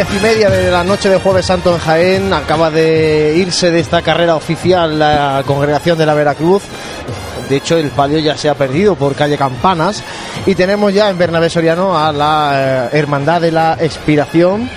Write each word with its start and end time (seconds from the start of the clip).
Diez 0.00 0.18
y 0.18 0.22
media 0.22 0.48
de 0.48 0.70
la 0.70 0.82
noche 0.82 1.10
de 1.10 1.18
Jueves 1.18 1.44
Santo 1.44 1.74
en 1.74 1.78
Jaén. 1.78 2.32
Acaba 2.32 2.70
de 2.70 3.34
irse 3.36 3.70
de 3.70 3.80
esta 3.80 4.00
carrera 4.00 4.34
oficial 4.34 4.98
la 4.98 5.42
congregación 5.44 5.98
de 5.98 6.06
la 6.06 6.14
Veracruz. 6.14 6.62
De 7.50 7.56
hecho, 7.56 7.76
el 7.76 7.90
palio 7.90 8.18
ya 8.18 8.34
se 8.34 8.48
ha 8.48 8.54
perdido 8.54 8.94
por 8.94 9.14
calle 9.14 9.36
Campanas. 9.36 10.02
Y 10.46 10.54
tenemos 10.54 10.94
ya 10.94 11.10
en 11.10 11.18
Bernabé 11.18 11.50
Soriano 11.50 11.98
a 11.98 12.12
la 12.12 12.88
eh, 12.90 12.96
Hermandad 12.98 13.42
de 13.42 13.52
la 13.52 13.76
Expiración 13.78 14.70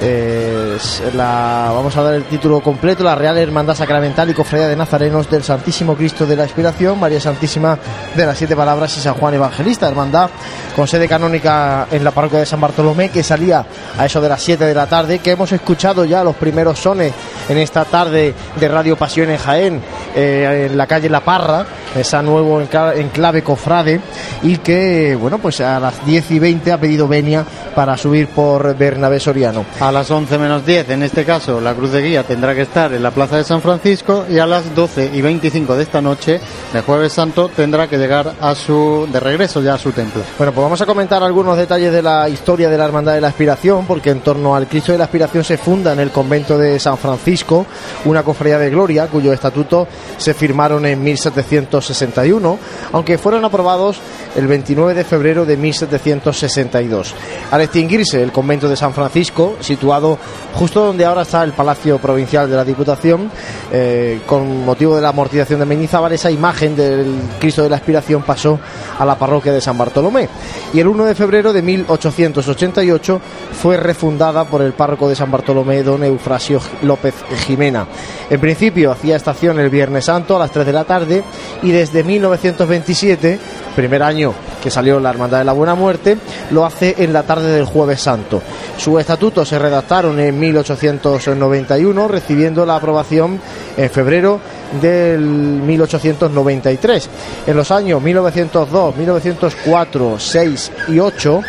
la, 0.00 1.70
vamos 1.72 1.96
a 1.96 2.02
dar 2.02 2.14
el 2.14 2.24
título 2.24 2.60
completo, 2.60 3.04
la 3.04 3.14
Real 3.14 3.38
Hermandad 3.38 3.74
Sacramental 3.74 4.30
y 4.30 4.34
Cofradía 4.34 4.68
de 4.68 4.76
Nazarenos 4.76 5.30
del 5.30 5.42
Santísimo 5.42 5.94
Cristo 5.94 6.26
de 6.26 6.36
la 6.36 6.44
Inspiración, 6.44 6.98
María 6.98 7.20
Santísima 7.20 7.78
de 8.14 8.26
las 8.26 8.36
Siete 8.36 8.56
Palabras 8.56 8.96
y 8.96 9.00
San 9.00 9.14
Juan 9.14 9.34
Evangelista, 9.34 9.88
hermandad 9.88 10.30
con 10.74 10.88
sede 10.88 11.08
canónica 11.08 11.86
en 11.90 12.02
la 12.02 12.10
parroquia 12.10 12.40
de 12.40 12.46
San 12.46 12.60
Bartolomé, 12.60 13.10
que 13.10 13.22
salía 13.22 13.64
a 13.96 14.06
eso 14.06 14.20
de 14.20 14.28
las 14.28 14.42
7 14.42 14.64
de 14.64 14.74
la 14.74 14.86
tarde, 14.86 15.20
que 15.20 15.30
hemos 15.30 15.52
escuchado 15.52 16.04
ya 16.04 16.24
los 16.24 16.34
primeros 16.36 16.80
sones 16.80 17.12
en 17.48 17.58
esta 17.58 17.84
tarde 17.84 18.34
de 18.58 18.68
Radio 18.68 18.96
Pasión 18.96 19.30
en 19.30 19.38
Jaén, 19.38 19.80
eh, 20.14 20.68
en 20.70 20.76
la 20.76 20.86
calle 20.86 21.08
La 21.08 21.20
Parra, 21.20 21.64
esa 21.94 22.22
nuevo 22.22 22.60
enclave 22.60 23.42
cofrade, 23.42 24.00
y 24.42 24.56
que, 24.58 25.14
bueno, 25.14 25.38
pues 25.38 25.60
a 25.60 25.78
las 25.78 26.04
10 26.04 26.30
y 26.32 26.38
20 26.38 26.72
ha 26.72 26.80
pedido 26.80 27.06
venia 27.06 27.44
para 27.74 27.96
subir 27.96 28.28
por 28.28 28.76
Bernabé 28.76 29.20
Soriano. 29.20 29.64
A 29.84 29.92
las 29.92 30.10
11 30.10 30.38
menos 30.38 30.64
10, 30.64 30.88
en 30.88 31.02
este 31.02 31.26
caso, 31.26 31.60
la 31.60 31.74
cruz 31.74 31.92
de 31.92 32.00
guía 32.00 32.22
tendrá 32.22 32.54
que 32.54 32.62
estar 32.62 32.94
en 32.94 33.02
la 33.02 33.10
plaza 33.10 33.36
de 33.36 33.44
San 33.44 33.60
Francisco 33.60 34.24
y 34.30 34.38
a 34.38 34.46
las 34.46 34.74
12 34.74 35.10
y 35.12 35.20
25 35.20 35.76
de 35.76 35.82
esta 35.82 36.00
noche, 36.00 36.40
de 36.72 36.80
Jueves 36.80 37.12
Santo, 37.12 37.50
tendrá 37.54 37.86
que 37.86 37.98
llegar 37.98 38.32
a 38.40 38.54
su 38.54 39.06
de 39.12 39.20
regreso 39.20 39.60
ya 39.60 39.74
a 39.74 39.78
su 39.78 39.92
templo. 39.92 40.22
Bueno, 40.38 40.54
pues 40.54 40.64
vamos 40.64 40.80
a 40.80 40.86
comentar 40.86 41.22
algunos 41.22 41.58
detalles 41.58 41.92
de 41.92 42.00
la 42.00 42.30
historia 42.30 42.70
de 42.70 42.78
la 42.78 42.86
Hermandad 42.86 43.12
de 43.12 43.20
la 43.20 43.28
Aspiración, 43.28 43.84
porque 43.84 44.08
en 44.08 44.20
torno 44.20 44.56
al 44.56 44.68
Cristo 44.68 44.92
de 44.92 44.96
la 44.96 45.04
Aspiración 45.04 45.44
se 45.44 45.58
funda 45.58 45.92
en 45.92 46.00
el 46.00 46.10
convento 46.10 46.56
de 46.56 46.80
San 46.80 46.96
Francisco 46.96 47.66
una 48.06 48.22
cofradía 48.22 48.58
de 48.58 48.70
gloria, 48.70 49.08
cuyo 49.08 49.34
estatuto 49.34 49.86
se 50.16 50.32
firmaron 50.32 50.86
en 50.86 51.04
1761, 51.04 52.58
aunque 52.90 53.18
fueron 53.18 53.44
aprobados 53.44 53.98
el 54.34 54.46
29 54.46 54.94
de 54.94 55.04
febrero 55.04 55.44
de 55.44 55.58
1762. 55.58 57.14
Al 57.50 57.60
extinguirse 57.60 58.22
el 58.22 58.32
convento 58.32 58.66
de 58.66 58.76
San 58.76 58.94
Francisco, 58.94 59.56
situado 59.74 60.18
justo 60.54 60.84
donde 60.84 61.04
ahora 61.04 61.22
está 61.22 61.42
el 61.42 61.52
Palacio 61.52 61.98
Provincial 61.98 62.48
de 62.48 62.56
la 62.56 62.64
Diputación, 62.64 63.30
eh, 63.72 64.20
con 64.24 64.64
motivo 64.64 64.94
de 64.94 65.02
la 65.02 65.08
amortización 65.08 65.58
de 65.58 65.66
Mendizábal, 65.66 66.12
esa 66.12 66.30
imagen 66.30 66.76
del 66.76 67.12
Cristo 67.40 67.62
de 67.62 67.70
la 67.70 67.76
Aspiración 67.76 68.22
pasó 68.22 68.60
a 68.96 69.04
la 69.04 69.18
parroquia 69.18 69.52
de 69.52 69.60
San 69.60 69.76
Bartolomé. 69.76 70.28
Y 70.72 70.78
el 70.78 70.86
1 70.86 71.06
de 71.06 71.14
febrero 71.16 71.52
de 71.52 71.60
1888 71.60 73.20
fue 73.60 73.76
refundada 73.76 74.44
por 74.44 74.62
el 74.62 74.74
párroco 74.74 75.08
de 75.08 75.16
San 75.16 75.30
Bartolomé, 75.30 75.82
don 75.82 76.04
Eufrasio 76.04 76.60
López 76.82 77.14
Jimena. 77.46 77.86
En 78.30 78.40
principio 78.40 78.92
hacía 78.92 79.16
estación 79.16 79.58
el 79.58 79.70
Viernes 79.70 80.04
Santo 80.04 80.36
a 80.36 80.38
las 80.38 80.52
3 80.52 80.66
de 80.66 80.72
la 80.72 80.84
tarde 80.84 81.24
y 81.62 81.72
desde 81.72 82.04
1927, 82.04 83.40
primer 83.74 84.02
año 84.04 84.34
que 84.62 84.70
salió 84.70 84.98
la 84.98 85.10
Hermandad 85.10 85.38
de 85.38 85.44
la 85.44 85.52
Buena 85.52 85.74
Muerte, 85.74 86.16
lo 86.50 86.64
hace 86.64 86.94
en 86.98 87.12
la 87.12 87.24
tarde 87.24 87.52
del 87.52 87.66
Jueves 87.66 88.00
Santo. 88.00 88.40
Su 88.78 88.98
estatuto 88.98 89.44
se 89.44 89.58
redactaron 89.64 90.20
en 90.20 90.38
1891, 90.38 92.08
recibiendo 92.08 92.66
la 92.66 92.76
aprobación 92.76 93.40
en 93.76 93.88
febrero 93.88 94.38
del 94.80 95.20
1893. 95.20 97.08
En 97.46 97.56
los 97.56 97.70
años 97.70 98.02
1902, 98.02 98.96
1904, 98.96 100.18
6 100.18 100.72
y 100.88 100.98
8 100.98 101.40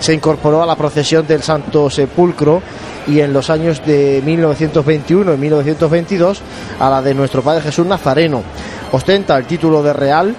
se 0.00 0.14
incorporó 0.14 0.62
a 0.62 0.66
la 0.66 0.74
procesión 0.74 1.26
del 1.26 1.42
Santo 1.42 1.88
Sepulcro 1.88 2.60
y 3.06 3.20
en 3.20 3.32
los 3.32 3.50
años 3.50 3.80
de 3.86 4.20
1921 4.24 5.34
y 5.34 5.36
1922 5.36 6.42
a 6.80 6.90
la 6.90 7.02
de 7.02 7.14
nuestro 7.14 7.42
Padre 7.42 7.62
Jesús 7.62 7.86
Nazareno. 7.86 8.42
Ostenta 8.92 9.36
el 9.36 9.46
título 9.46 9.82
de 9.82 9.92
Real 9.92 10.34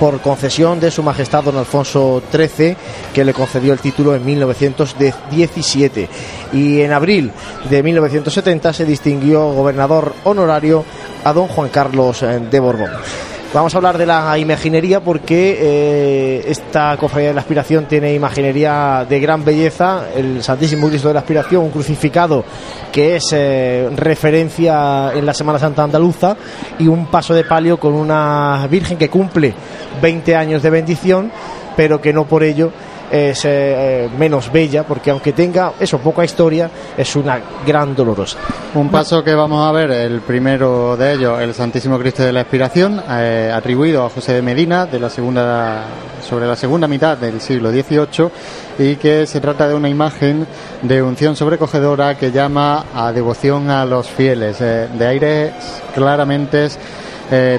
por 0.00 0.20
concesión 0.22 0.80
de 0.80 0.90
Su 0.90 1.02
Majestad 1.02 1.44
Don 1.44 1.58
Alfonso 1.58 2.22
XIII, 2.32 2.74
que 3.12 3.22
le 3.22 3.34
concedió 3.34 3.74
el 3.74 3.80
título 3.80 4.16
en 4.16 4.24
1917. 4.24 6.08
Y 6.54 6.80
en 6.80 6.92
abril 6.92 7.30
de 7.68 7.82
1970 7.82 8.72
se 8.72 8.86
distinguió 8.86 9.52
gobernador 9.52 10.14
honorario 10.24 10.86
a 11.22 11.34
don 11.34 11.48
Juan 11.48 11.68
Carlos 11.68 12.22
eh, 12.22 12.40
de 12.50 12.60
Borbón. 12.60 12.90
Vamos 13.52 13.74
a 13.74 13.78
hablar 13.78 13.98
de 13.98 14.06
la 14.06 14.38
imaginería 14.38 15.00
porque 15.00 15.58
eh, 15.60 16.44
esta 16.46 16.96
cofradía 16.96 17.30
de 17.30 17.34
la 17.34 17.40
aspiración 17.40 17.86
tiene 17.86 18.14
imaginería 18.14 19.04
de 19.08 19.18
gran 19.18 19.44
belleza. 19.44 20.04
El 20.14 20.40
Santísimo 20.40 20.88
Cristo 20.88 21.08
de 21.08 21.14
la 21.14 21.20
Aspiración, 21.20 21.64
un 21.64 21.70
crucificado 21.70 22.44
que 22.92 23.16
es 23.16 23.32
eh, 23.32 23.90
referencia 23.96 25.10
en 25.12 25.26
la 25.26 25.34
Semana 25.34 25.58
Santa 25.58 25.82
Andaluza 25.82 26.36
y 26.78 26.86
un 26.86 27.06
paso 27.06 27.34
de 27.34 27.42
palio 27.42 27.80
con 27.80 27.94
una 27.94 28.68
Virgen 28.70 28.96
que 28.96 29.08
cumple 29.08 29.52
20 30.00 30.36
años 30.36 30.62
de 30.62 30.70
bendición, 30.70 31.32
pero 31.76 32.00
que 32.00 32.12
no 32.12 32.26
por 32.26 32.44
ello 32.44 32.70
es 33.10 33.44
eh, 33.44 34.08
menos 34.16 34.52
bella, 34.52 34.84
porque 34.84 35.10
aunque 35.10 35.32
tenga 35.32 35.72
eso, 35.80 35.98
poca 35.98 36.24
historia, 36.24 36.70
es 36.96 37.16
una 37.16 37.40
gran 37.66 37.94
dolorosa. 37.94 38.38
Un 38.74 38.88
paso 38.88 39.24
que 39.24 39.34
vamos 39.34 39.66
a 39.66 39.72
ver, 39.72 39.90
el 39.90 40.20
primero 40.20 40.96
de 40.96 41.14
ellos, 41.14 41.40
el 41.40 41.54
Santísimo 41.54 41.98
Cristo 41.98 42.22
de 42.22 42.32
la 42.32 42.42
Expiración, 42.42 43.02
eh, 43.08 43.50
atribuido 43.52 44.04
a 44.04 44.10
José 44.10 44.34
de 44.34 44.42
Medina, 44.42 44.86
de 44.86 45.00
la 45.00 45.10
segunda, 45.10 45.84
sobre 46.28 46.46
la 46.46 46.56
segunda 46.56 46.86
mitad 46.86 47.18
del 47.18 47.40
siglo 47.40 47.70
XVIII, 47.70 48.30
y 48.78 48.96
que 48.96 49.26
se 49.26 49.40
trata 49.40 49.68
de 49.68 49.74
una 49.74 49.88
imagen 49.88 50.46
de 50.82 51.02
unción 51.02 51.34
sobrecogedora 51.36 52.16
que 52.16 52.30
llama 52.30 52.86
a 52.94 53.12
devoción 53.12 53.70
a 53.70 53.84
los 53.84 54.08
fieles, 54.08 54.60
eh, 54.60 54.88
de 54.96 55.06
aires 55.06 55.52
claramente 55.94 56.68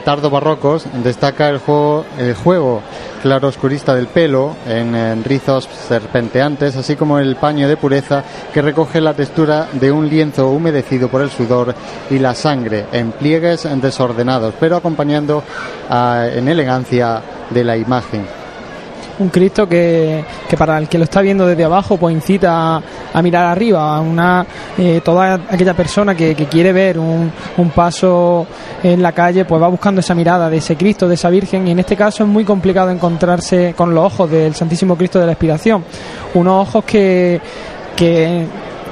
tardo 0.03 0.29
barrocos, 0.29 0.85
destaca 1.03 1.47
el 1.49 1.59
juego, 1.59 2.05
el 2.17 2.35
juego 2.35 2.81
claro 3.21 3.47
oscurista 3.47 3.95
del 3.95 4.07
pelo 4.07 4.55
en, 4.67 5.23
rizos 5.23 5.69
serpenteantes, 5.87 6.75
así 6.75 6.95
como 6.95 7.19
el 7.19 7.35
paño 7.35 7.67
de 7.67 7.77
pureza 7.77 8.23
que 8.53 8.61
recoge 8.61 8.99
la 8.99 9.13
textura 9.13 9.67
de 9.71 9.91
un 9.91 10.09
lienzo 10.09 10.49
humedecido 10.49 11.07
por 11.07 11.21
el 11.21 11.29
sudor 11.29 11.73
y 12.09 12.19
la 12.19 12.35
sangre 12.35 12.85
en 12.91 13.11
pliegues 13.11 13.67
desordenados, 13.81 14.53
pero 14.59 14.75
acompañando 14.75 15.43
en 15.89 16.47
elegancia 16.47 17.21
de 17.49 17.63
la 17.63 17.77
imagen 17.77 18.40
un 19.21 19.29
Cristo 19.29 19.67
que, 19.67 20.23
para 20.57 20.77
el 20.77 20.87
que 20.87 20.97
lo 20.97 21.05
está 21.05 21.21
viendo 21.21 21.45
desde 21.45 21.63
abajo 21.63 21.97
pues 21.97 22.13
incita 22.13 22.81
a, 23.13 23.21
mirar 23.21 23.45
arriba, 23.45 23.95
a 23.95 24.01
una, 24.01 24.45
eh, 24.77 25.01
toda 25.03 25.35
aquella 25.49 25.73
persona 25.73 26.15
que, 26.15 26.35
quiere 26.51 26.73
ver 26.73 26.99
un, 26.99 27.31
un, 27.57 27.69
paso 27.69 28.45
en 28.83 29.01
la 29.01 29.11
calle 29.11 29.45
pues 29.45 29.61
va 29.61 29.67
buscando 29.67 30.01
esa 30.01 30.15
mirada 30.15 30.49
de 30.49 30.57
ese 30.57 30.75
Cristo, 30.75 31.07
de 31.07 31.15
esa 31.15 31.29
Virgen 31.29 31.67
y 31.67 31.71
en 31.71 31.79
este 31.79 31.95
caso 31.95 32.23
es 32.23 32.29
muy 32.29 32.43
complicado 32.43 32.89
encontrarse 32.89 33.73
con 33.77 33.93
los 33.93 34.05
ojos 34.05 34.29
del 34.29 34.55
Santísimo 34.55 34.97
Cristo 34.97 35.19
de 35.19 35.27
la 35.27 35.31
Expiración, 35.33 35.83
unos 36.33 36.67
ojos 36.67 36.83
que, 36.83 37.39
que 37.95 38.45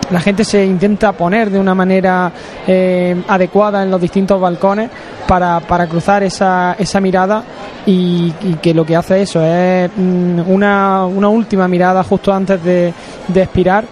la 0.09 0.19
gente 0.19 0.43
se 0.43 0.65
intenta 0.65 1.11
poner 1.11 1.49
de 1.49 1.59
una 1.59 1.75
manera 1.75 2.31
eh, 2.67 3.15
adecuada 3.27 3.83
en 3.83 3.91
los 3.91 4.01
distintos 4.01 4.39
balcones 4.39 4.89
para, 5.27 5.59
para 5.59 5.87
cruzar 5.87 6.23
esa, 6.23 6.75
esa 6.79 6.99
mirada 6.99 7.43
y, 7.85 8.31
que 8.61 8.73
lo 8.73 8.85
que 8.85 8.95
hace 8.95 9.21
eso 9.21 9.43
es 9.43 9.89
mm, 9.95 10.41
una, 10.47 11.05
una 11.05 11.29
última 11.29 11.67
mirada 11.67 12.03
justo 12.03 12.33
antes 12.33 12.63
de, 12.63 12.93
de 13.27 13.41
expirar 13.41 13.85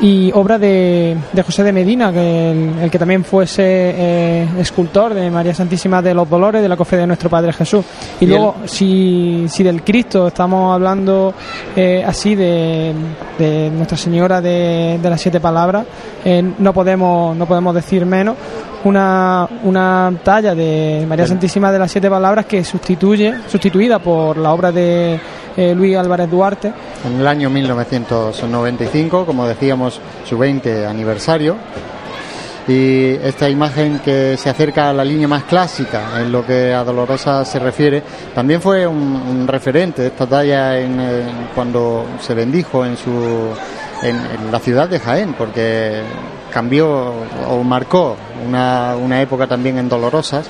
y 0.00 0.30
obra 0.32 0.58
de, 0.58 1.16
de 1.32 1.42
José 1.42 1.62
de 1.62 1.72
Medina, 1.72 2.12
que 2.12 2.50
el, 2.82 2.90
que 2.90 2.98
también 2.98 3.24
fuese 3.24 3.62
eh, 3.64 4.48
escultor 4.58 5.14
de 5.14 5.30
María 5.30 5.54
Santísima 5.54 6.02
de 6.02 6.14
los 6.14 6.28
Dolores 6.28 6.62
de 6.62 6.68
la 6.68 6.76
Cofre 6.76 6.98
de 6.98 7.06
Nuestro 7.06 7.30
Padre 7.30 7.52
Jesús. 7.52 7.84
Y, 8.20 8.26
luego, 8.26 8.56
si, 8.64 9.46
si 9.48 9.62
del 9.62 9.82
Cristo 9.82 10.28
estamos 10.28 10.74
hablando 10.74 11.34
eh, 11.76 12.02
así 12.06 12.34
de, 12.34 12.92
de, 13.38 13.70
Nuestra 13.70 13.96
Señora 13.96 14.40
de, 14.40 14.98
de 15.02 15.10
las 15.10 15.20
Siete 15.20 15.40
Palabras, 15.40 15.86
eh, 16.24 16.42
no, 16.58 16.72
podemos, 16.72 17.36
no 17.36 17.46
podemos 17.46 17.74
decir 17.74 18.04
menos 18.04 18.36
una, 18.84 19.48
una 19.64 20.12
talla 20.22 20.54
de 20.54 21.04
María 21.08 21.26
Santísima 21.26 21.72
de 21.72 21.78
las 21.78 21.90
Siete 21.90 22.10
Palabras 22.10 22.46
que 22.46 22.62
sustituye, 22.64 23.34
sustituida 23.48 23.98
por 23.98 24.36
la 24.36 24.52
obra 24.52 24.70
de 24.72 25.18
eh, 25.56 25.74
Luis 25.74 25.96
Álvarez 25.96 26.30
Duarte. 26.30 26.72
En 27.04 27.20
el 27.20 27.26
año 27.26 27.50
1995, 27.50 29.26
como 29.26 29.46
decíamos, 29.46 30.00
su 30.24 30.36
20 30.38 30.86
aniversario. 30.86 31.56
Y 32.66 33.10
esta 33.22 33.50
imagen 33.50 34.00
que 34.02 34.38
se 34.38 34.48
acerca 34.48 34.88
a 34.88 34.92
la 34.94 35.04
línea 35.04 35.28
más 35.28 35.44
clásica 35.44 36.18
en 36.18 36.32
lo 36.32 36.46
que 36.46 36.72
a 36.72 36.82
Dolorosa 36.82 37.44
se 37.44 37.58
refiere, 37.58 38.02
también 38.34 38.62
fue 38.62 38.86
un, 38.86 39.46
referente 39.46 40.06
esta 40.06 40.26
talla 40.26 40.78
en, 40.78 40.98
cuando 41.54 42.06
se 42.20 42.32
bendijo 42.32 42.86
en, 42.86 42.96
su, 42.96 43.50
en 44.02 44.50
la 44.50 44.58
ciudad 44.60 44.88
de 44.88 44.98
Jaén, 44.98 45.34
porque 45.34 46.00
cambió 46.54 47.12
o 47.50 47.62
marcó 47.62 48.16
una, 48.46 48.96
una 48.96 49.20
época 49.20 49.46
también 49.46 49.76
en 49.76 49.90
Dolorosas 49.90 50.48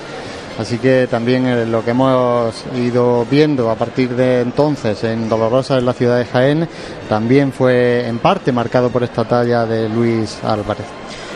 Así 0.57 0.77
que 0.77 1.07
también 1.07 1.45
eh, 1.47 1.65
lo 1.65 1.83
que 1.83 1.91
hemos 1.91 2.63
ido 2.75 3.25
viendo 3.29 3.69
a 3.69 3.75
partir 3.75 4.15
de 4.15 4.39
entonces 4.39 5.03
en 5.03 5.27
Dolorosa, 5.27 5.77
en 5.77 5.85
la 5.85 5.93
ciudad 5.93 6.17
de 6.17 6.25
Jaén, 6.25 6.69
también 7.09 7.51
fue 7.51 8.07
en 8.07 8.19
parte 8.19 8.53
marcado 8.53 8.89
por 8.89 9.03
esta 9.03 9.25
talla 9.25 9.65
de 9.65 9.89
Luis 9.89 10.39
Álvarez. 10.43 10.85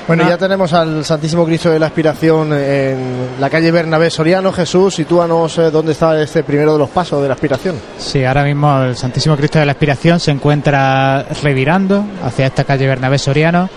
Bueno, 0.09 0.27
ya 0.27 0.39
tenemos 0.39 0.73
al 0.73 1.05
Santísimo 1.05 1.45
Cristo 1.45 1.69
de 1.69 1.77
la 1.77 1.85
Aspiración 1.85 2.51
en 2.51 3.27
la 3.39 3.47
calle 3.47 3.69
Bernabé 3.69 4.09
Soriano. 4.09 4.51
Jesús, 4.51 4.95
sitúanos 4.95 5.55
eh, 5.59 5.69
dónde 5.69 5.91
está 5.91 6.19
este 6.19 6.41
primero 6.41 6.73
de 6.73 6.79
los 6.79 6.89
pasos 6.89 7.21
de 7.21 7.27
la 7.27 7.35
Aspiración. 7.35 7.75
Sí, 7.99 8.25
ahora 8.25 8.43
mismo 8.43 8.81
el 8.81 8.95
Santísimo 8.95 9.37
Cristo 9.37 9.59
de 9.59 9.67
la 9.67 9.73
Aspiración 9.73 10.19
se 10.19 10.31
encuentra 10.31 11.27
revirando 11.43 12.03
hacia 12.23 12.47
esta 12.47 12.63
calle 12.63 12.87
Bernabé 12.87 13.19
Soriano, 13.19 13.69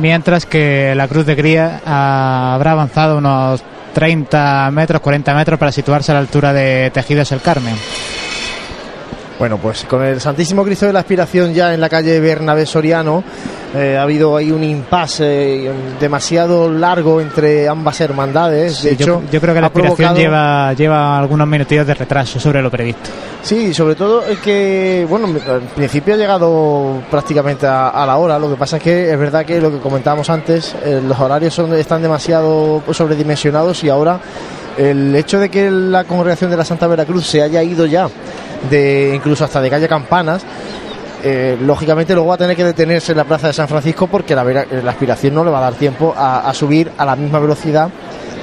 mientras 0.00 0.46
que 0.46 0.94
la 0.94 1.08
Cruz 1.08 1.26
de 1.26 1.34
Gría 1.34 1.80
habrá 1.84 2.70
avanzado 2.70 3.18
unos 3.18 3.64
30 3.92 4.70
metros, 4.70 5.00
40 5.00 5.34
metros 5.34 5.58
para 5.58 5.72
situarse 5.72 6.12
a 6.12 6.14
la 6.14 6.20
altura 6.20 6.52
de 6.52 6.92
Tejidos 6.94 7.32
el 7.32 7.40
Carmen. 7.40 7.74
Bueno, 9.38 9.58
pues 9.58 9.84
con 9.84 10.04
el 10.04 10.20
Santísimo 10.20 10.62
Cristo 10.64 10.86
de 10.86 10.92
la 10.92 11.00
Aspiración 11.00 11.52
ya 11.52 11.74
en 11.74 11.80
la 11.80 11.88
calle 11.88 12.20
Bernabé 12.20 12.64
Soriano 12.64 13.24
eh, 13.74 13.96
ha 13.98 14.02
habido 14.02 14.36
ahí 14.36 14.52
un 14.52 14.62
impasse 14.62 15.66
eh, 15.66 15.72
demasiado 15.98 16.70
largo 16.70 17.20
entre 17.20 17.68
ambas 17.68 18.00
hermandades. 18.00 18.82
De 18.84 18.94
yo, 18.96 19.04
hecho, 19.04 19.22
yo 19.32 19.40
creo 19.40 19.54
que 19.54 19.60
la 19.60 19.66
aspiración 19.68 19.96
provocado- 19.96 20.16
lleva, 20.16 20.72
lleva 20.74 21.18
algunos 21.18 21.48
minutillos 21.48 21.86
de 21.86 21.94
retraso 21.94 22.38
sobre 22.38 22.62
lo 22.62 22.70
previsto. 22.70 23.10
Sí, 23.42 23.74
sobre 23.74 23.96
todo 23.96 24.24
es 24.26 24.38
que, 24.38 25.04
bueno, 25.08 25.26
al 25.48 25.62
principio 25.62 26.14
ha 26.14 26.16
llegado 26.18 27.02
prácticamente 27.10 27.66
a, 27.66 27.88
a 27.88 28.06
la 28.06 28.18
hora. 28.18 28.38
Lo 28.38 28.48
que 28.48 28.56
pasa 28.56 28.76
es 28.76 28.82
que 28.84 29.10
es 29.10 29.18
verdad 29.18 29.44
que 29.44 29.60
lo 29.60 29.72
que 29.72 29.78
comentábamos 29.78 30.30
antes, 30.30 30.76
eh, 30.84 31.00
los 31.04 31.18
horarios 31.18 31.52
son, 31.52 31.74
están 31.74 32.00
demasiado 32.02 32.80
sobredimensionados 32.92 33.82
y 33.82 33.88
ahora 33.88 34.20
el 34.78 35.14
hecho 35.16 35.40
de 35.40 35.48
que 35.48 35.68
la 35.70 36.04
congregación 36.04 36.50
de 36.50 36.56
la 36.58 36.64
Santa 36.64 36.86
Veracruz 36.86 37.26
se 37.26 37.42
haya 37.42 37.62
ido 37.62 37.84
ya, 37.86 38.08
de 38.70 39.12
incluso 39.14 39.44
hasta 39.44 39.60
de 39.60 39.70
calle 39.70 39.88
Campanas, 39.88 40.42
eh, 41.24 41.56
lógicamente 41.60 42.14
luego 42.14 42.28
va 42.30 42.34
a 42.34 42.38
tener 42.38 42.56
que 42.56 42.64
detenerse 42.64 43.12
en 43.12 43.18
la 43.18 43.24
plaza 43.24 43.46
de 43.48 43.52
San 43.52 43.68
Francisco 43.68 44.06
porque 44.08 44.34
la, 44.34 44.42
Vera- 44.42 44.66
la 44.82 44.90
aspiración 44.90 45.34
no 45.34 45.44
le 45.44 45.50
va 45.50 45.58
a 45.58 45.62
dar 45.62 45.74
tiempo 45.74 46.12
a, 46.16 46.48
a 46.48 46.54
subir 46.54 46.90
a 46.98 47.04
la 47.04 47.14
misma 47.16 47.38
velocidad 47.38 47.88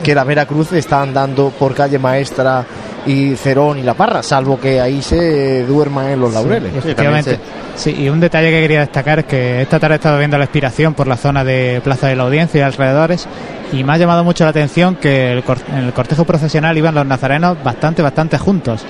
que 0.04 0.16
la 0.16 0.24
Veracruz 0.24 0.72
está 0.72 1.02
andando 1.02 1.50
por 1.50 1.74
calle 1.76 2.00
Maestra 2.00 2.64
y 3.06 3.36
Cerón 3.36 3.80
y 3.80 3.84
La 3.84 3.96
Parra, 3.96 4.24
salvo 4.24 4.58
que 4.60 4.80
ahí 4.80 5.02
se 5.02 5.66
duerman 5.66 6.08
en 6.10 6.22
los 6.22 6.34
laureles. 6.34 6.74
Efectivamente. 6.76 7.38
Sí, 7.76 7.96
y 7.98 8.08
un 8.10 8.20
detalle 8.20 8.50
que 8.52 8.62
quería 8.62 8.80
destacar 8.82 9.20
es 9.20 9.26
que 9.26 9.62
esta 9.62 9.80
tarde 9.80 9.96
he 9.96 9.98
estado 9.98 10.18
viendo 10.18 10.38
la 10.38 10.46
expiración 10.46 10.94
por 10.94 11.08
la 11.08 11.18
zona 11.18 11.44
de 11.44 11.82
Plaza 11.84 12.08
de 12.08 12.16
la 12.16 12.24
Audiencia 12.24 12.60
y 12.60 12.62
alrededores 12.64 13.28
y 13.74 13.84
me 13.84 13.94
ha 13.94 13.98
llamado 13.98 14.24
mucho 14.24 14.44
la 14.46 14.50
atención 14.52 14.96
que 14.96 15.32
el 15.34 15.44
en 15.74 15.84
el 15.86 15.94
cortejo 15.94 16.24
procesional 16.26 16.78
iban 16.78 16.96
los 16.96 17.06
nazarenos 17.06 17.62
bastante, 17.64 18.02
bastante 18.02 18.38
juntos 18.38 18.86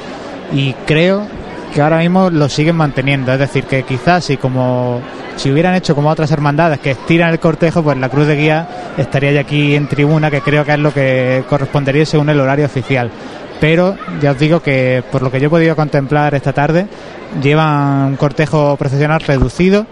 y 0.51 0.73
creo 0.85 1.25
que 1.73 1.81
ahora 1.81 1.99
mismo 1.99 2.29
lo 2.29 2.49
siguen 2.49 2.75
manteniendo, 2.75 3.31
es 3.31 3.39
decir, 3.39 3.65
que 3.65 3.83
quizás 3.83 4.25
si 4.25 4.37
como 4.37 5.01
si 5.35 5.51
hubieran 5.51 5.75
hecho 5.75 5.95
como 5.95 6.09
otras 6.09 6.31
hermandades 6.31 6.79
que 6.79 6.91
estiran 6.91 7.29
el 7.29 7.39
cortejo, 7.39 7.83
pues 7.83 7.97
la 7.97 8.09
cruz 8.09 8.27
de 8.27 8.35
guía 8.35 8.67
estaría 8.97 9.31
ya 9.31 9.41
aquí 9.41 9.75
en 9.75 9.87
tribuna, 9.87 10.31
que 10.31 10.41
creo 10.41 10.65
que 10.65 10.73
es 10.73 10.79
lo 10.79 10.93
que 10.93 11.43
correspondería 11.47 12.05
según 12.05 12.29
el 12.29 12.39
horario 12.39 12.65
oficial 12.65 13.11
pero 13.59 13.97
ya 14.21 14.31
os 14.31 14.39
digo 14.39 14.61
que 14.61 15.03
por 15.11 15.21
lo 15.21 15.31
que 15.31 15.39
yo 15.39 15.47
he 15.47 15.49
podido 15.49 15.75
contemplar 15.75 16.33
esta 16.33 16.53
tarde 16.53 16.87
llevan 17.41 18.05
un 18.05 18.15
cortejo 18.15 18.75
procesional 18.77 19.19
reducido 19.21 19.85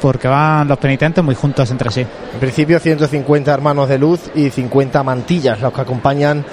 porque 0.00 0.28
van 0.28 0.68
los 0.68 0.78
penitentes 0.78 1.24
muy 1.24 1.34
juntos 1.34 1.70
entre 1.70 1.90
sí. 1.90 2.00
En 2.00 2.40
principio 2.40 2.78
150 2.78 3.52
hermanos 3.52 3.88
de 3.88 3.98
luz 3.98 4.30
y 4.34 4.50
50 4.50 5.02
mantillas 5.02 5.60
los 5.60 5.72
que 5.72 5.80
acompañan 5.80 6.44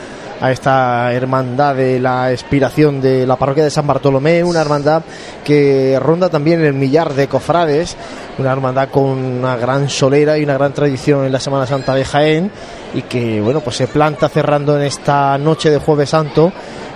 a 0.42 0.52
esta 0.52 1.14
hermandad 1.14 1.76
de 1.76 2.00
la 2.00 2.32
expiración 2.32 3.00
de 3.00 3.28
la 3.28 3.36
parroquia 3.36 3.64
de 3.64 3.70
San 3.70 3.86
Bartolomé, 3.86 4.44
una 4.44 4.62
hermandad 4.62 5.04
que 5.46 6.00
ronda 6.02 6.30
también 6.30 6.64
el 6.66 6.74
millar 6.74 7.14
de 7.14 7.28
cofrades, 7.28 7.96
una 8.40 8.52
hermandad 8.52 8.90
con 8.90 9.04
una 9.04 9.56
gran 9.56 9.88
solera 9.88 10.40
y 10.40 10.44
una 10.44 10.56
gran 10.56 10.74
tradición 10.74 11.26
en 11.26 11.32
la 11.32 11.40
Semana 11.40 11.68
Santa 11.68 11.94
de 11.94 12.06
Jaén 12.06 12.52
y 12.94 13.04
que 13.04 13.42
bueno 13.42 13.62
pues 13.62 13.78
se 13.78 13.88
planta 13.88 14.30
cerrando 14.30 14.78
en 14.78 14.84
esta 14.84 15.38
noche 15.38 15.70
de 15.70 15.78
Jueves 15.78 16.10
Santo 16.10 16.52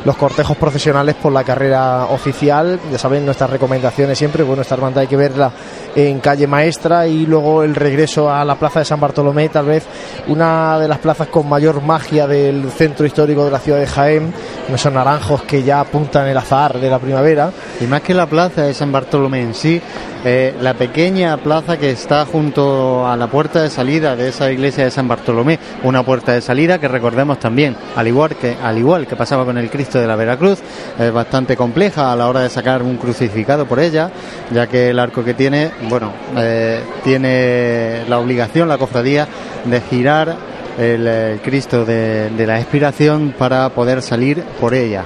los 0.05 0.15
cortejos 0.15 0.55
profesionales 0.55 1.15
por 1.15 1.33
la 1.33 1.43
carrera 1.43 2.05
oficial. 2.05 2.79
Ya 2.91 2.97
saben 2.97 3.25
nuestras 3.25 3.49
recomendaciones 3.49 4.17
siempre. 4.17 4.43
Bueno, 4.43 4.61
esta 4.61 4.75
hermandad 4.75 5.01
hay 5.01 5.07
que 5.07 5.17
verla 5.17 5.51
en 5.95 6.19
calle 6.19 6.45
Maestra 6.45 7.07
y 7.07 7.25
luego 7.25 7.63
el 7.63 7.73
regreso 7.73 8.31
a 8.31 8.45
la 8.45 8.55
plaza 8.55 8.79
de 8.79 8.85
San 8.85 8.99
Bartolomé, 8.99 9.49
tal 9.49 9.65
vez 9.65 9.83
una 10.27 10.77
de 10.77 10.87
las 10.87 10.99
plazas 10.99 11.27
con 11.27 11.49
mayor 11.49 11.81
magia 11.81 12.27
del 12.27 12.69
centro 12.69 13.05
histórico 13.05 13.45
de 13.45 13.51
la 13.51 13.59
ciudad 13.59 13.79
de 13.79 13.87
Jaén, 13.87 14.33
esos 14.71 14.93
naranjos 14.93 15.41
que 15.43 15.63
ya 15.63 15.79
apuntan 15.79 16.27
el 16.27 16.37
azar 16.37 16.79
de 16.79 16.89
la 16.89 16.99
primavera. 16.99 17.51
Y 17.81 17.85
más 17.85 18.01
que 18.01 18.13
la 18.13 18.27
plaza 18.27 18.61
de 18.61 18.73
San 18.73 18.91
Bartolomé 18.91 19.41
en 19.41 19.55
sí, 19.55 19.81
eh, 20.23 20.55
la 20.61 20.75
pequeña 20.75 21.37
plaza 21.37 21.77
que 21.77 21.91
está 21.91 22.25
junto 22.25 23.07
a 23.07 23.15
la 23.15 23.27
puerta 23.27 23.63
de 23.63 23.69
salida 23.69 24.15
de 24.15 24.29
esa 24.29 24.51
iglesia 24.51 24.83
de 24.83 24.91
San 24.91 25.07
Bartolomé, 25.07 25.59
una 25.85 26.03
puerta 26.03 26.33
de 26.33 26.41
salida 26.41 26.79
que 26.79 26.87
recordemos 26.87 27.39
también, 27.39 27.75
al 27.95 28.07
igual 28.07 28.35
que 28.35 28.55
al 28.61 28.77
igual 28.77 29.07
que 29.07 29.15
pasaba 29.15 29.45
con 29.45 29.57
el 29.57 29.69
Cristo 29.69 29.99
de 29.99 30.07
la 30.07 30.15
Veracruz, 30.15 30.59
es 30.97 31.11
bastante 31.11 31.55
compleja 31.55 32.11
a 32.11 32.15
la 32.15 32.27
hora 32.27 32.41
de 32.41 32.49
sacar 32.49 32.81
un 32.81 32.97
crucificado 32.97 33.65
por 33.65 33.79
ella, 33.79 34.09
ya 34.51 34.67
que 34.67 34.89
el 34.89 34.99
arco 34.99 35.23
que 35.23 35.33
tiene, 35.33 35.71
bueno, 35.87 36.11
eh, 36.37 36.81
tiene 37.03 38.03
la 38.07 38.19
obligación 38.19 38.67
la 38.67 38.77
cofradía 38.77 39.27
de 39.63 39.81
girar 39.81 40.35
el, 40.77 41.05
eh, 41.07 41.39
Cristo 41.43 41.85
de, 41.85 42.31
de 42.31 42.47
la 42.47 42.59
expiración 42.59 43.33
para 43.37 43.69
poder 43.69 44.01
salir 44.01 44.43
por 44.59 44.73
ella. 44.73 45.03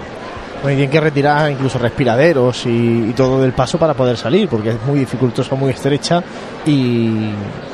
Bueno, 0.61 0.71
y 0.73 0.75
tienen 0.75 0.91
que 0.91 0.99
retirar 0.99 1.49
incluso 1.49 1.79
respiraderos 1.79 2.65
y, 2.65 3.09
y 3.09 3.13
todo 3.15 3.41
del 3.41 3.53
paso 3.53 3.77
para 3.77 3.93
poder 3.93 4.17
salir, 4.17 4.49
porque 4.49 4.71
es 4.71 4.75
muy 4.85 4.99
dificultosa, 4.99 5.55
muy 5.55 5.71
estrecha 5.71 6.21
y, 6.65 6.71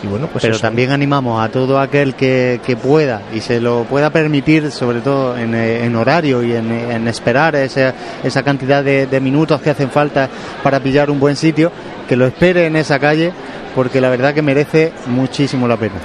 y 0.04 0.08
bueno, 0.08 0.28
pues 0.32 0.44
Pero 0.44 0.54
eso. 0.54 0.62
también 0.62 0.92
animamos 0.92 1.44
a 1.44 1.50
todo 1.50 1.80
aquel 1.80 2.14
que, 2.14 2.62
que 2.64 2.76
pueda 2.78 3.24
y 3.34 3.40
se 3.40 3.60
lo 3.60 3.86
pueda 3.86 4.12
permitir, 4.12 4.70
sobre 4.72 5.00
todo 5.02 5.36
en, 5.36 5.56
eh, 5.56 5.84
en 5.84 5.96
horario 5.96 6.44
y 6.44 6.54
en, 6.54 6.72
en 6.72 7.08
esperar 7.08 7.56
esa, 7.56 7.92
esa 8.24 8.44
cantidad 8.44 8.84
de, 8.84 9.08
de 9.08 9.20
minutos 9.20 9.62
que 9.62 9.72
hacen 9.72 9.90
falta 9.90 10.30
para 10.62 10.80
pillar 10.80 11.10
un 11.10 11.20
buen 11.20 11.36
sitio, 11.36 11.72
que 12.08 12.16
lo 12.16 12.26
espere 12.26 12.66
en 12.68 12.76
esa 12.76 13.00
calle, 13.00 13.32
porque 13.74 14.00
la 14.00 14.10
verdad 14.10 14.34
que 14.34 14.42
merece 14.42 14.94
muchísimo 15.08 15.68
la 15.68 15.78
pena. 15.78 15.96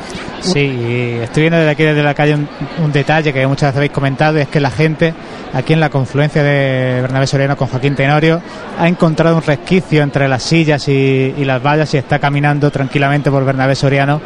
Sí, 0.40 1.18
estoy 1.22 1.42
viendo 1.42 1.58
desde 1.58 1.70
aquí 1.70 1.82
desde 1.82 2.02
la 2.02 2.14
calle 2.14 2.34
un, 2.34 2.92
detalle 2.92 3.32
que 3.32 3.46
muchas 3.46 3.68
veces 3.68 3.76
habéis 3.76 3.92
comentado 3.92 4.38
es 4.38 4.48
que 4.48 4.58
la 4.58 4.70
gente 4.70 5.12
aquí 5.52 5.74
en 5.74 5.80
la 5.80 5.90
confluencia 5.90 6.42
de 6.42 7.02
Bernabé 7.02 7.26
Soriano 7.26 7.56
con 7.56 7.68
Joaquín 7.68 7.94
Tenorio 7.94 8.40
ha 8.78 8.88
encontrado 8.88 9.36
un 9.36 9.42
resquicio 9.42 10.02
entre 10.02 10.28
las 10.28 10.42
sillas 10.42 10.88
y 10.88 11.44
las 11.44 11.62
vallas 11.62 11.92
y 11.92 11.98
está 11.98 12.18
caminando 12.18 12.70
tranquilamente 12.70 13.30
por 13.30 13.44
Bernabé 13.44 13.74
Soriano 13.74 14.20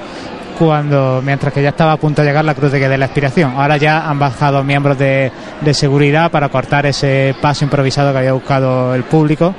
cuando 0.59 1.21
mientras 1.25 1.53
que 1.53 1.63
ya 1.63 1.71
estaba 1.71 1.93
a 1.93 1.97
punto 1.97 2.23
de 2.23 2.29
llegar 2.29 2.45
la 2.45 2.55
cruz 2.55 2.73
de, 2.73 2.89
de 2.89 2.99
la 2.99 3.05
expiración. 3.07 3.55
Ahora 3.57 3.77
ya 3.77 4.09
han 4.09 4.19
bajado 4.19 4.63
miembros 4.65 4.99
de, 4.99 5.31
de 5.61 5.75
seguridad 5.75 6.31
para 6.31 6.49
cortar 6.49 6.87
ese 6.87 7.35
paso 7.41 7.65
improvisado 7.65 8.13
que 8.13 8.19
había 8.19 8.33
buscado 8.33 8.95
el 8.95 9.05
público 9.05 9.55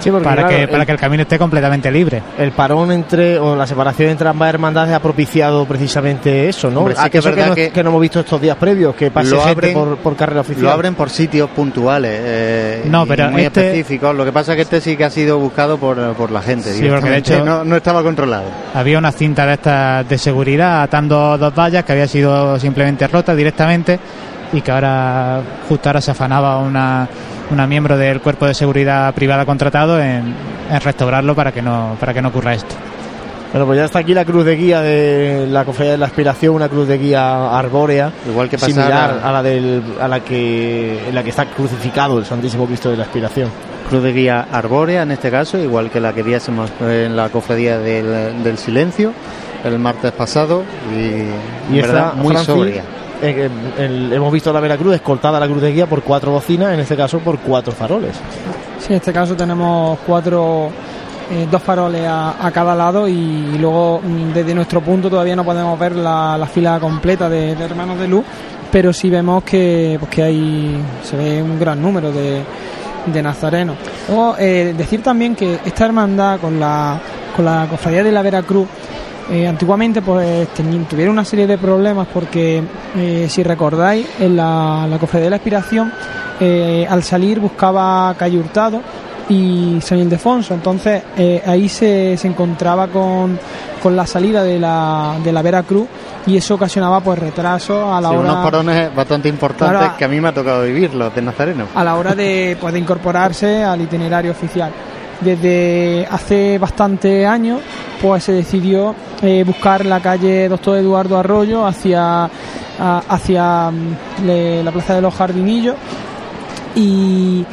Sí, 0.00 0.10
porque, 0.10 0.24
para, 0.24 0.36
claro, 0.42 0.48
que, 0.56 0.62
el- 0.62 0.68
para 0.70 0.86
que 0.86 0.92
el 0.92 0.98
camino 0.98 1.22
esté 1.24 1.38
completamente 1.38 1.90
libre. 1.90 2.22
el 2.38 2.52
parón 2.52 2.90
entre 2.90 3.38
o 3.38 3.54
la 3.54 3.66
separación 3.66 4.08
entre 4.08 4.26
ambas 4.30 4.48
hermandades 4.48 4.94
ha 4.94 4.98
propiciado 5.00 5.66
precisamente 5.66 6.48
eso, 6.48 6.70
¿no? 6.70 6.78
Hombre, 6.80 6.94
sí 6.94 7.00
Ah, 7.04 7.10
que 7.10 7.18
es 7.18 7.24
no, 7.26 7.54
que- 7.54 7.70
que 7.70 7.82
no 7.82 7.90
hemos 7.90 8.00
visto 8.00 8.20
estos 8.20 8.40
días 8.40 8.56
previos, 8.56 8.94
que 8.94 9.10
pase 9.10 9.32
Lo 9.32 9.42
gente 9.42 9.72
abren- 9.72 9.74
por, 9.74 9.98
por 9.98 10.16
carrera 10.16 10.40
oficial. 10.40 10.64
Lo 10.64 10.70
abren 10.70 10.94
por 10.94 11.10
sitios 11.10 11.50
puntuales 11.50 12.18
eh, 12.24 12.82
No, 12.86 13.04
pero 13.06 13.30
muy 13.30 13.42
este- 13.42 13.60
específicos. 13.66 14.14
Lo 14.16 14.24
que 14.24 14.32
pasa 14.32 14.52
es 14.52 14.56
que 14.56 14.62
este 14.62 14.80
sí 14.80 14.96
que 14.96 15.04
ha 15.04 15.10
sido 15.10 15.38
buscado 15.38 15.76
por, 15.76 16.14
por 16.14 16.30
la 16.30 16.40
gente. 16.40 16.72
Sí, 16.72 16.86
porque 16.88 17.10
de 17.10 17.16
hecho- 17.18 17.44
no, 17.44 17.62
no 17.64 17.76
estaba 17.76 18.02
controlado. 18.02 18.44
Había 18.72 18.96
una 18.98 19.12
cinta 19.12 19.44
de 19.44 19.52
estas 19.52 20.08
de 20.08 20.16
seguridad 20.16 20.39
atando 20.82 21.36
dos 21.38 21.54
vallas 21.54 21.84
que 21.84 21.92
había 21.92 22.06
sido 22.08 22.58
simplemente 22.58 23.06
rota 23.06 23.34
directamente 23.34 23.98
y 24.52 24.60
que 24.60 24.70
ahora 24.72 25.40
justo 25.68 25.88
ahora 25.88 26.00
se 26.00 26.10
afanaba 26.10 26.58
una, 26.58 27.08
una 27.50 27.66
miembro 27.66 27.96
del 27.96 28.20
cuerpo 28.20 28.46
de 28.46 28.54
seguridad 28.54 29.12
privada 29.14 29.44
contratado 29.46 30.00
en, 30.00 30.34
en 30.70 30.80
restaurarlo 30.80 31.34
para 31.34 31.52
que 31.52 31.62
no 31.62 31.96
para 32.00 32.12
que 32.14 32.22
no 32.22 32.28
ocurra 32.28 32.54
esto. 32.54 32.74
Bueno, 33.52 33.66
pues 33.66 33.78
ya 33.78 33.84
está 33.86 33.98
aquí 33.98 34.14
la 34.14 34.24
cruz 34.24 34.44
de 34.44 34.54
guía 34.54 34.80
de 34.80 35.48
la 35.50 35.64
Cofradía 35.64 35.92
de 35.92 35.98
la 35.98 36.06
Aspiración, 36.06 36.54
una 36.54 36.68
cruz 36.68 36.86
de 36.86 36.98
guía 36.98 37.56
arbórea, 37.58 38.12
Igual 38.28 38.48
que 38.48 38.56
pasar 38.56 38.70
similar 38.70 39.20
a- 39.24 39.28
a 39.28 39.32
la 39.32 39.42
del, 39.42 39.82
a 40.00 40.06
la 40.06 40.20
que 40.20 41.08
en 41.08 41.14
la 41.14 41.24
que 41.24 41.30
está 41.30 41.46
crucificado 41.46 42.18
el 42.18 42.24
Santísimo 42.24 42.66
Cristo 42.66 42.90
de 42.92 42.96
la 42.96 43.02
Aspiración. 43.04 43.50
Cruz 43.88 44.04
de 44.04 44.12
guía 44.12 44.46
arbórea 44.52 45.02
en 45.02 45.10
este 45.10 45.32
caso, 45.32 45.58
igual 45.58 45.90
que 45.90 45.98
la 45.98 46.12
que 46.12 46.22
viésemos 46.22 46.70
en 46.80 47.16
la 47.16 47.28
cofradía 47.30 47.78
del, 47.78 48.40
del 48.44 48.56
silencio 48.56 49.12
el 49.64 49.78
martes 49.78 50.12
pasado 50.12 50.62
y, 50.94 51.74
Y 51.74 51.78
en 51.78 51.82
verdad, 51.82 52.14
muy 52.14 52.28
Francis, 52.34 52.46
sobria. 52.54 52.82
eh, 53.22 53.48
el- 53.78 54.12
hemos 54.12 54.32
visto 54.32 54.52
la 54.52 54.60
Veracruz 54.60 54.94
escoltada 54.94 55.36
a 55.36 55.40
la 55.40 55.46
cruz 55.46 55.60
de 55.62 55.72
guía 55.72 55.86
por 55.86 56.02
cuatro 56.02 56.32
bocinas, 56.32 56.72
en 56.74 56.80
este 56.80 56.96
caso 56.96 57.18
por 57.18 57.38
cuatro 57.38 57.72
faroles. 57.72 58.16
Sí, 58.78 58.88
en 58.90 58.94
este 58.96 59.12
caso 59.12 59.34
tenemos 59.36 59.98
cuatro, 60.06 60.70
eh, 61.30 61.46
dos 61.50 61.62
faroles 61.62 62.06
a, 62.06 62.44
a 62.46 62.50
cada 62.50 62.74
lado 62.74 63.06
y 63.06 63.56
luego 63.58 64.00
mm, 64.02 64.32
desde 64.32 64.54
nuestro 64.54 64.80
punto 64.80 65.10
todavía 65.10 65.36
no 65.36 65.44
podemos 65.44 65.78
ver 65.78 65.94
la, 65.96 66.36
la 66.38 66.46
fila 66.46 66.80
completa 66.80 67.28
de, 67.28 67.54
de 67.54 67.64
hermanos 67.64 67.98
de 67.98 68.08
luz, 68.08 68.24
pero 68.72 68.92
sí 68.92 69.10
vemos 69.10 69.42
que, 69.44 69.96
pues 70.00 70.10
que 70.10 70.22
hay, 70.22 70.76
se 71.02 71.16
ve 71.16 71.42
un 71.42 71.58
gran 71.60 71.80
número 71.82 72.10
de, 72.10 72.40
de 73.12 73.22
nazarenos. 73.22 73.76
Luego, 74.08 74.36
eh, 74.38 74.74
decir 74.76 75.02
también 75.02 75.34
que 75.36 75.58
esta 75.64 75.84
hermandad 75.84 76.40
con 76.40 76.58
la, 76.58 76.98
con 77.36 77.44
la 77.44 77.66
cofradía 77.68 78.02
de 78.02 78.12
la 78.12 78.22
Veracruz, 78.22 78.66
eh, 79.30 79.46
antiguamente 79.46 80.02
pues 80.02 80.48
tuvieron 80.88 81.12
una 81.12 81.24
serie 81.24 81.46
de 81.46 81.56
problemas 81.56 82.08
porque 82.12 82.62
eh, 82.96 83.26
si 83.28 83.42
recordáis 83.42 84.06
en 84.18 84.36
la, 84.36 84.86
la 84.88 84.98
cofradía 84.98 85.24
de 85.26 85.30
la 85.30 85.36
Expiración 85.36 85.92
eh, 86.40 86.86
al 86.88 87.02
salir 87.02 87.38
buscaba 87.38 88.14
calle 88.18 88.38
Hurtado 88.38 88.80
y 89.28 89.78
San 89.80 89.98
Ildefonso 89.98 90.54
entonces 90.54 91.02
ahí 91.46 91.68
se, 91.68 92.16
se 92.16 92.26
encontraba 92.26 92.88
con, 92.88 93.38
con 93.80 93.94
la 93.94 94.04
salida 94.04 94.42
de 94.42 94.58
la, 94.58 95.16
de 95.22 95.32
la 95.32 95.42
Veracruz 95.42 95.86
y 96.26 96.36
eso 96.36 96.56
ocasionaba 96.56 97.00
pues 97.00 97.18
retraso 97.18 97.94
a 97.94 98.00
la 98.00 98.08
Sí, 98.08 98.16
hora 98.16 98.32
unos 98.32 98.44
parones 98.44 98.94
bastante 98.94 99.28
importantes 99.28 99.90
que 99.96 100.04
a 100.04 100.08
mí 100.08 100.20
me 100.20 100.28
ha 100.28 100.34
tocado 100.34 100.64
vivir, 100.64 100.92
los 100.94 101.14
de 101.14 101.22
Nazareno. 101.22 101.66
a 101.74 101.84
la 101.84 101.94
hora 101.94 102.14
de, 102.14 102.56
pues, 102.60 102.72
de 102.72 102.80
incorporarse 102.80 103.62
al 103.62 103.80
itinerario 103.80 104.32
oficial. 104.32 104.70
Desde 105.20 106.06
hace 106.10 106.58
bastante 106.58 107.26
años, 107.26 107.60
pues 108.00 108.24
se 108.24 108.32
decidió 108.32 108.94
eh, 109.22 109.44
buscar 109.46 109.84
la 109.84 110.00
calle 110.00 110.48
Doctor 110.48 110.78
Eduardo 110.78 111.18
Arroyo 111.18 111.66
hacia, 111.66 112.24
a- 112.24 113.02
hacia 113.08 113.70
mm, 113.70 114.26
le- 114.26 114.62
la 114.64 114.72
Plaza 114.72 114.94
de 114.94 115.02
los 115.02 115.14
Jardinillos 115.14 115.76
y 116.74 117.44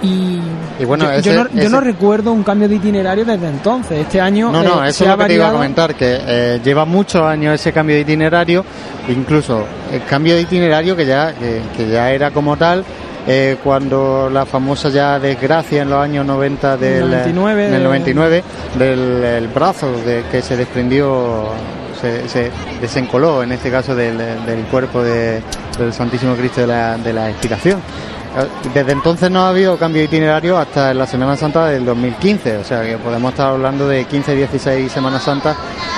y, 0.00 0.40
Y 0.78 0.84
bueno, 0.84 1.06
yo, 1.06 1.10
ese- 1.10 1.22
yo 1.34 1.42
no, 1.42 1.50
yo 1.50 1.60
ese- 1.60 1.70
no 1.70 1.80
recuerdo 1.80 2.30
un 2.32 2.44
cambio 2.44 2.68
de 2.68 2.76
itinerario 2.76 3.24
desde 3.24 3.48
entonces. 3.48 3.98
Este 3.98 4.20
año 4.20 4.52
No, 4.52 4.62
no, 4.62 4.84
eh, 4.84 4.90
eso 4.90 5.02
es 5.02 5.10
lo 5.10 5.18
que 5.18 5.24
te 5.24 5.34
iba 5.34 5.48
a 5.48 5.52
comentar, 5.52 5.94
que 5.96 6.18
eh, 6.24 6.60
lleva 6.62 6.84
muchos 6.84 7.22
años 7.22 7.54
ese 7.56 7.72
cambio 7.72 7.96
de 7.96 8.02
itinerario, 8.02 8.64
incluso 9.08 9.64
el 9.92 10.04
cambio 10.04 10.36
de 10.36 10.42
itinerario 10.42 10.94
que 10.94 11.04
ya, 11.04 11.32
que, 11.34 11.62
que 11.76 11.88
ya 11.90 12.12
era 12.12 12.30
como 12.30 12.56
tal, 12.56 12.84
eh, 13.28 13.56
cuando 13.62 14.28
la 14.32 14.46
famosa 14.46 14.88
ya 14.88 15.18
desgracia 15.20 15.82
en 15.82 15.90
los 15.90 16.00
años 16.02 16.24
90 16.26 16.76
del 16.78 17.00
99, 17.10 17.66
en 17.68 17.74
el 17.74 17.78
de- 17.80 17.84
99 17.84 18.44
del 18.78 19.24
el 19.24 19.48
brazo 19.48 19.92
de, 20.04 20.24
que 20.30 20.40
se 20.42 20.56
desprendió 20.56 21.48
se, 22.00 22.28
se 22.28 22.50
desencoló 22.80 23.42
en 23.42 23.52
este 23.52 23.70
caso 23.70 23.94
del, 23.94 24.16
del 24.18 24.62
cuerpo 24.70 25.02
de- 25.02 25.42
del 25.78 25.92
Santísimo 25.92 26.34
Cristo 26.34 26.62
de 26.62 26.66
la, 26.68 26.96
de 26.96 27.12
la 27.12 27.28
Expiración. 27.30 27.78
Eh, 28.36 28.46
Desde 28.74 28.92
entonces 28.92 29.30
no 29.30 29.44
ha 29.44 29.48
habido 29.50 29.76
cambio 29.76 30.00
de 30.00 30.06
itinerario 30.06 30.56
hasta 30.58 30.92
la 30.94 31.06
Semana 31.06 31.36
Santa 31.36 31.66
del 31.66 31.84
2015, 31.84 32.58
o 32.58 32.64
sea 32.64 32.82
que 32.82 32.96
podemos 32.98 33.32
estar 33.32 33.48
hablando 33.52 33.86
de 33.88 34.04
15, 34.04 34.34
16 34.34 34.90
Semanas 34.92 35.22
Santas 35.22 35.56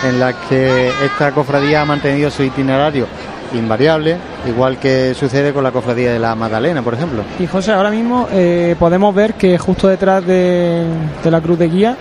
en 0.09 0.19
las 0.21 0.35
que 0.49 0.89
esta 1.05 1.33
cofradía 1.33 1.83
ha 1.83 1.85
mantenido 1.85 2.31
su 2.31 2.43
itinerario 2.43 3.07
invariable, 3.55 4.17
igual 4.47 4.79
que 4.79 5.15
sucede 5.15 5.53
con 5.53 5.65
la 5.65 5.73
cofradía 5.73 6.13
de 6.13 6.19
la 6.19 6.35
Magdalena, 6.35 6.83
por 6.83 6.95
ejemplo. 6.95 7.23
Y 7.39 7.47
José, 7.47 7.73
ahora 7.73 7.91
mismo 7.91 8.29
eh, 8.33 8.77
podemos 8.79 9.15
ver 9.15 9.35
que 9.35 9.59
justo 9.59 9.89
detrás 9.89 10.25
de, 10.27 10.85
de 11.23 11.31
la 11.31 11.41
cruz 11.41 11.59
de 11.59 11.69
guía, 11.69 11.97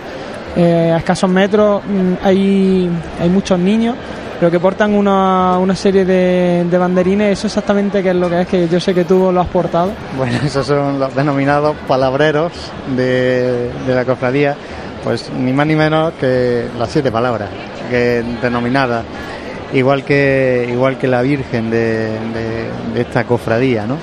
eh, 0.56 0.92
a 0.94 0.98
escasos 0.98 1.30
metros, 1.30 1.82
mm, 1.84 2.24
hay, 2.24 2.90
hay 3.20 3.28
muchos 3.28 3.58
niños, 3.58 3.94
pero 4.38 4.50
que 4.50 4.58
portan 4.58 4.94
una, 4.94 5.58
una 5.58 5.76
serie 5.76 6.04
de, 6.04 6.64
de 6.68 6.78
banderines. 6.78 7.38
Eso 7.38 7.46
exactamente 7.46 8.02
qué 8.02 8.10
es 8.10 8.16
lo 8.16 8.28
que 8.28 8.40
es, 8.40 8.48
que 8.48 8.68
yo 8.68 8.80
sé 8.80 8.94
que 8.94 9.04
tú 9.04 9.30
lo 9.32 9.40
has 9.40 9.48
portado. 9.48 9.92
Bueno, 10.16 10.38
esos 10.44 10.66
son 10.66 10.98
los 10.98 11.14
denominados 11.14 11.76
palabreros 11.86 12.52
de, 12.96 13.70
de 13.86 13.94
la 13.94 14.04
cofradía, 14.04 14.56
pues 15.04 15.30
ni 15.30 15.52
más 15.52 15.66
ni 15.66 15.76
menos 15.76 16.12
que 16.18 16.66
las 16.78 16.90
siete 16.90 17.12
palabras 17.12 17.48
que 17.90 18.24
denominadas, 18.40 19.04
igual 19.72 20.04
que 20.04 20.68
igual 20.70 20.98
que 20.98 21.06
la 21.06 21.22
Virgen 21.22 21.70
de, 21.70 22.10
esta 22.96 23.24
cofradía, 23.24 23.86
¿no? 23.86 23.96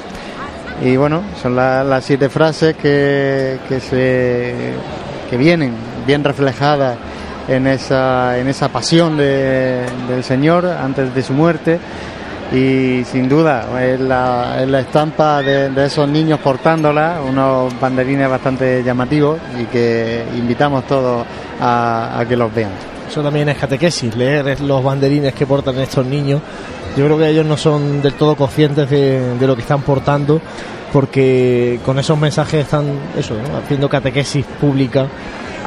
Y 0.82 0.96
bueno, 0.96 1.22
son 1.42 1.56
la- 1.56 1.84
las 1.84 2.06
siete 2.06 2.30
frases 2.30 2.76
que, 2.76 3.58
que 3.68 3.80
se 3.80 4.54
que 5.30 5.38
vienen 5.38 5.74
bien 6.06 6.24
reflejadas 6.24 6.98
en 7.48 7.68
esa 7.68 8.38
en 8.38 8.48
esa 8.48 8.70
pasión 8.70 9.18
de- 9.18 9.84
del 10.08 10.24
Señor 10.24 10.66
antes 10.66 11.14
de 11.14 11.24
su 11.24 11.34
muerte 11.34 11.80
y 12.54 13.04
sin 13.04 13.28
duda 13.28 13.66
es 13.84 14.00
la, 14.00 14.62
es 14.62 14.70
la 14.70 14.80
estampa 14.80 15.42
de, 15.42 15.86
esos 15.86 16.08
niños 16.08 16.40
portándola, 16.40 17.20
unos 17.28 17.78
banderines 17.78 18.30
bastante 18.30 18.82
llamativos 18.86 19.38
y 19.60 19.66
que 19.66 20.24
invitamos 20.38 20.86
todos 20.88 21.26
a 21.60 22.24
que 22.30 22.38
los 22.38 22.54
vean. 22.56 22.72
Eso 23.10 23.24
también 23.24 23.50
es 23.50 23.58
catequesis, 23.58 24.16
leer 24.16 24.60
los 24.62 24.84
banderines 24.84 25.34
que 25.34 25.46
portan 25.46 25.78
estos 25.80 26.06
niños. 26.06 26.42
Yo 26.96 27.06
creo 27.06 27.18
que 27.18 27.30
ellos 27.30 27.46
no 27.46 27.58
son 27.58 28.02
del 28.02 28.14
todo 28.14 28.36
conscientes 28.36 28.90
de, 28.90 29.36
de 29.38 29.48
lo 29.48 29.56
que 29.56 29.62
están 29.62 29.82
portando, 29.82 30.42
porque 30.92 31.80
con 31.86 32.00
esos 32.00 32.18
mensajes 32.18 32.66
están 32.66 32.86
eso, 33.18 33.36
¿no? 33.36 33.58
haciendo 33.58 33.88
catequesis 33.88 34.46
pública 34.60 35.08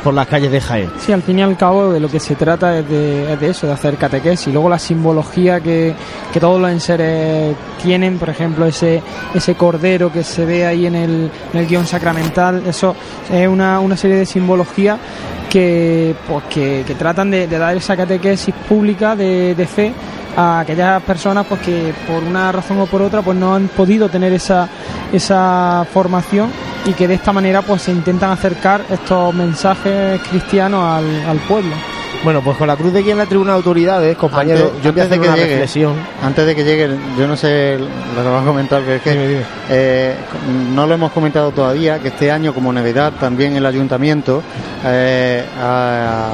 por 0.02 0.14
las 0.14 0.26
calles 0.26 0.50
de 0.50 0.60
Jaén. 0.60 0.90
Sí, 0.98 1.12
al 1.12 1.22
fin 1.22 1.38
y 1.38 1.42
al 1.42 1.56
cabo 1.56 1.92
de 1.92 2.00
lo 2.00 2.08
que 2.08 2.20
se 2.20 2.34
trata 2.34 2.78
es 2.78 2.88
de, 2.88 3.32
es 3.32 3.40
de 3.40 3.50
eso, 3.50 3.66
de 3.66 3.72
hacer 3.72 3.96
catequesis. 3.96 4.52
Luego 4.52 4.68
la 4.68 4.78
simbología 4.78 5.60
que, 5.60 5.94
que 6.32 6.40
todos 6.40 6.60
los 6.60 6.70
enseres 6.70 7.54
tienen, 7.82 8.18
por 8.18 8.30
ejemplo, 8.30 8.66
ese, 8.66 9.02
ese 9.34 9.54
cordero 9.54 10.12
que 10.12 10.24
se 10.24 10.44
ve 10.44 10.66
ahí 10.66 10.86
en 10.86 10.94
el, 10.94 11.30
en 11.52 11.60
el 11.60 11.66
guion 11.66 11.86
sacramental, 11.86 12.62
eso 12.66 12.94
es 13.30 13.46
una, 13.46 13.80
una 13.80 13.96
serie 13.96 14.16
de 14.16 14.26
simbología 14.26 14.98
que, 15.50 16.14
pues, 16.26 16.44
que, 16.44 16.94
tratan 16.98 17.30
de, 17.30 17.46
de 17.46 17.58
dar 17.58 17.76
esa 17.76 17.96
catequesis 17.96 18.54
pública 18.68 19.16
de, 19.16 19.54
de 19.54 19.66
fe 19.66 19.92
a 20.36 20.60
aquellas 20.60 21.02
personas 21.02 21.44
pues 21.46 21.60
que 21.60 21.92
por 22.06 22.22
una 22.22 22.52
razón 22.52 22.80
o 22.80 22.86
por 22.86 23.02
otra 23.02 23.20
pues 23.20 23.36
no 23.36 23.54
han 23.56 23.66
podido 23.66 24.08
tener 24.08 24.32
esa 24.32 24.68
esa 25.12 25.84
formación 25.92 26.50
y 26.86 26.92
que 26.92 27.08
de 27.08 27.14
esta 27.14 27.32
manera 27.32 27.62
pues 27.62 27.82
se 27.82 27.90
intentan 27.90 28.30
acercar 28.30 28.84
estos 28.88 29.34
mensajes 29.34 30.20
cristianos 30.22 30.84
al, 30.84 31.26
al 31.26 31.38
pueblo. 31.40 31.74
Bueno, 32.22 32.42
pues 32.42 32.58
con 32.58 32.66
la 32.68 32.76
cruz 32.76 32.92
de 32.92 33.02
guía 33.02 33.12
en 33.12 33.18
la 33.18 33.24
tribuna 33.26 33.52
de 33.52 33.56
autoridades, 33.56 34.14
compañero, 34.16 34.66
Antes- 34.66 34.82
yo 34.82 34.92
voy 34.92 35.00
a 35.00 35.04
hacer 35.04 35.20
que 35.20 35.26
una 35.26 35.36
llegue. 35.36 35.48
reflexión. 35.52 35.94
Antes 36.22 36.44
de 36.46 36.54
que 36.54 36.64
llegue, 36.64 36.88
yo 37.18 37.26
no 37.26 37.34
sé 37.34 37.78
lo 37.78 38.22
que 38.22 38.28
vas 38.28 38.42
a 38.42 38.46
comentar, 38.46 38.82
pero 38.82 38.96
es 38.96 39.02
que 39.02 39.10
Dime, 39.12 39.26
dime. 39.28 39.42
eh, 39.70 40.14
no 40.74 40.86
lo 40.86 40.94
hemos 40.94 41.12
comentado 41.12 41.50
todavía, 41.52 41.98
que 41.98 42.08
este 42.08 42.30
año 42.30 42.52
como 42.52 42.74
novedad 42.74 43.14
también 43.18 43.56
el 43.56 43.64
ayuntamiento 43.64 44.42
eh, 44.84 45.44
ha 45.62 46.28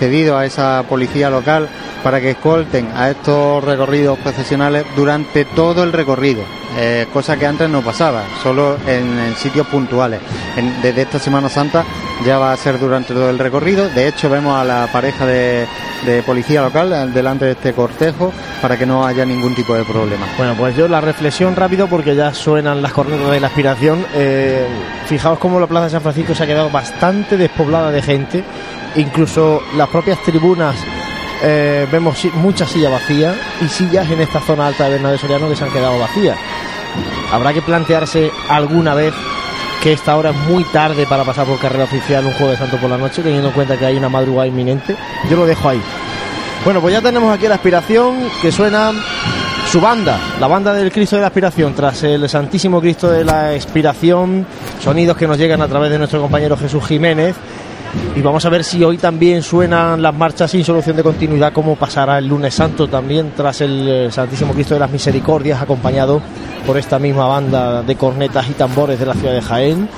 cedido 0.00 0.36
a 0.36 0.44
esa 0.46 0.82
policía 0.88 1.28
local 1.30 1.68
para 2.02 2.20
que 2.20 2.30
escolten 2.30 2.88
a 2.96 3.10
estos 3.10 3.62
recorridos 3.62 4.18
procesionales 4.18 4.84
durante 4.96 5.44
todo 5.44 5.82
el 5.84 5.92
recorrido, 5.92 6.42
eh, 6.78 7.06
cosa 7.12 7.36
que 7.36 7.46
antes 7.46 7.68
no 7.68 7.82
pasaba, 7.82 8.22
solo 8.42 8.78
en, 8.86 9.34
sitios 9.36 9.66
puntuales. 9.66 10.18
En- 10.56 10.80
desde 10.80 11.02
esta 11.02 11.18
Semana 11.18 11.50
Santa 11.50 11.84
ya 12.24 12.38
va 12.38 12.52
a 12.52 12.56
ser 12.56 12.78
durante 12.78 13.12
todo 13.12 13.28
el 13.28 13.38
recorrido, 13.38 13.88
de 13.90 14.08
hecho 14.08 14.30
vemos 14.30 14.56
a 14.58 14.64
la 14.64 14.88
pareja 14.90 15.26
de, 15.26 15.66
de 16.06 16.22
policía 16.22 16.62
local 16.62 17.12
delante 17.12 17.44
de 17.44 17.50
este 17.52 17.74
cortejo 17.74 18.32
para 18.62 18.78
que 18.78 18.86
no 18.86 19.06
haya 19.06 19.26
ningún 19.26 19.54
tipo 19.54 19.74
de 19.74 19.84
problema. 19.84 20.26
Bueno, 20.38 20.54
pues 20.56 20.74
yo 20.76 20.88
la 20.88 21.00
reflexión 21.02 21.54
rápido 21.54 21.86
porque 21.86 22.14
ya 22.16 22.32
suenan 22.32 22.80
las 22.80 22.92
cornetas 22.92 23.30
de 23.30 23.40
la 23.40 23.46
aspiración. 23.48 24.04
Eh, 24.14 24.66
fijaos 25.06 25.38
cómo 25.38 25.60
la 25.60 25.66
Plaza 25.66 25.84
de 25.84 25.90
San 25.90 26.02
Francisco 26.02 26.34
se 26.34 26.44
ha 26.44 26.46
quedado 26.46 26.70
bastante 26.70 27.36
despoblada 27.36 27.90
de 27.90 28.00
gente. 28.02 28.42
Incluso 28.96 29.62
las 29.76 29.88
propias 29.88 30.22
tribunas 30.22 30.76
eh, 31.42 31.86
vemos 31.90 32.24
muchas 32.34 32.70
sillas 32.70 32.90
vacías 32.90 33.36
y 33.60 33.68
sillas 33.68 34.10
en 34.10 34.20
esta 34.20 34.40
zona 34.40 34.66
alta 34.66 34.84
de 34.84 34.90
Bernabé 34.92 35.18
Soriano 35.18 35.48
que 35.48 35.56
se 35.56 35.64
han 35.64 35.72
quedado 35.72 35.98
vacías. 35.98 36.36
Habrá 37.32 37.52
que 37.52 37.62
plantearse 37.62 38.30
alguna 38.48 38.94
vez 38.94 39.14
que 39.82 39.92
esta 39.92 40.16
hora 40.16 40.30
es 40.30 40.36
muy 40.36 40.64
tarde 40.64 41.06
para 41.06 41.24
pasar 41.24 41.46
por 41.46 41.58
carrera 41.58 41.84
oficial 41.84 42.26
un 42.26 42.32
jueves 42.34 42.58
santo 42.58 42.76
por 42.76 42.90
la 42.90 42.98
noche, 42.98 43.22
teniendo 43.22 43.48
en 43.48 43.54
cuenta 43.54 43.78
que 43.78 43.86
hay 43.86 43.96
una 43.96 44.08
madrugada 44.08 44.46
inminente. 44.46 44.94
Yo 45.30 45.36
lo 45.36 45.46
dejo 45.46 45.68
ahí. 45.68 45.80
Bueno, 46.64 46.80
pues 46.82 46.92
ya 46.92 47.00
tenemos 47.00 47.34
aquí 47.34 47.48
la 47.48 47.54
aspiración 47.54 48.28
que 48.42 48.52
suena 48.52 48.92
su 49.70 49.80
banda, 49.80 50.18
la 50.38 50.46
banda 50.46 50.74
del 50.74 50.92
Cristo 50.92 51.16
de 51.16 51.22
la 51.22 51.28
Aspiración, 51.28 51.74
tras 51.74 52.02
el 52.02 52.28
Santísimo 52.28 52.80
Cristo 52.80 53.08
de 53.08 53.24
la 53.24 53.54
Expiración, 53.54 54.44
sonidos 54.82 55.16
que 55.16 55.26
nos 55.26 55.38
llegan 55.38 55.62
a 55.62 55.68
través 55.68 55.90
de 55.90 55.98
nuestro 55.98 56.20
compañero 56.20 56.56
Jesús 56.56 56.84
Jiménez. 56.84 57.34
Y 58.14 58.22
vamos 58.22 58.44
a 58.44 58.48
ver 58.48 58.64
si 58.64 58.82
hoy 58.82 58.98
también 58.98 59.42
suenan 59.42 60.02
las 60.02 60.14
marchas 60.14 60.50
sin 60.50 60.64
solución 60.64 60.96
de 60.96 61.02
continuidad, 61.02 61.52
como 61.52 61.76
pasará 61.76 62.18
el 62.18 62.26
lunes 62.26 62.54
santo 62.54 62.88
también, 62.88 63.32
tras 63.36 63.60
el 63.60 63.88
eh, 63.88 64.10
Santísimo 64.10 64.52
Cristo 64.52 64.74
de 64.74 64.80
las 64.80 64.90
Misericordias, 64.90 65.62
acompañado 65.62 66.20
por 66.66 66.76
esta 66.76 66.98
misma 66.98 67.26
banda 67.26 67.82
de 67.82 67.96
cornetas 67.96 68.48
y 68.48 68.52
tambores 68.52 68.98
de 68.98 69.06
la 69.06 69.14
ciudad 69.14 69.34
de 69.34 69.42
Jaén. 69.42 69.88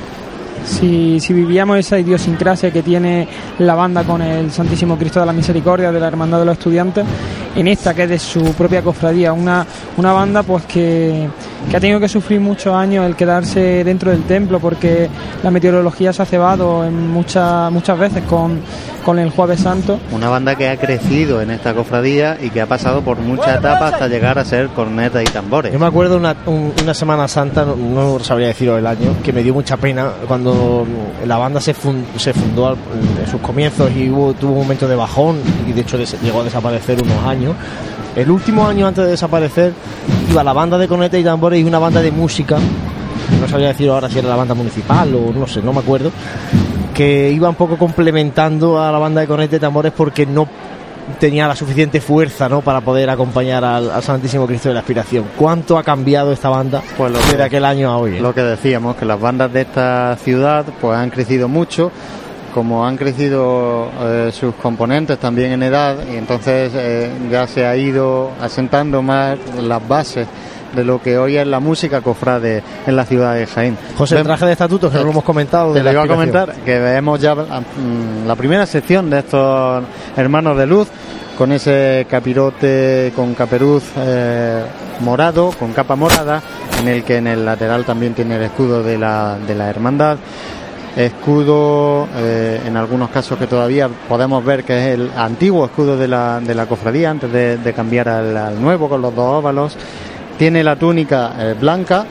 Si, 0.65 1.19
si 1.19 1.33
vivíamos 1.33 1.79
esa 1.79 1.99
idiosincrasia 1.99 2.71
que 2.71 2.83
tiene 2.83 3.27
la 3.59 3.75
banda 3.75 4.05
con 4.05 4.23
el 4.23 4.53
Santísimo 4.53 4.97
Cristo 4.97 5.19
de 5.19 5.27
la 5.27 5.33
Misericordia 5.33 5.91
de 5.91 5.99
la 5.99 6.07
Hermandad 6.07 6.39
de 6.39 6.45
los 6.45 6.59
Estudiantes, 6.59 7.05
en 7.54 7.68
esta 7.68 7.94
que 7.94 8.04
es 8.04 8.09
de 8.09 8.18
su 8.18 8.54
propia 8.54 8.82
cofradía, 8.82 9.32
una, 9.32 9.66
una 9.97 10.12
banda 10.12 10.42
pues 10.42 10.64
que, 10.64 11.28
que 11.71 11.76
ha 11.76 11.80
tenido 11.80 12.00
que 12.00 12.09
sufrir 12.09 12.40
muchos 12.40 12.75
años 12.75 13.06
el 13.06 13.16
quedarse 13.16 13.85
dentro 13.85 14.11
del 14.11 14.23
templo 14.25 14.59
porque 14.59 15.09
la 15.42 15.50
meteorología 15.50 16.12
se 16.12 16.23
ha 16.23 16.26
cebado 16.26 16.85
en 16.85 17.11
muchas, 17.11 17.71
muchas 17.71 17.99
veces 17.99 18.23
con, 18.25 18.61
con 19.04 19.18
el 19.18 19.30
Jueves 19.30 19.61
Santo. 19.61 19.99
Una 20.12 20.28
banda 20.28 20.54
que 20.54 20.68
ha 20.68 20.76
crecido 20.76 21.42
en 21.42 21.50
esta 21.50 21.75
cofradía 21.75 22.38
y 22.40 22.50
que 22.50 22.61
ha 22.61 22.66
pasado 22.66 23.02
por 23.02 23.18
muchas 23.18 23.59
etapas 23.59 23.94
hasta 23.94 24.09
llegar 24.09 24.38
a 24.38 24.44
ser 24.44 24.68
cornetas 24.68 25.23
y 25.23 25.26
tambores. 25.26 25.73
Yo 25.73 25.78
me 25.78 25.87
acuerdo 25.87 26.16
una, 26.16 26.37
una 26.47 26.94
Semana 26.94 27.28
Santa, 27.28 27.64
no, 27.64 28.18
sabría 28.21 28.49
deciros 28.49 28.78
el 28.78 28.87
año, 28.87 29.16
que 29.23 29.32
me 29.32 29.42
dio 29.42 29.54
mucha 29.54 29.76
pena 29.76 30.11
cuando 30.26 30.87
la 31.26 31.37
banda 31.37 31.61
se, 31.61 31.75
se 32.16 32.32
fundó 32.32 32.73
en 32.73 33.30
sus 33.30 33.40
comienzos 33.40 33.90
y 33.97 34.11
hubo, 34.11 34.32
tuvo 34.35 34.52
un 34.52 34.59
momento 34.59 34.88
de 34.88 34.97
bajón 34.97 35.40
y 35.68 35.73
de 35.73 35.80
hecho 35.80 35.99
llegó 35.99 36.40
a 36.40 36.44
desaparecer 36.44 37.02
unos 37.02 37.25
años. 37.25 37.42
El 38.15 38.31
último 38.31 38.67
año 38.67 38.87
antes 38.87 39.05
de 39.05 39.11
desaparecer 39.13 39.73
iba 40.31 40.45
la 40.45 40.53
banda 40.53 40.79
de 40.79 40.87
cornetas 40.89 41.21
y 41.21 41.25
tambores 41.25 41.61
y 41.61 41.65
una 41.65 41.79
banda 41.79 42.03
de 42.03 42.11
música 42.11 42.59
no 43.41 43.49
sabría 43.49 43.69
decir 43.69 43.91
ahora 43.91 44.09
si 44.09 44.19
era 44.19 44.29
la 44.29 44.37
banda 44.37 44.55
municipal 44.55 45.15
o 45.15 45.33
no 45.33 45.47
sé, 45.47 45.63
no 45.63 45.73
me 45.73 45.81
acuerdo, 45.81 46.11
que 46.95 47.31
iba 47.31 47.49
un 47.49 47.55
poco 47.55 47.77
complementando 47.77 48.81
a 48.81 48.93
la 48.93 48.99
banda 48.99 49.21
de 49.21 49.27
cornetas 49.27 49.57
y 49.57 49.61
tambores 49.61 49.93
porque 49.93 50.27
no 50.27 50.47
tenía 51.19 51.49
la 51.49 51.57
suficiente 51.57 52.01
fuerza 52.01 52.49
¿no? 52.49 52.61
para 52.61 52.81
poder 52.81 53.11
acompañar 53.11 53.65
al, 53.65 54.03
Santísimo 54.03 54.47
Cristo 54.47 54.69
de 54.69 54.75
la 54.75 54.81
Aspiración. 54.81 55.25
¿Cuánto 55.37 55.77
ha 55.77 55.83
cambiado 55.83 56.33
esta 56.33 56.49
banda 56.49 56.83
pues 56.97 57.13
desde 57.13 57.43
aquel 57.43 57.65
año 57.65 57.91
a 57.91 57.97
hoy? 57.97 58.17
Eh? 58.17 58.21
Lo 58.21 58.35
que 58.35 58.43
decíamos, 58.43 58.97
que 58.97 59.05
las 59.05 59.21
bandas 59.21 59.53
de 59.53 59.63
esta 59.63 60.17
ciudad 60.23 60.65
pues 60.81 60.97
han 60.97 61.11
crecido 61.11 61.49
mucho, 61.49 61.91
como 62.52 62.87
han 62.87 62.97
crecido 62.97 63.88
eh, 64.00 64.30
sus 64.32 64.54
componentes 64.54 65.18
también 65.18 65.52
en 65.52 65.62
edad, 65.62 65.97
y 66.12 66.16
entonces 66.16 66.73
eh, 66.75 67.11
ya 67.30 67.47
se 67.47 67.66
ha 67.66 67.76
ido 67.76 68.30
asentando 68.40 69.02
más 69.02 69.38
las 69.61 69.87
bases 69.87 70.26
de 70.75 70.85
lo 70.85 71.02
que 71.02 71.18
hoy 71.18 71.37
es 71.37 71.47
la 71.47 71.61
música 71.61 72.00
cofrade 72.00 72.62
en 72.87 72.97
la 72.97 73.04
ciudad 73.04 73.35
de 73.35 73.47
Jaén. 73.47 73.76
José, 73.97 74.18
el 74.18 74.25
traje 74.25 74.47
de 74.47 74.52
estatutos, 74.52 74.90
que 74.90 74.99
no 74.99 75.04
lo 75.04 75.11
hemos 75.11 75.25
comentado. 75.25 75.73
Te 75.73 75.82
lo 75.82 75.92
iba 75.92 76.02
a 76.02 76.09
comentar, 76.09 76.54
que 76.64 76.78
vemos 76.78 77.21
ya 77.21 77.35
mm, 77.35 78.26
la 78.26 78.35
primera 78.37 78.66
sección 78.66 79.11
de 79.11 79.18
estos 79.18 79.85
hermanos 80.16 80.56
de 80.56 80.66
luz, 80.66 80.88
con 81.37 81.52
ese 81.52 82.06
capirote 82.09 83.12
con 83.16 83.35
caperuz 83.35 83.85
eh, 83.97 84.62
morado, 85.00 85.50
con 85.59 85.73
capa 85.73 85.97
morada, 85.97 86.42
en 86.80 86.88
el 86.88 87.04
que 87.04 87.16
en 87.16 87.26
el 87.26 87.44
lateral 87.44 87.85
también 87.85 88.14
tiene 88.14 88.37
el 88.37 88.42
escudo 88.42 88.82
de 88.82 88.99
la, 88.99 89.38
de 89.47 89.54
la 89.54 89.68
hermandad 89.68 90.18
escudo 90.97 92.07
eh, 92.17 92.61
en 92.67 92.77
algunos 92.77 93.11
casos 93.11 93.39
que 93.39 93.47
todavía 93.47 93.89
podemos 94.09 94.45
ver 94.45 94.65
que 94.65 94.79
es 94.79 94.95
el 94.95 95.11
antiguo 95.17 95.65
escudo 95.65 95.97
de 95.97 96.09
la, 96.09 96.41
de 96.41 96.55
la 96.55 96.67
cofradía 96.67 97.11
antes 97.11 97.33
de, 97.33 97.73
cambiar 97.75 98.09
al, 98.09 98.61
nuevo 98.61 98.89
con 98.89 99.00
los 99.00 99.15
dos 99.15 99.39
óvalos. 99.39 99.76
Tiene 100.39 100.63
la 100.63 100.76
túnica 100.76 101.33
eh, 101.39 101.55
blanca, 101.59 102.07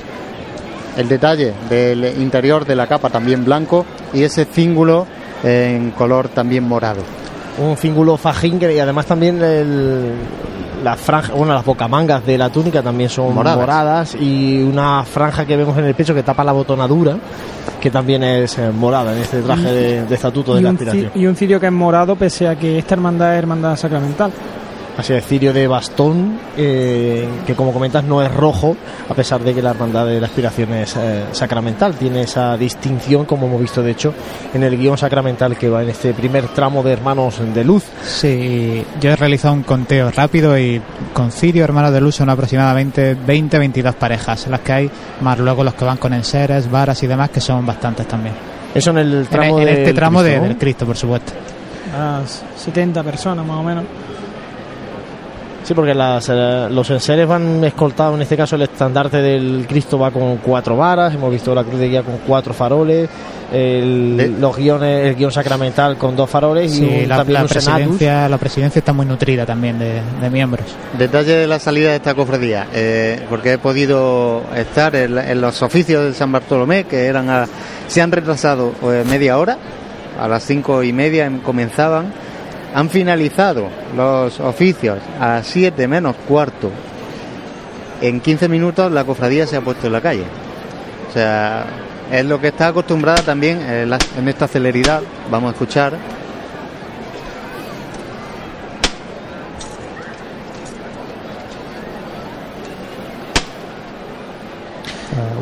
el 0.98 1.08
detalle 1.08 1.54
del 1.70 2.22
interior 2.22 2.66
de 2.66 2.76
la 2.76 2.88
capa 2.88 3.10
también 3.10 3.46
blanco. 3.46 3.86
Y 4.14 4.24
ese 4.24 4.46
cíngulo 4.46 5.06
en 5.44 5.92
color 5.92 6.30
también 6.30 6.64
morado. 6.64 7.02
Un 7.60 7.78
cíngulo 7.78 8.18
fajín 8.18 8.60
y 8.62 8.80
además 8.80 9.06
también 9.06 9.42
el, 9.42 10.14
las 10.84 11.00
franjas, 11.00 11.36
bueno, 11.36 11.54
las 11.54 11.66
bocamangas 11.66 12.26
de 12.26 12.38
la 12.38 12.50
túnica 12.50 12.82
también 12.82 13.10
son 13.10 13.34
moradas. 13.34 14.16
y 14.16 14.62
una 14.62 15.04
franja 15.04 15.46
que 15.46 15.56
vemos 15.56 15.78
en 15.78 15.86
el 15.86 15.96
pecho 15.96 16.14
que 16.14 16.24
tapa 16.24 16.44
la 16.44 16.52
botonadura, 16.52 17.18
que 17.82 17.90
también 17.90 18.24
es 18.24 18.58
eh, 18.58 18.72
morada 18.72 19.14
en 19.14 19.24
este 19.24 19.42
traje 19.42 19.72
de, 19.72 20.14
estatuto 20.14 20.56
de 20.56 20.62
la 20.62 20.70
aspiración. 20.70 21.12
Y 21.16 21.26
un 21.26 21.36
cirio 21.36 21.60
que 21.60 21.66
es 21.66 21.72
morado 21.72 22.16
pese 22.16 22.48
a 22.48 22.56
que 22.56 22.78
esta 22.78 22.94
hermandad 22.94 23.34
es 23.34 23.40
hermandad 23.40 23.76
sacramental 23.76 24.32
así 24.98 25.14
de 25.14 25.22
cirio 25.22 25.54
de 25.54 25.68
bastón, 25.68 26.40
eh, 26.58 27.28
que 27.46 27.56
como 27.56 27.74
comentas 27.74 28.04
no 28.04 28.22
es 28.22 28.34
rojo, 28.34 28.76
a 29.10 29.14
pesar 29.14 29.44
de 29.44 29.54
que 29.54 29.62
la 29.62 29.72
hermandad 29.72 30.06
de 30.06 30.20
la 30.20 30.28
aspiración 30.28 30.74
es 30.74 30.96
eh, 30.98 31.26
sacramental, 31.32 31.96
tiene 31.96 32.22
esa 32.22 32.58
distinción, 32.58 33.26
como 33.26 33.48
hemos 33.48 33.62
visto 33.62 33.82
de 33.82 33.92
hecho 33.92 34.14
en 34.54 34.64
el 34.64 34.78
guion 34.78 34.98
sacramental 34.98 35.58
que 35.58 35.70
va 35.70 35.84
en 35.84 35.90
este 35.90 36.14
primer 36.14 36.48
tramo 36.50 36.84
de 36.84 36.94
hermanos 36.94 37.40
de 37.54 37.64
luz. 37.64 37.84
Sí, 38.06 38.86
yo 39.00 39.12
he 39.12 39.16
realizado 39.16 39.54
un 39.54 39.64
conteo 39.64 40.12
rápido 40.12 40.58
y 40.58 40.82
con 41.14 41.32
cirio, 41.32 41.64
hermanos 41.64 41.94
de 41.94 42.02
luz, 42.02 42.16
son 42.16 42.30
aproximadamente 42.30 43.16
20-22 43.18 43.94
parejas, 43.94 44.48
las 44.48 44.60
que 44.62 44.74
hay, 44.74 44.92
más 45.22 45.40
luego 45.40 45.64
los 45.64 45.74
que 45.74 45.86
van 45.86 45.98
con 45.98 46.14
enseres, 46.14 46.70
varas 46.70 47.02
y 47.04 47.08
demás, 47.08 47.30
que 47.30 47.42
son 47.42 47.66
bastantes 47.66 48.08
también. 48.08 48.36
Eso 48.74 48.92
en 48.92 48.98
el 49.00 49.28
tramo 49.28 49.60
en, 49.60 49.68
este 49.68 49.94
tramo 49.94 50.24
de, 50.24 50.40
del 50.40 50.58
Cristo, 50.58 50.86
por 50.86 50.96
supuesto. 50.96 51.34
70 52.58 53.04
personas 53.04 53.46
más 53.46 53.58
o 53.58 53.64
menos. 53.64 53.84
Sí, 55.64 55.74
porque 55.74 55.92
eh, 55.92 56.68
los 56.72 56.90
enseres 56.90 57.28
van 57.28 57.64
escoltados, 57.64 58.16
en 58.16 58.24
este 58.24 58.36
caso 58.36 58.56
el 58.56 58.64
estandarte 58.64 59.22
del 59.22 59.66
Cristo 59.68 60.00
va 60.00 60.12
con 60.12 60.38
cuatro 60.38 60.76
varas, 60.76 61.14
hemos 61.14 61.32
visto 61.32 61.54
la 61.54 61.64
cruz 61.64 61.80
de 61.80 61.88
guía 61.88 62.04
con 62.04 62.18
cuatro 62.26 62.54
faroles, 62.54 63.10
el, 63.52 64.40
los 64.40 64.56
guiones, 64.58 65.08
el 65.08 65.16
guion 65.16 65.32
sacramental 65.32 65.98
con 65.98 66.16
dos 66.16 66.30
faroles 66.30 66.76
y 66.80 67.06
la, 67.06 67.18
también 67.18 67.42
la 67.42 67.48
presidencia, 67.48 68.30
la 68.30 68.38
presidencia 68.38 68.80
está 68.80 68.94
muy 68.94 69.06
nutrida 69.06 69.46
también 69.46 69.78
de, 69.78 70.30
miembros. 70.32 70.66
Detalle 70.98 71.34
de 71.34 71.48
la 71.48 71.60
salida 71.60 71.90
de 71.90 71.98
esta 71.98 72.16
cofradía, 72.16 72.68
eh, 72.74 73.24
porque 73.30 73.54
he 73.54 73.58
podido 73.58 74.42
estar 74.56 74.96
en, 74.96 75.42
los 75.42 75.62
oficios 75.62 76.06
de 76.06 76.14
San 76.14 76.32
Bartolomé, 76.32 76.86
que 76.86 77.06
eran 77.06 77.48
se 77.88 78.02
han 78.02 78.12
retrasado 78.12 78.74
eh, 78.84 79.04
media 79.08 79.38
hora, 79.38 79.58
a 80.20 80.28
las 80.28 80.44
cinco 80.44 80.82
y 80.82 80.92
media 80.94 81.32
comenzaban 81.44 82.14
han 82.74 82.90
finalizado 82.90 83.68
los 83.96 84.40
oficios 84.40 85.00
a 85.20 85.28
las 85.28 85.48
7 85.48 85.88
menos 85.88 86.16
cuarto. 86.28 86.72
En 88.02 88.20
15 88.20 88.48
minutos 88.48 88.92
la 88.92 89.04
cofradía 89.04 89.46
se 89.46 89.58
ha 89.58 89.62
puesto 89.62 89.88
en 89.88 89.94
la 89.94 90.02
calle. 90.02 90.24
O 91.10 91.14
sea, 91.14 91.66
es 92.12 92.26
lo 92.26 92.40
que 92.40 92.48
está 92.48 92.68
acostumbrada 92.68 93.22
también 93.22 93.62
en 93.62 94.28
esta 94.28 94.48
celeridad. 94.48 95.02
Vamos 95.30 95.50
a 95.50 95.52
escuchar. 95.52 95.94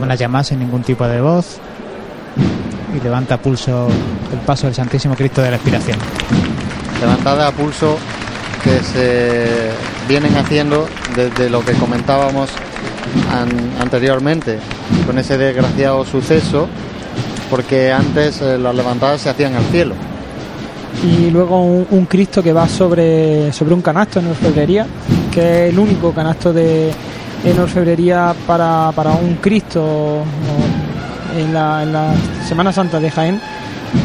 Una 0.01 0.15
llamada 0.15 0.43
sin 0.43 0.59
ningún 0.59 0.81
tipo 0.81 1.07
de 1.07 1.21
voz 1.21 1.59
y 2.95 3.03
levanta 3.03 3.37
pulso 3.37 3.87
el 4.31 4.39
paso 4.39 4.65
del 4.65 4.73
Santísimo 4.73 5.13
Cristo 5.15 5.41
de 5.41 5.51
la 5.51 5.57
Expiración 5.57 5.99
levantada 6.99 7.47
a 7.47 7.51
pulso 7.51 7.97
que 8.63 8.79
se 8.83 9.71
vienen 10.07 10.35
haciendo 10.35 10.88
desde 11.15 11.49
lo 11.49 11.63
que 11.63 11.73
comentábamos 11.73 12.49
anteriormente 13.79 14.59
con 15.05 15.17
ese 15.17 15.38
desgraciado 15.38 16.05
suceso 16.05 16.67
porque 17.49 17.91
antes 17.91 18.41
eh, 18.41 18.57
las 18.57 18.75
levantadas 18.75 19.21
se 19.21 19.29
hacían 19.29 19.55
al 19.55 19.63
cielo. 19.65 19.95
Y 21.03 21.31
luego 21.31 21.63
un, 21.63 22.05
Cristo 22.05 22.43
que 22.43 22.51
va 22.51 22.67
sobre, 22.67 23.51
sobre 23.53 23.73
un 23.73 23.81
canasto 23.81 24.19
en 24.19 24.27
orfebrería 24.27 24.85
que 25.31 25.67
es 25.67 25.73
el 25.73 25.79
único 25.79 26.12
canasto 26.12 26.51
de 26.51 26.91
en 27.43 27.59
orfebrería 27.59 28.33
para, 28.45 28.91
para 28.93 29.12
un 29.12 29.35
Cristo 29.35 30.23
en 31.38 31.53
la, 31.53 31.83
en 31.83 31.93
la 31.93 32.13
Semana 32.47 32.73
Santa 32.73 32.99
de 32.99 33.09
Jaén 33.09 33.39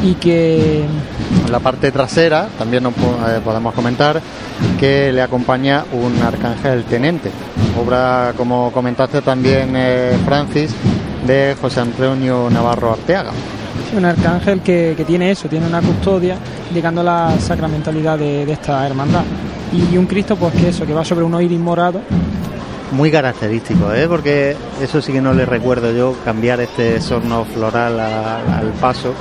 y 0.03 0.14
que 0.14 0.85
en 0.85 1.53
la 1.53 1.61
parte 1.61 1.90
trasera 1.90 2.49
también 2.59 2.83
nos 2.83 2.94
eh, 2.94 3.40
podemos 3.44 3.75
comentar 3.75 4.20
que 4.79 5.12
le 5.12 5.23
acompaña 5.23 5.85
un 5.92 6.20
arcángel 6.23 6.85
tenente 6.85 7.31
obra 7.79 8.33
como 8.37 8.70
comentaste 8.73 9.23
también 9.23 9.73
eh, 9.75 10.16
Francis 10.25 10.75
de 11.27 11.57
José 11.61 11.81
Antonio 11.81 12.49
Navarro 12.51 12.92
Arteaga. 12.92 13.31
Un 13.97 14.05
arcángel 14.05 14.61
que, 14.61 15.03
tiene 15.07 15.31
eso, 15.31 15.49
tiene 15.49 15.66
una 15.66 15.81
custodia 15.81 16.37
indicando 16.68 17.03
la 17.03 17.33
sacramentalidad 17.38 18.18
de, 18.18 18.51
esta 18.51 18.87
hermandad. 18.87 19.23
Y 19.73 19.97
un 19.97 20.07
Cristo 20.07 20.37
pues 20.37 20.55
que 20.55 20.68
eso, 20.68 20.87
que 20.87 20.92
va 20.92 21.05
sobre 21.05 21.25
un 21.25 21.40
iris 21.40 21.59
morado. 21.59 22.01
Muy 22.92 23.11
característico, 23.11 23.92
¿eh? 23.92 24.07
porque 24.07 24.57
eso 24.81 25.01
sí 25.01 25.12
que 25.12 25.20
no 25.20 25.33
le 25.33 25.47
recuerdo 25.47 25.92
yo, 25.92 26.14
cambiar 26.25 26.61
este 26.61 27.01
sorno 27.01 27.44
floral 27.44 27.99
al 27.99 28.68
paso 28.81 29.14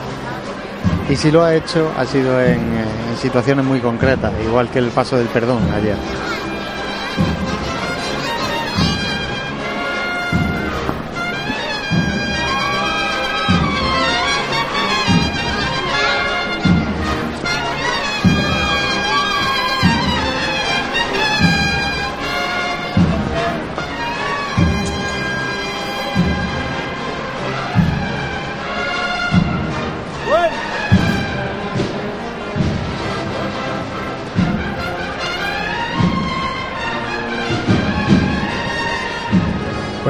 y 1.09 1.15
si 1.15 1.31
lo 1.31 1.43
ha 1.43 1.55
hecho 1.55 1.91
ha 1.97 2.05
sido 2.05 2.41
en, 2.41 2.59
en 2.59 3.17
situaciones 3.21 3.65
muy 3.65 3.79
concretas, 3.79 4.31
igual 4.43 4.69
que 4.69 4.79
el 4.79 4.89
paso 4.89 5.17
del 5.17 5.27
perdón 5.27 5.61
ayer. 5.71 5.97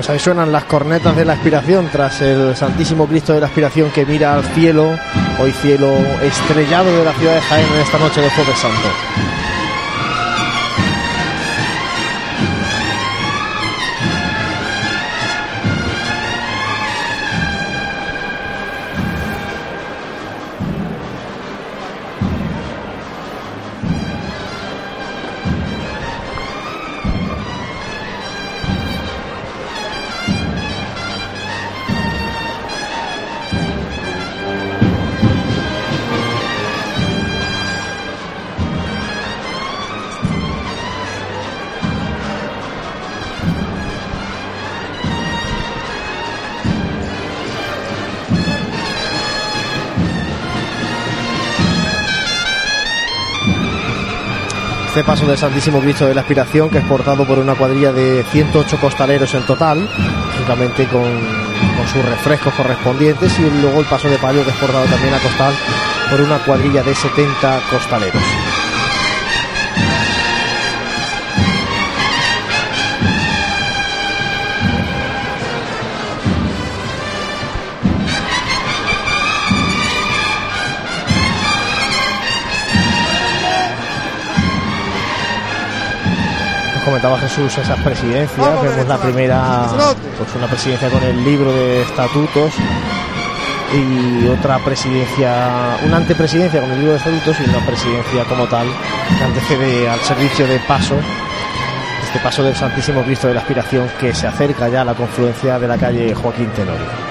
Pues 0.04 0.10
ahí 0.10 0.20
suenan 0.20 0.52
las 0.52 0.66
cornetas 0.66 1.16
de 1.16 1.24
la 1.24 1.32
aspiración 1.32 1.88
tras 1.90 2.20
el 2.20 2.58
Santísimo 2.58 3.08
Cristo 3.08 3.32
de 3.32 3.40
la 3.40 3.46
aspiración 3.46 3.90
que 3.90 4.06
mira 4.06 4.34
al 4.34 4.44
cielo, 4.44 5.00
hoy 5.40 5.54
cielo 5.54 5.96
estrellado 6.22 6.92
de 6.92 7.06
la 7.06 7.14
ciudad 7.14 7.36
de 7.36 7.40
Jaén 7.40 7.74
en 7.74 7.80
esta 7.80 8.00
noche 8.00 8.20
de 8.20 8.30
Jueves 8.32 8.58
Santo. 8.58 9.43
Paso 55.14 55.28
del 55.28 55.38
Santísimo 55.38 55.80
Cristo 55.80 56.08
de 56.08 56.16
la 56.16 56.22
Aspiración, 56.22 56.72
que 56.72 56.80
es 56.80 56.86
portado 56.86 57.24
por 57.24 57.38
una 57.38 57.54
cuadrilla 57.54 57.92
de 57.92 58.24
108 58.32 58.80
costaleros 58.80 59.32
en 59.36 59.44
total, 59.44 59.88
juntamente 60.36 60.88
con, 60.88 61.04
con 61.04 61.88
sus 61.88 62.04
refrescos 62.04 62.52
correspondientes, 62.56 63.38
y 63.38 63.48
luego 63.62 63.82
el 63.82 63.86
paso 63.86 64.10
de 64.10 64.18
palio, 64.18 64.44
que 64.44 64.50
es 64.50 64.56
portado 64.56 64.86
también 64.86 65.14
a 65.14 65.20
costal 65.20 65.54
por 66.10 66.20
una 66.20 66.40
cuadrilla 66.40 66.82
de 66.82 66.96
70 66.96 67.62
costaleros. 67.70 68.24
Comentaba 86.94 87.18
Jesús 87.18 87.58
esas 87.58 87.80
presidencias, 87.80 88.62
vemos 88.62 88.88
la 88.88 89.00
primera, 89.00 89.66
pues 90.16 90.36
una 90.36 90.46
presidencia 90.46 90.92
con 90.92 91.02
el 91.02 91.26
libro 91.26 91.52
de 91.52 91.82
estatutos 91.82 92.54
y 93.74 94.28
otra 94.28 94.60
presidencia, 94.60 95.76
una 95.88 95.98
antepresidencia 95.98 96.62
con 96.62 96.70
el 96.70 96.78
libro 96.78 96.92
de 96.92 96.98
estatutos 97.00 97.36
y 97.40 97.50
una 97.50 97.66
presidencia 97.66 98.24
como 98.26 98.46
tal 98.46 98.68
que 99.18 99.24
antecede 99.24 99.90
al 99.90 100.02
servicio 100.02 100.46
de 100.46 100.60
paso, 100.68 100.96
este 102.06 102.20
paso 102.20 102.44
del 102.44 102.56
Santísimo 102.56 103.02
Cristo 103.02 103.28
de 103.28 103.34
la 103.34 103.40
Aspiración 103.40 103.90
que 104.00 104.14
se 104.14 104.28
acerca 104.28 104.70
ya 104.70 104.82
a 104.82 104.86
la 104.86 104.94
confluencia 104.94 105.58
de 105.58 105.68
la 105.68 105.80
calle 105.80 106.14
Joaquín 106.14 106.52
Tenorio. 106.52 107.03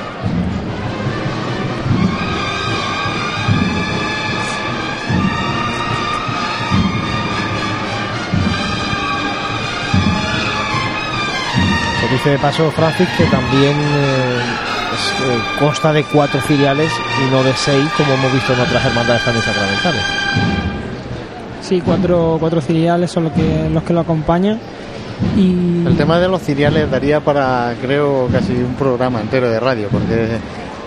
Dice 12.22 12.30
de 12.30 12.38
paso 12.38 12.70
Francis 12.70 13.08
que 13.18 13.24
también 13.24 13.72
eh, 13.76 14.38
es, 14.94 15.10
eh, 15.10 15.38
consta 15.58 15.92
de 15.92 16.04
cuatro 16.04 16.40
filiales 16.40 16.88
y 17.20 17.32
no 17.32 17.42
de 17.42 17.52
seis 17.52 17.84
como 17.96 18.12
hemos 18.12 18.32
visto 18.32 18.52
en 18.52 18.60
otras 18.60 18.84
hermandades 18.84 19.24
también 19.24 19.44
sacramentales. 19.44 20.02
Sí, 21.62 21.82
cuatro, 21.84 22.36
cuatro 22.38 22.60
filiales 22.60 23.10
son 23.10 23.24
los 23.24 23.32
que, 23.32 23.68
los 23.68 23.82
que 23.82 23.92
lo 23.92 23.98
acompañan. 23.98 24.60
Y 25.36 25.84
El 25.84 25.96
tema 25.96 26.20
de 26.20 26.28
los 26.28 26.40
ciriales 26.42 26.88
daría 26.88 27.18
para, 27.18 27.74
creo, 27.82 28.28
casi 28.30 28.52
un 28.52 28.74
programa 28.74 29.20
entero 29.20 29.50
de 29.50 29.58
radio, 29.58 29.88
porque 29.90 30.38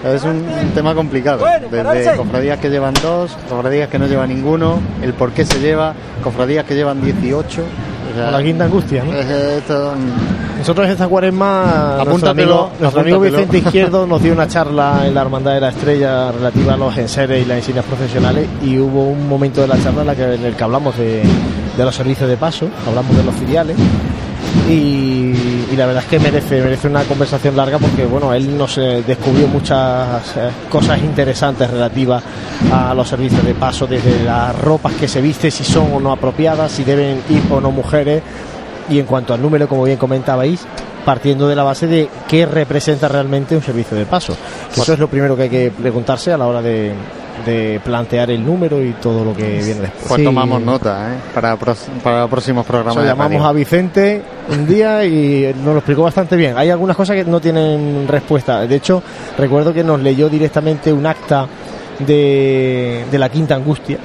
es 0.05 0.23
un, 0.23 0.37
un 0.37 0.69
tema 0.73 0.95
complicado. 0.95 1.45
Desde 1.69 2.15
cofradías 2.15 2.59
que 2.59 2.69
llevan 2.69 2.93
dos, 3.01 3.35
cofradías 3.49 3.89
que 3.89 3.99
no 3.99 4.07
llevan 4.07 4.29
ninguno, 4.29 4.79
el 5.01 5.13
por 5.13 5.33
qué 5.33 5.45
se 5.45 5.59
lleva, 5.59 5.95
cofradías 6.23 6.63
que 6.63 6.75
llevan 6.75 7.01
18. 7.03 7.61
Sea, 8.15 8.25
Con 8.25 8.33
la 8.33 8.43
quinta 8.43 8.63
angustia, 8.65 9.03
¿no? 9.03 9.13
es 9.13 9.25
esto, 9.25 9.93
Nosotros 10.57 10.89
esta 10.89 11.07
cuaresma, 11.07 12.01
nuestro 12.05 12.29
amigo, 12.29 12.71
nuestro 12.79 13.01
amigo 13.01 13.17
apúntatelo. 13.17 13.47
Vicente 13.47 13.57
Izquierdo 13.67 14.07
nos 14.07 14.21
dio 14.21 14.33
una 14.33 14.47
charla 14.47 15.05
en 15.05 15.13
la 15.13 15.21
Hermandad 15.21 15.53
de 15.53 15.61
la 15.61 15.69
Estrella 15.69 16.31
relativa 16.31 16.73
a 16.73 16.77
los 16.77 16.97
enseres 16.97 17.45
y 17.45 17.47
las 17.47 17.57
insignias 17.57 17.85
profesionales 17.85 18.47
y 18.63 18.79
hubo 18.79 19.03
un 19.09 19.27
momento 19.27 19.61
de 19.61 19.67
la 19.67 19.81
charla 19.81 20.01
en, 20.01 20.07
la 20.07 20.15
que, 20.15 20.33
en 20.33 20.45
el 20.45 20.55
que 20.55 20.63
hablamos 20.63 20.97
de, 20.97 21.23
de 21.77 21.83
los 21.83 21.95
servicios 21.95 22.29
de 22.29 22.37
paso, 22.37 22.67
hablamos 22.87 23.15
de 23.15 23.23
los 23.23 23.35
filiales 23.35 23.77
y, 24.69 25.33
y 25.71 25.75
la 25.75 25.85
verdad 25.85 26.03
es 26.03 26.09
que 26.09 26.19
merece, 26.19 26.61
merece 26.61 26.87
una 26.87 27.03
conversación 27.03 27.55
larga 27.55 27.77
porque 27.77 28.05
bueno, 28.05 28.33
él 28.33 28.57
nos 28.57 28.77
eh, 28.77 29.03
descubrió 29.05 29.47
muchas 29.47 30.35
eh, 30.37 30.49
cosas 30.69 30.99
interesantes 30.99 31.69
relativas 31.69 32.23
a 32.71 32.93
los 32.93 33.07
servicios 33.07 33.43
de 33.43 33.53
paso, 33.53 33.85
desde 33.87 34.23
las 34.23 34.57
ropas 34.59 34.93
que 34.93 35.07
se 35.07 35.21
viste, 35.21 35.51
si 35.51 35.63
son 35.63 35.93
o 35.93 35.99
no 35.99 36.11
apropiadas, 36.11 36.71
si 36.71 36.83
deben 36.83 37.21
ir 37.29 37.43
o 37.51 37.59
no 37.59 37.71
mujeres, 37.71 38.23
y 38.89 38.99
en 38.99 39.05
cuanto 39.05 39.33
al 39.33 39.41
número, 39.41 39.67
como 39.67 39.83
bien 39.83 39.97
comentabais, 39.97 40.65
partiendo 41.03 41.47
de 41.47 41.55
la 41.55 41.63
base 41.63 41.87
de 41.87 42.09
qué 42.27 42.45
representa 42.45 43.07
realmente 43.07 43.55
un 43.55 43.61
servicio 43.61 43.97
de 43.97 44.05
paso. 44.05 44.35
Eso 44.75 44.93
es 44.93 44.99
lo 44.99 45.07
primero 45.07 45.35
que 45.35 45.43
hay 45.43 45.49
que 45.49 45.71
preguntarse 45.71 46.31
a 46.31 46.37
la 46.37 46.47
hora 46.47 46.61
de, 46.61 46.93
de 47.45 47.81
plantear 47.83 48.31
el 48.31 48.45
número 48.45 48.81
y 48.83 48.91
todo 48.93 49.25
lo 49.25 49.33
que 49.35 49.43
viene 49.43 49.81
después. 49.81 50.03
pues 50.07 50.19
Sí. 50.19 50.23
tomamos 50.23 50.61
nota, 50.61 51.11
¿eh? 51.13 51.17
Para, 51.33 51.57
para 52.03 52.27
próximos 52.27 52.65
programas. 52.65 53.03
De 53.03 53.09
llamamos 53.09 53.33
radio. 53.41 53.47
a 53.47 53.53
Vicente 53.53 54.21
un 54.49 54.65
día 54.67 55.03
y 55.05 55.53
nos 55.57 55.73
lo 55.73 55.77
explicó 55.77 56.03
bastante 56.03 56.35
bien. 56.35 56.57
Hay 56.57 56.69
algunas 56.69 56.95
cosas 56.95 57.15
que 57.15 57.25
no 57.25 57.39
tienen 57.41 58.07
respuesta. 58.07 58.65
De 58.65 58.75
hecho, 58.75 59.03
recuerdo 59.37 59.73
que 59.73 59.83
nos 59.83 59.99
leyó 59.99 60.29
directamente 60.29 60.93
un 60.93 61.05
acta 61.05 61.47
de, 61.99 63.05
de 63.11 63.17
la 63.19 63.29
Quinta 63.29 63.55
Angustia 63.55 63.97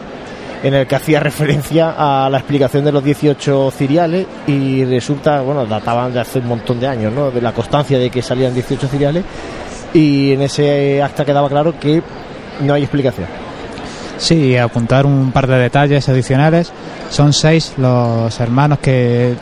en 0.62 0.75
el 0.75 0.87
que 0.87 0.95
hacía 0.95 1.21
referencia 1.21 1.95
a 1.97 2.29
la 2.29 2.38
explicación 2.38 2.85
de 2.85 2.93
los 2.93 3.03
18 3.03 3.71
ciriales 3.71 4.27
y 4.47 4.85
resulta, 4.85 5.40
bueno, 5.40 5.64
databan 5.64 6.12
de 6.12 6.21
hace 6.21 6.38
un 6.40 6.49
montón 6.49 6.79
de 6.79 6.87
años, 6.87 7.12
¿no? 7.14 7.31
De 7.31 7.40
la 7.40 7.53
constancia 7.53 7.99
de 7.99 8.11
que 8.11 8.21
salían 8.21 8.53
18 8.53 8.87
ciriales 8.88 9.25
y 9.95 10.33
en 10.33 10.43
ese 10.43 11.03
acta 11.03 11.25
quedaba 11.25 11.49
claro 11.49 11.75
que 11.81 12.03
no 12.61 12.75
hay 12.75 12.83
explicación. 12.83 13.27
Sí, 14.18 14.57
apuntar 14.57 15.07
un 15.07 15.33
par 15.33 15.46
de 15.46 15.57
detalles 15.57 16.09
adicionales. 16.09 16.70
Son 17.09 17.33
seis 17.33 17.73
los 17.79 18.38
hermanos 18.38 18.79
que 18.79 19.35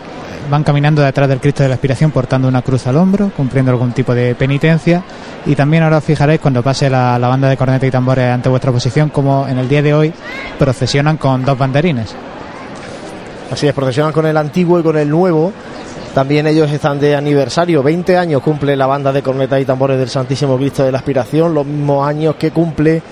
van 0.48 0.62
caminando 0.62 1.02
detrás 1.02 1.28
del 1.28 1.40
Cristo 1.40 1.62
de 1.62 1.68
la 1.68 1.74
Aspiración 1.74 2.10
portando 2.10 2.48
una 2.48 2.62
cruz 2.62 2.86
al 2.86 2.96
hombro, 2.96 3.30
cumpliendo 3.36 3.72
algún 3.72 3.92
tipo 3.92 4.14
de 4.14 4.34
penitencia. 4.34 5.02
Y 5.46 5.54
también 5.54 5.82
ahora 5.82 5.98
os 5.98 6.04
fijaréis 6.04 6.40
cuando 6.40 6.62
pase 6.62 6.88
la, 6.88 7.18
la 7.18 7.28
banda 7.28 7.48
de 7.48 7.56
corneta 7.56 7.86
y 7.86 7.90
tambores 7.90 8.30
ante 8.32 8.48
vuestra 8.48 8.70
posición, 8.70 9.10
como 9.10 9.46
en 9.48 9.58
el 9.58 9.68
día 9.68 9.82
de 9.82 9.94
hoy 9.94 10.12
procesionan 10.58 11.16
con 11.16 11.44
dos 11.44 11.58
banderines. 11.58 12.14
Así 13.50 13.66
es, 13.66 13.74
procesionan 13.74 14.12
con 14.12 14.26
el 14.26 14.36
antiguo 14.36 14.78
y 14.78 14.82
con 14.82 14.96
el 14.96 15.08
nuevo. 15.08 15.52
También 16.14 16.46
ellos 16.46 16.70
están 16.70 16.98
de 16.98 17.14
aniversario. 17.14 17.82
20 17.82 18.16
años 18.16 18.42
cumple 18.42 18.76
la 18.76 18.86
banda 18.86 19.12
de 19.12 19.22
cornetas 19.22 19.60
y 19.60 19.64
tambores 19.64 19.98
del 19.98 20.08
Santísimo 20.08 20.56
Cristo 20.56 20.84
de 20.84 20.92
la 20.92 20.98
Aspiración. 20.98 21.54
Los 21.54 21.66
mismos 21.66 22.06
años 22.06 22.36
que 22.36 22.50
cumple 22.50 23.02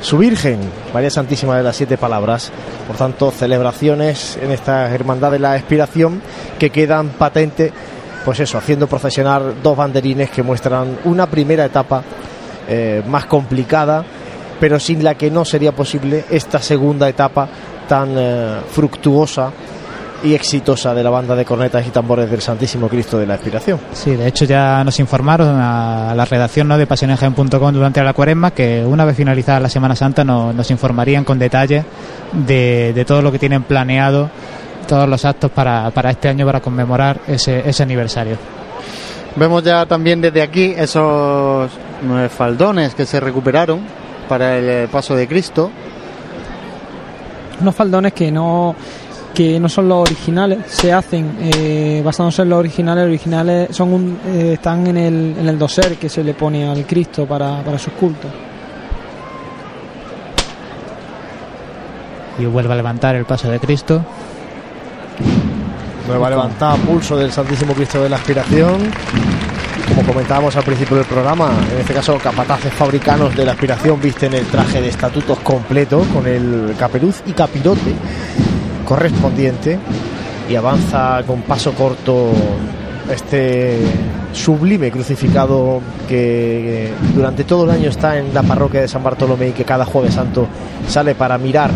su 0.00 0.18
Virgen, 0.18 0.58
María 0.92 1.10
Santísima 1.10 1.56
de 1.56 1.62
las 1.62 1.76
Siete 1.76 1.96
Palabras. 1.96 2.50
Por 2.86 2.96
tanto, 2.96 3.30
celebraciones 3.30 4.38
en 4.42 4.50
esta 4.50 4.92
Hermandad 4.92 5.30
de 5.30 5.38
la 5.38 5.54
Aspiración 5.54 6.20
que 6.58 6.70
quedan 6.70 7.10
patentes, 7.10 7.72
pues 8.24 8.40
eso, 8.40 8.58
haciendo 8.58 8.86
procesionar 8.86 9.62
dos 9.62 9.76
banderines 9.76 10.30
que 10.30 10.42
muestran 10.42 10.98
una 11.04 11.26
primera 11.26 11.64
etapa 11.64 12.02
eh, 12.68 13.02
más 13.06 13.26
complicada, 13.26 14.04
pero 14.60 14.78
sin 14.78 15.02
la 15.02 15.14
que 15.14 15.30
no 15.30 15.44
sería 15.44 15.72
posible 15.72 16.24
esta 16.30 16.60
segunda 16.60 17.08
etapa 17.08 17.48
tan 17.88 18.14
eh, 18.16 18.56
fructuosa 18.70 19.50
y 20.24 20.34
exitosa 20.34 20.94
de 20.94 21.02
la 21.02 21.10
banda 21.10 21.34
de 21.34 21.44
cornetas 21.44 21.86
y 21.86 21.90
tambores 21.90 22.30
del 22.30 22.40
Santísimo 22.40 22.88
Cristo 22.88 23.18
de 23.18 23.26
la 23.26 23.34
Aspiración. 23.34 23.78
Sí, 23.92 24.14
de 24.14 24.28
hecho 24.28 24.44
ya 24.44 24.82
nos 24.84 25.00
informaron 25.00 25.58
a 25.60 26.14
la 26.14 26.24
redacción 26.24 26.68
¿no? 26.68 26.78
de 26.78 26.86
pasionesjaen.com 26.86 27.72
durante 27.72 28.02
la 28.02 28.12
cuaresma 28.12 28.52
que 28.52 28.84
una 28.86 29.04
vez 29.04 29.16
finalizada 29.16 29.58
la 29.60 29.68
Semana 29.68 29.96
Santa 29.96 30.22
no- 30.24 30.52
nos 30.52 30.70
informarían 30.70 31.24
con 31.24 31.38
detalle 31.38 31.84
de, 32.32 32.92
de 32.94 33.04
todo 33.04 33.20
lo 33.22 33.32
que 33.32 33.38
tienen 33.38 33.64
planeado, 33.64 34.30
todos 34.86 35.08
los 35.08 35.24
actos 35.24 35.50
para, 35.50 35.90
para 35.90 36.10
este 36.10 36.28
año 36.28 36.46
para 36.46 36.60
conmemorar 36.60 37.18
ese, 37.26 37.68
ese 37.68 37.82
aniversario. 37.82 38.36
Vemos 39.34 39.62
ya 39.64 39.86
también 39.86 40.20
desde 40.20 40.42
aquí 40.42 40.74
esos 40.76 41.70
faldones 42.36 42.94
que 42.94 43.06
se 43.06 43.18
recuperaron 43.18 43.80
para 44.28 44.56
el 44.58 44.88
paso 44.88 45.16
de 45.16 45.26
Cristo. 45.26 45.70
unos 47.60 47.74
faldones 47.74 48.12
que 48.12 48.30
no 48.30 48.74
que 49.34 49.58
no 49.58 49.68
son 49.68 49.88
los 49.88 49.98
originales, 49.98 50.58
se 50.66 50.92
hacen 50.92 51.36
eh, 51.40 52.02
basándose 52.04 52.42
en 52.42 52.50
los 52.50 52.58
originales. 52.58 53.04
originales 53.04 53.74
son 53.74 53.92
un, 53.92 54.18
eh, 54.26 54.52
están 54.54 54.86
en 54.86 54.96
el, 54.96 55.36
en 55.38 55.48
el 55.48 55.58
doser 55.58 55.96
que 55.96 56.08
se 56.08 56.22
le 56.22 56.34
pone 56.34 56.68
al 56.68 56.84
Cristo 56.86 57.26
para, 57.26 57.62
para 57.62 57.78
sus 57.78 57.92
cultos. 57.94 58.30
Y 62.38 62.44
vuelve 62.46 62.72
a 62.72 62.76
levantar 62.76 63.14
el 63.16 63.24
paso 63.24 63.50
de 63.50 63.58
Cristo. 63.58 64.04
Nueva 66.08 66.30
levantada 66.30 66.76
pulso 66.76 67.16
del 67.16 67.30
Santísimo 67.30 67.74
Cristo 67.74 68.02
de 68.02 68.08
la 68.08 68.16
Aspiración. 68.16 68.90
Como 69.88 70.06
comentábamos 70.06 70.56
al 70.56 70.64
principio 70.64 70.96
del 70.96 71.04
programa, 71.04 71.50
en 71.72 71.80
este 71.80 71.92
caso 71.92 72.18
capataces 72.18 72.72
fabricanos 72.72 73.36
de 73.36 73.44
la 73.44 73.52
aspiración 73.52 74.00
visten 74.00 74.32
el 74.32 74.46
traje 74.46 74.80
de 74.80 74.88
estatutos 74.88 75.38
completo 75.40 76.04
con 76.14 76.26
el 76.26 76.74
caperuz 76.78 77.22
y 77.26 77.32
capirote 77.32 77.94
correspondiente 78.84 79.78
y 80.48 80.54
avanza 80.54 81.22
con 81.26 81.42
paso 81.42 81.72
corto 81.72 82.32
este 83.10 83.78
sublime 84.32 84.90
crucificado 84.90 85.80
que 86.08 86.90
durante 87.14 87.44
todo 87.44 87.64
el 87.64 87.70
año 87.70 87.90
está 87.90 88.18
en 88.18 88.32
la 88.32 88.42
parroquia 88.42 88.80
de 88.80 88.88
San 88.88 89.02
Bartolomé 89.02 89.48
y 89.48 89.52
que 89.52 89.64
cada 89.64 89.84
jueves 89.84 90.14
santo 90.14 90.46
sale 90.88 91.14
para 91.14 91.38
mirar 91.38 91.70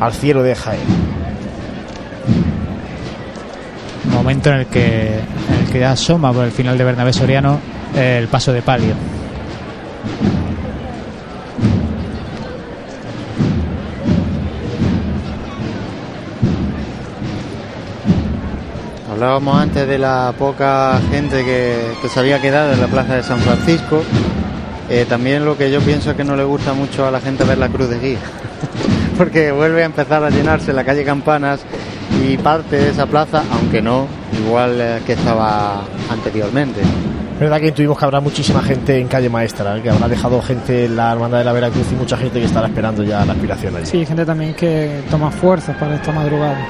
al 0.00 0.12
cielo 0.12 0.42
de 0.42 0.54
Jaén. 0.54 0.80
Momento 4.12 4.50
en 4.50 4.56
el 4.56 4.66
que, 4.66 5.14
en 5.14 5.66
el 5.66 5.72
que 5.72 5.84
asoma 5.84 6.32
por 6.32 6.44
el 6.44 6.52
final 6.52 6.78
de 6.78 6.84
Bernabé 6.84 7.12
Soriano 7.12 7.58
el 7.96 8.28
paso 8.28 8.52
de 8.52 8.62
palio. 8.62 8.94
Hablábamos 19.18 19.60
antes 19.60 19.88
de 19.88 19.98
la 19.98 20.32
poca 20.38 21.00
gente 21.10 21.44
que, 21.44 21.74
que 22.00 22.08
se 22.08 22.20
había 22.20 22.40
quedado 22.40 22.72
en 22.72 22.80
la 22.80 22.86
plaza 22.86 23.16
de 23.16 23.24
San 23.24 23.40
Francisco. 23.40 24.00
Eh, 24.88 25.06
también 25.08 25.44
lo 25.44 25.58
que 25.58 25.72
yo 25.72 25.80
pienso 25.80 26.12
es 26.12 26.16
que 26.16 26.22
no 26.22 26.36
le 26.36 26.44
gusta 26.44 26.72
mucho 26.72 27.04
a 27.04 27.10
la 27.10 27.20
gente 27.20 27.42
ver 27.42 27.58
la 27.58 27.68
cruz 27.68 27.90
de 27.90 27.98
guía, 27.98 28.18
porque 29.18 29.50
vuelve 29.50 29.82
a 29.82 29.86
empezar 29.86 30.22
a 30.22 30.30
llenarse 30.30 30.72
la 30.72 30.84
calle 30.84 31.02
Campanas 31.02 31.62
y 32.24 32.36
parte 32.36 32.76
de 32.76 32.90
esa 32.90 33.06
plaza, 33.06 33.42
aunque 33.54 33.82
no 33.82 34.06
igual 34.40 34.80
eh, 34.80 35.00
que 35.04 35.14
estaba 35.14 35.82
anteriormente. 36.08 36.80
Es 36.80 37.40
verdad 37.40 37.58
que 37.58 37.66
intuimos 37.66 37.98
que 37.98 38.04
habrá 38.04 38.20
muchísima 38.20 38.62
gente 38.62 39.00
en 39.00 39.08
calle 39.08 39.28
maestra, 39.28 39.78
¿eh? 39.78 39.82
que 39.82 39.90
habrá 39.90 40.06
dejado 40.06 40.40
gente 40.42 40.84
en 40.84 40.94
la 40.94 41.10
Hermandad 41.10 41.38
de 41.38 41.44
la 41.44 41.52
Veracruz 41.52 41.88
y 41.90 41.96
mucha 41.96 42.16
gente 42.16 42.38
que 42.38 42.46
estará 42.46 42.68
esperando 42.68 43.02
ya 43.02 43.24
la 43.24 43.32
aspiración 43.32 43.74
allí. 43.74 43.86
Sí, 43.86 44.06
gente 44.06 44.24
también 44.24 44.54
que 44.54 45.02
toma 45.10 45.32
fuerzas 45.32 45.76
para 45.76 45.96
esta 45.96 46.12
madrugada. 46.12 46.64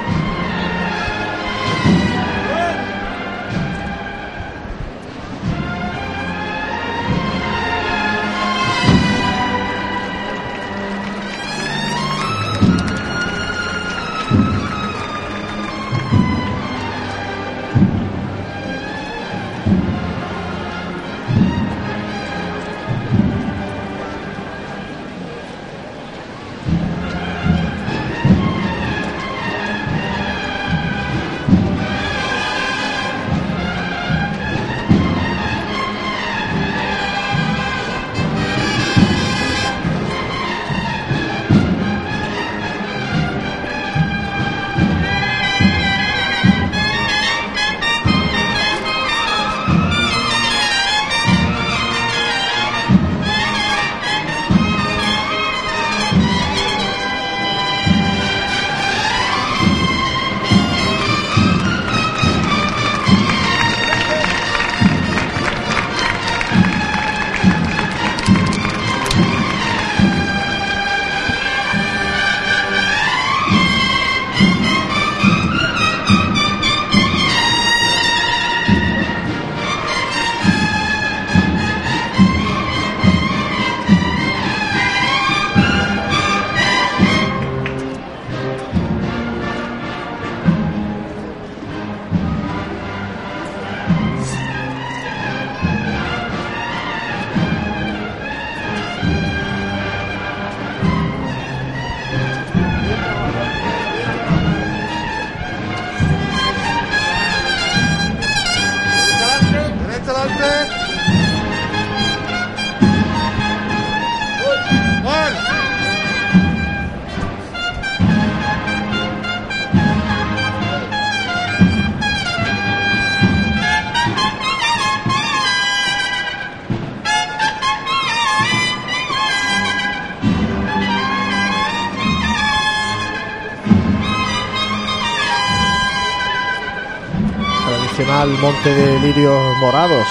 Monte 138.41 138.75
de 138.75 139.01
lirios 139.01 139.57
morados 139.61 140.07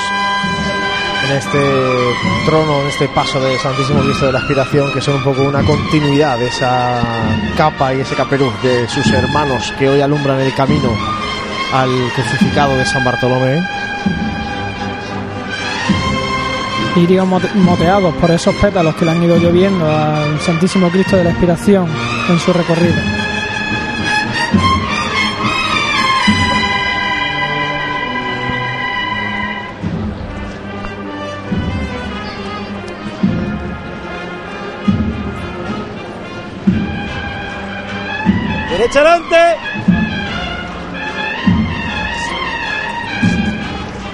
en 1.30 1.36
este 1.38 1.60
trono, 2.46 2.82
en 2.82 2.88
este 2.88 3.08
paso 3.10 3.40
de 3.40 3.58
Santísimo 3.60 4.02
Cristo 4.02 4.28
de 4.28 4.34
la 4.34 4.40
Aspiración, 4.40 4.92
que 4.94 5.02
son 5.02 5.16
un 5.16 5.24
poco 5.24 5.42
una 5.44 5.62
continuidad 5.64 6.38
de 6.38 6.48
esa 6.48 7.02
capa 7.58 7.94
y 7.94 8.02
ese 8.02 8.16
caperuz 8.16 8.54
de 8.64 8.88
sus 8.88 9.06
hermanos 9.12 9.74
que 9.78 9.90
hoy 9.90 10.02
alumbran 10.02 10.40
el 10.40 10.54
camino 10.54 10.90
al 11.74 11.90
crucificado 12.16 12.76
de 12.78 12.86
San 12.86 13.04
Bartolomé. 13.04 13.62
Lirios 16.96 17.28
mote- 17.28 17.54
moteados 17.56 18.14
por 18.16 18.32
esos 18.32 18.56
pétalos 18.56 18.96
que 18.96 19.06
le 19.06 19.12
han 19.12 19.22
ido 19.24 19.38
lloviendo 19.38 19.86
al 19.86 20.40
Santísimo 20.42 20.90
Cristo 20.90 21.16
de 21.18 21.26
la 21.26 21.30
Expiración 21.32 21.88
en 22.30 22.40
su 22.40 22.52
recorrido. 22.54 22.96
Derecha 38.88 39.02
adelante. 39.02 39.58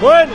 Bueno. 0.00 0.33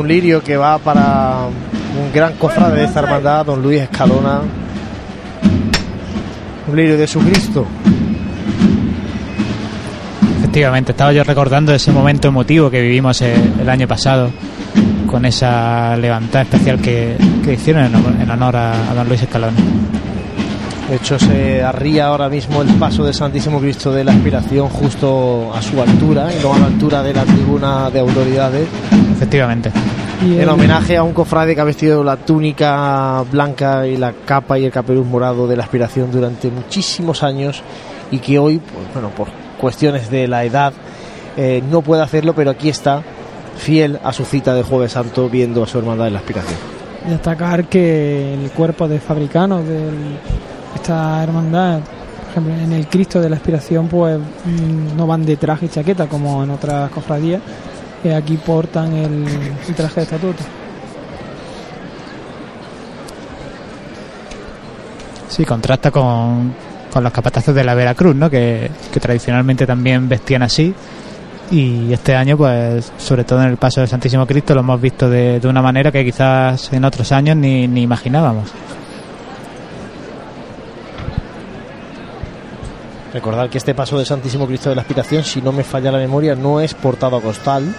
Un 0.00 0.08
lirio 0.08 0.42
que 0.42 0.56
va 0.56 0.78
para 0.78 1.46
un 1.46 2.12
gran 2.12 2.32
cofrade 2.34 2.76
de 2.80 2.84
esta 2.84 3.00
hermandad, 3.00 3.46
don 3.46 3.62
Luis 3.62 3.82
Escalona. 3.82 4.40
Un 6.68 6.76
lirio 6.76 6.96
de 6.96 7.06
su 7.06 7.20
Cristo. 7.20 7.66
Efectivamente, 10.38 10.92
estaba 10.92 11.12
yo 11.12 11.22
recordando 11.22 11.72
ese 11.74 11.92
momento 11.92 12.28
emotivo 12.28 12.70
que 12.70 12.80
vivimos 12.80 13.20
eh, 13.22 13.34
el 13.60 13.68
año 13.68 13.86
pasado 13.86 14.30
con 15.06 15.24
esa 15.24 15.96
levantada 15.96 16.42
especial 16.42 16.80
que, 16.80 17.16
que 17.44 17.54
hicieron 17.54 17.84
en, 17.84 17.94
honor- 17.94 18.20
en 18.20 18.30
honor 18.30 18.56
a, 18.56 18.90
a 18.90 18.94
don 18.94 19.08
Luis 19.08 19.22
Escalona. 19.22 19.56
De 20.88 20.96
hecho, 20.96 21.18
se 21.20 21.62
arría 21.62 22.06
ahora 22.06 22.28
mismo 22.28 22.62
el 22.62 22.68
paso 22.74 23.04
del 23.04 23.14
Santísimo 23.14 23.60
Cristo 23.60 23.92
de 23.92 24.02
la 24.02 24.10
Aspiración 24.12 24.68
justo 24.68 25.52
a 25.54 25.62
su 25.62 25.80
altura, 25.80 26.28
y 26.36 26.42
no 26.42 26.52
a 26.54 26.58
la 26.58 26.66
altura 26.66 27.02
de 27.02 27.14
la 27.14 27.22
tribuna 27.24 27.90
de 27.90 28.00
autoridades, 28.00 28.66
Efectivamente. 29.20 29.70
Y 30.24 30.34
en 30.34 30.40
el- 30.40 30.48
homenaje 30.48 30.96
a 30.96 31.02
un 31.02 31.12
cofrade 31.12 31.54
que 31.54 31.60
ha 31.60 31.64
vestido 31.64 32.02
la 32.02 32.16
túnica 32.16 33.22
blanca 33.30 33.86
y 33.86 33.96
la 33.98 34.12
capa 34.12 34.58
y 34.58 34.64
el 34.64 34.72
capeluz 34.72 35.06
morado 35.06 35.46
de 35.46 35.56
la 35.56 35.64
Aspiración 35.64 36.10
durante 36.10 36.50
muchísimos 36.50 37.22
años 37.22 37.62
y 38.10 38.18
que 38.18 38.38
hoy, 38.38 38.58
pues, 38.58 38.84
bueno, 38.94 39.10
por 39.10 39.28
cuestiones 39.60 40.10
de 40.10 40.26
la 40.26 40.44
edad, 40.44 40.72
eh, 41.36 41.62
no 41.70 41.82
puede 41.82 42.02
hacerlo, 42.02 42.34
pero 42.34 42.50
aquí 42.50 42.70
está, 42.70 43.02
fiel 43.58 43.98
a 44.02 44.12
su 44.12 44.24
cita 44.24 44.54
de 44.54 44.62
Jueves 44.62 44.92
Santo, 44.92 45.28
viendo 45.28 45.62
a 45.62 45.66
su 45.66 45.78
hermandad 45.78 46.06
de 46.06 46.10
la 46.12 46.18
Aspiración. 46.20 46.58
destacar 47.06 47.64
que 47.64 48.34
el 48.34 48.50
cuerpo 48.50 48.86
de 48.88 49.00
fabricanos 49.00 49.66
de 49.66 49.88
esta 50.74 51.22
hermandad, 51.22 51.80
por 51.80 52.30
ejemplo, 52.30 52.54
en 52.62 52.72
el 52.74 52.86
Cristo 52.88 53.20
de 53.20 53.30
la 53.30 53.36
Aspiración, 53.36 53.88
pues 53.88 54.18
mm, 54.18 54.96
no 54.96 55.06
van 55.06 55.24
de 55.24 55.36
traje 55.36 55.66
y 55.66 55.68
chaqueta 55.70 56.06
como 56.06 56.42
en 56.44 56.50
otras 56.50 56.90
cofradías, 56.90 57.40
que 58.02 58.14
aquí 58.14 58.36
portan 58.36 58.92
el, 58.94 59.26
el 59.68 59.74
traje 59.74 59.96
de 59.96 60.02
estatuto. 60.02 60.42
Sí, 65.28 65.44
contrasta 65.44 65.90
con, 65.90 66.54
con 66.92 67.04
los 67.04 67.12
capataces 67.12 67.54
de 67.54 67.62
la 67.62 67.74
Veracruz, 67.74 68.16
¿no? 68.16 68.28
Que, 68.28 68.70
que 68.92 69.00
tradicionalmente 69.00 69.66
también 69.66 70.08
vestían 70.08 70.42
así. 70.42 70.74
Y 71.50 71.92
este 71.92 72.14
año, 72.14 72.36
pues, 72.36 72.92
sobre 72.96 73.24
todo 73.24 73.42
en 73.42 73.48
el 73.48 73.56
paso 73.56 73.80
del 73.80 73.88
Santísimo 73.88 74.26
Cristo, 74.26 74.54
lo 74.54 74.60
hemos 74.60 74.80
visto 74.80 75.10
de, 75.10 75.40
de 75.40 75.48
una 75.48 75.60
manera 75.60 75.90
que 75.90 76.04
quizás 76.04 76.72
en 76.72 76.84
otros 76.84 77.10
años 77.12 77.36
ni, 77.36 77.66
ni 77.68 77.82
imaginábamos. 77.82 78.50
Recordar 83.12 83.50
que 83.50 83.58
este 83.58 83.74
paso 83.74 83.96
del 83.96 84.06
Santísimo 84.06 84.46
Cristo 84.46 84.68
de 84.68 84.76
la 84.76 84.82
Aspiración, 84.82 85.24
si 85.24 85.42
no 85.42 85.50
me 85.50 85.64
falla 85.64 85.90
la 85.90 85.98
memoria, 85.98 86.36
no 86.36 86.60
es 86.60 86.74
portado 86.74 87.16
a 87.16 87.20
costal. 87.20 87.74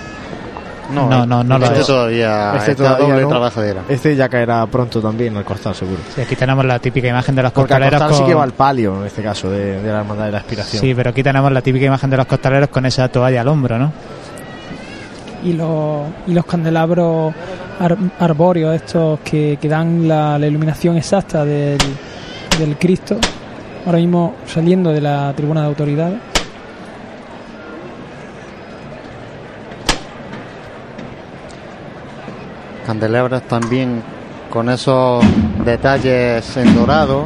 No, 0.91 1.10
No, 1.10 1.25
no, 1.25 1.43
no 1.43 1.58
lo 1.60 1.65
este 1.65 1.80
es. 1.82 1.88
todavía 1.88 2.54
Este 2.58 2.71
está 2.71 2.84
todavía 2.84 3.08
doble 3.08 3.21
no. 3.23 3.30
trabajadera. 3.30 3.82
Este 3.89 4.15
ya 4.15 4.30
caerá 4.30 4.65
pronto 4.67 5.01
también 5.01 5.36
al 5.38 5.43
costal, 5.43 5.73
seguro. 5.75 5.99
Y 6.17 6.21
aquí 6.21 6.36
tenemos 6.36 6.63
la 6.65 6.80
típica 6.80 7.08
imagen 7.08 7.34
de 7.36 7.43
los 7.43 7.51
Porque 7.51 7.73
al 7.73 7.80
costaleros 7.82 7.99
costal 8.01 8.13
sí 8.15 8.21
con- 8.21 8.30
que 8.30 8.36
va 8.36 8.43
al 8.43 8.54
palio, 8.54 8.97
en 8.99 9.06
este 9.08 9.21
caso, 9.23 9.49
de, 9.49 9.82
de 9.82 9.91
la 9.91 9.99
Hermandad 9.99 10.25
de 10.25 10.32
la 10.32 10.38
Aspiración. 10.39 10.82
Sí, 10.82 10.93
pero 10.93 11.10
aquí 11.12 11.23
tenemos 11.23 11.51
la 11.51 11.62
típica 11.62 11.86
imagen 11.86 12.10
de 12.10 12.17
los 12.17 12.25
costaleros 12.25 12.69
con 12.69 12.86
esa 12.86 13.08
toalla 13.08 13.41
al 13.41 13.47
hombro, 13.47 13.77
¿no? 13.80 13.91
Y 15.43 15.54
los, 15.54 16.01
y 16.27 16.34
los 16.34 16.45
candelabros 16.45 17.34
ar- 17.80 17.97
arbóreos, 18.19 18.75
estos 18.75 19.19
que, 19.21 19.58
que 19.60 19.67
dan 19.67 20.08
la, 20.08 20.38
la 20.38 20.45
iluminación 20.47 20.97
exacta 20.97 21.43
del, 21.43 21.80
del 22.60 22.77
Cristo, 22.77 23.17
ahora 23.86 23.97
mismo 23.97 24.36
saliendo 24.45 24.91
de 24.91 25.01
la 25.01 25.34
tribuna 25.36 25.62
de 25.62 25.67
autoridades. 25.67 26.19
Candelabras 32.91 33.43
también 33.43 34.04
con 34.49 34.69
esos 34.69 35.23
detalles 35.63 36.58
en 36.58 36.75
dorado. 36.75 37.25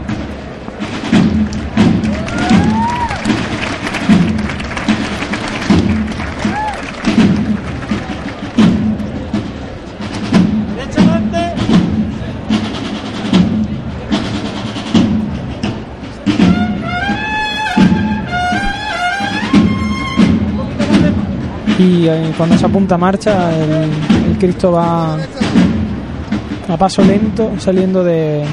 Y 21.80 22.08
eh, 22.08 22.34
cuando 22.38 22.56
se 22.56 22.68
apunta 22.68 22.94
a 22.94 22.98
marcha, 23.00 23.52
el 23.52 24.15
Cristo 24.46 24.74
va 24.74 25.16
a 25.16 26.78
paso 26.78 27.02
lento 27.02 27.54
saliendo 27.58 28.04
de, 28.04 28.46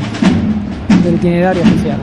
del 1.04 1.14
itinerario 1.16 1.62
oficial. 1.62 1.98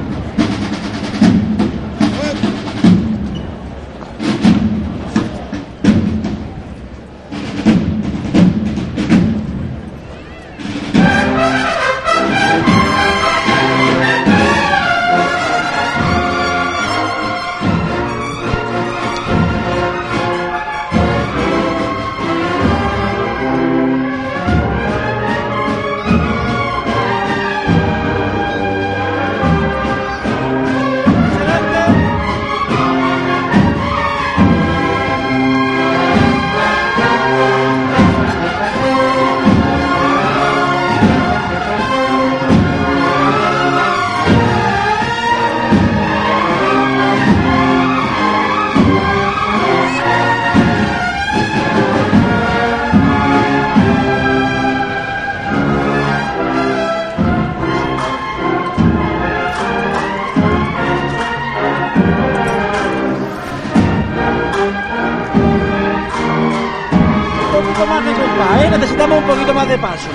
¿Eh? 68.62 68.70
Necesitamos 68.70 69.18
un 69.20 69.24
poquito 69.26 69.54
más 69.54 69.68
de 69.68 69.78
paso. 69.78 70.10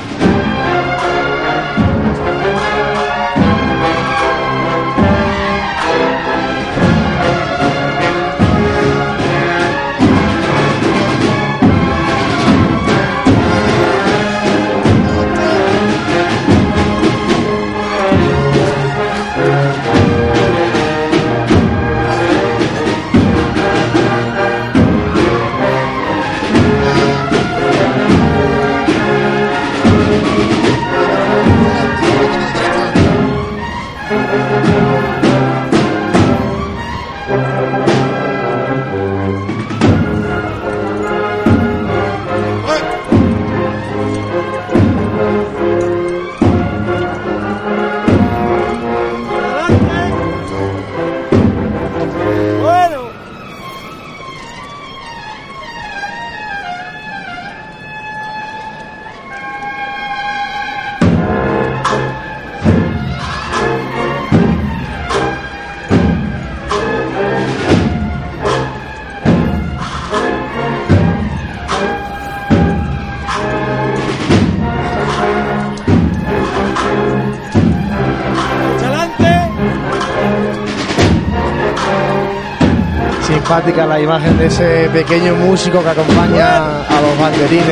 La 83.63 84.01
imagen 84.01 84.37
de 84.37 84.47
ese 84.47 84.91
pequeño 84.93 85.37
músico 85.37 85.81
que 85.81 85.89
acompaña 85.89 86.83
a 86.89 87.01
los 87.01 87.17
banderines 87.21 87.65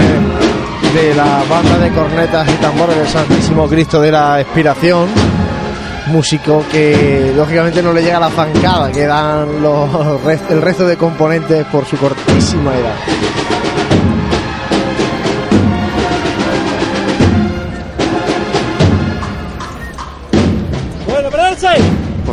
de 0.94 1.12
la 1.12 1.42
banda 1.50 1.76
de 1.76 1.90
cornetas 1.90 2.48
y 2.48 2.52
tambores 2.62 2.96
del 2.96 3.08
Santísimo 3.08 3.66
Cristo 3.68 4.00
de 4.00 4.12
la 4.12 4.40
Expiración. 4.40 5.08
Músico 6.06 6.64
que 6.70 7.32
lógicamente 7.36 7.82
no 7.82 7.92
le 7.92 8.00
llega 8.00 8.18
a 8.18 8.20
la 8.20 8.30
zancada 8.30 8.92
que 8.92 9.06
dan 9.06 9.48
el 10.50 10.62
resto 10.62 10.86
de 10.86 10.96
componentes 10.96 11.64
por 11.66 11.84
su 11.84 11.96
cortísima 11.96 12.70
edad. 12.76 13.41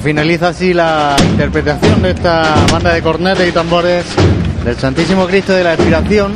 Finaliza 0.09 0.47
así 0.47 0.73
la 0.73 1.15
interpretación 1.23 2.01
de 2.01 2.09
esta 2.09 2.65
banda 2.71 2.91
de 2.95 3.03
cornetas 3.03 3.47
y 3.47 3.51
tambores 3.51 4.03
del 4.65 4.75
Santísimo 4.75 5.27
Cristo 5.27 5.53
de 5.53 5.63
la 5.63 5.75
Expiración, 5.75 6.33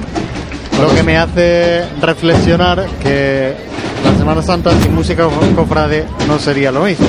lo 0.79 0.93
que 0.93 1.01
me 1.01 1.17
hace 1.17 1.83
reflexionar 1.99 2.85
que 3.01 3.55
la 4.05 4.15
Semana 4.15 4.43
Santa 4.43 4.79
sin 4.79 4.93
música 4.93 5.27
cofrade 5.55 6.05
no 6.27 6.37
sería 6.37 6.71
lo 6.71 6.83
mismo. 6.83 7.07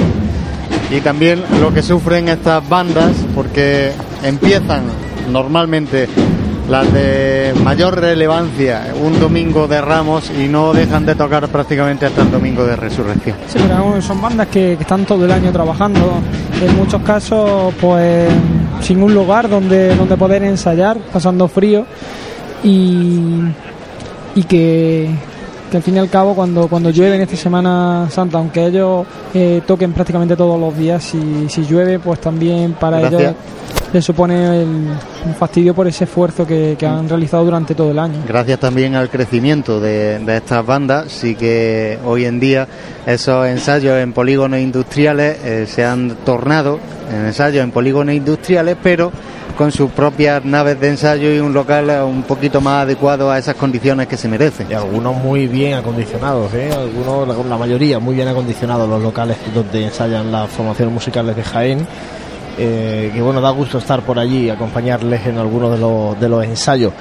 Y 0.91 1.03
también 1.03 1.45
lo 1.61 1.71
que 1.75 1.83
sufren 1.83 2.31
estas 2.31 2.67
bandas, 2.67 3.13
porque 3.35 3.93
empiezan 4.23 4.85
normalmente 5.31 6.09
las 6.69 6.91
de 6.95 7.53
mayor 7.63 8.01
relevancia 8.01 8.87
un 9.03 9.21
domingo 9.21 9.69
de 9.69 9.81
Ramos 9.81 10.31
y 10.31 10.49
no 10.49 10.73
dejan 10.73 11.05
de 11.05 11.15
tocar 11.15 11.47
prácticamente 11.49 12.07
hasta 12.07 12.23
el 12.23 12.31
domingo 12.31 12.65
de 12.65 12.77
Resurrección. 12.77 13.37
Sí, 13.49 13.59
pero 13.61 14.01
son 14.01 14.21
bandas 14.21 14.49
que, 14.49 14.77
que 14.77 14.83
están 14.83 15.05
todo 15.05 15.25
el 15.27 15.33
año 15.33 15.53
trabajando. 15.53 16.23
En 16.63 16.77
muchos 16.77 17.03
casos, 17.03 17.75
pues 17.81 18.29
sin 18.81 19.03
un 19.03 19.15
lugar 19.15 19.49
donde, 19.49 19.95
donde 19.97 20.17
poder 20.17 20.43
ensayar, 20.45 20.99
pasando 21.13 21.49
frío. 21.49 21.85
Y, 22.63 23.41
y 24.35 24.43
que, 24.45 25.11
que 25.71 25.77
al 25.77 25.83
fin 25.83 25.97
y 25.97 25.99
al 25.99 26.09
cabo, 26.09 26.35
cuando, 26.35 26.69
cuando 26.69 26.91
llueve 26.91 27.17
en 27.17 27.23
esta 27.23 27.37
Semana 27.37 28.09
Santa, 28.11 28.39
aunque 28.39 28.67
ellos 28.67 29.07
eh, 29.35 29.63
toquen 29.67 29.93
prácticamente 29.93 30.37
todos 30.37 30.59
los 30.59 30.77
días, 30.77 31.03
si, 31.05 31.49
si 31.49 31.65
llueve, 31.65 31.99
pues 31.99 32.21
también 32.21 32.73
para 32.73 33.01
Gracias. 33.01 33.21
ellos 33.21 33.35
les 33.93 34.05
supone 34.05 34.63
el, 34.63 34.89
un 35.27 35.35
fastidio 35.35 35.75
por 35.75 35.87
ese 35.87 36.05
esfuerzo 36.05 36.47
que, 36.47 36.77
que 36.79 36.87
han 36.87 37.09
realizado 37.09 37.45
durante 37.45 37.75
todo 37.75 37.91
el 37.91 37.99
año. 37.99 38.21
Gracias 38.27 38.61
también 38.61 38.95
al 38.95 39.09
crecimiento 39.11 39.81
de, 39.81 40.19
de 40.19 40.37
estas 40.37 40.65
bandas, 40.65 41.11
sí 41.11 41.35
que 41.35 41.99
hoy 42.05 42.25
en 42.25 42.41
día 42.41 42.69
esos 43.07 43.47
ensayos 43.47 43.99
en 43.99 44.13
polígonos 44.13 44.61
industriales 44.61 45.39
eh, 45.45 45.67
se 45.69 45.85
han 45.85 46.17
tornado 46.25 46.79
en 47.11 47.27
ensayos 47.27 47.63
en 47.63 47.71
polígonos 47.71 48.15
industriales, 48.15 48.77
pero 48.83 49.13
con 49.57 49.71
sus 49.71 49.91
propias 49.93 50.45
naves 50.45 50.81
de 50.81 50.89
ensayo 50.89 51.33
y 51.33 51.39
un 51.39 51.53
local 51.53 51.89
eh, 51.89 52.03
un 52.03 52.25
poquito 52.25 52.61
más 52.61 52.83
adecuado 52.83 53.31
a 53.31 53.39
esas 53.39 53.55
condiciones 53.55 54.09
que 54.09 54.17
se 54.17 54.29
merecen. 54.29 54.67
Y 54.71 54.75
algunos 54.75 55.17
muy 55.17 55.47
bien 55.47 55.75
acondicionados, 55.75 56.53
¿eh? 56.55 56.71
algunos, 56.73 57.29
la, 57.29 57.35
la 57.45 57.57
mayoría 57.57 57.99
muy 57.99 58.15
bien 58.15 58.29
acondicionados 58.29 58.89
los 58.89 59.03
locales 59.03 59.37
donde 59.55 59.85
ensayan 59.85 60.33
las 60.33 60.51
formaciones 60.51 60.93
musicales 60.93 61.37
de 61.37 61.43
Jaén. 61.45 61.87
Eh, 62.59 63.11
que 63.13 63.23
bueno, 63.23 63.41
da 63.41 63.51
gusto 63.51 63.79
estar 63.79 64.03
por 64.03 64.19
allí 64.19 64.47
y 64.47 64.51
acompañarles 64.51 65.27
en 65.27 65.39
algunos 65.39 65.73
de 65.73 65.79
los, 65.79 66.21
de 66.21 66.29
los 66.29 66.45
ensayos. 66.45 66.93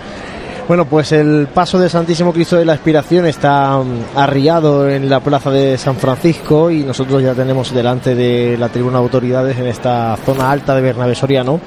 Bueno, 0.67 0.85
pues 0.85 1.11
el 1.11 1.47
paso 1.53 1.77
de 1.77 1.89
Santísimo 1.89 2.31
Cristo 2.31 2.55
de 2.55 2.63
la 2.63 2.75
Expiración 2.75 3.25
está 3.25 3.77
mm, 3.79 4.17
arriado 4.17 4.89
en 4.89 5.09
la 5.09 5.19
plaza 5.19 5.51
de 5.51 5.77
San 5.77 5.97
Francisco 5.97 6.71
y 6.71 6.83
nosotros 6.83 7.21
ya 7.21 7.33
tenemos 7.33 7.73
delante 7.73 8.15
de 8.15 8.57
la 8.57 8.69
tribuna 8.69 8.99
de 8.99 9.03
autoridades 9.03 9.57
en 9.57 9.67
esta 9.67 10.17
zona 10.25 10.49
alta 10.49 10.73
de 10.73 10.81
Bernabé 10.81 11.15
Soriano 11.15 11.59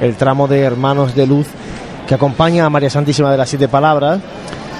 el 0.00 0.14
tramo 0.16 0.48
de 0.48 0.60
Hermanos 0.60 1.14
de 1.14 1.26
Luz 1.26 1.46
que 2.06 2.14
acompaña 2.14 2.64
a 2.64 2.70
María 2.70 2.88
Santísima 2.88 3.30
de 3.30 3.36
las 3.36 3.50
Siete 3.50 3.68
Palabras, 3.68 4.18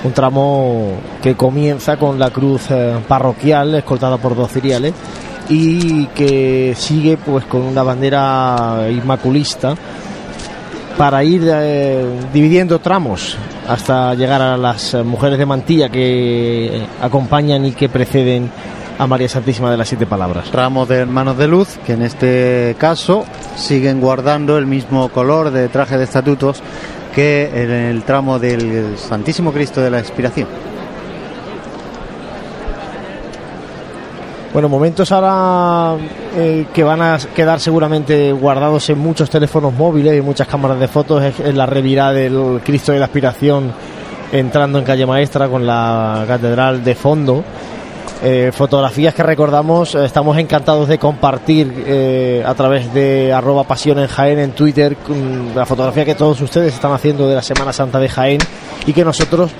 un 0.02 0.12
tramo 0.12 0.92
que 1.22 1.34
comienza 1.34 1.98
con 1.98 2.18
la 2.18 2.30
cruz 2.30 2.70
eh, 2.70 2.96
parroquial 3.06 3.74
escoltada 3.74 4.16
por 4.16 4.34
dos 4.34 4.50
ciriales 4.50 4.94
y 5.48 6.06
que 6.08 6.74
sigue 6.76 7.16
pues 7.16 7.44
con 7.44 7.62
una 7.62 7.82
bandera 7.82 8.88
inmaculista 8.90 9.74
para 10.96 11.22
ir 11.22 11.42
eh, 11.46 12.04
dividiendo 12.32 12.80
tramos 12.80 13.36
hasta 13.68 14.14
llegar 14.14 14.42
a 14.42 14.56
las 14.56 14.94
mujeres 15.04 15.38
de 15.38 15.46
mantilla 15.46 15.88
que 15.88 16.86
acompañan 17.00 17.64
y 17.66 17.72
que 17.72 17.88
preceden 17.88 18.50
a 18.98 19.06
María 19.06 19.28
Santísima 19.28 19.70
de 19.70 19.76
las 19.76 19.88
Siete 19.88 20.06
Palabras. 20.06 20.50
Ramos 20.50 20.88
de 20.88 20.96
hermanos 20.96 21.38
de 21.38 21.46
luz 21.46 21.78
que 21.86 21.92
en 21.92 22.02
este 22.02 22.74
caso 22.78 23.24
siguen 23.56 24.00
guardando 24.00 24.58
el 24.58 24.66
mismo 24.66 25.08
color 25.10 25.52
de 25.52 25.68
traje 25.68 25.96
de 25.96 26.04
estatutos 26.04 26.60
que 27.14 27.50
en 27.54 27.70
el 27.70 28.02
tramo 28.02 28.38
del 28.38 28.98
Santísimo 28.98 29.52
Cristo 29.52 29.80
de 29.80 29.90
la 29.90 30.00
Expiración. 30.00 30.67
Bueno, 34.58 34.70
momentos 34.70 35.12
ahora 35.12 35.96
eh, 36.36 36.66
que 36.74 36.82
van 36.82 37.00
a 37.00 37.16
quedar 37.32 37.60
seguramente 37.60 38.32
guardados 38.32 38.90
en 38.90 38.98
muchos 38.98 39.30
teléfonos 39.30 39.72
móviles 39.72 40.18
y 40.18 40.20
muchas 40.20 40.48
cámaras 40.48 40.80
de 40.80 40.88
fotos 40.88 41.22
es, 41.22 41.54
la 41.54 41.64
revirada 41.64 42.14
del 42.14 42.60
Cristo 42.64 42.90
de 42.90 42.98
la 42.98 43.04
Aspiración 43.04 43.70
entrando 44.32 44.80
en 44.80 44.84
calle 44.84 45.06
Maestra 45.06 45.48
con 45.48 45.64
la 45.64 46.24
catedral 46.26 46.82
de 46.82 46.96
fondo. 46.96 47.44
Eh, 48.22 48.50
fotografías 48.52 49.14
que 49.14 49.22
recordamos, 49.22 49.94
eh, 49.94 50.04
estamos 50.04 50.36
encantados 50.38 50.88
de 50.88 50.98
compartir 50.98 51.84
eh, 51.86 52.42
a 52.44 52.52
través 52.54 52.92
de 52.92 53.32
arroba 53.32 53.62
pasión 53.62 53.98
en 53.98 54.50
Twitter 54.52 54.96
la 55.54 55.64
fotografía 55.64 56.04
que 56.04 56.16
todos 56.16 56.40
ustedes 56.40 56.74
están 56.74 56.92
haciendo 56.92 57.28
de 57.28 57.36
la 57.36 57.42
Semana 57.42 57.72
Santa 57.72 58.00
de 58.00 58.08
Jaén 58.08 58.40
y 58.86 58.92
que 58.92 59.04
nosotros 59.04 59.50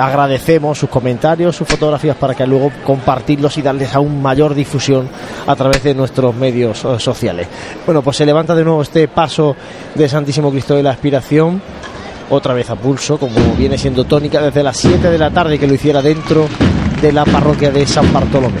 agradecemos 0.00 0.78
sus 0.78 0.90
comentarios, 0.90 1.54
sus 1.54 1.66
fotografías 1.66 2.16
para 2.16 2.34
que 2.34 2.44
luego 2.44 2.72
compartirlos 2.84 3.56
y 3.56 3.62
darles 3.62 3.94
aún 3.94 4.20
mayor 4.20 4.52
difusión 4.52 5.08
a 5.46 5.54
través 5.54 5.84
de 5.84 5.94
nuestros 5.94 6.34
medios 6.34 6.84
sociales. 6.98 7.46
Bueno, 7.86 8.02
pues 8.02 8.16
se 8.16 8.26
levanta 8.26 8.54
de 8.54 8.64
nuevo 8.64 8.82
este 8.82 9.06
paso 9.06 9.54
de 9.94 10.08
Santísimo 10.08 10.50
Cristo 10.50 10.74
de 10.74 10.82
la 10.82 10.90
Aspiración 10.90 11.62
otra 12.30 12.52
vez 12.52 12.68
a 12.70 12.74
pulso, 12.74 13.18
como 13.18 13.36
viene 13.56 13.78
siendo 13.78 14.04
tónica 14.04 14.42
desde 14.42 14.62
las 14.62 14.76
7 14.76 15.08
de 15.08 15.18
la 15.18 15.30
tarde 15.30 15.58
que 15.58 15.68
lo 15.68 15.74
hiciera 15.74 16.02
dentro 16.02 16.48
de 17.00 17.12
la 17.12 17.24
parroquia 17.24 17.70
de 17.70 17.86
San 17.86 18.12
Bartolomé. 18.12 18.60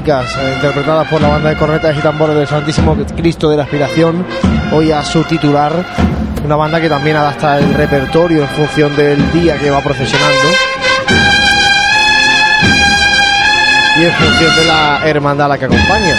Clásicas 0.00 0.36
eh, 0.38 0.52
interpretadas 0.56 1.06
por 1.08 1.20
la 1.20 1.28
banda 1.28 1.50
de 1.50 1.56
cornetas 1.56 1.96
y 1.96 2.00
tambores 2.00 2.34
del 2.34 2.48
Santísimo 2.48 2.96
Cristo 3.16 3.48
de 3.48 3.56
la 3.56 3.62
Aspiración, 3.62 4.26
hoy 4.72 4.90
a 4.90 5.04
su 5.04 5.22
titular, 5.22 5.72
una 6.44 6.56
banda 6.56 6.80
que 6.80 6.88
también 6.88 7.16
adapta 7.16 7.58
el 7.58 7.72
repertorio 7.74 8.42
en 8.42 8.48
función 8.48 8.96
del 8.96 9.30
día 9.32 9.56
que 9.56 9.70
va 9.70 9.80
procesionando. 9.80 10.48
y 13.96 14.04
en 14.04 14.10
función 14.10 14.56
de 14.56 14.64
la 14.64 15.00
hermandad 15.04 15.46
a 15.46 15.48
la 15.50 15.58
que 15.58 15.66
acompaña. 15.66 16.16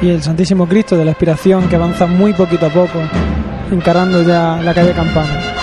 Y 0.00 0.08
el 0.08 0.22
Santísimo 0.22 0.66
Cristo 0.66 0.96
de 0.96 1.04
la 1.04 1.10
Expiración 1.10 1.68
que 1.68 1.76
avanza 1.76 2.06
muy 2.06 2.32
poquito 2.32 2.64
a 2.64 2.70
poco, 2.70 2.98
encarando 3.70 4.22
ya 4.22 4.58
la 4.62 4.72
calle 4.72 4.92
Campana. 4.92 5.55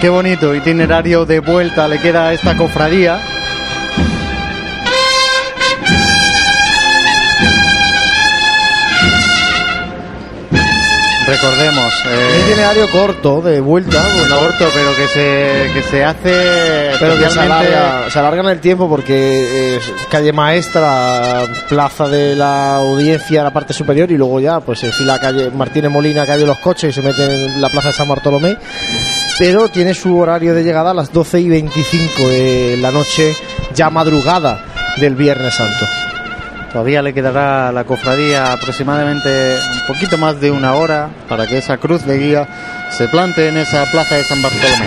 Qué 0.00 0.08
bonito 0.08 0.54
itinerario 0.54 1.26
de 1.26 1.40
vuelta 1.40 1.86
le 1.86 2.00
queda 2.00 2.28
a 2.28 2.32
esta 2.32 2.56
cofradía. 2.56 3.39
Recordemos, 11.30 11.94
Un 12.06 12.12
eh, 12.12 12.44
itinerario 12.44 12.90
corto 12.90 13.40
de 13.40 13.60
vuelta, 13.60 14.04
un 14.24 14.32
aborto, 14.32 14.68
pero 14.74 14.96
que 14.96 15.06
se, 15.06 15.70
que 15.72 15.82
se 15.84 16.04
hace 16.04 16.90
pero 16.98 17.16
que 17.16 17.30
se 17.30 17.38
alarga, 17.38 18.10
se 18.10 18.18
alarga 18.18 18.40
en 18.42 18.48
el 18.48 18.58
tiempo 18.58 18.88
porque 18.88 19.76
es 19.76 19.92
calle 20.10 20.32
maestra, 20.32 21.44
plaza 21.68 22.08
de 22.08 22.34
la 22.34 22.78
audiencia, 22.78 23.44
la 23.44 23.52
parte 23.52 23.72
superior 23.72 24.10
y 24.10 24.16
luego 24.16 24.40
ya 24.40 24.58
pues 24.58 24.80
se 24.80 24.90
fila 24.90 25.20
calle 25.20 25.52
Martínez 25.52 25.92
Molina, 25.92 26.26
calle 26.26 26.44
Los 26.44 26.58
Coches 26.58 26.90
y 26.90 26.92
se 26.92 27.00
mete 27.00 27.22
en 27.22 27.60
la 27.60 27.68
plaza 27.68 27.88
de 27.88 27.94
San 27.94 28.08
Bartolomé. 28.08 28.56
Pero 29.38 29.68
tiene 29.68 29.94
su 29.94 30.18
horario 30.18 30.52
de 30.52 30.64
llegada 30.64 30.90
a 30.90 30.94
las 30.94 31.12
12 31.12 31.40
y 31.42 31.48
25 31.48 32.28
de 32.28 32.76
la 32.80 32.90
noche, 32.90 33.36
ya 33.72 33.88
madrugada 33.88 34.64
del 34.96 35.14
Viernes 35.14 35.54
Santo. 35.54 35.86
Todavía 36.72 37.02
le 37.02 37.12
quedará 37.12 37.68
a 37.68 37.72
la 37.72 37.82
cofradía 37.82 38.52
aproximadamente 38.52 39.56
un 39.58 39.86
poquito 39.92 40.16
más 40.18 40.40
de 40.40 40.52
una 40.52 40.74
hora 40.74 41.10
para 41.28 41.46
que 41.46 41.58
esa 41.58 41.78
cruz 41.78 42.06
de 42.06 42.16
guía 42.16 42.48
se 42.90 43.08
plante 43.08 43.48
en 43.48 43.56
esa 43.56 43.84
plaza 43.90 44.14
de 44.14 44.22
San 44.22 44.40
Bartolomé. 44.40 44.86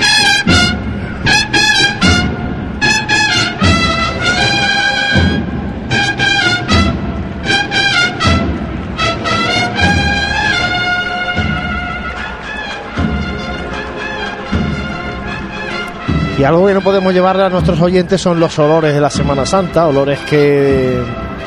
Y 16.38 16.46
algo 16.46 16.66
que 16.68 16.74
no 16.74 16.82
podemos 16.82 17.14
llevarle 17.14 17.44
a 17.44 17.50
nuestros 17.50 17.80
oyentes 17.82 18.22
son 18.22 18.40
los 18.40 18.58
olores 18.58 18.94
de 18.94 19.02
la 19.02 19.10
Semana 19.10 19.46
Santa, 19.46 19.86
olores 19.86 20.20
que 20.30 20.98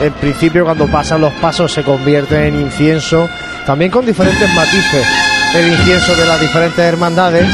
en 0.01 0.13
principio 0.15 0.65
cuando 0.65 0.87
pasan 0.87 1.21
los 1.21 1.33
pasos 1.35 1.73
se 1.73 1.83
convierten 1.83 2.55
en 2.55 2.61
incienso, 2.61 3.29
también 3.67 3.91
con 3.91 4.05
diferentes 4.05 4.49
matices 4.55 5.07
el 5.55 5.73
incienso 5.73 6.15
de 6.15 6.27
las 6.27 6.41
diferentes 6.41 6.79
hermandades 6.79 7.47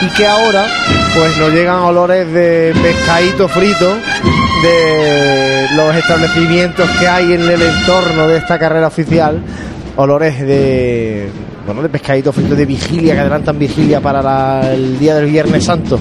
y 0.00 0.06
que 0.16 0.26
ahora 0.26 0.66
pues 1.14 1.36
nos 1.36 1.52
llegan 1.52 1.80
olores 1.80 2.32
de 2.32 2.74
pescadito 2.82 3.48
frito 3.48 3.96
de 4.62 5.66
los 5.74 5.94
establecimientos 5.94 6.88
que 6.98 7.06
hay 7.06 7.32
en 7.32 7.42
el 7.42 7.60
entorno 7.60 8.26
de 8.26 8.38
esta 8.38 8.58
carrera 8.58 8.86
oficial, 8.86 9.42
olores 9.96 10.40
de 10.40 11.30
bueno, 11.66 11.82
de 11.82 11.88
pescadito 11.88 12.32
frito 12.32 12.56
de 12.56 12.66
vigilia 12.66 13.14
que 13.14 13.20
adelantan 13.20 13.58
vigilia 13.58 14.00
para 14.00 14.72
el 14.72 14.98
día 14.98 15.14
del 15.14 15.26
Viernes 15.26 15.64
Santo. 15.64 16.00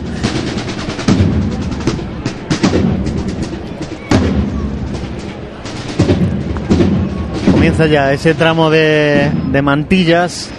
Comienza 7.71 7.93
ya 7.93 8.11
ese 8.11 8.33
tramo 8.33 8.69
de, 8.69 9.31
mantillas, 9.63 10.49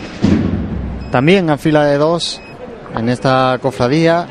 también 1.11 1.51
a 1.51 1.59
fila 1.59 1.85
de 1.85 1.99
dos, 1.99 2.41
en 2.97 3.11
esta 3.11 3.59
cofradía 3.61 4.27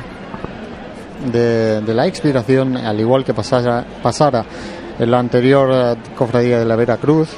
de, 1.32 1.84
la 1.94 2.08
expiración, 2.08 2.78
al 2.78 3.00
igual 3.00 3.24
que 3.24 3.36
pasara, 3.36 3.86
pasara 4.02 4.44
en 4.98 5.12
la 5.12 5.20
anterior 5.20 5.70
eh, 5.72 5.96
cofradía 6.16 6.58
de 6.58 6.66
la 6.66 6.76
Veracruz. 6.76 7.30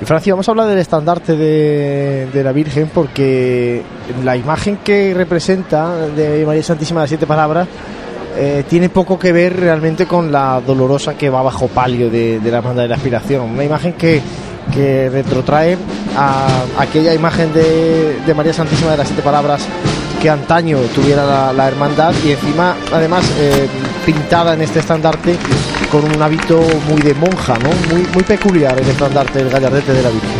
Y 0.00 0.04
Francis, 0.04 0.32
vamos 0.32 0.46
a 0.46 0.52
hablar 0.52 0.68
del 0.68 0.78
estandarte 0.78 1.36
de, 1.36 2.40
la 2.44 2.52
Virgen 2.52 2.92
porque 2.94 3.82
la 4.22 4.36
imagen 4.36 4.76
que 4.84 5.12
representa 5.14 6.06
de 6.06 6.46
María 6.46 6.62
Santísima 6.62 7.02
de 7.02 7.08
Siete 7.08 7.26
Palabras 7.26 7.66
eh, 8.36 8.62
tiene 8.68 8.88
poco 8.88 9.18
que 9.18 9.32
ver 9.32 9.58
realmente 9.58 10.06
con 10.06 10.30
la 10.30 10.62
dolorosa 10.64 11.18
que 11.18 11.28
va 11.28 11.42
bajo 11.42 11.66
palio 11.66 12.08
de, 12.08 12.38
de 12.38 12.50
la 12.52 12.58
Hermandad 12.58 12.84
de 12.84 12.88
la 12.88 12.94
Aspiración. 12.94 13.50
Una 13.50 13.64
imagen 13.64 13.94
que, 13.94 14.22
que 14.70 15.08
retrotrae 15.10 15.76
a 16.16 16.46
aquella 16.78 17.14
imagen 17.14 17.52
de, 17.52 18.34
María 18.34 18.52
Santísima 18.52 18.92
de 18.92 18.96
las 18.98 19.08
Siete 19.08 19.22
Palabras 19.22 19.62
que 20.20 20.28
antaño 20.30 20.78
tuviera 20.94 21.52
la, 21.52 21.68
hermandad 21.68 22.12
y 22.24 22.32
encima 22.32 22.76
además 22.92 23.24
eh, 23.38 23.66
pintada 24.04 24.54
en 24.54 24.62
este 24.62 24.78
estandarte 24.80 25.36
con 25.90 26.04
un 26.04 26.22
hábito 26.22 26.60
muy 26.88 27.00
de 27.02 27.14
monja. 27.14 27.54
Muy, 27.90 28.06
muy 28.14 28.22
peculiar 28.22 28.78
el 28.78 28.86
estandarte 28.88 29.38
del 29.40 29.50
gallardete 29.50 29.92
de 29.92 30.02
la 30.02 30.10
Virgen. 30.10 30.30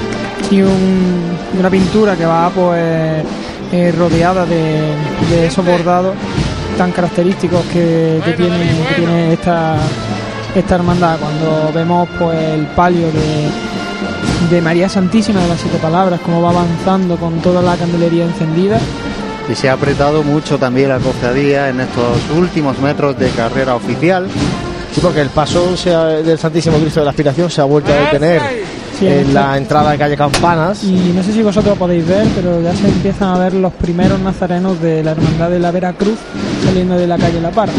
y 0.50 0.62
un- 0.62 1.38
una 1.58 1.68
pintura 1.70 2.14
que 2.16 2.24
va 2.26 2.48
pues 2.50 3.24
eh, 3.72 3.92
rodeada 3.96 4.46
de, 4.46 5.46
esos 5.46 5.64
bordados 5.64 6.14
tan 6.78 6.92
característicos 6.92 7.64
que, 7.72 8.20
que 8.24 8.32
tiene, 8.34 8.58
que 8.88 8.94
tiene 8.96 9.32
esta, 9.32 9.76
esta 10.54 10.74
hermandad. 10.76 11.18
Cuando 11.18 11.72
vemos 11.74 12.08
pues 12.18 12.38
el 12.38 12.66
palio 12.68 13.06
de, 13.08 13.48
de 14.48 14.60
María 14.60 14.88
Santísima 14.88 15.40
de 15.42 15.48
las 15.48 15.60
Siete 15.60 15.78
Palabras, 15.78 16.20
cómo 16.24 16.40
va 16.42 16.50
avanzando 16.50 17.16
con 17.16 17.40
toda 17.40 17.60
la 17.62 17.76
candelería 17.76 18.24
encendida. 18.24 18.78
Y 19.50 19.54
se 19.54 19.68
ha 19.68 19.72
apretado 19.74 20.22
mucho 20.22 20.58
también 20.58 20.88
la 20.88 20.98
cofradía 20.98 21.68
en 21.68 21.80
estos 21.80 22.18
últimos 22.36 22.78
metros 22.78 23.18
de 23.18 23.28
carrera 23.30 23.74
oficial. 23.74 24.26
Sí, 24.94 25.00
porque 25.00 25.20
el 25.20 25.28
paso 25.28 25.74
ha- 25.86 26.04
del 26.22 26.38
Santísimo 26.38 26.78
Cristo 26.78 27.00
de 27.00 27.04
la 27.04 27.10
Aspiración 27.10 27.50
se 27.50 27.60
ha 27.60 27.64
vuelto 27.64 27.92
a 27.92 27.96
detener 27.96 28.40
Sí, 28.98 29.06
en 29.06 29.32
la 29.32 29.56
entrada 29.56 29.92
de 29.92 29.98
calle 29.98 30.16
Campanas. 30.16 30.84
Y 30.84 31.12
no 31.14 31.22
sé 31.22 31.32
si 31.32 31.42
vosotros 31.42 31.76
podéis 31.78 32.06
ver, 32.06 32.26
pero 32.34 32.60
ya 32.60 32.74
se 32.74 32.86
empiezan 32.88 33.28
a 33.34 33.38
ver 33.38 33.54
los 33.54 33.72
primeros 33.72 34.18
nazarenos 34.20 34.80
de 34.82 35.02
la 35.02 35.12
Hermandad 35.12 35.48
de 35.50 35.58
la 35.58 35.70
Veracruz 35.70 36.18
saliendo 36.64 36.96
de 36.96 37.06
la 37.06 37.16
calle 37.16 37.40
La 37.40 37.50
Parra. 37.50 37.72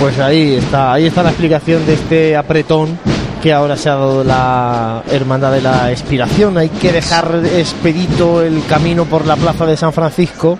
Pues 0.00 0.18
ahí 0.18 0.54
está, 0.54 0.92
ahí 0.94 1.06
está 1.06 1.22
la 1.22 1.30
explicación 1.30 1.84
de 1.86 1.94
este 1.94 2.36
apretón 2.36 2.98
que 3.46 3.52
ahora 3.52 3.76
se 3.76 3.88
ha 3.88 3.94
dado 3.94 4.24
la 4.24 5.04
Hermandad 5.08 5.52
de 5.52 5.60
la 5.60 5.92
Expiración. 5.92 6.58
Hay 6.58 6.68
que 6.68 6.90
dejar 6.90 7.30
expedito 7.44 8.42
el 8.42 8.64
camino 8.68 9.04
por 9.04 9.24
la 9.24 9.36
plaza 9.36 9.64
de 9.64 9.76
San 9.76 9.92
Francisco 9.92 10.58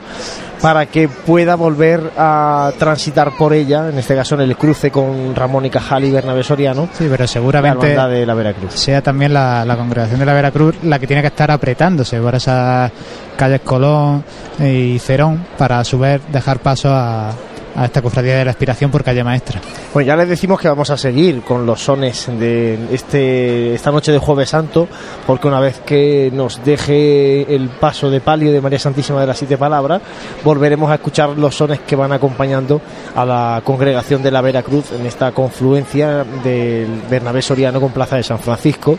para 0.63 0.87
que 0.87 1.09
pueda 1.09 1.57
volver 1.57 2.13
a 2.17 2.71
transitar 2.79 3.33
por 3.37 3.55
ella, 3.55 3.89
en 3.89 3.99
este 3.99 4.15
caso 4.15 4.37
en 4.37 4.43
el 4.43 4.57
cruce 4.57 4.93
con 4.93 5.35
Ramón 5.35 5.67
y 5.67 5.71
Cajal 5.71 6.05
y 6.05 6.13
Bernabé 6.13 6.45
Soriano, 6.45 6.89
Sí, 6.97 7.09
pero 7.11 7.25
la 7.25 7.27
seguramente 7.27 7.91
Hermandad 7.91 8.09
de 8.17 8.25
la 8.25 8.35
Veracruz. 8.35 8.75
sea 8.75 9.03
también 9.03 9.35
la, 9.35 9.65
la 9.65 9.77
congregación 9.77 10.21
de 10.21 10.27
la 10.27 10.33
Veracruz 10.35 10.77
la 10.85 11.01
que 11.01 11.09
tiene 11.09 11.23
que 11.23 11.29
estar 11.29 11.51
apretándose 11.51 12.21
por 12.21 12.37
esas 12.37 12.93
calles 13.37 13.63
Colón 13.65 14.23
y 14.61 14.97
Cerón 15.01 15.45
para 15.59 15.81
a 15.81 15.85
su 15.85 15.99
vez 15.99 16.21
dejar 16.31 16.61
paso 16.61 16.95
a, 16.95 17.31
a 17.75 17.85
esta 17.85 18.01
cofradía 18.01 18.37
de 18.37 18.45
la 18.45 18.53
aspiración 18.53 18.93
por 18.93 19.03
calle 19.03 19.25
maestra. 19.25 19.61
Pues 19.97 20.07
ya 20.07 20.15
les 20.15 20.29
decimos 20.29 20.61
que 20.61 20.69
vamos 20.69 20.91
a 20.91 20.99
seguir 20.99 21.41
con 21.41 21.65
los 21.65 21.81
sones 21.81 22.27
de 22.39 22.79
este 22.93 23.73
esta 23.73 23.91
noche 23.91 24.13
de 24.13 24.19
Jueves 24.19 24.51
Santo, 24.51 24.89
porque 25.27 25.49
una 25.49 25.59
vez 25.59 25.81
que 25.87 26.31
nos 26.35 26.63
deje 26.63 27.55
el 27.55 27.71
paso 27.71 28.11
de 28.11 28.21
palio 28.21 28.53
de 28.53 28.61
María 28.61 28.79
Santísima 28.79 29.23
de 29.23 29.27
las 29.27 29.39
Siete 29.39 29.57
Palabras, 29.57 30.03
volveremos 30.45 30.91
a 30.91 30.97
escuchar 30.97 31.31
los 31.31 31.57
sones 31.57 31.81
que 31.81 31.97
van 31.97 32.13
acompañando 32.13 32.83
a 33.15 33.25
la 33.25 33.63
congregación 33.65 34.23
de 34.23 34.31
la 34.31 34.43
Veracruz 34.43 34.93
en 34.93 35.07
esta 35.07 35.33
confluencia 35.33 36.27
del 36.45 37.01
Bernabé 37.09 37.41
Soriano 37.41 37.81
con 37.81 37.93
Plaza 37.93 38.17
de 38.17 38.23
San 38.23 38.39
Francisco. 38.39 38.99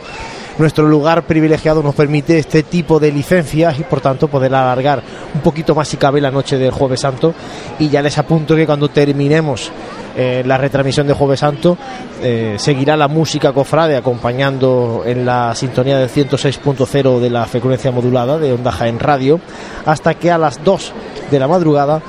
Nuestro 0.58 0.88
lugar 0.88 1.24
privilegiado 1.24 1.84
nos 1.84 1.94
permite 1.94 2.40
este 2.40 2.64
tipo 2.64 3.00
de 3.00 3.12
licencias 3.12 3.80
y 3.80 3.84
por 3.84 4.02
tanto 4.02 4.28
poder 4.28 4.56
alargar 4.56 5.04
un 5.36 5.42
poquito 5.42 5.76
más 5.76 5.88
si 5.88 5.98
cabe 5.98 6.20
la 6.20 6.32
noche 6.32 6.58
del 6.58 6.72
Jueves 6.72 7.02
Santo. 7.02 7.34
Y 7.78 7.90
ya 7.90 8.02
les 8.02 8.18
apunto 8.18 8.56
que 8.56 8.66
cuando 8.66 8.90
terminemos 8.90 9.72
eh, 10.16 10.42
la 10.46 10.58
retransmisión 10.58 11.06
de 11.06 11.14
Jueves 11.14 11.42
Santo 11.42 11.78
eh, 12.24 12.56
seguirá 12.58 12.98
la 12.98 13.08
música 13.08 13.54
cofrade 13.54 13.96
acompañando 13.96 15.04
en 15.06 15.28
la 15.28 15.54
sintonía 15.54 16.00
del 16.00 16.10
106.0 16.10 17.20
de 17.20 17.30
la 17.30 17.46
frecuencia 17.46 17.92
modulada 17.92 18.40
de 18.40 18.54
Onda 18.54 18.72
Jaén 18.72 19.00
Radio 19.00 19.40
hasta 19.86 20.16
que 20.16 20.32
a 20.32 20.40
las 20.40 20.64
2 20.64 20.92
de 21.30 21.40
la 21.40 21.48
madrugada 21.48 22.02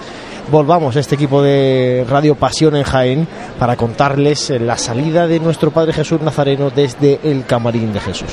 volvamos 0.50 0.96
a 0.96 1.00
este 1.00 1.14
equipo 1.14 1.42
de 1.42 2.06
Radio 2.08 2.34
Pasión 2.34 2.76
en 2.76 2.82
Jaén 2.82 3.28
para 3.58 3.76
contarles 3.76 4.50
eh, 4.50 4.58
la 4.58 4.76
salida 4.76 5.26
de 5.26 5.40
nuestro 5.40 5.70
Padre 5.70 5.92
Jesús 5.92 6.20
Nazareno 6.20 6.70
desde 6.70 7.20
el 7.22 7.44
Camarín 7.44 7.92
de 7.92 8.00
Jesús. 8.00 8.30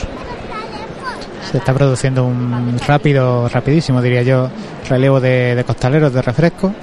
Se 1.52 1.58
está 1.58 1.74
produciendo 1.74 2.26
un 2.26 2.80
rápido, 2.86 3.48
rapidísimo 3.50 4.02
diría 4.02 4.24
yo, 4.24 4.50
relevo 4.90 5.20
de, 5.20 5.56
de 5.56 5.64
costaleros 5.64 6.14
de 6.14 6.22
refresco 6.22 6.74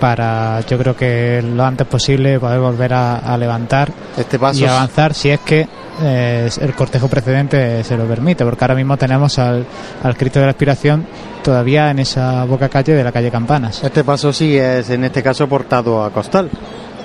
para 0.00 0.60
yo 0.68 0.76
creo 0.76 0.94
que 0.94 1.42
lo 1.42 1.64
antes 1.64 1.86
posible 1.86 2.38
poder 2.38 2.60
volver 2.60 2.92
a, 2.92 3.16
a 3.16 3.38
levantar 3.38 3.90
Este 4.16 4.38
paso 4.38 4.60
y 4.60 4.64
avanzar 4.66 5.14
si 5.14 5.30
es 5.30 5.40
que 5.40 5.66
eh, 6.02 6.48
el 6.60 6.74
cortejo 6.74 7.08
precedente 7.08 7.82
se 7.84 7.96
lo 7.96 8.04
permite, 8.04 8.44
porque 8.44 8.64
ahora 8.64 8.74
mismo 8.74 8.96
tenemos 8.96 9.38
al, 9.38 9.64
al 10.02 10.16
Cristo 10.16 10.38
de 10.40 10.46
la 10.46 10.50
Aspiración 10.50 11.06
todavía 11.42 11.90
en 11.90 12.00
esa 12.00 12.44
boca 12.44 12.68
calle 12.68 12.94
de 12.94 13.04
la 13.04 13.12
calle 13.12 13.30
Campanas. 13.30 13.82
Este 13.82 14.04
paso 14.04 14.32
sí 14.32 14.56
es 14.58 14.90
en 14.90 15.04
este 15.04 15.22
caso 15.22 15.48
portado 15.48 16.02
a 16.04 16.10
costal. 16.10 16.50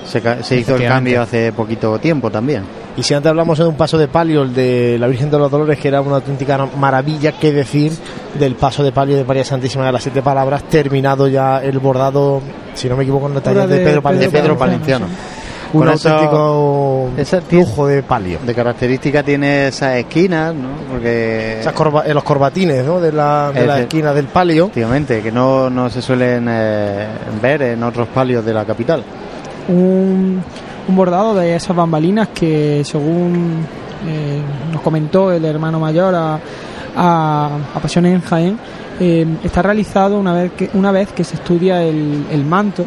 Se, 0.05 0.21
se 0.43 0.57
hizo 0.57 0.75
el 0.75 0.87
cambio 0.87 1.21
hace 1.21 1.53
poquito 1.53 1.97
tiempo 1.99 2.29
también. 2.31 2.63
Y 2.97 3.03
si 3.03 3.13
antes 3.13 3.29
hablamos 3.29 3.57
de 3.57 3.65
un 3.65 3.75
paso 3.75 3.97
de 3.97 4.07
palio, 4.09 4.41
el 4.41 4.53
de 4.53 4.97
la 4.99 5.07
Virgen 5.07 5.31
de 5.31 5.37
los 5.37 5.49
Dolores, 5.49 5.79
que 5.79 5.87
era 5.87 6.01
una 6.01 6.15
auténtica 6.15 6.67
maravilla, 6.75 7.33
qué 7.33 7.53
decir 7.53 7.93
del 8.37 8.55
paso 8.55 8.83
de 8.83 8.91
palio 8.91 9.15
de 9.15 9.23
María 9.23 9.45
Santísima 9.45 9.85
de 9.85 9.91
las 9.93 10.03
Siete 10.03 10.21
Palabras, 10.21 10.63
terminado 10.63 11.27
ya 11.27 11.63
el 11.63 11.79
bordado, 11.79 12.41
si 12.73 12.89
no 12.89 12.97
me 12.97 13.03
equivoco, 13.03 13.27
en 13.27 13.37
Obra 13.37 13.67
de, 13.67 13.77
de. 13.77 13.85
Pedro 13.85 14.01
Palenciano, 14.01 14.57
Palenciano. 14.57 15.05
Un 15.73 15.87
eso- 15.89 16.09
auténtico 16.09 17.09
ese 17.17 17.41
lujo 17.51 17.87
de 17.87 18.03
palio. 18.03 18.39
De 18.45 18.53
característica 18.53 19.23
tiene 19.23 19.67
esas 19.69 19.95
esquinas, 19.97 20.53
¿no? 20.53 20.67
Porque 20.91 21.59
Esas 21.61 21.73
corba- 21.73 22.03
eh, 22.05 22.13
los 22.13 22.23
corbatines 22.23 22.85
¿no? 22.85 22.99
de 22.99 23.11
la, 23.11 23.51
de 23.53 23.65
la 23.65 23.73
Ese- 23.75 23.83
esquina 23.83 24.13
del 24.13 24.25
palio. 24.25 24.65
efectivamente 24.65 25.21
que 25.21 25.31
no, 25.31 25.69
no 25.69 25.89
se 25.89 26.01
suelen 26.01 26.45
eh, 26.49 27.07
ver 27.41 27.61
en 27.61 27.83
otros 27.83 28.07
palios 28.09 28.43
de 28.43 28.53
la 28.53 28.65
capital. 28.65 29.03
un, 29.69 30.43
un 30.87 30.95
bordado 30.95 31.35
de 31.35 31.55
esas 31.55 31.75
bambalinas 31.75 32.29
que 32.29 32.81
según 32.83 33.65
eh, 34.07 34.41
nos 34.73 34.81
comentó 34.81 35.31
el 35.31 35.45
hermano 35.45 35.79
mayor 35.79 36.15
a, 36.15 36.39
a, 36.97 37.49
a 37.75 37.79
Pasiones 37.79 38.13
en 38.15 38.21
Jaén 38.21 38.59
eh, 38.99 39.25
está 39.43 39.61
realizado 39.61 40.19
una 40.19 40.33
vez 40.33 40.51
que, 40.53 40.69
una 40.73 40.91
vez 40.91 41.11
que 41.11 41.23
se 41.23 41.35
estudia 41.35 41.81
el, 41.83 42.25
el 42.31 42.43
manto 42.43 42.85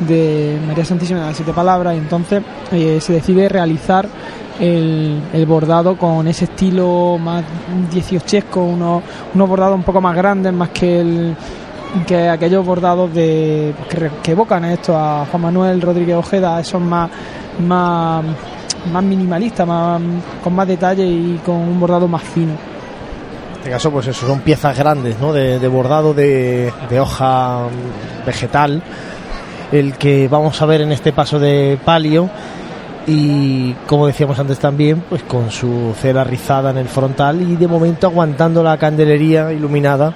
de 0.00 0.58
María 0.66 0.84
Santísima 0.84 1.20
de 1.20 1.26
las 1.26 1.36
Siete 1.36 1.52
Palabras 1.52 1.94
y 1.94 1.98
entonces 1.98 2.42
eh, 2.72 2.98
se 3.00 3.14
decide 3.14 3.48
realizar 3.48 4.06
el, 4.58 5.20
bordado 5.46 5.96
con 5.96 6.26
ese 6.28 6.44
estilo 6.46 7.18
más 7.18 7.44
dieciochesco, 7.90 8.62
unos, 8.62 9.02
unos 9.34 9.48
bordados 9.48 9.74
un 9.76 9.82
poco 9.82 10.00
más 10.00 10.16
grandes, 10.16 10.52
más 10.52 10.70
que 10.70 11.00
el, 11.00 11.36
que 12.06 12.28
aquellos 12.28 12.64
bordados 12.64 13.12
de 13.14 13.74
que, 13.88 13.96
re- 13.96 14.10
que 14.22 14.32
evocan 14.32 14.64
esto 14.66 14.96
a 14.96 15.26
Juan 15.30 15.42
Manuel 15.42 15.80
Rodríguez 15.82 16.16
Ojeda, 16.16 16.58
esos 16.60 16.80
más 16.80 17.10
más, 17.66 18.22
más 18.92 19.02
minimalistas, 19.02 19.66
más, 19.66 20.00
con 20.44 20.54
más 20.54 20.68
detalle 20.68 21.06
y 21.06 21.40
con 21.44 21.54
un 21.56 21.80
bordado 21.80 22.06
más 22.06 22.22
fino. 22.22 22.52
En 22.52 23.58
este 23.58 23.70
caso, 23.70 23.90
pues 23.90 24.06
eso, 24.08 24.26
son 24.26 24.40
piezas 24.40 24.78
grandes, 24.78 25.18
¿no? 25.18 25.32
De, 25.32 25.58
de 25.58 25.68
bordado 25.68 26.12
de, 26.14 26.72
de 26.88 27.00
hoja 27.00 27.60
vegetal, 28.26 28.82
el 29.72 29.94
que 29.94 30.28
vamos 30.28 30.60
a 30.62 30.66
ver 30.66 30.82
en 30.82 30.92
este 30.92 31.12
paso 31.12 31.38
de 31.38 31.78
palio. 31.84 32.28
Y 33.06 33.72
como 33.86 34.06
decíamos 34.06 34.38
antes 34.38 34.58
también, 34.58 35.04
pues 35.08 35.22
con 35.22 35.50
su 35.50 35.94
cera 36.00 36.24
rizada 36.24 36.70
en 36.70 36.78
el 36.78 36.88
frontal 36.88 37.40
y 37.40 37.54
de 37.56 37.68
momento 37.68 38.08
aguantando 38.08 38.64
la 38.64 38.76
candelería 38.78 39.52
iluminada 39.52 40.12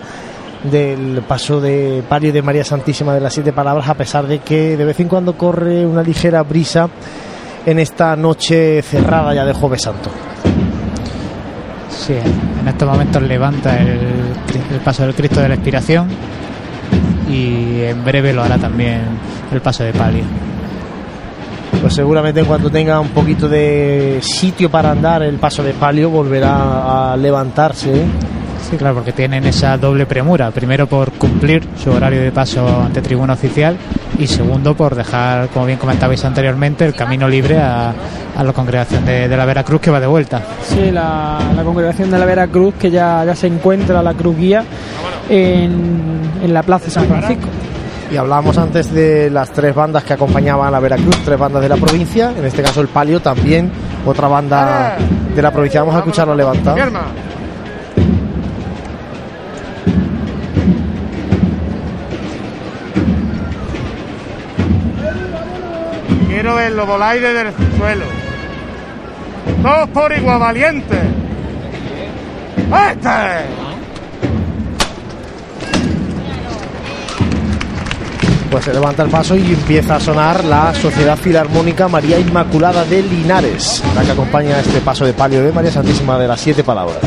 del 0.65 1.23
paso 1.27 1.61
de 1.61 2.03
palio 2.09 2.33
de 2.33 2.43
María 2.43 2.65
Santísima 2.65 3.15
de 3.15 3.21
las 3.21 3.33
Siete 3.33 3.53
Palabras, 3.53 3.89
a 3.89 3.95
pesar 3.95 4.27
de 4.27 4.41
que 4.41 4.77
de 4.77 4.85
vez 4.85 4.99
en 4.99 5.09
cuando 5.09 5.37
corre 5.37 5.87
una 5.87 6.03
ligera 6.03 6.43
brisa 6.43 6.89
en 7.65 7.79
esta 7.79 8.17
noche 8.17 8.83
cerrada 8.83 9.35
ya 9.35 9.45
de 9.45 9.53
Jueves 9.53 9.83
Santo. 9.83 10.11
Sí, 11.89 12.15
en 12.15 12.69
estos 12.69 12.89
momentos 12.89 13.23
levanta 13.23 13.79
el, 13.79 13.99
el 14.73 14.81
paso 14.85 15.05
del 15.05 15.15
Cristo 15.15 15.41
de 15.41 15.49
la 15.49 15.55
Expiración 15.55 16.09
y 17.29 17.83
en 17.83 18.05
breve 18.05 18.33
lo 18.33 18.43
hará 18.43 18.59
también 18.59 19.03
el 19.53 19.61
paso 19.61 19.85
de 19.85 19.93
palio. 19.93 20.25
pues 21.81 21.95
seguramente 21.95 22.41
en 22.41 22.47
cuanto 22.47 22.71
tenga 22.71 23.01
un 23.01 23.09
poquito 23.09 23.49
de 23.49 24.19
sitio 24.23 24.71
para 24.71 24.91
andar 24.91 25.23
el 25.23 25.37
paso 25.37 25.63
de 25.63 25.73
palio 25.73 26.11
volverá 26.11 27.13
a 27.13 27.17
levantarse. 27.17 28.05
Sí, 28.71 28.77
claro, 28.77 28.97
porque 28.97 29.13
tienen 29.13 29.45
esa 29.47 29.77
doble 29.79 30.05
premura. 30.07 30.51
Primero 30.51 30.87
por 30.87 31.13
cumplir 31.13 31.67
su 31.83 31.91
horario 31.91 32.21
de 32.23 32.31
paso 32.31 32.83
ante 32.85 33.01
tribuna 33.01 33.33
oficial 33.33 33.77
y 34.19 34.27
segundo 34.27 34.75
por 34.77 34.95
dejar, 34.95 35.49
como 35.49 35.65
bien 35.67 35.79
comentabais 35.79 36.23
anteriormente, 36.25 36.85
el 36.85 36.95
camino 36.95 37.27
libre 37.27 37.59
a, 37.59 37.93
a 38.37 38.45
la 38.45 38.53
congregación 38.53 39.05
de, 39.07 39.29
de 39.29 39.37
la 39.37 39.47
Veracruz 39.47 39.81
que 39.81 39.91
va 39.91 39.99
de 39.99 40.07
vuelta. 40.07 40.43
Sí, 40.63 40.91
la, 40.93 41.39
la 41.57 41.63
congregación 41.65 42.11
de 42.11 42.19
la 42.19 42.27
Veracruz 42.27 42.75
que 42.79 42.91
ya, 42.91 43.25
ya 43.25 43.35
se 43.35 43.47
encuentra 43.47 44.03
la 44.03 44.13
cruz 44.13 44.37
guía 44.37 44.63
en, 45.31 46.21
en 46.45 46.55
la 46.55 46.63
plaza 46.63 46.85
de 46.85 46.91
San 46.91 47.07
Francisco. 47.07 47.49
Y 48.11 48.17
hablábamos 48.17 48.59
antes 48.59 48.93
de 48.93 49.31
las 49.31 49.51
tres 49.53 49.75
bandas 49.75 50.05
que 50.05 50.15
acompañaban 50.15 50.69
a 50.69 50.71
la 50.71 50.81
Veracruz 50.81 51.17
tres 51.25 51.39
bandas 51.39 51.63
de 51.63 51.69
la 51.69 51.77
provincia 51.77 52.33
en 52.37 52.45
este 52.45 52.63
caso 52.63 52.81
el 52.81 52.89
palio 52.89 53.21
también 53.21 53.71
otra 54.05 54.29
banda 54.29 54.97
de 55.35 55.43
la 55.43 55.51
provincia 55.53 55.81
vamos 55.81 55.95
a 55.95 55.99
escucharlo 55.99 56.35
levantado 56.35 56.77
Quiero 66.41 66.55
verlo 66.55 66.87
volar 66.87 67.21
desde 67.21 67.49
el 67.49 67.77
suelo. 67.77 68.05
Todos 69.63 69.89
por 69.91 70.11
igual 70.11 70.39
valiente. 70.39 70.97
¡Este! 72.91 73.70
Pues 78.51 78.65
se 78.65 78.73
levanta 78.73 79.05
el 79.05 79.11
paso 79.11 79.37
y 79.37 79.53
empieza 79.53 79.97
a 79.97 80.01
sonar 80.01 80.45
la 80.45 80.75
Sociedad 80.75 81.17
Filarmónica 81.17 81.87
María 81.89 82.19
Inmaculada 82.19 82.85
de 82.85 83.03
Linares 83.03 83.83
la 83.95 84.03
que 84.03 84.11
acompaña 84.11 84.59
este 84.59 84.81
paso 84.81 85.05
de 85.05 85.13
palio 85.13 85.43
de 85.43 85.53
María 85.53 85.71
Santísima 85.71 86.19
de 86.19 86.27
las 86.27 86.41
Siete 86.41 86.65
Palabras 86.65 86.99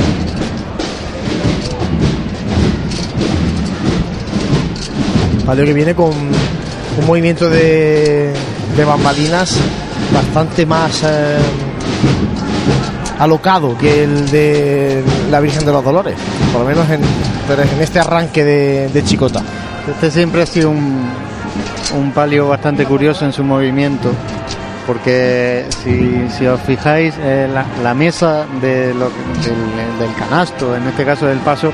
Palio 5.46 5.66
que 5.66 5.74
viene 5.74 5.94
con 5.94 6.12
un 6.12 7.06
movimiento 7.06 7.50
de, 7.50 8.32
de 8.78 8.86
bambalinas 8.86 9.58
bastante 10.14 10.66
más 10.66 11.04
eh, 11.04 11.38
alocado 13.20 13.78
que 13.78 14.04
el 14.04 14.30
de 14.30 15.04
la 15.30 15.42
Virgen 15.42 15.66
de 15.66 15.72
los 15.74 15.84
Dolores, 15.84 16.16
por 16.54 16.62
lo 16.62 16.68
menos 16.68 16.90
en, 16.90 17.02
este 17.82 18.00
arranque 18.00 18.44
de 18.44 19.04
Chicota. 19.04 19.44
Este 19.90 20.12
siempre 20.12 20.44
ha 20.44 20.46
sido 20.46 20.70
un, 20.70 21.23
un 21.98 22.12
palio 22.12 22.48
bastante 22.48 22.86
curioso 22.86 23.26
en 23.26 23.34
su 23.34 23.44
movimiento, 23.44 24.12
porque 24.88 25.66
si, 25.84 26.28
si 26.38 26.46
os 26.48 26.60
fijáis, 26.62 27.14
eh, 27.20 27.48
la, 27.54 27.66
la 27.84 27.94
mesa 27.94 28.46
de 28.62 28.94
lo 28.94 29.08
que- 29.10 29.50
del, 29.50 30.00
del 30.00 30.16
canasto, 30.18 30.76
en 30.76 30.88
este 30.88 31.06
caso 31.06 31.26
del 31.28 31.40
paso, 31.40 31.72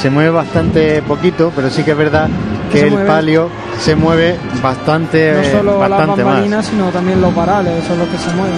se 0.00 0.10
mueve 0.10 0.30
bastante 0.30 1.02
poquito, 1.02 1.52
pero 1.54 1.70
sí 1.70 1.82
que 1.82 1.92
es 1.92 1.96
verdad 1.96 2.28
que 2.70 2.82
el 2.82 2.90
mueve. 2.92 3.06
palio 3.06 3.48
se 3.80 3.94
mueve 3.96 4.36
bastante, 4.62 5.32
No 5.34 5.58
solo 5.58 5.80
las 5.80 5.90
bastante 5.90 6.24
más. 6.24 6.32
bambalinas, 6.34 6.66
sino 6.66 6.86
también 6.90 7.20
los 7.20 7.34
varales, 7.34 7.84
son 7.86 7.98
los 7.98 8.08
que 8.08 8.18
se 8.18 8.30
mueven. 8.34 8.54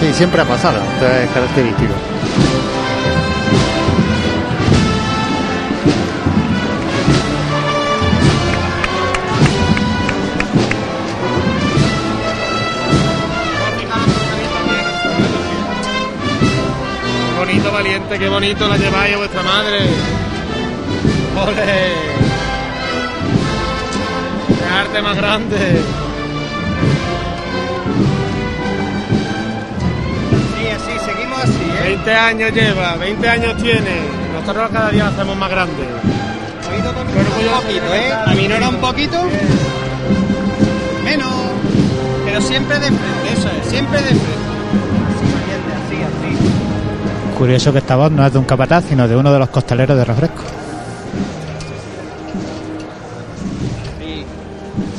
Sí, 0.00 0.12
siempre 0.12 0.40
ha 0.42 0.44
pasado, 0.44 0.78
es 0.78 1.30
característico. 1.30 1.92
Qué 18.18 18.28
bonito 18.28 18.68
la 18.68 18.76
lleváis 18.76 19.14
a 19.14 19.18
vuestra 19.18 19.42
madre. 19.42 19.78
¡Ole! 21.36 21.92
¡Qué 24.48 24.64
arte 24.74 25.02
más 25.02 25.16
grande! 25.16 25.56
Sí, 30.54 30.68
así, 30.68 31.10
seguimos 31.10 31.38
así, 31.38 31.52
¿eh? 31.52 31.88
20 31.88 32.14
años 32.14 32.52
lleva, 32.52 32.96
20 32.96 33.28
años 33.28 33.56
tiene. 33.62 34.00
Nosotros 34.34 34.70
cada 34.72 34.90
día 34.90 35.08
hacemos 35.08 35.36
más 35.36 35.50
grande. 35.50 35.84
Ya 36.62 36.90
un 36.90 37.62
poquito, 37.62 37.94
¿eh? 37.94 38.08
está 38.08 38.30
Aminora 38.30 38.68
un 38.68 38.76
poquito. 38.76 39.22
Menos. 41.04 41.32
Pero 42.24 42.40
siempre 42.40 42.78
de 42.78 42.86
frente, 42.86 43.32
eso 43.32 43.48
es, 43.48 43.68
siempre 43.68 43.98
de 44.00 44.08
frente. 44.08 44.41
Curioso 47.42 47.72
que 47.72 47.78
esta 47.78 47.96
voz 47.96 48.12
no 48.12 48.24
es 48.24 48.32
de 48.32 48.38
un 48.38 48.44
capataz, 48.44 48.84
sino 48.88 49.08
de 49.08 49.16
uno 49.16 49.32
de 49.32 49.38
los 49.40 49.48
costaleros 49.48 49.96
de 49.96 50.04
refresco. 50.04 50.42
Sí, 53.98 54.24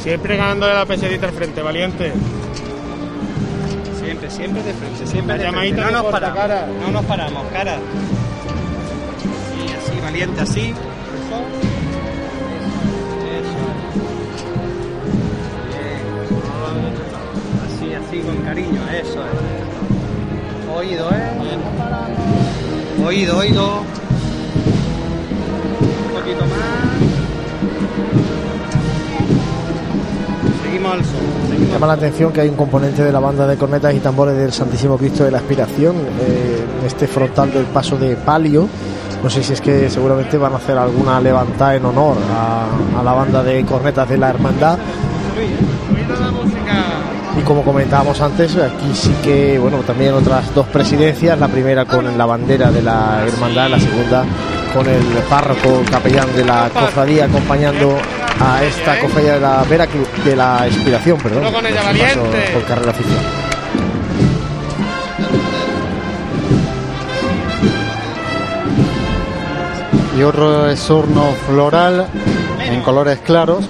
Siempre 0.03 0.35
ganándole 0.35 0.73
la 0.73 0.85
pesadita 0.85 1.27
al 1.27 1.33
frente, 1.33 1.61
valiente. 1.61 2.11
siempre, 3.97 4.29
siempre 4.29 4.61
de 4.61 4.73
frente, 4.73 5.07
siempre 5.07 5.37
La 5.37 5.43
de 5.45 5.57
frente. 5.57 5.81
No 5.83 5.91
nos 5.91 6.03
paramos, 6.11 6.37
cara. 6.37 6.67
no 6.81 6.91
nos 6.91 7.05
paramos, 7.05 7.43
cara. 7.53 7.75
Sí, 9.55 9.73
así, 9.79 10.01
valiente, 10.01 10.41
así. 10.41 10.59
Eso. 10.59 10.75
Eso. 13.39 13.63
Bien. 15.69 15.93
Así, 17.65 17.93
así, 17.93 18.19
con 18.19 18.35
cariño, 18.43 18.81
eso 18.91 19.23
es. 19.23 19.63
Oído, 20.75 21.09
¿eh? 21.09 21.29
Oído, 23.05 23.37
oído. 23.37 23.81
Un 25.81 26.15
poquito 26.15 26.45
más. 26.45 26.59
Seguimos 30.63 30.93
al 30.93 31.03
sol. 31.03 31.11
Seguimos 31.49 31.73
Llama 31.73 31.87
la 31.87 31.93
atención 31.93 32.31
que 32.31 32.41
hay 32.41 32.49
un 32.49 32.55
componente 32.55 33.03
de 33.03 33.11
la 33.11 33.19
banda 33.19 33.45
de 33.45 33.57
cornetas 33.57 33.93
y 33.93 33.99
tambores 33.99 34.37
del 34.37 34.53
Santísimo 34.53 34.97
Cristo 34.97 35.25
de 35.25 35.31
la 35.31 35.39
Aspiración 35.39 35.95
eh, 35.97 36.63
en 36.79 36.85
este 36.85 37.07
frontal 37.07 37.51
del 37.51 37.65
paso 37.65 37.97
de 37.97 38.15
palio. 38.15 38.69
No 39.21 39.29
sé 39.29 39.43
si 39.43 39.51
es 39.53 39.59
que 39.59 39.89
seguramente 39.89 40.37
van 40.37 40.53
a 40.53 40.57
hacer 40.57 40.77
alguna 40.77 41.19
levantada 41.19 41.75
en 41.75 41.85
honor 41.85 42.15
a, 42.33 42.99
a 42.99 43.03
la 43.03 43.13
banda 43.13 43.43
de 43.43 43.65
cornetas 43.65 44.07
de 44.07 44.17
la 44.17 44.29
Hermandad. 44.29 44.79
Y 47.37 47.41
como 47.41 47.63
comentábamos 47.63 48.21
antes, 48.21 48.55
aquí 48.57 48.93
sí 48.93 49.11
que, 49.23 49.57
bueno, 49.57 49.79
también 49.79 50.13
otras 50.13 50.53
dos 50.53 50.67
presidencias, 50.67 51.39
la 51.39 51.47
primera 51.47 51.85
con 51.85 52.17
la 52.17 52.25
bandera 52.25 52.71
de 52.71 52.81
la 52.81 53.23
hermandad, 53.25 53.69
la 53.69 53.79
segunda 53.79 54.23
con 54.73 54.87
el 54.87 55.03
párroco 55.29 55.83
capellán 55.89 56.35
de 56.35 56.45
la 56.45 56.69
cofradía 56.69 57.25
acompañando 57.25 57.95
a 58.39 58.63
esta 58.63 58.99
cofradía 58.99 59.33
de 59.35 59.39
la 59.39 59.63
Veracruz, 59.63 60.07
de 60.25 60.35
la 60.35 60.67
Inspiración, 60.67 61.17
perdón. 61.19 61.51
Con 61.51 61.65
ella, 61.65 61.81
por 62.53 62.63
carrera 62.65 62.91
oficial. 62.91 63.19
Y 70.17 70.23
otro 70.23 70.69
esorno 70.69 71.33
floral 71.47 72.07
en 72.63 72.81
colores 72.81 73.19
claros. 73.19 73.67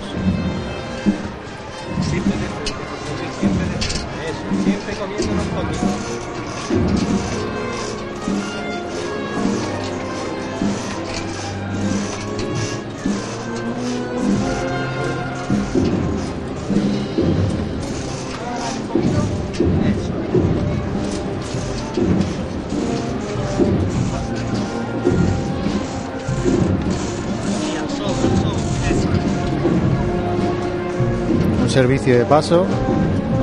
Servicio 31.73 32.15
de 32.15 32.23
paso 32.25 32.65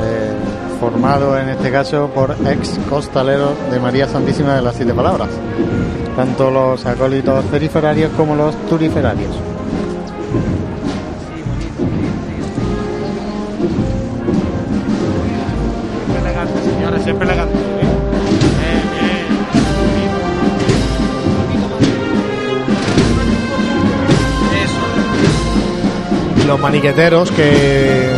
eh, 0.03 0.33
formado 0.79 1.37
en 1.37 1.49
este 1.49 1.73
caso 1.73 2.09
por 2.15 2.37
ex 2.47 2.79
costaleros 2.89 3.51
de 3.73 3.81
María 3.81 4.07
Santísima 4.07 4.55
de 4.55 4.63
las 4.63 4.77
Siete 4.77 4.95
Palabras, 4.95 5.31
tanto 6.15 6.49
los 6.49 6.87
acólitos 6.87 7.45
periferarios 7.47 8.13
como 8.17 8.37
los 8.37 8.55
turiferarios. 8.69 9.33
Siempre 16.07 16.31
elegante, 16.31 16.63
señores, 16.63 17.03
siempre 17.03 17.27
elegante. 17.27 17.55
Bien, 17.81 17.91
bien. 18.95 19.27
Eso. 26.41 26.47
Los 26.47 26.61
maniqueteros 26.61 27.31
que 27.33 28.10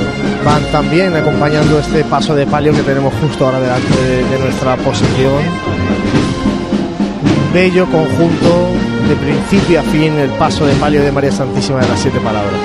van 0.44 0.62
también 0.72 1.14
acompañando 1.14 1.78
este 1.78 2.04
paso 2.04 2.34
de 2.34 2.46
palio 2.46 2.72
que 2.72 2.82
tenemos 2.82 3.12
justo 3.14 3.44
ahora 3.44 3.60
delante 3.60 3.94
de, 3.94 4.38
nuestra 4.38 4.76
posición. 4.76 5.42
Un 7.22 7.52
bello 7.52 7.86
conjunto 7.86 8.70
de 9.08 9.16
principio 9.16 9.80
a 9.80 9.82
fin 9.84 10.14
el 10.18 10.30
paso 10.30 10.66
de 10.66 10.74
palio 10.74 11.02
de 11.02 11.12
María 11.12 11.32
Santísima 11.32 11.80
de 11.80 11.88
las 11.88 12.00
Siete 12.00 12.18
Palabras. 12.20 12.60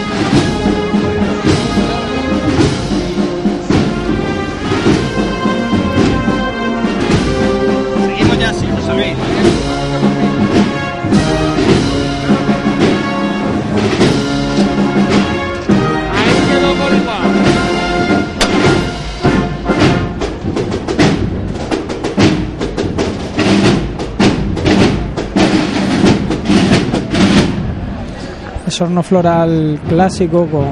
Es 28.77 28.81
horno 28.81 29.01
floral 29.01 29.79
clásico 29.89 30.45
con, 30.45 30.67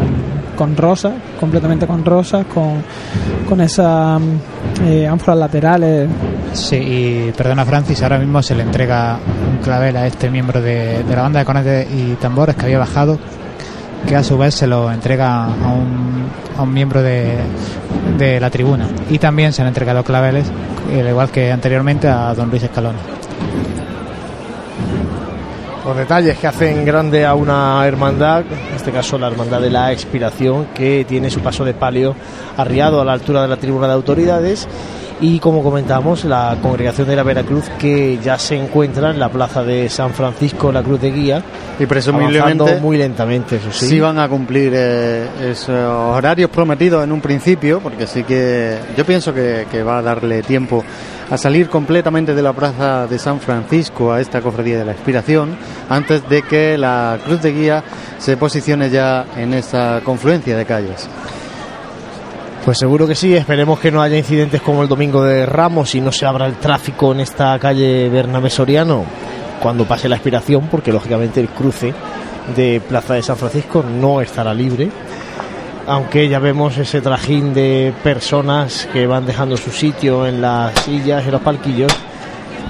con 0.56 0.78
rosas, 0.78 1.14
completamente 1.40 1.88
con 1.88 2.06
rosas, 2.06 2.46
con, 2.54 2.84
con 3.50 3.60
esas 3.62 4.22
mm, 4.22 4.86
eh, 4.86 5.08
ánforas 5.08 5.40
laterales. 5.40 6.08
Sí, 6.54 6.76
y 6.76 7.32
perdona 7.36 7.66
Francis, 7.66 8.04
ahora 8.04 8.20
mismo 8.20 8.44
se 8.44 8.54
le 8.54 8.62
entrega 8.62 9.18
un 9.52 9.58
clavel 9.58 9.98
a 9.98 10.06
este 10.06 10.30
miembro 10.30 10.62
de, 10.62 11.04
de 11.04 11.16
la 11.16 11.24
banda 11.24 11.40
de 11.40 11.46
cornetes 11.46 11.88
y 11.96 12.14
tambores 12.22 12.56
que 12.56 12.66
había 12.66 12.78
bajado, 12.78 13.18
que 14.08 14.16
a 14.16 14.24
su 14.24 14.38
vez 14.38 14.54
se 14.54 14.68
lo 14.68 14.92
entrega 14.92 15.46
a 15.46 15.72
un, 15.72 16.28
a 16.56 16.62
un 16.62 16.72
miembro 16.72 17.02
de, 17.02 17.38
de 18.20 18.40
la 18.40 18.52
tribuna. 18.52 18.88
Y 19.10 19.18
también 19.18 19.52
se 19.52 19.64
han 19.64 19.68
entregado 19.68 20.04
claveles, 20.04 20.46
al 20.94 21.10
igual 21.10 21.32
que 21.32 21.52
anteriormente 21.52 22.08
a 22.08 22.36
don 22.36 22.52
Luis 22.52 22.62
Escalón. 22.62 22.98
Los 25.86 25.96
detalles 25.96 26.40
que 26.40 26.48
hacen 26.48 26.84
grande 26.84 27.28
a 27.28 27.36
una 27.36 27.86
hermandad, 27.86 28.40
en 28.42 28.76
este 28.76 28.92
caso 28.92 29.20
la 29.20 29.28
hermandad 29.28 29.62
de 29.62 29.70
la 29.70 29.92
expiración, 29.92 30.70
que 30.74 31.06
tiene 31.08 31.30
su 31.30 31.42
paso 31.42 31.64
de 31.64 31.76
palio 31.76 32.16
arriado 32.58 33.00
a 33.00 33.06
la 33.06 33.14
altura 33.14 33.44
de 33.44 33.48
la 33.50 33.58
tribuna 33.58 33.86
de 33.86 33.94
autoridades. 33.94 34.68
Y 35.22 35.40
como 35.40 35.64
comentamos, 35.64 36.26
la 36.26 36.58
congregación 36.62 37.08
de 37.08 37.16
la 37.16 37.24
Veracruz 37.24 37.70
que 37.80 38.20
ya 38.22 38.38
se 38.38 38.56
encuentra 38.56 39.12
en 39.12 39.20
la 39.20 39.30
plaza 39.30 39.64
de 39.64 39.90
San 39.90 40.12
Francisco, 40.12 40.72
la 40.72 40.84
Cruz 40.84 41.00
de 41.00 41.12
Guía, 41.12 41.44
Y 41.80 41.86
presumiblemente 41.86 42.80
muy 42.82 42.98
lentamente, 42.98 43.56
eso 43.56 43.72
sí. 43.72 43.88
sí 43.88 44.00
van 44.00 44.20
a 44.20 44.28
cumplir 44.28 44.74
eh, 44.76 45.52
esos 45.52 45.70
horarios 45.70 46.50
prometidos 46.50 47.04
en 47.04 47.14
un 47.14 47.22
principio, 47.22 47.80
porque 47.80 48.08
sí 48.08 48.24
que 48.24 48.78
yo 48.98 49.06
pienso 49.06 49.34
que, 49.34 49.68
que 49.72 49.84
va 49.84 50.00
a 50.00 50.02
darle 50.02 50.44
tiempo 50.44 50.84
a 51.30 51.38
salir 51.38 51.70
completamente 51.70 52.36
de 52.36 52.42
la 52.42 52.54
plaza 52.54 53.08
de 53.08 53.18
San 53.18 53.40
Francisco 53.40 54.12
a 54.12 54.22
esta 54.22 54.42
cofradía 54.42 54.78
de 54.80 54.86
la 54.86 54.92
Expiración, 54.92 55.58
antes 55.90 56.28
de 56.30 56.42
que 56.44 56.78
la 56.78 57.18
Cruz 57.26 57.42
de 57.42 57.54
Guía 57.54 57.84
se 58.18 58.38
posicione 58.38 58.90
ya 58.90 59.26
en 59.38 59.54
esta 59.54 60.02
confluencia 60.04 60.58
de 60.58 60.66
calles. 60.66 61.08
Pues 62.66 62.80
seguro 62.80 63.08
que 63.08 63.14
sí, 63.14 63.36
esperemos 63.36 63.80
que 63.80 63.92
no 63.92 64.02
haya 64.02 64.18
incidentes 64.18 64.60
como 64.60 64.82
el 64.82 64.88
domingo 64.88 65.24
de 65.24 65.46
Ramos 65.46 65.94
y 65.94 66.02
no 66.02 66.12
se 66.12 66.26
abra 66.26 66.48
el 66.48 66.56
tráfico 66.56 67.12
en 67.12 67.20
esta 67.20 67.60
calle 67.60 68.10
Bernabé 68.10 68.50
Soriano 68.50 69.06
cuando 69.62 69.86
pase 69.86 70.10
la 70.10 70.16
expiración, 70.16 70.68
porque 70.72 70.92
lógicamente 70.92 71.40
el 71.40 71.50
cruce 71.50 71.94
de 72.56 72.82
Plaza 72.82 73.14
de 73.14 73.22
San 73.22 73.38
Francisco 73.38 73.84
no 73.84 74.20
estará 74.20 74.52
libre. 74.52 74.90
Aunque 75.86 76.28
ya 76.28 76.40
vemos 76.40 76.76
ese 76.80 77.02
trajín 77.02 77.54
de 77.54 77.94
personas 78.04 78.90
que 78.92 79.06
van 79.06 79.28
dejando 79.28 79.58
su 79.58 79.70
sitio 79.70 80.26
en 80.26 80.42
las 80.42 80.74
sillas 80.80 81.24
y 81.28 81.30
los 81.30 81.42
palquillos 81.42 81.96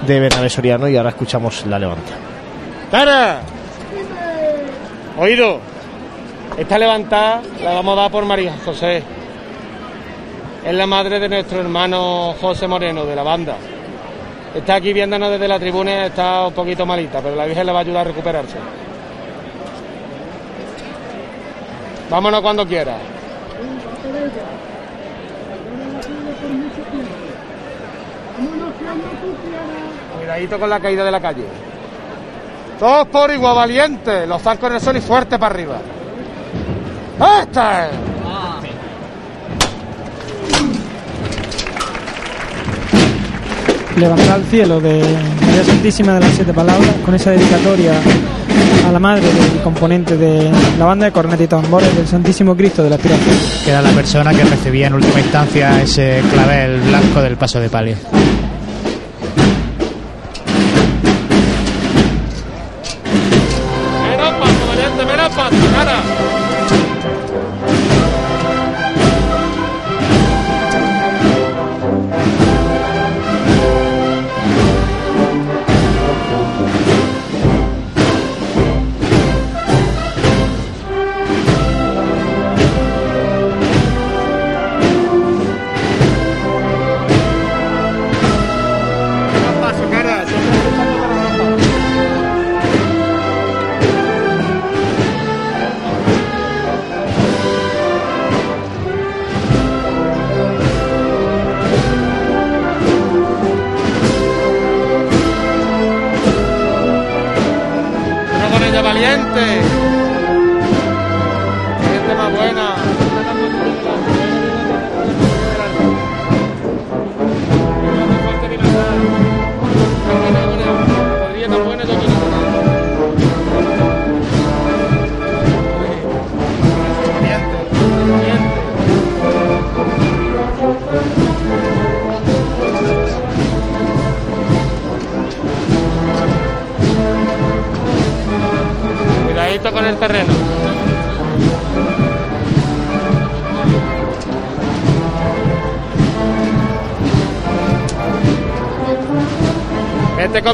de 0.06 0.20
Bernabé 0.20 0.50
Soriano 0.50 0.90
y 0.90 0.98
ahora 0.98 1.12
escuchamos 1.12 1.66
la 1.68 1.80
levanta. 1.80 2.12
¡Tara! 2.92 3.40
Oído. 5.18 5.62
Esta 6.58 6.78
levantada 6.78 7.42
la 7.64 7.76
vamos 7.76 7.98
a 7.98 8.02
dar 8.02 8.12
por 8.12 8.26
María 8.26 8.58
José. 8.66 9.15
Es 10.66 10.74
la 10.74 10.88
madre 10.88 11.20
de 11.20 11.30
nuestro 11.30 11.60
hermano 11.62 12.34
José 12.42 12.68
Moreno, 12.68 13.06
de 13.06 13.16
la 13.16 13.22
banda. 13.22 13.56
Está 14.56 14.76
aquí 14.76 14.94
viéndonos 14.94 15.30
desde 15.30 15.48
la 15.48 15.60
tribuna, 15.60 16.08
está 16.08 16.48
un 16.48 16.54
poquito 16.54 16.88
malita, 16.88 17.22
pero 17.22 17.36
la 17.36 17.46
Virgen 17.46 17.68
le 17.68 17.72
va 17.72 17.78
a 17.78 17.82
ayudar 17.82 18.02
a 18.02 18.10
recuperarse. 18.10 18.58
Vámonos 22.10 22.42
cuando 22.42 22.66
quiera. 22.66 22.98
Cuidadito 30.18 30.60
con 30.60 30.70
la 30.72 30.80
caída 30.80 31.06
de 31.06 31.12
la 31.12 31.22
calle. 31.22 31.46
Todos 32.80 33.08
por 33.10 33.30
igual 33.30 33.56
valiente, 33.56 34.26
los 34.26 34.42
zancos 34.42 34.70
en 34.70 34.76
el 34.78 34.82
sol 34.82 34.98
y 34.98 35.02
fuerte 35.02 35.38
para 35.38 35.54
arriba. 35.54 35.78
¡Esta 37.44 37.86
es! 37.86 38.15
Levantar 43.98 44.32
al 44.32 44.44
cielo 44.46 44.80
de 44.80 45.02
María 45.46 45.64
Santísima 45.64 46.14
de 46.16 46.20
las 46.22 46.34
Siete 46.34 46.54
Palabras 46.54 46.90
con 47.04 47.16
esa 47.16 47.32
dedicatoria 47.32 47.94
a 48.88 48.92
la 48.92 49.00
madre 49.00 49.24
del 49.26 49.62
componente 49.64 50.18
de 50.18 50.52
la 50.78 50.86
banda 50.86 51.06
de 51.06 51.12
cornetas 51.12 51.46
y 51.46 51.48
tambores 51.48 51.96
del 51.96 52.08
Santísimo 52.08 52.56
Cristo 52.56 52.84
de 52.84 52.90
la 52.90 52.96
Aspiración. 52.96 53.36
Que 53.64 53.72
era 53.72 53.82
la 53.82 53.92
persona 53.92 54.34
que 54.34 54.44
recibía 54.44 54.88
en 54.88 54.94
última 54.94 55.20
instancia 55.20 55.82
ese 55.82 56.22
clavel 56.32 56.82
blanco 56.82 57.22
del 57.22 57.38
paso 57.38 57.60
de 57.60 57.70
palio. 57.70 57.96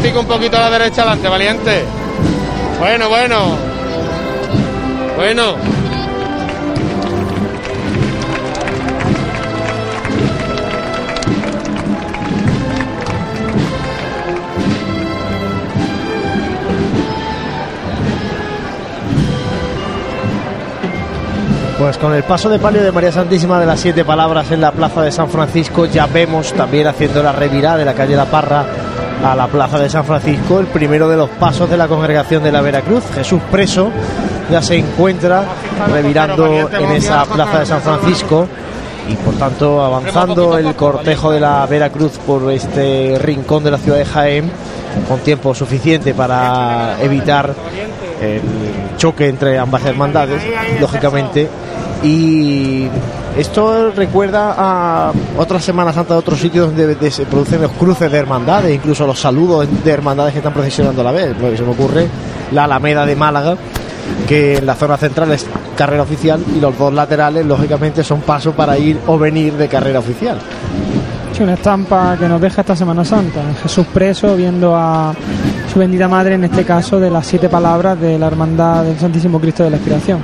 Un 0.04 0.28
poquito 0.28 0.58
a 0.58 0.62
la 0.62 0.70
derecha 0.70 1.04
adelante, 1.04 1.30
valiente. 1.30 1.84
Bueno, 2.80 3.08
bueno. 3.08 3.58
Bueno. 5.16 5.56
Pues 21.80 21.98
con 21.98 22.14
el 22.14 22.24
paso 22.24 22.50
de 22.50 22.60
palio 22.60 22.84
de 22.84 22.92
María 22.92 23.12
Santísima 23.12 23.60
de 23.60 23.66
las 23.66 23.80
Siete 23.80 24.04
Palabras 24.04 24.52
en 24.52 24.62
la 24.62 24.72
plaza 24.72 25.02
de 25.02 25.12
San 25.12 25.30
Francisco, 25.30 25.86
ya 25.86 26.06
vemos 26.06 26.54
también 26.54 26.86
haciendo 26.86 27.24
la 27.24 27.32
revirada 27.32 27.78
de 27.78 27.86
la 27.86 27.94
calle 27.94 28.16
La 28.16 28.26
Parra 28.26 28.81
a 29.24 29.36
la 29.36 29.48
plaza 29.48 29.80
de 29.80 29.90
San 29.90 30.06
Francisco, 30.06 30.60
el 30.60 30.68
primero 30.68 31.08
de 31.08 31.18
los 31.18 31.30
pasos 31.30 31.70
de 31.70 31.78
la 31.78 31.88
congregación 31.88 32.44
de 32.44 32.52
la 32.52 32.62
Veracruz, 32.62 33.04
Jesús 33.14 33.42
preso, 33.52 33.90
ya 34.50 34.62
se 34.62 34.78
encuentra 34.78 35.44
revirando 35.92 36.48
en 36.48 36.92
esa 36.92 37.26
plaza 37.26 37.60
de 37.60 37.66
San 37.66 37.82
Francisco 37.82 38.48
y 39.08 39.16
por 39.16 39.36
tanto 39.36 39.84
avanzando 39.84 40.58
el 40.58 40.76
cortejo 40.76 41.32
de 41.32 41.40
la 41.40 41.66
Veracruz 41.66 42.14
por 42.26 42.52
este 42.52 43.18
rincón 43.20 43.64
de 43.64 43.72
la 43.72 43.78
ciudad 43.78 43.98
de 43.98 44.06
Jaén 44.06 44.52
con 45.08 45.20
tiempo 45.20 45.56
suficiente 45.56 46.14
para 46.14 46.98
evitar 47.02 47.54
el 48.22 48.42
choque 48.98 49.28
entre 49.28 49.58
ambas 49.58 49.86
hermandades, 49.86 50.42
lógicamente. 50.80 51.48
Y 52.04 52.88
esto 53.38 53.92
recuerda 53.92 54.54
a 54.58 55.12
otras 55.38 55.64
Semanas 55.64 55.96
Santas 55.96 56.16
de 56.16 56.20
otros 56.20 56.40
sitios 56.40 56.68
donde 56.68 56.96
de- 56.96 57.12
se 57.12 57.26
producen 57.26 57.62
los 57.62 57.72
cruces 57.72 58.12
de 58.12 58.18
hermandades, 58.18 58.74
incluso 58.76 59.06
los 59.08 59.20
saludos 59.20 59.68
de 59.84 59.92
hermandades 59.92 60.34
que 60.34 60.40
están 60.40 60.54
procesionando 60.54 61.02
a 61.02 61.06
la 61.06 61.12
vez. 61.12 61.36
Pues 61.40 61.58
se 61.58 61.64
me 61.64 61.72
ocurre 61.72 62.08
la 62.52 62.66
Alameda 62.66 63.06
de 63.06 63.16
Málaga, 63.16 63.56
que 64.28 64.58
en 64.58 64.66
la 64.66 64.76
zona 64.76 64.98
central 64.98 65.32
es 65.32 65.46
carrera 65.78 66.04
oficial 66.04 66.44
y 66.56 66.60
los 66.60 66.78
dos 66.78 66.94
laterales, 66.94 67.46
lógicamente, 67.46 68.04
son 68.04 68.22
pasos 68.22 68.54
para 68.54 68.78
ir 68.78 69.00
o 69.08 69.18
venir 69.18 69.54
de 69.54 69.68
carrera 69.68 70.00
oficial. 70.00 70.38
Sí, 71.36 71.44
una 71.44 71.54
estampa 71.54 72.18
que 72.20 72.28
nos 72.28 72.42
deja 72.42 72.62
esta 72.62 72.76
Semana 72.76 73.06
Santa. 73.06 73.40
Jesús 73.64 73.86
preso 73.94 74.36
viendo 74.36 74.76
a 74.76 75.14
su 75.72 75.80
bendita 75.80 76.08
madre, 76.10 76.36
en 76.36 76.44
este 76.44 76.66
caso, 76.66 77.00
de 77.00 77.10
las 77.10 77.26
siete 77.26 77.48
palabras 77.48 78.00
de 78.00 78.20
la 78.20 78.28
Hermandad 78.28 78.84
del 78.84 79.00
Santísimo 79.00 79.40
Cristo 79.40 79.64
de 79.64 79.70
la 79.70 79.78
Expiración. 79.78 80.20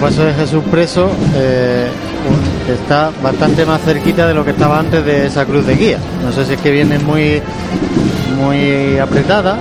Paso 0.00 0.24
de 0.24 0.32
Jesús 0.34 0.62
preso 0.70 1.10
eh, 1.34 1.88
está 2.72 3.10
bastante 3.22 3.64
más 3.66 3.80
cerquita 3.82 4.26
de 4.26 4.34
lo 4.34 4.44
que 4.44 4.52
estaba 4.52 4.78
antes 4.78 5.04
de 5.04 5.26
esa 5.26 5.44
cruz 5.44 5.66
de 5.66 5.74
guía. 5.76 5.98
No 6.24 6.32
sé 6.32 6.44
si 6.46 6.54
es 6.54 6.60
que 6.60 6.70
viene 6.70 6.98
muy, 6.98 7.40
muy 8.38 8.98
apretada. 8.98 9.58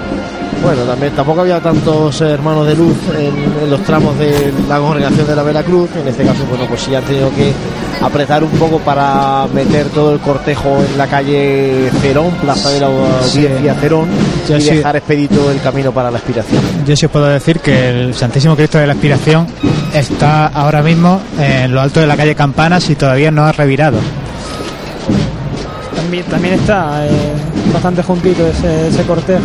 Bueno, 0.62 0.82
también 0.82 1.14
tampoco 1.14 1.40
había 1.42 1.62
tantos 1.62 2.20
hermanos 2.20 2.68
de 2.68 2.76
luz 2.76 2.98
en, 3.18 3.64
en 3.64 3.70
los 3.70 3.82
tramos 3.84 4.18
de 4.20 4.52
la 4.68 4.78
congregación 4.80 5.26
de 5.26 5.36
la 5.36 5.44
Veracruz. 5.44 5.90
En 5.96 6.06
este 6.08 6.24
caso, 6.24 6.44
bueno, 6.50 6.66
pues 6.68 6.82
sí 6.82 6.94
han 6.94 7.04
tenido 7.04 7.30
que 7.34 7.54
apretar 8.02 8.44
un 8.44 8.50
poco 8.52 8.78
para 8.80 9.48
meter 9.54 9.88
todo 9.88 10.14
el 10.14 10.20
cortejo 10.20 10.78
en 10.92 10.98
la 10.98 11.08
calle 11.08 11.90
Cerón, 12.02 12.32
Plaza 12.42 12.70
de 12.72 12.80
la 12.82 12.88
Audiencia 12.88 13.74
Cerón, 13.76 14.10
Ya 14.50 14.58
y 14.58 14.62
sí. 14.62 14.76
dejar 14.76 14.98
expedito 14.98 15.50
el 15.50 15.62
camino 15.62 15.94
para 15.94 16.12
la 16.12 16.18
aspiración. 16.18 16.62
Yo 16.86 16.94
sí 16.96 17.06
os 17.06 17.12
puedo 17.12 17.28
decir 17.28 17.62
que 17.62 17.90
el 17.90 18.14
Santísimo 18.14 18.56
Cristo 18.58 18.80
de 18.80 18.88
la 18.88 18.94
Expiración 18.94 19.48
está 19.94 20.48
ahora 20.48 20.82
mismo 20.82 21.22
en 21.40 21.74
lo 21.74 21.82
alto 21.82 22.00
de 22.00 22.08
la 22.08 22.18
calle 22.18 22.36
Campanas 22.36 22.90
y 22.90 22.96
todavía 22.96 23.32
no 23.32 23.44
ha 23.46 23.52
revirado. 23.52 24.00
También, 25.96 26.26
también 26.26 26.54
está 26.56 27.06
eh, 27.06 27.12
bastante 27.74 28.04
juntito 28.04 28.48
ese, 28.48 28.88
ese 28.88 29.04
cortejo. 29.04 29.44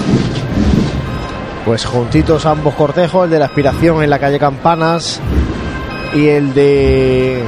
Pues 1.64 1.84
juntitos 1.84 2.46
ambos 2.46 2.74
cortejos, 2.74 3.24
el 3.24 3.30
de 3.30 3.38
la 3.38 3.46
aspiración 3.46 4.02
en 4.02 4.10
la 4.10 4.18
calle 4.18 4.38
Campanas 4.38 5.20
y 6.14 6.28
el 6.28 6.54
de 6.54 7.42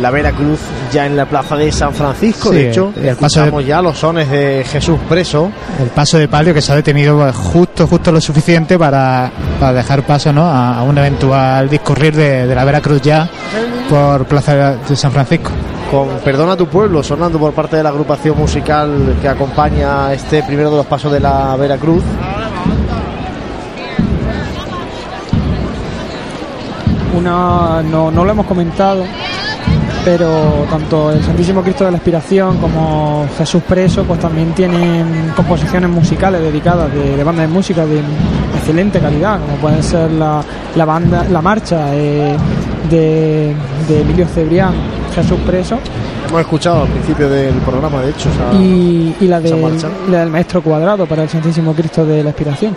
la 0.00 0.10
Veracruz 0.10 0.60
ya 0.92 1.06
en 1.06 1.16
la 1.16 1.26
plaza 1.26 1.56
de 1.56 1.70
San 1.72 1.92
Francisco. 1.94 2.50
Sí, 2.50 2.54
de 2.56 2.68
hecho, 2.70 2.92
el 3.02 3.16
paso 3.16 3.44
de- 3.50 3.64
ya 3.64 3.82
los 3.82 3.98
sones 3.98 4.30
de 4.30 4.64
Jesús 4.70 4.98
preso. 5.08 5.50
El 5.82 5.88
paso 5.88 6.18
de 6.18 6.28
palio 6.28 6.54
que 6.54 6.60
se 6.62 6.72
ha 6.72 6.76
detenido 6.76 7.16
pues, 7.18 7.34
justo 7.34 7.86
justo 7.86 8.12
lo 8.12 8.20
suficiente 8.20 8.78
para, 8.78 9.30
para 9.58 9.72
dejar 9.72 10.02
paso 10.04 10.32
¿no? 10.32 10.42
a, 10.44 10.78
a 10.78 10.82
un 10.82 10.96
eventual 10.98 11.68
discurrir 11.68 12.14
de, 12.14 12.46
de 12.46 12.54
la 12.54 12.64
Veracruz 12.64 13.00
ya 13.02 13.28
por 13.90 14.24
Plaza 14.26 14.76
de 14.76 14.96
San 14.96 15.10
Francisco. 15.12 15.50
con 15.90 16.08
Perdona 16.24 16.56
tu 16.56 16.66
pueblo 16.66 17.02
sonando 17.02 17.38
por 17.38 17.52
parte 17.52 17.76
de 17.76 17.82
la 17.82 17.88
agrupación 17.88 18.36
musical 18.38 19.16
que 19.20 19.28
acompaña 19.28 20.12
este 20.12 20.42
primero 20.42 20.70
de 20.70 20.76
los 20.78 20.86
pasos 20.86 21.10
de 21.12 21.20
la 21.20 21.56
Veracruz. 21.56 22.02
Una, 27.16 27.82
no, 27.82 28.10
no 28.10 28.24
lo 28.24 28.30
hemos 28.30 28.46
comentado, 28.46 29.04
pero 30.08 30.64
tanto 30.70 31.12
el 31.12 31.22
Santísimo 31.22 31.60
Cristo 31.62 31.84
de 31.84 31.90
la 31.90 31.98
Expiración 31.98 32.56
como 32.56 33.26
Jesús 33.36 33.62
Preso, 33.68 34.04
pues 34.04 34.18
también 34.18 34.54
tienen 34.54 35.34
composiciones 35.36 35.90
musicales 35.90 36.40
dedicadas 36.40 36.90
de, 36.94 37.14
de 37.14 37.22
bandas 37.22 37.46
de 37.46 37.52
música 37.52 37.84
de 37.84 38.00
excelente 38.56 39.00
calidad, 39.00 39.38
como 39.38 39.56
pueden 39.58 39.82
ser 39.82 40.10
la, 40.12 40.42
la 40.74 40.84
banda, 40.86 41.24
la 41.30 41.42
marcha 41.42 41.94
eh, 41.94 42.34
de, 42.88 43.54
de 43.86 44.00
Emilio 44.00 44.26
Cebrián, 44.26 44.72
Jesús 45.14 45.38
Preso, 45.46 45.78
Hemos 46.26 46.40
escuchado 46.40 46.82
al 46.82 46.88
principio 46.88 47.28
del 47.28 47.54
programa, 47.56 48.00
de 48.02 48.10
hecho. 48.10 48.28
y, 48.54 49.14
y 49.20 49.26
la, 49.28 49.40
marcha. 49.40 49.88
la 50.10 50.20
del 50.20 50.30
Maestro 50.30 50.62
Cuadrado 50.62 51.06
para 51.06 51.22
el 51.22 51.28
Santísimo 51.28 51.74
Cristo 51.74 52.04
de 52.06 52.22
la 52.22 52.30
Expiración. 52.30 52.74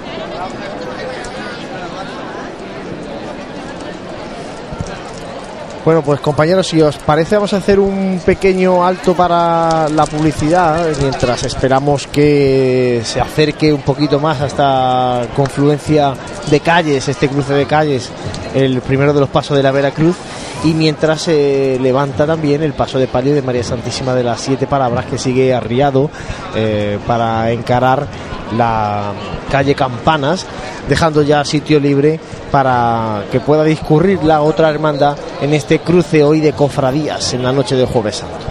Bueno, 5.84 6.04
pues 6.04 6.20
compañeros, 6.20 6.68
si 6.68 6.80
os 6.80 6.96
parece, 6.98 7.36
vamos 7.36 7.54
a 7.54 7.58
hacer 7.58 7.80
un 7.80 8.22
pequeño 8.24 8.86
alto 8.86 9.16
para 9.16 9.90
la 9.90 10.06
publicidad, 10.06 10.86
mientras 11.00 11.44
esperamos 11.44 12.06
que 12.06 13.02
se 13.04 13.20
acerque 13.20 13.74
un 13.74 13.82
poquito 13.82 14.20
más 14.20 14.42
a 14.42 14.46
esta 14.46 15.28
confluencia 15.36 16.14
de 16.52 16.60
calles, 16.60 17.08
este 17.08 17.28
cruce 17.28 17.54
de 17.54 17.66
calles, 17.66 18.12
el 18.54 18.82
primero 18.82 19.12
de 19.12 19.22
los 19.22 19.30
pasos 19.30 19.58
de 19.58 19.64
la 19.64 19.72
Veracruz, 19.72 20.18
y 20.64 20.74
mientras 20.74 21.24
se 21.24 21.80
levanta 21.82 22.28
también 22.28 22.62
el 22.62 22.74
paso 22.74 23.00
de 23.00 23.08
palio 23.08 23.34
de 23.34 23.42
María 23.42 23.64
Santísima 23.64 24.14
de 24.14 24.24
las 24.24 24.42
Siete 24.42 24.68
Palabras, 24.68 25.06
que 25.06 25.18
sigue 25.18 25.54
arriado 25.54 26.10
eh, 26.56 27.00
para 27.08 27.52
encarar 27.52 28.06
la 28.58 29.14
calle 29.50 29.74
Campanas, 29.74 30.46
dejando 30.88 31.24
ya 31.24 31.44
sitio 31.46 31.80
libre 31.80 32.20
para 32.52 33.24
que 33.32 33.40
pueda 33.40 33.64
discurrir 33.64 34.24
la 34.24 34.42
otra 34.42 34.70
hermandad 34.70 35.18
en 35.42 35.54
este 35.54 35.80
cruce 35.80 36.24
hoy 36.24 36.42
de 36.42 36.54
cofradías 36.54 37.34
en 37.34 37.44
la 37.44 37.52
noche 37.52 37.76
del 37.76 37.88
Jueves 37.88 38.18
Santo. 38.18 38.51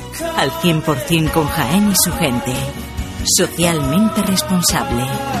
al 0.37 0.51
100% 0.51 1.31
con 1.31 1.47
Jaén 1.47 1.91
y 1.91 1.95
su 1.95 2.11
gente. 2.13 2.53
Socialmente 3.23 4.21
responsable. 4.23 5.40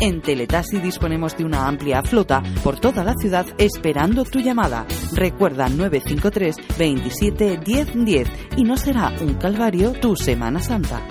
En 0.00 0.22
Teletaxi 0.22 0.78
disponemos 0.78 1.36
de 1.36 1.44
una 1.44 1.66
amplia 1.66 2.02
flota 2.04 2.42
por 2.62 2.78
toda 2.78 3.02
la 3.02 3.14
ciudad 3.14 3.46
esperando 3.58 4.24
tu 4.24 4.38
llamada. 4.38 4.86
Recuerda 5.12 5.68
953 5.68 6.78
27 6.78 7.58
10 7.64 8.04
10 8.04 8.28
y 8.56 8.64
no 8.64 8.76
será 8.76 9.12
un 9.20 9.34
calvario 9.34 9.92
tu 9.92 10.14
Semana 10.14 10.60
Santa. 10.60 11.02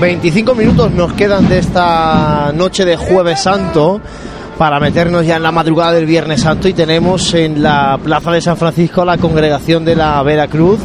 ...25 0.00 0.56
minutos 0.56 0.90
nos 0.92 1.12
quedan 1.12 1.46
de 1.46 1.58
esta 1.58 2.52
noche 2.54 2.86
de 2.86 2.96
Jueves 2.96 3.40
Santo... 3.40 4.00
...para 4.56 4.80
meternos 4.80 5.26
ya 5.26 5.36
en 5.36 5.42
la 5.42 5.52
madrugada 5.52 5.92
del 5.92 6.06
Viernes 6.06 6.40
Santo... 6.40 6.68
...y 6.68 6.72
tenemos 6.72 7.34
en 7.34 7.62
la 7.62 7.98
Plaza 8.02 8.32
de 8.32 8.40
San 8.40 8.56
Francisco... 8.56 9.04
...la 9.04 9.18
congregación 9.18 9.84
de 9.84 9.96
la 9.96 10.22
Veracruz... 10.22 10.80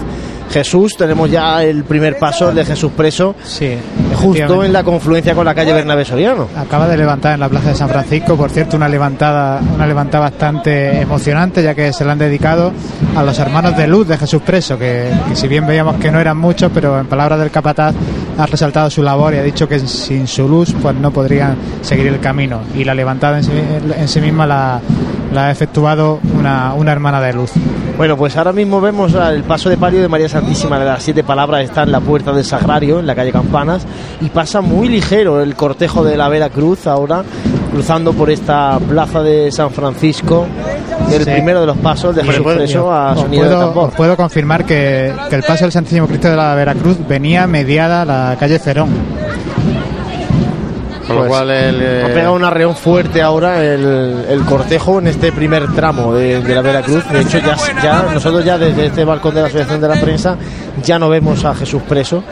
Jesús, 0.51 0.95
tenemos 0.95 1.29
ya 1.29 1.63
el 1.63 1.83
primer 1.83 2.17
paso 2.17 2.49
el 2.49 2.55
de 2.55 2.65
Jesús 2.65 2.91
preso, 2.95 3.35
Sí, 3.43 3.73
justo 4.13 4.63
en 4.63 4.71
la 4.71 4.83
confluencia 4.83 5.33
con 5.33 5.43
la 5.43 5.55
calle 5.55 5.73
Bernabé 5.73 6.05
Soriano. 6.05 6.47
Acaba 6.55 6.87
de 6.87 6.95
levantar 6.95 7.33
en 7.33 7.39
la 7.39 7.49
plaza 7.49 7.69
de 7.69 7.75
San 7.75 7.89
Francisco, 7.89 8.37
por 8.37 8.51
cierto, 8.51 8.77
una 8.77 8.87
levantada, 8.87 9.59
una 9.73 9.87
levantada 9.87 10.29
bastante 10.29 11.01
emocionante, 11.01 11.63
ya 11.63 11.73
que 11.73 11.91
se 11.91 12.05
la 12.05 12.13
han 12.13 12.19
dedicado 12.19 12.71
a 13.15 13.23
los 13.23 13.37
hermanos 13.39 13.75
de 13.75 13.87
luz 13.87 14.07
de 14.07 14.17
Jesús 14.17 14.41
Preso, 14.43 14.77
que, 14.77 15.09
que 15.27 15.35
si 15.35 15.47
bien 15.47 15.65
veíamos 15.65 15.95
que 15.95 16.11
no 16.11 16.19
eran 16.19 16.37
muchos, 16.37 16.71
pero 16.73 16.99
en 16.99 17.07
palabras 17.07 17.39
del 17.39 17.51
capataz 17.51 17.93
ha 18.37 18.45
resaltado 18.45 18.89
su 18.89 19.01
labor 19.01 19.33
y 19.33 19.37
ha 19.37 19.43
dicho 19.43 19.67
que 19.67 19.79
sin 19.79 20.27
su 20.27 20.47
luz 20.47 20.73
pues 20.81 20.95
no 20.95 21.11
podrían 21.11 21.55
seguir 21.81 22.07
el 22.07 22.19
camino. 22.19 22.61
Y 22.75 22.83
la 22.83 22.93
levantada 22.93 23.39
en 23.39 24.07
sí, 24.07 24.21
misma 24.21 24.45
la, 24.45 24.81
la 25.33 25.47
ha 25.47 25.51
efectuado 25.51 26.19
una, 26.37 26.73
una 26.73 26.91
hermana 26.91 27.21
de 27.21 27.33
luz. 27.33 27.51
Bueno, 27.97 28.17
pues 28.17 28.35
ahora 28.35 28.51
mismo 28.51 28.81
vemos 28.81 29.13
el 29.13 29.43
paso 29.43 29.69
de 29.69 29.77
palio 29.77 30.01
de 30.01 30.09
María 30.09 30.27
Santísima 30.27 30.77
de 30.77 30.85
las 30.85 31.01
Siete 31.01 31.23
Palabras, 31.23 31.63
está 31.63 31.83
en 31.83 31.93
la 31.93 32.01
puerta 32.01 32.33
del 32.33 32.43
Sagrario, 32.43 32.99
en 32.99 33.07
la 33.07 33.15
calle 33.15 33.31
Campanas, 33.31 33.85
y 34.19 34.27
pasa 34.29 34.59
muy 34.59 34.89
ligero 34.89 35.41
el 35.41 35.55
cortejo 35.55 36.03
de 36.03 36.17
la 36.17 36.27
Vera 36.27 36.49
Cruz 36.49 36.87
ahora, 36.87 37.23
cruzando 37.71 38.11
por 38.11 38.29
esta 38.29 38.77
plaza 38.79 39.23
de 39.23 39.49
San 39.49 39.71
Francisco, 39.71 40.45
el 41.11 41.23
Sí. 41.23 41.31
primero 41.31 41.61
de 41.61 41.67
los 41.67 41.77
pasos 41.77 42.15
de 42.15 42.23
Jesús 42.23 42.41
Puedo- 42.41 42.57
Preso 42.57 42.91
a 42.93 43.15
sonido 43.15 43.43
de 43.43 43.49
puedo, 43.49 43.65
tambor. 43.67 43.89
puedo 43.91 44.17
confirmar 44.17 44.65
que, 44.65 45.13
que 45.29 45.35
el 45.35 45.43
paso 45.43 45.65
del 45.65 45.71
Santísimo 45.71 46.07
Cristo 46.07 46.29
de 46.29 46.35
la 46.35 46.53
Veracruz 46.55 46.97
venía 47.07 47.47
mediada 47.47 48.01
a 48.01 48.05
la 48.05 48.35
calle 48.39 48.59
Cerón. 48.59 48.89
Con 51.07 51.15
lo 51.17 51.21
Pues, 51.21 51.29
cual 51.33 51.51
el, 51.51 51.81
eh, 51.83 52.03
Ha 52.03 52.07
pegado 52.07 52.33
un 52.33 52.43
arreón 52.43 52.75
fuerte 52.75 53.21
ahora 53.21 53.63
el, 53.63 54.25
el 54.27 54.41
cortejo 54.41 54.97
en 54.97 55.05
este 55.05 55.31
primer 55.31 55.71
tramo 55.73 56.15
de, 56.15 56.41
de 56.41 56.55
la 56.55 56.61
Veracruz. 56.61 57.03
De 57.11 57.21
hecho, 57.21 57.37
ya, 57.37 57.55
ya 57.83 58.05
nosotros 58.11 58.43
ya 58.43 58.57
desde 58.57 58.87
este 58.87 59.05
balcón 59.05 59.35
de 59.35 59.41
la 59.41 59.47
Asociación 59.47 59.79
de 59.81 59.87
la 59.87 60.01
Prensa 60.01 60.35
ya 60.83 60.97
no 60.97 61.07
vemos 61.07 61.45
a 61.45 61.53
Jesús 61.53 61.83
preso. 61.87 62.23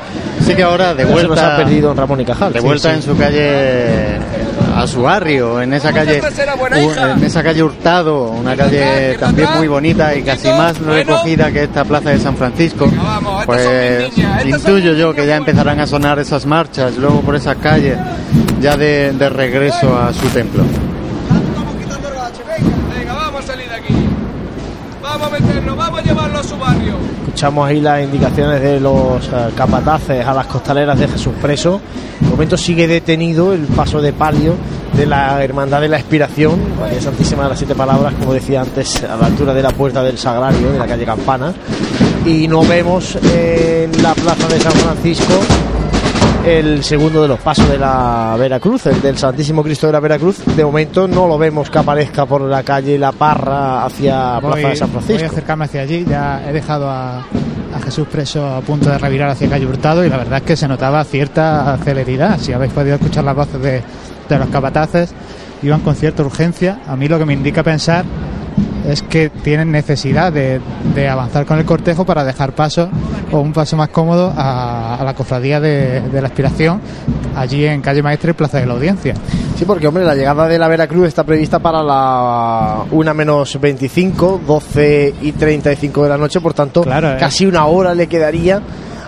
Sí 0.44 0.56
que 0.56 0.64
ahora 0.64 0.96
de 0.96 1.04
se 1.06 1.12
nos 1.14 1.24
vuelta 1.28 1.54
ha 1.54 1.58
perdido 1.58 1.94
Ramón 1.94 2.22
y 2.22 2.26
Cajal. 2.26 2.52
de 2.52 2.60
Sí, 2.62 2.66
vuelta 2.66 2.90
sí. 2.90 2.96
en 2.96 3.02
su 3.04 3.16
calle 3.16 4.18
a 4.76 4.88
su 4.88 5.02
barrio, 5.02 5.62
en 5.62 5.74
esa 5.74 5.92
calle 5.94 6.22
en 6.22 7.24
esa 7.24 7.44
calle 7.44 7.64
Hurtado, 7.64 8.30
una 8.32 8.56
calle 8.56 9.18
también 9.20 9.50
muy 9.58 9.68
bonita 9.68 10.16
y 10.16 10.24
casi 10.24 10.48
más 10.50 10.80
recogida 10.80 11.52
que 11.52 11.64
esta 11.64 11.84
plaza 11.86 12.10
de 12.10 12.20
San 12.20 12.36
Francisco. 12.36 12.90
Pues 13.46 14.12
intuyo 14.46 14.94
yo 14.94 15.14
que 15.14 15.26
ya 15.28 15.36
empezarán 15.36 15.80
a 15.80 15.88
sonar 15.88 16.20
esas 16.20 16.46
marchas 16.46 16.98
luego 16.98 17.22
por 17.22 17.36
esas 17.36 17.58
calles 17.58 17.98
ya 18.62 18.78
de, 18.78 19.14
de 19.14 19.30
regreso 19.30 19.98
a 19.98 20.14
su 20.14 20.28
templo. 20.30 20.64
Venga, 22.98 23.14
vamos 23.14 23.44
a 23.44 23.48
salir 23.48 23.70
de 23.70 23.76
aquí. 23.76 23.94
Vamos 25.02 25.28
a 25.28 25.30
meternos, 25.30 25.78
vamos 25.78 26.00
a 26.00 26.04
llevarlo 26.04 26.40
a 26.40 26.44
su 26.44 26.58
barrio. 26.58 27.13
Escuchamos 27.44 27.68
ahí 27.68 27.82
las 27.82 28.02
indicaciones 28.02 28.62
de 28.62 28.80
los 28.80 29.28
eh, 29.28 29.32
capataces 29.54 30.26
a 30.26 30.34
las 30.34 30.48
costaleras 30.48 30.98
de 30.98 31.10
Jesús 31.10 31.34
Preso. 31.42 31.82
De 32.22 32.30
momento 32.30 32.56
sigue 32.56 32.88
detenido 32.88 33.52
el 33.52 33.64
paso 33.64 34.02
de 34.02 34.14
palio 34.14 34.56
de 34.96 35.06
la 35.06 35.44
Hermandad 35.44 35.82
de 35.82 35.90
la 35.90 35.98
Expiración, 35.98 36.58
María 36.80 37.02
Santísima 37.02 37.44
de 37.44 37.50
las 37.50 37.58
Siete 37.58 37.76
Palabras, 37.76 38.14
como 38.14 38.34
decía 38.34 38.62
antes, 38.62 39.04
a 39.04 39.18
la 39.18 39.26
altura 39.26 39.54
de 39.54 39.62
la 39.62 39.72
puerta 39.72 40.02
del 40.02 40.18
Sagrario, 40.18 40.72
de 40.72 40.80
la 40.80 40.88
calle 40.88 41.04
Campana. 41.04 41.54
Y 42.26 42.48
no 42.48 42.62
vemos 42.62 43.18
en 43.18 44.02
la 44.02 44.14
plaza 44.14 44.48
de 44.48 44.62
San 44.62 44.72
Francisco 44.72 45.34
el 46.46 46.84
segundo 46.84 47.22
de 47.22 47.28
los 47.30 47.40
pasos 47.40 47.70
de 47.70 47.78
la 47.78 48.36
Veracruz, 48.38 48.86
el 48.88 49.02
del 49.02 49.18
Santísimo 49.18 49.64
Cristo 49.64 49.88
de 49.88 49.94
la 49.94 50.00
Veracruz. 50.00 50.44
De 50.56 50.66
momento 50.66 51.08
no 51.08 51.28
lo 51.28 51.38
vemos 51.38 51.70
que 51.70 51.78
aparezca 51.80 52.26
por 52.26 52.42
la 52.42 52.64
calle 52.64 52.98
La 53.00 53.12
Parra 53.14 53.86
hacia 53.86 54.40
Voy, 54.40 54.52
Plaza 54.54 54.68
de 54.70 54.76
San 54.76 54.92
voy 54.92 54.98
a 54.98 55.02
Francisco. 55.02 55.32
acercarme 55.32 55.66
hacia 55.66 55.82
allí. 55.82 56.06
Ya 56.06 56.44
he 56.48 56.52
dejado 56.52 56.90
a, 56.90 57.20
a 57.20 57.80
Jesús 57.84 58.08
preso 58.12 58.46
a 58.46 58.60
punto 58.62 58.90
de 58.90 58.98
revirar 58.98 59.30
hacia 59.30 59.50
calle 59.50 59.66
Hurtado 59.66 60.04
y 60.06 60.10
la 60.10 60.18
verdad 60.18 60.40
es 60.40 60.44
que 60.44 60.56
se 60.58 60.68
notaba 60.68 61.04
cierta 61.06 61.78
celeridad. 61.84 62.38
Si 62.40 62.52
habéis 62.52 62.74
podido 62.74 62.96
escuchar 62.96 63.24
las 63.24 63.36
voces 63.36 63.62
de, 63.62 63.82
de 64.28 64.38
los 64.40 64.50
capataces, 64.50 65.14
iban 65.62 65.80
con 65.80 65.96
cierta 65.96 66.24
urgencia. 66.24 66.80
A 66.88 66.98
mí 66.98 67.08
lo 67.08 67.18
que 67.18 67.26
me 67.26 67.34
indica 67.34 67.64
pensar 67.64 68.04
es 68.88 69.02
que 69.02 69.30
tienen 69.30 69.72
necesidad 69.72 70.32
de, 70.32 70.60
de 70.94 71.08
avanzar 71.10 71.46
con 71.46 71.58
el 71.60 71.66
cortejo 71.66 72.06
para 72.06 72.24
dejar 72.24 72.54
paso 72.54 72.90
o 73.32 73.40
un 73.40 73.54
paso 73.54 73.78
más 73.78 73.90
cómodo 73.90 74.34
a, 74.36 74.96
a 74.96 75.04
la 75.04 75.14
cofradía 75.14 75.60
de, 75.60 76.02
de 76.02 76.22
la 76.22 76.28
aspiración 76.28 76.82
allí 77.36 77.66
en 77.66 77.82
calle 77.82 78.02
Maestre 78.04 78.32
y 78.32 78.34
Plaza 78.34 78.60
de 78.60 78.66
la 78.66 78.74
Audiencia. 78.74 79.14
Sí, 79.58 79.66
porque 79.66 79.88
hombre, 79.88 80.04
la 80.04 80.16
llegada 80.16 80.48
de 80.48 80.58
la 80.58 80.68
Veracruz 80.68 81.08
está 81.08 81.24
prevista 81.24 81.60
para 81.60 81.82
la 81.84 82.84
1 82.92 83.14
menos 83.14 83.60
25, 83.60 84.42
12 84.46 85.16
y 85.22 85.32
35 85.32 86.04
de 86.04 86.10
la 86.10 86.18
noche, 86.18 86.42
por 86.42 86.54
tanto, 86.54 86.82
Claro, 86.82 87.14
eh. 87.14 87.18
casi 87.20 87.46
una 87.46 87.66
hora 87.66 87.94
le 87.94 88.08
quedaría 88.08 88.62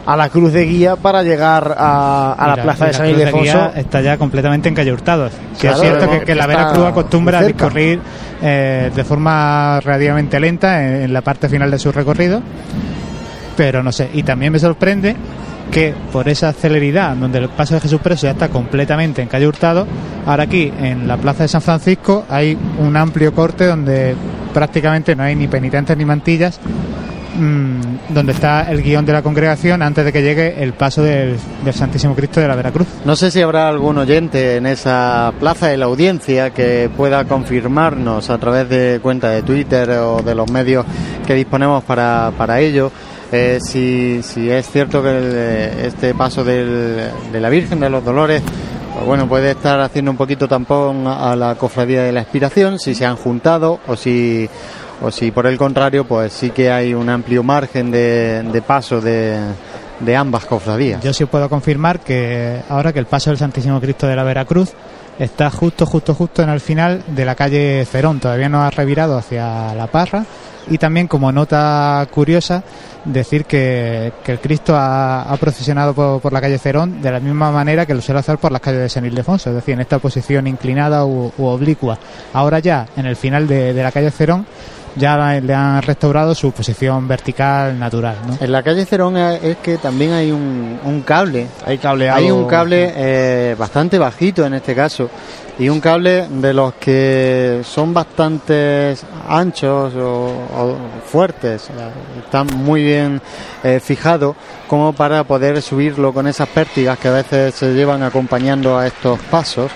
a 0.06 0.15
la 0.15 0.30
Cruz 0.30 0.53
de 0.53 0.65
Guía 0.65 0.95
para 0.95 1.23
llegar 1.23 1.76
a, 1.77 2.34
a 2.34 2.56
la, 2.56 2.61
Plaza 2.61 2.85
de 2.85 2.93
San 2.93 3.07
Cruz 3.07 3.19
Ildefonso. 3.19 3.72
Está 3.76 4.02
ya 4.02 4.18
completamente 4.18 4.69
en 4.69 4.76
calle 4.76 4.93
Hurtado. 4.93 5.30
Sí 5.30 5.35
Claro, 5.61 5.76
es 5.77 5.81
cierto 5.81 6.06
no, 6.06 6.11
que, 6.11 6.19
que 6.26 6.35
la 6.35 6.43
está 6.43 6.57
Veracruz 6.57 6.85
acostumbra 6.85 7.39
a 7.39 7.43
discurrir 7.43 7.99
eh, 8.41 8.91
de 8.94 9.03
forma 9.03 9.80
relativamente 9.82 10.40
lenta 10.40 10.84
en, 10.84 11.03
en 11.03 11.14
la 11.14 11.22
parte 11.22 11.49
final 11.49 11.72
de 11.72 11.80
su 11.80 11.91
recorrido, 11.91 12.41
pero 13.56 13.84
no 13.84 13.91
sé. 13.91 14.10
Y 14.14 14.24
también 14.24 14.52
me 14.52 14.60
sorprende 14.60 15.16
que 15.72 15.94
por 16.12 16.30
esa 16.30 16.53
celeridad, 16.53 17.16
donde 17.16 17.40
el 17.40 17.49
paso 17.49 17.76
de 17.76 17.82
Jesús 17.82 17.99
Preso 18.02 18.24
ya 18.28 18.32
está 18.32 18.49
completamente 18.49 19.22
en 19.22 19.28
calle 19.28 19.48
Hurtado, 19.48 19.88
ahora 20.26 20.44
aquí 20.44 20.72
en 20.80 21.07
la 21.07 21.18
plaza 21.18 21.44
de 21.44 21.49
San 21.49 21.62
Francisco 21.62 22.26
hay 22.30 22.57
un 22.80 22.95
amplio 22.95 23.34
corte 23.34 23.66
donde 23.66 24.16
prácticamente 24.53 25.16
no 25.16 25.24
hay 25.24 25.36
ni 25.36 25.48
penitentes 25.48 25.98
ni 25.98 26.06
mantillas 26.06 26.60
mm, 27.36 28.14
donde 28.14 28.32
está 28.34 28.70
el 28.72 28.82
guion 28.82 29.06
de 29.06 29.14
la 29.14 29.22
congregación 29.22 29.82
antes 29.82 30.06
de 30.06 30.12
que 30.14 30.22
llegue 30.22 30.62
el 30.64 30.74
paso 30.74 31.02
del, 31.03 31.38
Santísimo 31.72 32.16
Cristo 32.16 32.40
de 32.40 32.48
la 32.48 32.56
Veracruz. 32.56 32.88
No 33.06 33.16
sé 33.16 33.32
si 33.32 33.41
habrá 33.41 33.68
algún 33.68 33.98
oyente 33.98 34.56
en 34.57 34.66
esa 34.66 35.34
plaza 35.40 35.68
de 35.68 35.78
la 35.78 35.86
audiencia 35.86 36.52
que 36.52 36.90
pueda 36.95 37.26
confirmarnos 37.26 38.30
a 38.30 38.38
través 38.38 38.70
de 38.70 38.99
cuenta 39.02 39.30
de 39.30 39.41
Twitter 39.44 39.90
o 39.91 40.22
de 40.22 40.36
los 40.36 40.49
medios 40.52 40.86
que 41.26 41.34
disponemos 41.34 41.84
para, 41.84 42.32
para 42.38 42.60
ello. 42.60 42.91
eh, 43.32 43.57
si, 43.60 44.22
si 44.24 44.49
es 44.49 44.70
cierto 44.70 45.02
que 45.02 45.72
este 45.86 46.14
paso 46.14 46.44
del- 46.44 47.10
de 47.34 47.40
la 47.41 47.49
Virgen 47.49 47.80
de 47.80 47.90
los 47.90 48.06
Dolores 48.06 48.41
pues 48.94 49.06
bueno, 49.06 49.28
puede 49.28 49.52
estar 49.52 49.78
haciendo 49.82 50.12
un 50.12 50.16
poquito 50.16 50.48
tampón 50.48 51.06
a 51.06 51.36
la 51.36 51.56
cofradía 51.56 52.03
de 52.03 52.14
la 52.14 52.22
expiración, 52.22 52.80
si 52.80 52.95
se 52.95 53.06
han 53.06 53.18
juntado 53.18 53.80
o 53.88 53.98
si, 53.98 54.48
o 55.02 55.12
si 55.12 55.32
por 55.32 55.48
el 55.48 55.58
contrario, 55.58 56.06
pues 56.06 56.34
sí 56.34 56.52
que 56.52 56.72
hay 56.72 56.94
un 56.94 57.10
amplio 57.10 57.44
margen 57.44 57.92
de, 57.92 58.44
de 58.44 58.62
paso 58.62 59.02
de, 59.02 59.38
ambas 60.16 60.46
cofradías. 60.46 61.04
Yo 61.04 61.14
sí 61.14 61.26
puedo 61.26 61.50
confirmar 61.50 62.00
que 62.00 62.62
ahora 62.70 62.94
que 62.94 63.00
el 63.00 63.06
paso 63.06 63.30
del 63.30 63.40
Santísimo 63.40 63.80
Cristo 63.82 64.08
de 64.08 64.16
la 64.16 64.24
Veracruz 64.24 64.74
está 65.20 65.50
justo, 65.50 65.86
justo, 65.86 66.14
justo 66.14 66.44
en 66.44 66.50
el 66.50 66.60
final 66.60 67.04
de 67.08 67.26
la 67.26 67.36
calle 67.36 67.86
Cerón. 67.86 68.20
Todavía 68.20 68.50
no 68.50 68.62
ha 68.62 68.70
revirado 68.70 69.18
hacia 69.18 69.74
La 69.74 69.88
Parra. 69.88 70.26
Y 70.68 70.80
también, 70.80 71.08
como 71.08 71.32
nota 71.32 72.08
curiosa, 72.10 72.64
decir 73.06 73.46
que, 73.46 74.12
el 74.26 74.40
Cristo 74.40 74.74
ha, 74.76 75.36
procesionado 75.40 75.94
por, 75.94 76.34
la 76.34 76.42
calle 76.42 76.58
Cerón 76.58 77.04
de 77.04 77.12
la 77.12 77.20
misma 77.20 77.52
manera 77.52 77.86
que 77.86 77.94
lo 77.94 78.02
suele 78.02 78.20
hacer 78.20 78.40
por 78.40 78.52
las 78.52 78.62
calles 78.62 78.82
de 78.82 78.90
San 78.90 79.06
Ildefonso, 79.06 79.52
es 79.52 79.56
decir, 79.56 79.76
en 79.76 79.82
esta 79.82 80.00
posición 80.00 80.48
inclinada 80.48 81.06
u, 81.06 81.32
u 81.38 81.46
oblicua. 81.46 82.00
Ahora 82.34 82.58
ya, 82.60 82.88
en 82.98 83.06
el 83.06 83.16
final 83.16 83.48
de, 83.48 83.74
de 83.74 83.84
la 83.84 83.92
calle 83.92 84.10
Cerón, 84.10 84.48
ya 84.96 85.40
le 85.40 85.54
han 85.54 85.82
restaurado 85.82 86.34
su 86.34 86.52
posición 86.52 87.08
vertical 87.08 87.78
natural. 87.78 88.18
¿no? 88.28 88.38
En 88.40 88.52
la 88.52 88.64
calle 88.64 88.86
Cerón 88.86 89.18
es 89.18 89.58
que 89.58 89.78
también 89.78 90.14
hay 90.14 90.32
un, 90.32 90.80
un 90.84 91.02
cable. 91.02 91.48
Hay 91.66 91.78
cableado. 91.78 92.18
Hay 92.18 92.32
un 92.32 92.48
cable 92.48 92.94
eh, 92.96 93.56
bastante 93.58 93.98
bajito 93.98 94.46
en 94.46 94.54
este 94.56 94.74
caso. 94.76 95.10
Y 95.58 95.70
un 95.70 95.80
cable 95.80 96.28
de 96.30 96.54
los 96.54 96.74
que 96.74 97.62
son 97.64 97.94
bastante 97.94 98.94
anchos 99.28 99.94
o, 99.96 100.26
o 100.54 100.78
fuertes. 101.06 101.70
Están 102.20 102.48
muy 102.58 102.84
bien 102.84 103.22
eh, 103.64 103.80
fijados 103.82 104.36
como 104.68 104.92
para 104.92 105.24
poder 105.24 105.62
subirlo 105.62 106.14
con 106.14 106.28
esas 106.28 106.50
pértigas 106.50 107.00
que 107.00 107.08
a 107.08 107.12
veces 107.12 107.56
se 107.56 107.74
llevan 107.74 108.04
acompañando 108.04 108.78
a 108.78 108.88
estos 108.88 109.18
pasos. 109.32 109.72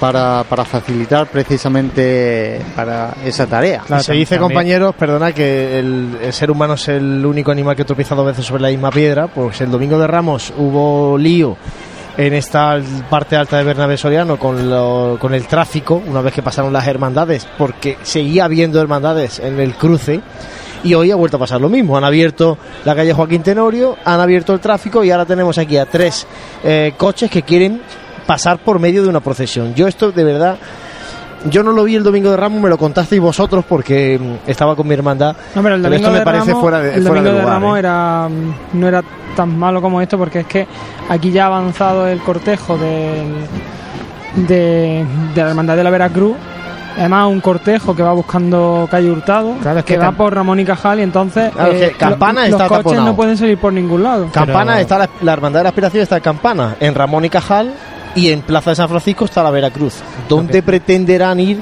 Para, 0.00 0.44
para 0.48 0.64
facilitar 0.64 1.26
precisamente 1.26 2.60
para 2.74 3.14
esa 3.24 3.46
tarea. 3.46 3.82
Se 4.02 4.12
dice, 4.14 4.36
compañeros, 4.48 4.94
perdona, 4.94 5.32
que 5.32 5.78
el, 5.78 6.16
el 6.22 6.32
ser 6.32 6.50
humano 6.50 6.74
es 6.74 6.88
el 6.88 7.24
único 7.24 7.50
animal 7.50 7.76
que 7.76 7.84
tropieza 7.84 8.14
dos 8.14 8.24
veces 8.26 8.46
sobre 8.46 8.62
la 8.62 8.68
misma 8.70 8.90
piedra. 8.90 9.26
Pues 9.28 9.60
el 9.60 9.70
domingo 9.70 9.98
de 9.98 10.06
Ramos 10.06 10.52
hubo 10.56 11.18
lío 11.18 11.56
en 12.16 12.32
esta 12.34 12.78
parte 13.08 13.36
alta 13.36 13.58
de 13.58 13.64
Bernabé 13.64 13.96
Soriano 13.96 14.38
con, 14.38 14.68
lo- 14.70 15.16
con 15.20 15.34
el 15.34 15.46
tráfico, 15.46 16.02
una 16.06 16.20
vez 16.22 16.32
que 16.34 16.42
pasaron 16.42 16.72
las 16.72 16.86
hermandades, 16.86 17.46
porque 17.58 17.96
seguía 18.02 18.44
habiendo 18.46 18.80
hermandades 18.80 19.38
en 19.38 19.60
el 19.60 19.74
cruce. 19.74 20.20
Y 20.82 20.94
hoy 20.94 21.10
ha 21.10 21.14
vuelto 21.14 21.36
a 21.36 21.40
pasar 21.40 21.60
lo 21.60 21.68
mismo. 21.68 21.98
Han 21.98 22.04
abierto 22.04 22.56
la 22.86 22.94
calle 22.96 23.12
Joaquín 23.12 23.42
Tenorio, 23.42 23.96
han 24.02 24.18
abierto 24.18 24.54
el 24.54 24.60
tráfico 24.60 25.04
y 25.04 25.10
ahora 25.10 25.26
tenemos 25.26 25.58
aquí 25.58 25.76
a 25.76 25.84
tres 25.84 26.26
eh, 26.64 26.94
coches 26.96 27.30
que 27.30 27.42
quieren 27.42 27.82
pasar 28.30 28.58
por 28.58 28.78
medio 28.78 29.02
de 29.02 29.08
una 29.08 29.20
procesión. 29.20 29.74
Yo 29.74 29.88
esto 29.88 30.12
de 30.12 30.22
verdad 30.24 30.56
yo 31.50 31.62
no 31.62 31.72
lo 31.72 31.84
vi 31.84 31.96
el 31.96 32.02
domingo 32.02 32.30
de 32.30 32.36
Ramos, 32.36 32.60
me 32.60 32.68
lo 32.68 32.76
contasteis 32.76 33.20
vosotros 33.20 33.64
porque 33.66 34.18
mm, 34.20 34.48
estaba 34.50 34.76
con 34.76 34.86
mi 34.86 34.92
hermandad. 34.94 35.34
No, 35.54 35.62
pero 35.62 35.74
el 35.76 35.82
domingo 35.82 35.96
esto 36.02 36.12
me 36.12 36.18
de 36.18 36.24
parece 36.24 36.46
Ramos, 36.48 36.60
fuera 36.62 36.78
de, 36.80 36.94
el 36.94 37.02
fuera 37.06 37.08
domingo 37.08 37.28
de 37.30 37.34
de 37.36 37.40
lugar, 37.42 37.54
Ramos 37.54 37.76
¿eh? 37.76 37.78
era, 37.78 38.28
mm, 38.28 38.80
no 38.80 38.88
era 38.88 39.02
tan 39.34 39.58
malo 39.58 39.80
como 39.80 40.00
esto 40.02 40.18
porque 40.18 40.40
es 40.40 40.46
que 40.46 40.66
aquí 41.08 41.30
ya 41.32 41.44
ha 41.44 41.46
avanzado 41.46 42.06
el 42.06 42.18
cortejo 42.20 42.76
del, 42.76 43.46
de, 44.46 45.04
de 45.34 45.42
la 45.42 45.48
Hermandad 45.48 45.76
de 45.76 45.84
la 45.84 45.90
Veracruz. 45.90 46.36
Además, 46.98 47.28
un 47.28 47.40
cortejo 47.40 47.94
que 47.96 48.02
va 48.02 48.12
buscando 48.12 48.86
calle 48.90 49.10
Hurtado, 49.10 49.54
Claro, 49.62 49.78
es 49.78 49.84
que, 49.84 49.94
que 49.94 49.98
va 50.00 50.10
por 50.12 50.34
Ramón 50.34 50.58
y 50.60 50.64
Cajal 50.64 50.98
y 50.98 51.02
entonces 51.02 51.48
eh, 51.48 51.94
Claro, 51.96 51.96
Campana 51.98 52.40
lo- 52.42 52.46
está 52.48 52.58
los 52.64 52.68
coches 52.68 52.82
taponado. 52.84 53.06
no 53.06 53.16
pueden 53.16 53.36
salir 53.38 53.56
por 53.58 53.72
ningún 53.72 54.02
lado. 54.02 54.28
Campana 54.32 54.72
Pero- 54.72 54.82
está 54.82 54.98
la, 54.98 55.08
la 55.22 55.32
hermandad 55.32 55.60
de 55.60 55.64
la 55.64 55.68
aspiración 55.70 56.02
está 56.02 56.16
en 56.16 56.22
Campana, 56.22 56.76
en 56.80 56.94
Ramón 56.94 57.24
y 57.24 57.30
Cajal 57.30 57.72
y 58.14 58.30
en 58.30 58.42
Plaza 58.42 58.70
de 58.70 58.76
San 58.76 58.88
Francisco 58.88 59.24
está 59.24 59.42
la 59.42 59.50
Veracruz. 59.50 59.94
¿Dónde 60.28 60.62
pretenderán 60.62 61.40
ir 61.40 61.60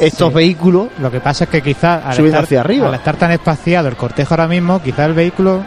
estos 0.00 0.28
Sí. 0.28 0.34
vehículos? 0.34 0.88
Lo 1.00 1.10
que 1.10 1.20
pasa 1.20 1.44
es 1.44 1.50
que 1.50 1.62
quizás 1.62 2.04
al, 2.04 2.18
estar- 2.26 2.44
hacia 2.44 2.60
arriba. 2.60 2.88
al 2.88 2.94
estar 2.94 3.16
tan 3.16 3.30
espaciado 3.32 3.88
el 3.88 3.96
cortejo 3.96 4.34
ahora 4.34 4.48
mismo, 4.48 4.80
quizás 4.82 5.06
el 5.06 5.14
vehículo 5.14 5.62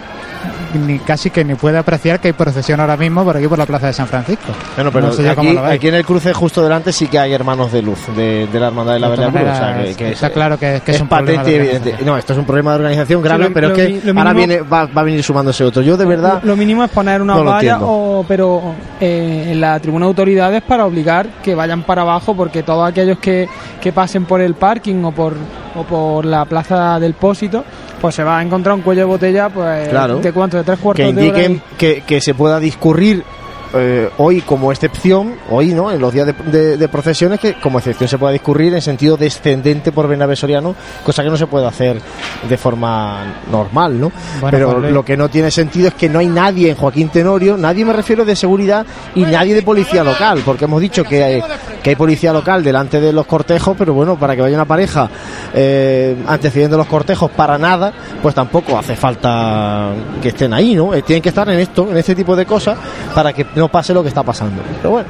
ni 0.87 0.97
casi 0.99 1.29
que 1.29 1.43
ni 1.43 1.53
puede 1.55 1.77
apreciar 1.77 2.19
que 2.19 2.29
hay 2.29 2.33
procesión 2.33 2.79
ahora 2.79 2.95
mismo 2.95 3.23
por 3.25 3.35
aquí 3.35 3.45
por 3.47 3.57
la 3.59 3.65
plaza 3.65 3.87
de 3.87 3.93
San 3.93 4.07
Francisco. 4.07 4.53
Bueno, 4.75 4.89
pero 4.91 5.07
No 5.07 5.13
sé 5.13 5.29
aquí, 5.29 5.55
aquí 5.57 5.89
en 5.89 5.95
el 5.95 6.05
cruce 6.05 6.33
justo 6.33 6.63
delante 6.63 6.93
sí 6.93 7.07
que 7.07 7.19
hay 7.19 7.33
hermanos 7.33 7.71
de 7.73 7.81
luz 7.81 7.99
de, 8.15 8.47
de 8.47 8.59
la 8.59 8.67
hermandad 8.67 8.93
de 8.93 8.99
la 9.01 9.09
Veracruz. 9.09 9.41
o 9.41 9.43
sea, 9.43 9.61
maneras, 9.61 9.87
que- 9.89 9.95
que 10.05 10.11
está 10.13 10.27
es- 10.27 10.33
claro 10.33 10.57
que, 10.57 10.81
que 10.83 10.91
es, 10.91 10.95
es 10.95 11.01
un 11.01 11.09
problema 11.09 11.41
patente 11.43 11.59
de 11.59 11.65
y 11.65 11.69
evidente. 11.75 12.05
No, 12.05 12.17
esto 12.17 12.33
es 12.33 12.39
un 12.39 12.45
problema 12.45 12.71
de 12.71 12.75
organización 12.77 13.21
grave, 13.21 13.43
lo- 13.49 13.53
pero 13.53 13.67
lo 13.69 13.75
es 13.75 14.01
que 14.01 14.01
lo 14.13 14.17
ahora 14.19 14.33
mínimo- 14.33 14.47
viene, 14.47 14.61
va, 14.61 14.85
va 14.85 15.01
a 15.01 15.03
venir 15.03 15.21
sumándose 15.23 15.63
otro. 15.63 15.81
Yo 15.81 15.97
de 15.97 16.05
verdad, 16.05 16.39
Lo, 16.41 16.51
lo 16.51 16.55
mínimo 16.55 16.83
es 16.85 16.89
poner 16.89 17.21
una 17.21 17.35
no 17.35 17.43
valla, 17.43 17.79
o, 17.81 18.25
pero 18.27 18.73
eh, 19.01 19.49
en 19.51 19.59
la 19.61 19.77
tribuna 19.79 20.05
de 20.05 20.09
autoridades 20.09 20.63
para 20.63 20.85
obligar 20.85 21.27
que 21.43 21.53
vayan 21.53 21.83
para 21.83 22.01
abajo, 22.03 22.33
porque 22.33 22.63
todos 22.63 22.89
aquellos 22.89 23.19
que, 23.19 23.47
que 23.81 23.91
pasen 23.91 24.20
por 24.25 24.41
el 24.41 24.53
parking 24.55 25.03
o 25.03 25.11
por, 25.11 25.33
o 25.75 25.83
por 25.83 26.25
la 26.25 26.45
plaza 26.45 26.99
del 26.99 27.13
Pósito, 27.13 27.63
pues 27.99 28.15
se 28.15 28.23
va 28.23 28.39
a 28.39 28.41
encontrar 28.43 28.75
un 28.75 28.81
cuello 28.81 29.01
de 29.01 29.05
botella, 29.05 29.49
pues 29.49 29.89
Claro. 29.89 30.19
de 30.19 30.31
cuánto, 30.33 30.57
de 30.57 30.63
tres 30.63 30.79
cuartos 30.79 31.05
que 31.05 31.11
de 31.13 31.29
hora. 31.29 31.37
indiquen 31.43 31.53
y- 31.71 31.75
que, 31.77 32.03
que 32.05 32.21
se 32.21 32.33
pueda 32.33 32.59
discurrir 32.59 33.23
eh, 33.73 34.09
hoy 34.17 34.41
como 34.41 34.71
excepción, 34.71 35.35
hoy 35.49 35.73
no, 35.73 35.91
en 35.91 35.99
los 35.99 36.13
días 36.13 36.27
de, 36.27 36.33
de- 36.33 36.77
de 36.77 36.87
procesiones, 36.89 37.39
que 37.39 37.53
como 37.59 37.79
excepción 37.79 38.07
se 38.07 38.17
pueda 38.17 38.33
discurrir 38.33 38.73
en 38.73 38.81
sentido 38.81 39.17
descendente 39.17 39.91
por 39.91 40.07
Bernabé 40.07 40.35
Soriano, 40.35 40.75
cosa 41.05 41.23
que 41.23 41.29
no 41.29 41.37
se 41.37 41.47
puede 41.47 41.65
hacer 41.67 42.01
de 42.47 42.57
forma 42.57 43.23
normal, 43.51 43.99
¿no? 43.99 44.11
Bueno, 44.39 44.57
Pero 44.57 44.79
pues, 44.79 44.91
lo 44.91 45.05
que 45.05 45.15
no 45.17 45.29
tiene 45.29 45.51
sentido 45.51 45.87
es 45.89 45.93
que 45.93 46.09
no 46.09 46.19
hay 46.19 46.27
nadie 46.27 46.69
en 46.69 46.75
Joaquín 46.75 47.09
Tenorio, 47.09 47.57
nadie 47.57 47.85
me 47.85 47.93
refiero 47.93 48.25
de 48.25 48.35
seguridad 48.35 48.85
y 49.15 49.21
nadie 49.23 49.53
de 49.55 49.61
policía 49.61 50.03
local, 50.03 50.41
porque 50.45 50.65
hemos 50.65 50.81
dicho 50.81 51.03
que 51.03 51.23
hay, 51.23 51.43
que 51.83 51.91
hay 51.91 51.95
policía 51.95 52.33
local 52.33 52.63
delante 52.63 52.99
de 52.99 53.13
los 53.13 53.25
cortejos, 53.25 53.75
pero 53.77 53.93
bueno, 53.93 54.17
para 54.17 54.35
que 54.35 54.41
vaya 54.41 54.55
una 54.55 54.65
pareja 54.65 55.09
eh, 55.53 56.15
antecediendo 56.27 56.77
los 56.77 56.87
cortejos 56.87 57.31
para 57.31 57.57
nada, 57.57 57.93
pues 58.21 58.35
tampoco 58.35 58.77
hace 58.77 58.95
falta 58.95 59.89
que 60.21 60.29
estén 60.29 60.53
ahí, 60.53 60.75
¿no? 60.75 60.93
Eh, 60.93 61.01
tienen 61.01 61.21
que 61.21 61.29
estar 61.29 61.49
en 61.49 61.59
esto, 61.59 61.89
en 61.89 61.97
este 61.97 62.15
tipo 62.15 62.35
de 62.35 62.45
cosas, 62.45 62.77
para 63.13 63.33
que 63.33 63.45
no 63.61 63.67
pase 63.69 63.93
lo 63.93 64.01
que 64.01 64.09
está 64.09 64.23
pasando. 64.23 64.61
Pero 64.77 64.89
bueno, 64.89 65.07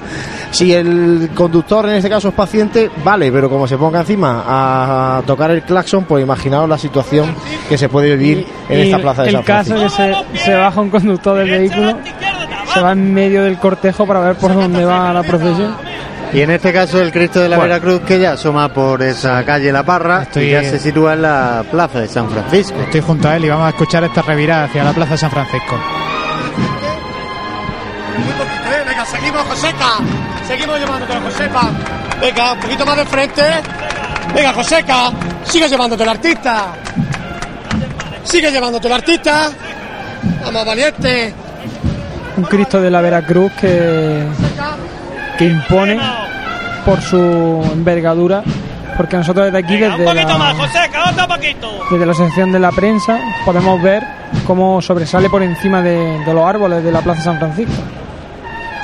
si 0.52 0.74
el 0.74 1.30
conductor 1.34 1.88
en 1.88 1.96
este 1.96 2.10
caso 2.10 2.28
es 2.28 2.34
paciente, 2.34 2.92
vale, 3.04 3.32
pero 3.32 3.50
como 3.50 3.66
se 3.66 3.78
ponga 3.78 4.02
encima 4.02 4.44
a 4.46 5.22
tocar 5.26 5.52
el 5.52 5.64
claxon, 5.64 6.04
pues 6.04 6.22
imaginaos 6.24 6.68
la 6.68 6.78
situación 6.78 7.34
que 7.70 7.78
se 7.78 7.88
puede 7.88 8.16
vivir 8.18 8.46
en 8.68 8.80
y 8.80 8.82
esta 8.84 9.00
plaza 9.00 9.24
de 9.24 9.30
el 9.30 9.36
San 9.36 9.44
caso 9.44 9.76
Francisco. 9.78 10.26
que 10.32 10.38
se, 10.40 10.46
se 10.46 10.56
baja 10.56 10.82
un 10.82 10.90
conductor 10.90 11.38
del 11.38 11.50
vehículo, 11.50 11.98
se 12.74 12.82
va 12.82 12.92
en 12.92 13.14
medio 13.14 13.44
del 13.44 13.58
cortejo 13.58 14.06
para 14.06 14.20
ver 14.20 14.36
por 14.36 14.54
dónde 14.54 14.84
va 14.84 15.14
la 15.14 15.24
procesión. 15.24 15.74
Y 16.34 16.40
en 16.42 16.50
este 16.52 16.72
caso 16.72 17.02
el 17.02 17.12
Cristo 17.12 17.40
de 17.42 17.50
la 17.50 17.58
Bueno. 17.58 17.74
Veracruz 17.74 18.02
que 18.08 18.18
ya 18.20 18.34
asoma 18.34 18.70
por 18.74 19.02
esa 19.04 19.44
calle 19.44 19.72
La 19.72 19.84
Parra 19.84 20.24
Estoy- 20.24 20.46
y 20.46 20.52
ya 20.52 20.62
se 20.64 20.80
sitúa 20.80 21.14
en 21.14 21.24
la 21.24 21.64
plaza 21.70 22.00
de 22.00 22.08
San 22.08 22.30
Francisco. 22.30 22.78
Estoy 22.80 23.02
junto 23.02 23.28
a 23.28 23.36
él 23.36 23.46
y 23.46 23.50
vamos 23.50 23.66
a 23.68 23.70
escuchar 23.70 24.04
esta 24.06 24.22
revirada 24.22 24.64
hacia 24.66 24.84
la 24.84 24.94
plaza 24.94 25.12
de 25.12 25.18
San 25.18 25.32
Francisco. 25.32 25.76
Seguimos, 29.12 29.42
Joseca. 29.44 29.98
Seguimos 30.48 30.80
llevándote 30.80 31.14
a 31.14 31.22
Josepa. 31.22 31.70
Venga, 32.22 32.54
un 32.54 32.60
poquito 32.60 32.86
más 32.86 32.98
de 32.98 33.06
frente. 33.06 33.44
Venga, 34.34 34.54
Joseca. 34.54 35.12
Sigue 35.44 35.68
llevándote 35.68 36.04
el 36.04 36.10
artista. 36.10 36.74
Sigue 38.24 38.52
llevándote 38.52 38.88
el 38.88 38.94
artista. 38.94 39.50
Vamos, 40.46 40.66
valiente. 40.66 41.34
Un 42.38 42.44
Cristo 42.46 42.82
de 42.82 42.90
la 42.90 43.02
Veracruz 43.02 43.52
que, 43.60 44.24
que 45.38 45.46
impone 45.46 46.00
por 46.86 47.02
su 47.02 47.62
envergadura, 47.74 48.44
porque 48.96 49.18
nosotros 49.18 49.46
desde 49.46 49.60
aquí, 49.60 49.78
desde 49.78 50.14
la, 50.14 50.54
Joseca, 50.56 51.10
otro 51.10 51.28
poquito. 51.28 51.86
desde 51.92 52.06
la 52.06 52.14
sección 52.14 52.52
de 52.52 52.60
la 52.60 52.72
prensa, 52.72 53.20
podemos 53.46 53.82
ver 53.82 54.04
cómo 54.48 54.82
sobresale 54.82 55.30
por 55.30 55.44
encima 55.44 55.82
de, 55.82 56.20
de 56.26 56.34
los 56.34 56.46
árboles 56.48 56.84
de 56.84 56.92
la 56.92 57.02
Plaza 57.02 57.22
San 57.22 57.38
Francisco. 57.38 57.74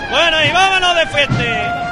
Bueno, 0.10 0.38
y 0.44 0.52
vámonos 0.52 0.96
de 0.96 1.06
frente. 1.08 1.88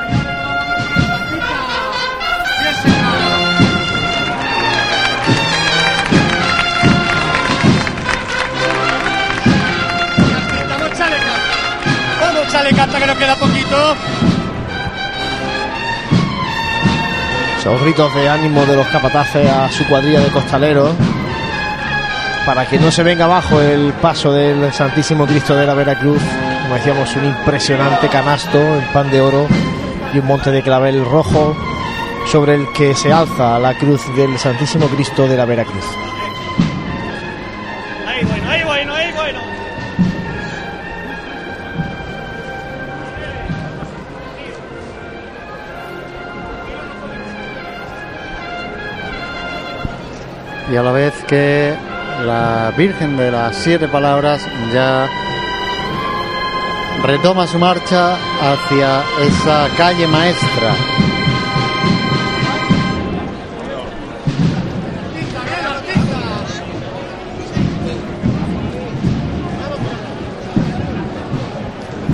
Vamos, 10.69 10.97
chaleca. 10.97 11.33
Vamos, 12.21 12.47
chaleca, 12.51 12.83
hasta 12.83 12.99
que 12.99 13.05
nos 13.05 13.17
queda 13.17 13.35
poquito. 13.35 13.95
Esos 17.59 17.81
gritos 17.81 18.15
de 18.15 18.29
ánimo 18.29 18.65
de 18.65 18.75
los 18.75 18.87
capataces 18.87 19.49
a 19.49 19.69
su 19.69 19.85
cuadrilla 19.87 20.21
de 20.21 20.29
costaleros 20.29 20.91
para 22.45 22.65
que 22.67 22.77
no 22.77 22.91
se 22.91 23.01
venga 23.01 23.25
abajo 23.25 23.59
el 23.59 23.91
paso 23.93 24.31
del 24.31 24.71
Santísimo 24.71 25.25
Cristo 25.25 25.55
de 25.55 25.65
la 25.65 25.73
Veracruz. 25.73 26.21
Como 26.65 26.77
decíamos, 26.77 27.15
un 27.15 27.25
impresionante 27.25 28.09
canasto 28.09 28.57
en 28.57 28.83
pan 28.91 29.11
de 29.11 29.21
oro 29.21 29.47
y 30.11 30.17
un 30.17 30.25
monte 30.25 30.49
de 30.49 30.63
clavel 30.63 31.05
rojo 31.05 31.55
sobre 32.25 32.55
el 32.55 32.67
que 32.73 32.95
se 32.95 33.13
alza 33.13 33.59
la 33.59 33.77
cruz 33.77 34.01
del 34.15 34.35
Santísimo 34.39 34.87
Cristo 34.87 35.27
de 35.27 35.37
la 35.37 35.45
Veracruz. 35.45 35.85
Ahí 38.07 38.25
bueno, 38.25 38.49
ahí 38.49 38.63
bueno, 38.63 38.95
ahí 38.95 39.11
bueno. 39.13 39.39
Y 50.71 50.75
a 50.77 50.81
la 50.81 50.91
vez 50.91 51.13
que 51.27 51.75
la 52.25 52.73
Virgen 52.75 53.17
de 53.17 53.29
las 53.29 53.55
Siete 53.55 53.87
Palabras 53.87 54.41
ya 54.73 55.07
retoma 57.03 57.47
su 57.47 57.59
marcha 57.59 58.15
hacia 58.41 59.03
esa 59.22 59.69
calle 59.77 60.07
maestra. 60.07 60.73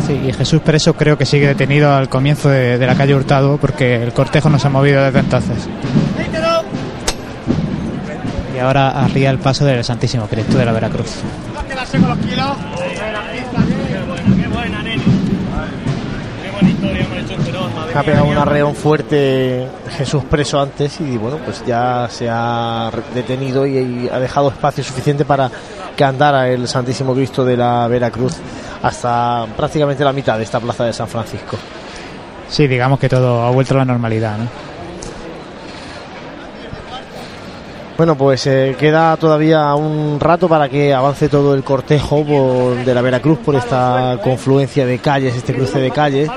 Sí, 0.08 0.14
y 0.28 0.34
Jesús 0.34 0.62
Preso 0.62 0.94
creo 0.94 1.18
que 1.18 1.26
sigue 1.26 1.48
detenido 1.48 1.94
al 1.94 2.10
comienzo 2.10 2.50
de, 2.50 2.78
de 2.78 2.88
la 2.88 2.96
calle 2.96 3.16
Hurtado 3.16 3.58
porque 3.58 4.02
el 4.02 4.14
cortejo 4.14 4.50
no 4.50 4.60
se 4.60 4.68
ha 4.68 4.70
movido 4.70 5.04
desde 5.04 5.20
entonces. 5.20 5.68
Y 8.56 8.60
ahora 8.60 8.90
arría 8.90 9.30
el 9.30 9.40
paso 9.40 9.66
del 9.66 9.84
Santísimo 9.84 10.28
Cristo 10.28 10.58
de 10.58 10.66
la 10.66 10.72
Veracruz. 10.72 11.22
Los 11.54 12.18
kilos. 12.20 12.71
Ha 17.96 18.04
pegado 18.04 18.26
un 18.26 18.38
arreón 18.38 18.76
fuerte 18.76 19.68
Jesús 19.98 20.24
preso 20.30 20.60
antes 20.60 21.00
y 21.02 21.18
bueno, 21.18 21.38
pues 21.44 21.64
ya 21.66 22.08
se 22.10 22.28
ha 22.30 22.92
detenido 23.14 23.66
y, 23.66 23.78
y 23.78 24.10
ha 24.12 24.20
dejado 24.20 24.50
espacio 24.50 24.84
suficiente 24.84 25.26
para 25.26 25.50
que 25.96 26.04
andara 26.04 26.50
el 26.50 26.68
Santísimo 26.68 27.14
Cristo 27.14 27.44
de 27.44 27.58
la 27.58 27.88
Veracruz 27.88 28.38
hasta 28.82 29.46
prácticamente 29.56 30.04
la 30.04 30.14
mitad 30.14 30.38
de 30.38 30.44
esta 30.44 30.60
plaza 30.60 30.86
de 30.86 30.94
San 30.94 31.08
Francisco. 31.08 31.58
Sí, 32.50 32.68
digamos 32.68 33.00
que 33.00 33.08
todo 33.08 33.44
ha 33.44 33.52
vuelto 33.52 33.76
a 33.76 33.78
la 33.78 33.86
normalidad, 33.86 34.38
¿no? 34.38 34.71
Bueno, 38.02 38.16
pues 38.18 38.48
eh, 38.48 38.76
queda 38.80 39.16
todavía 39.16 39.76
un 39.76 40.20
rato 40.20 40.50
para 40.50 40.68
que 40.68 40.92
avance 40.92 41.30
todo 41.30 41.54
el 41.54 41.64
cortejo 41.64 42.26
por- 42.26 42.84
de 42.84 42.96
la 42.96 43.02
Veracruz 43.04 43.38
por 43.46 43.54
esta 43.56 44.18
confluencia 44.24 44.88
de 44.88 44.98
calles, 44.98 45.36
este 45.36 45.54
cruce 45.54 45.78
de 45.80 45.92
calles. 45.92 46.28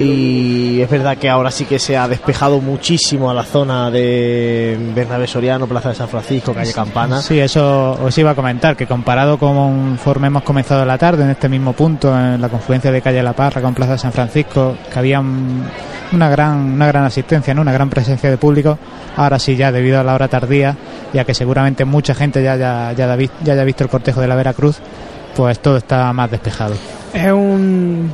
Y 0.00 0.80
es 0.80 0.90
verdad 0.90 1.16
que 1.16 1.28
ahora 1.28 1.52
sí 1.52 1.64
que 1.64 1.78
se 1.78 1.96
ha 1.96 2.08
despejado 2.08 2.60
muchísimo 2.60 3.30
a 3.30 3.34
la 3.34 3.44
zona 3.44 3.88
de 3.92 4.76
Bernabé 4.92 5.28
Soriano, 5.28 5.68
Plaza 5.68 5.90
de 5.90 5.94
San 5.94 6.08
Francisco, 6.08 6.52
calle 6.52 6.72
Campana. 6.72 7.22
Sí, 7.22 7.38
eso 7.38 7.92
os 8.02 8.18
iba 8.18 8.32
a 8.32 8.34
comentar, 8.34 8.76
que 8.76 8.88
comparado 8.88 9.38
conforme 9.38 10.26
hemos 10.26 10.42
comenzado 10.42 10.84
la 10.84 10.98
tarde, 10.98 11.22
en 11.22 11.30
este 11.30 11.48
mismo 11.48 11.72
punto, 11.72 12.12
en 12.18 12.40
la 12.40 12.48
confluencia 12.48 12.90
de 12.90 13.00
calle 13.00 13.22
La 13.22 13.32
Parra 13.32 13.62
con 13.62 13.74
Plaza 13.74 13.92
de 13.92 13.98
San 13.98 14.12
Francisco, 14.12 14.74
que 14.92 14.98
había 14.98 15.20
un- 15.20 15.66
una 16.12 16.28
gran, 16.28 16.58
una 16.58 16.86
gran 16.86 17.04
asistencia, 17.04 17.54
¿no? 17.54 17.62
una 17.62 17.72
gran 17.72 17.90
presencia 17.90 18.30
de 18.30 18.36
público, 18.36 18.78
ahora 19.16 19.38
sí 19.38 19.56
ya 19.56 19.72
debido 19.72 20.00
a 20.00 20.04
la 20.04 20.14
hora 20.14 20.28
tardía, 20.28 20.76
ya 21.12 21.24
que 21.24 21.34
seguramente 21.34 21.84
mucha 21.84 22.14
gente 22.14 22.42
ya, 22.42 22.56
ya, 22.56 22.92
ya, 22.92 23.16
ya 23.16 23.52
haya 23.52 23.64
visto 23.64 23.84
el 23.84 23.90
cortejo 23.90 24.20
de 24.20 24.28
la 24.28 24.34
Veracruz, 24.34 24.78
pues 25.36 25.60
todo 25.60 25.76
está 25.76 26.12
más 26.12 26.30
despejado. 26.30 26.74
Es 27.14 27.32
un. 27.32 28.12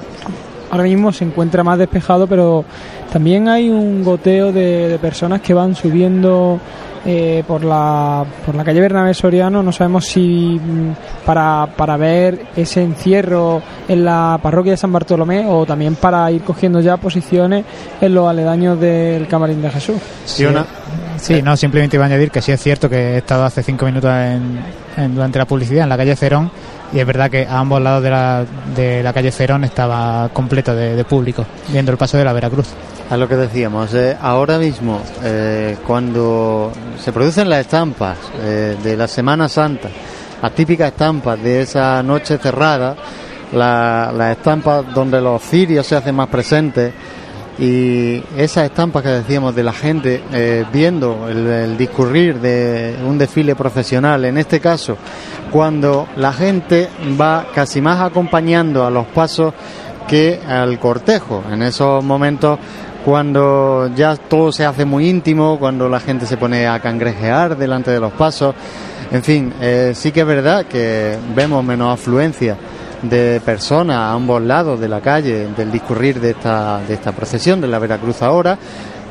Ahora 0.71 0.85
mismo 0.85 1.13
se 1.13 1.25
encuentra 1.25 1.63
más 1.63 1.79
despejado, 1.79 2.27
pero 2.27 2.65
también 3.13 3.49
hay 3.49 3.69
un 3.69 4.03
goteo 4.03 4.53
de 4.53 4.99
personas 5.01 5.41
que 5.41 5.55
van 5.55 5.75
subiendo 5.75 6.61
eh, 7.07 7.45
por, 7.47 7.65
la, 7.65 8.25
por 8.45 8.55
la 8.55 8.65
calle 8.65 8.81
Bernabé 8.81 9.15
Soriano. 9.15 9.63
No 9.63 9.71
sabemos 9.73 10.05
si 10.07 10.61
mm, 10.63 11.25
para, 11.25 11.69
para 11.77 11.97
ver 11.97 12.47
ese 12.57 12.83
encierro 12.83 13.63
en 13.89 14.05
la 14.05 14.39
parroquia 14.43 14.73
de 14.73 14.77
San 14.77 14.93
Bartolomé 14.93 15.47
o 15.49 15.65
también 15.65 15.95
para 15.95 16.31
ir 16.33 16.43
cogiendo 16.43 16.81
ya 16.81 16.97
posiciones 16.97 17.65
en 18.01 18.15
los 18.15 18.29
aledaños 18.29 18.79
del 18.81 19.27
Camarín 19.29 19.63
de 19.63 19.71
Jesús. 19.71 19.97
Sí, 20.25 20.45
sí, 21.19 21.43
no, 21.43 21.57
simplemente 21.57 21.97
iba 21.97 22.05
a 22.05 22.09
añadir 22.09 22.31
que 22.31 22.43
sí 22.43 22.53
es 22.53 22.61
cierto 22.61 22.89
que 22.91 22.97
he 23.15 23.19
estado 23.19 23.45
hace 23.45 23.63
cinco 23.63 23.87
minutos 23.87 24.11
en, 24.11 24.59
en- 24.97 25.15
durante 25.15 25.39
la 25.39 25.45
publicidad 25.47 25.85
en 25.85 25.89
la 25.89 25.97
calle 25.97 26.17
Cerón 26.17 26.51
y 26.93 26.99
es 27.01 27.07
verdad 27.07 27.31
que 27.31 27.47
a 27.47 27.59
ambos 27.59 27.81
lados 27.83 28.03
de 28.03 28.11
la, 28.11 28.45
de 28.75 29.03
la 29.03 29.13
calle 29.13 29.31
Cerón 29.33 29.65
estaba 29.65 30.29
completo 30.33 30.75
de, 30.75 31.05
público 31.05 31.45
viendo 31.69 31.91
el 31.93 31.99
paso 31.99 32.17
de 32.17 32.25
la 32.25 32.33
Veracruz. 32.33 32.69
A 33.11 33.17
lo 33.17 33.29
que 33.29 33.37
decíamos, 33.37 33.95
eh, 33.95 34.17
ahora 34.21 34.59
mismo, 34.59 35.01
eh, 35.23 35.77
cuando 35.87 36.73
se 37.03 37.13
producen 37.13 37.49
las 37.49 37.61
estampas 37.61 38.17
eh, 38.41 38.77
de 38.83 38.97
la 38.97 39.07
Semana 39.07 39.49
Santa, 39.49 39.89
las 40.43 40.53
típicas 40.53 40.89
estampas 40.89 41.41
de 41.43 41.63
esa 41.63 42.03
noche 42.03 42.37
cerrada, 42.39 42.97
la- 43.53 44.13
las 44.17 44.37
estampas 44.37 44.85
donde 44.93 45.21
los 45.21 45.41
cirios 45.43 45.87
se 45.87 45.95
hacen 45.97 46.15
más 46.17 46.29
presentes, 46.29 46.93
y 47.59 48.23
esas 48.37 48.65
estampas 48.65 49.03
que 49.03 49.09
decíamos 49.09 49.55
de 49.55 49.63
la 49.63 49.73
gente 49.73 50.23
eh, 50.33 50.65
viendo 50.73 51.29
el, 51.29 51.77
discurrir 51.77 52.41
de 52.41 52.97
un 53.07 53.17
desfile 53.19 53.55
profesional, 53.55 54.25
en 54.25 54.37
este 54.39 54.61
caso, 54.61 54.97
cuando 55.51 56.07
la 56.17 56.33
gente 56.33 56.89
va 57.19 57.47
casi 57.55 57.81
más 57.81 58.01
acompañando 58.01 58.85
a 58.85 58.91
los 58.91 59.07
pasos 59.07 59.55
que 60.07 60.41
al 60.47 60.79
cortejo. 60.79 61.43
En 61.51 61.63
esos 61.63 62.05
momentos 62.05 62.59
cuando 63.05 63.89
ya 63.95 64.17
todo 64.17 64.51
se 64.51 64.65
hace 64.65 64.85
muy 64.85 65.09
íntimo, 65.09 65.61
cuando 65.61 65.89
la 65.89 66.01
gente 66.01 66.27
se 66.27 66.37
pone 66.37 66.67
a 66.67 66.81
cangrejear 66.81 67.57
delante 67.57 67.93
de 67.93 68.01
los 68.01 68.13
pasos. 68.13 68.55
En 69.13 69.23
fin, 69.23 69.53
eh, 69.61 69.93
sí 69.95 70.11
que 70.11 70.23
es 70.23 70.27
verdad 70.27 70.67
que 70.67 71.17
vemos 71.35 71.65
menos 71.65 71.95
afluencia 71.95 72.57
de 73.03 73.41
personas 73.45 73.97
a 73.97 74.13
ambos 74.13 74.43
lados 74.43 74.81
de 74.81 74.89
la 74.89 75.01
calle 75.01 75.49
del 75.57 75.71
discurrir 75.71 76.21
de 76.21 76.31
esta, 76.31 76.81
de 76.87 76.95
esta 76.95 77.13
procesión 77.13 77.61
de 77.61 77.69
la 77.69 77.79
Veracruz 77.79 78.23
ahora, 78.23 78.59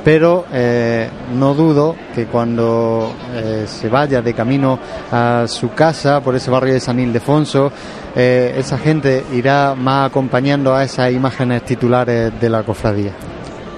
pero 0.05 0.45
eh, 0.53 1.09
no 1.33 1.55
dudo 1.55 1.95
que 2.13 2.27
cuando 2.27 3.11
eh, 3.33 3.65
se 3.67 3.89
vaya 3.89 4.21
de 4.21 4.35
camino 4.35 4.77
a 5.11 5.45
su 5.47 5.73
casa 5.73 6.21
por 6.21 6.35
ese 6.35 6.51
barrio 6.51 6.75
de 6.75 6.79
San 6.79 6.99
Ildefonso, 6.99 7.71
eh, 8.15 8.53
esa 8.55 8.77
gente 8.77 9.25
irá 9.33 9.73
más 9.75 10.07
acompañando 10.07 10.75
a 10.75 10.83
esas 10.83 11.11
imágenes 11.11 11.63
titulares 11.63 12.39
de 12.39 12.49
la 12.49 12.61
cofradía. 12.61 13.13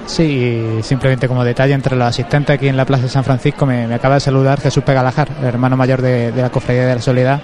Sí, 0.06 0.80
simplemente 0.84 1.30
como 1.30 1.46
detalle 1.46 1.74
entre 1.74 1.96
los 1.96 2.08
asistentes 2.08 2.54
aquí 2.54 2.68
en 2.68 2.78
la 2.78 2.86
Plaza 2.86 3.04
de 3.04 3.10
San 3.10 3.24
Francisco 3.24 3.66
me, 3.66 3.94
acaba 3.94 4.16
de 4.16 4.22
saludar 4.22 4.60
Jesús 4.60 4.84
Pegalajar, 4.84 5.30
el 5.40 5.46
hermano 5.46 5.78
mayor 5.78 6.02
de 6.02 6.34
la 6.36 6.50
Cofradía 6.50 6.88
de 6.88 6.96
la 6.96 7.02
Soledad, 7.02 7.42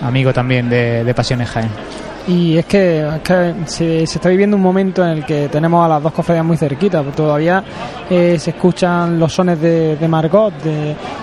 amigo 0.00 0.32
también 0.32 0.68
de, 0.68 1.04
de 1.04 1.14
Pasiones 1.14 1.48
Jaén. 1.50 1.68
Y 2.28 2.56
es 2.56 2.66
que, 2.66 3.04
se, 3.64 4.04
está 4.04 4.28
viviendo 4.28 4.56
un 4.56 4.62
momento 4.62 5.02
en 5.04 5.10
el 5.10 5.24
que 5.26 5.48
tenemos 5.48 5.84
a 5.84 5.88
las 5.88 6.00
dos 6.00 6.12
cofradías 6.12 6.44
muy 6.46 6.56
cerquitas. 6.56 7.04
Todavía 7.16 7.64
eh, 8.08 8.36
se 8.38 8.50
escuchan 8.50 9.18
los 9.18 9.32
sones 9.32 9.60
de, 9.60 9.96
de 9.96 10.06
Margot, 10.06 10.54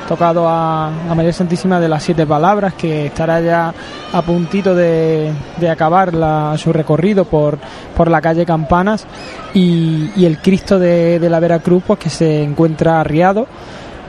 tocado 0.09 0.45
a, 0.49 0.87
a 1.09 1.15
María 1.15 1.31
Santísima 1.31 1.79
de 1.79 1.87
las 1.87 2.03
Siete 2.03 2.25
Palabras, 2.27 2.73
que 2.73 3.05
estará 3.05 3.39
ya 3.39 3.73
a 4.11 4.21
puntito 4.21 4.75
de, 4.75 5.31
de 5.57 5.69
acabar 5.69 6.13
la- 6.13 6.55
su 6.57 6.73
recorrido 6.73 7.23
por, 7.23 7.57
por 7.95 8.11
la 8.11 8.19
calle 8.19 8.45
Campanas. 8.45 9.05
Y, 9.53 10.11
y 10.17 10.25
el 10.25 10.39
Cristo 10.39 10.77
de, 10.79 11.17
de 11.17 11.29
la 11.29 11.39
Veracruz, 11.39 11.81
pues 11.87 11.97
que 11.99 12.09
se 12.09 12.43
encuentra 12.43 12.99
arriado 12.99 13.47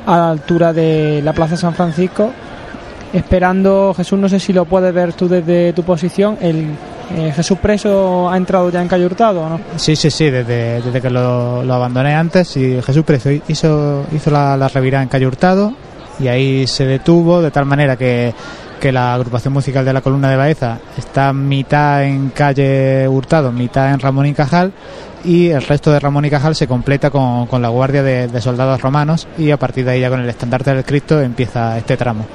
a 0.07 0.17
la 0.17 0.31
altura 0.33 0.73
de 0.73 1.21
la 1.23 1.33
Plaza 1.35 1.57
San 1.57 1.75
Francisco 1.75 2.33
esperando, 3.13 3.93
Jesús, 3.97 4.19
no 4.19 4.29
sé 4.29 4.39
si 4.39 4.53
lo 4.53 4.65
puedes 4.65 4.93
ver 4.95 5.13
tú 5.13 5.29
desde 5.29 5.73
tu 5.73 5.83
posición, 5.83 6.39
el 6.41 6.67
eh, 7.17 7.33
Jesús 7.35 7.59
preso 7.59 8.31
ha 8.31 8.37
entrado 8.37 8.71
ya 8.71 8.81
en 8.81 8.89
Calle 8.89 9.07
Hurtado, 9.07 9.43
¿o 9.43 9.49
¿no? 9.49 9.61
Sí, 9.77 9.97
sí, 9.97 10.11
sí, 10.11 10.31
desde, 10.31 10.81
desde 10.81 11.01
que 11.01 11.11
lo, 11.11 11.65
lo 11.65 11.75
abandoné 11.75 12.15
antes, 12.15 12.57
y 12.57 12.81
Jesús 12.83 13.05
Precio 13.05 13.33
hizo, 13.49 14.05
hizo 14.13 14.31
la, 14.31 14.57
la 14.57 14.69
revirada 14.69 15.03
en 15.03 15.09
Calle 15.09 15.27
Hurtado 15.27 15.75
y 16.21 16.29
ahí 16.29 16.67
se 16.67 16.85
detuvo 16.85 17.41
de 17.43 17.51
tal 17.51 17.65
manera 17.65 17.97
que, 17.97 18.33
que 18.79 18.93
la 18.93 19.15
agrupación 19.15 19.55
musical 19.55 19.85
de 19.85 19.93
la 19.93 20.03
columna 20.03 20.31
de 20.31 20.37
Baeza 20.37 20.79
está 20.97 21.33
mitad 21.33 22.05
en 22.05 22.31
Calle 22.31 23.09
Hurtado, 23.09 23.51
mitad 23.53 23.93
en 23.93 24.01
Ramón 24.01 24.27
y 24.27 24.35
Cajal 24.35 24.73
y 25.25 25.49
el 25.49 25.63
resto 25.63 25.91
de 25.91 26.01
Ramón 26.01 26.25
y 26.27 26.31
Cajal 26.31 26.55
se 26.55 26.67
completa 26.67 27.11
con, 27.11 27.47
con 27.47 27.63
la 27.63 27.69
guardia 27.69 28.03
de 28.03 28.41
soldados 28.41 28.81
romanos 28.81 29.27
y 29.39 29.51
a 29.51 29.57
partir 29.57 29.85
de 29.85 29.93
ahí 29.93 30.01
ya 30.01 30.11
con 30.11 30.21
el 30.21 30.29
estandarte 30.29 30.75
del 30.75 30.85
Cristo 30.85 31.21
empieza 31.21 31.77
este 31.79 31.97
tramo. 31.97 32.27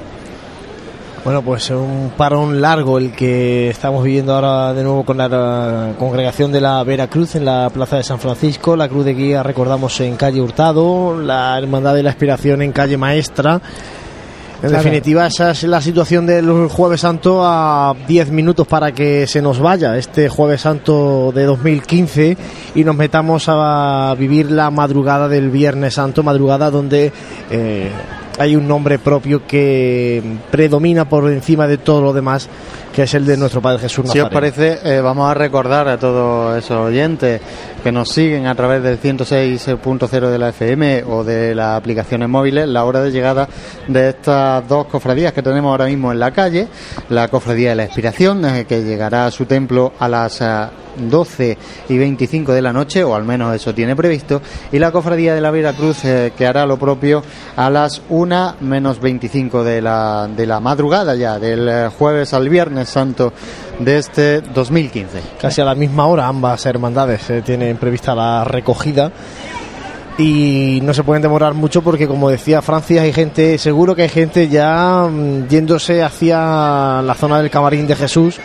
Bueno, 1.26 1.42
pues 1.42 1.70
un 1.70 2.12
parón 2.16 2.60
largo 2.60 2.98
el 2.98 3.10
que 3.10 3.68
estamos 3.68 4.04
viviendo 4.04 4.32
ahora 4.32 4.72
de 4.72 4.84
nuevo 4.84 5.02
con 5.02 5.16
la 5.16 5.94
congregación 5.98 6.52
de 6.52 6.60
la 6.60 6.84
Veracruz 6.84 7.34
en 7.34 7.44
la 7.44 7.68
Plaza 7.68 7.96
de 7.96 8.04
San 8.04 8.20
Francisco, 8.20 8.76
la 8.76 8.88
Cruz 8.88 9.04
de 9.04 9.14
Guía 9.14 9.42
recordamos 9.42 10.00
en 10.02 10.14
calle 10.14 10.40
Hurtado, 10.40 11.20
la 11.20 11.58
Hermandad 11.58 11.96
de 11.96 12.04
la 12.04 12.10
Aspiración 12.10 12.62
en 12.62 12.70
calle 12.70 12.96
Maestra. 12.96 13.54
En 13.54 14.68
Claro. 14.68 14.76
definitiva, 14.76 15.26
esa 15.26 15.50
es 15.50 15.64
la 15.64 15.80
situación 15.80 16.26
del 16.26 16.68
Jueves 16.68 17.00
Santo 17.00 17.40
a 17.44 17.96
10 18.06 18.30
minutos 18.30 18.64
para 18.68 18.92
que 18.92 19.26
se 19.26 19.42
nos 19.42 19.58
vaya 19.58 19.98
este 19.98 20.28
Jueves 20.28 20.60
Santo 20.60 21.32
de 21.34 21.42
2015 21.42 22.36
y 22.76 22.84
nos 22.84 22.94
metamos 22.94 23.46
a 23.48 24.14
vivir 24.16 24.52
la 24.52 24.70
madrugada 24.70 25.26
del 25.26 25.50
Viernes 25.50 25.94
Santo, 25.94 26.22
madrugada 26.22 26.70
donde 26.70 27.12
eh, 27.50 27.90
hay 28.38 28.56
un 28.56 28.66
nombre 28.68 28.98
propio 28.98 29.46
que 29.46 30.22
predomina 30.50 31.08
por 31.08 31.30
encima 31.30 31.66
de 31.66 31.78
todo 31.78 32.02
lo 32.02 32.12
demás, 32.12 32.48
que 32.94 33.02
es 33.04 33.14
el 33.14 33.24
de 33.26 33.36
nuestro 33.36 33.60
Padre 33.60 33.80
Jesús 33.80 34.04
Si 34.10 34.18
os 34.18 34.30
Nazareno. 34.30 34.30
parece, 34.30 34.78
eh, 34.84 35.00
vamos 35.00 35.30
a 35.30 35.34
recordar 35.34 35.88
a 35.88 35.98
todos 35.98 36.56
esos 36.58 36.76
oyentes 36.78 37.40
que 37.86 37.92
nos 37.92 38.08
siguen 38.08 38.48
a 38.48 38.54
través 38.56 38.82
del 38.82 39.00
106.0 39.00 40.28
de 40.28 40.38
la 40.38 40.48
FM 40.48 41.04
o 41.04 41.22
de 41.22 41.54
las 41.54 41.78
aplicaciones 41.78 42.28
móviles 42.28 42.66
la 42.66 42.84
hora 42.84 43.00
de 43.00 43.12
llegada 43.12 43.48
de 43.86 44.08
estas 44.08 44.66
dos 44.66 44.86
cofradías 44.86 45.32
que 45.32 45.40
tenemos 45.40 45.70
ahora 45.70 45.86
mismo 45.86 46.10
en 46.10 46.18
la 46.18 46.32
calle. 46.32 46.66
La 47.10 47.28
cofradía 47.28 47.68
de 47.70 47.76
la 47.76 47.84
Expiración, 47.84 48.44
eh, 48.44 48.64
que 48.64 48.82
llegará 48.82 49.26
a 49.26 49.30
su 49.30 49.46
templo 49.46 49.92
a 50.00 50.08
las 50.08 50.40
eh, 50.40 50.66
12 50.96 51.58
y 51.88 51.98
25 51.98 52.52
de 52.52 52.62
la 52.62 52.72
noche, 52.72 53.04
o 53.04 53.14
al 53.14 53.24
menos 53.24 53.54
eso 53.54 53.74
tiene 53.74 53.94
previsto, 53.94 54.40
y 54.72 54.78
la 54.78 54.90
cofradía 54.90 55.34
de 55.34 55.40
la 55.40 55.50
Veracruz, 55.50 56.04
eh, 56.04 56.32
que 56.36 56.46
hará 56.46 56.66
lo 56.66 56.78
propio 56.78 57.22
a 57.56 57.70
las 57.70 58.02
1 58.08 58.56
menos 58.60 59.00
25 59.00 59.64
de 59.64 59.82
la, 59.82 60.28
de 60.34 60.46
la 60.46 60.60
madrugada 60.60 61.14
ya, 61.14 61.38
del 61.38 61.68
eh, 61.68 61.88
jueves 61.96 62.32
al 62.34 62.48
viernes 62.48 62.88
santo 62.88 63.32
de 63.78 63.98
este 63.98 64.40
2015. 64.40 65.20
Casi 65.40 65.60
a 65.60 65.64
la 65.64 65.74
misma 65.74 66.06
hora 66.06 66.26
ambas 66.26 66.64
hermandades 66.66 67.28
eh, 67.30 67.42
tienen 67.42 67.76
prevista 67.76 68.14
la 68.14 68.44
recogida 68.44 69.10
y 70.18 70.80
no 70.82 70.94
se 70.94 71.02
pueden 71.04 71.20
demorar 71.22 71.52
mucho 71.52 71.82
porque 71.82 72.08
como 72.08 72.30
decía 72.30 72.62
Francis 72.62 72.98
hay 73.00 73.12
gente, 73.12 73.58
seguro 73.58 73.94
que 73.94 74.02
hay 74.02 74.08
gente 74.08 74.48
ya 74.48 75.06
mm, 75.10 75.46
yéndose 75.48 76.02
hacia 76.02 77.02
la 77.02 77.14
zona 77.18 77.38
del 77.40 77.50
camarín 77.50 77.86
de 77.86 77.96
Jesús. 77.96 78.40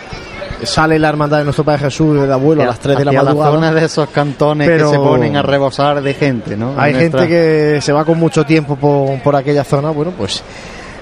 Sale 0.64 1.00
la 1.00 1.10
hermandad 1.10 1.40
de 1.40 1.46
nuestro 1.46 1.64
Padre 1.64 1.86
Jesús 1.86 2.22
del 2.22 2.32
abuelo 2.32 2.62
a 2.62 2.66
las 2.68 2.80
3 2.80 3.00
de 3.00 3.06
la 3.06 3.12
madrugada. 3.14 3.52
zona 3.52 3.72
de 3.74 3.86
esos 3.86 4.08
cantones 4.10 4.68
Pero- 4.68 4.92
que 4.92 4.98
se 4.98 5.02
ponen 5.02 5.36
a 5.36 5.42
rebosar 5.42 6.04
de 6.04 6.14
gente, 6.14 6.56
¿no? 6.56 6.76
Hay 6.78 6.94
En 6.94 7.00
gente 7.00 7.28
que 7.28 7.80
se 7.82 7.92
va 7.92 8.06
con 8.06 8.20
mucho 8.20 8.44
tiempo 8.46 8.76
por, 8.76 9.20
por 9.24 9.36
aquella 9.36 9.64
zona, 9.64 9.90
bueno, 9.90 10.12
pues 10.16 10.44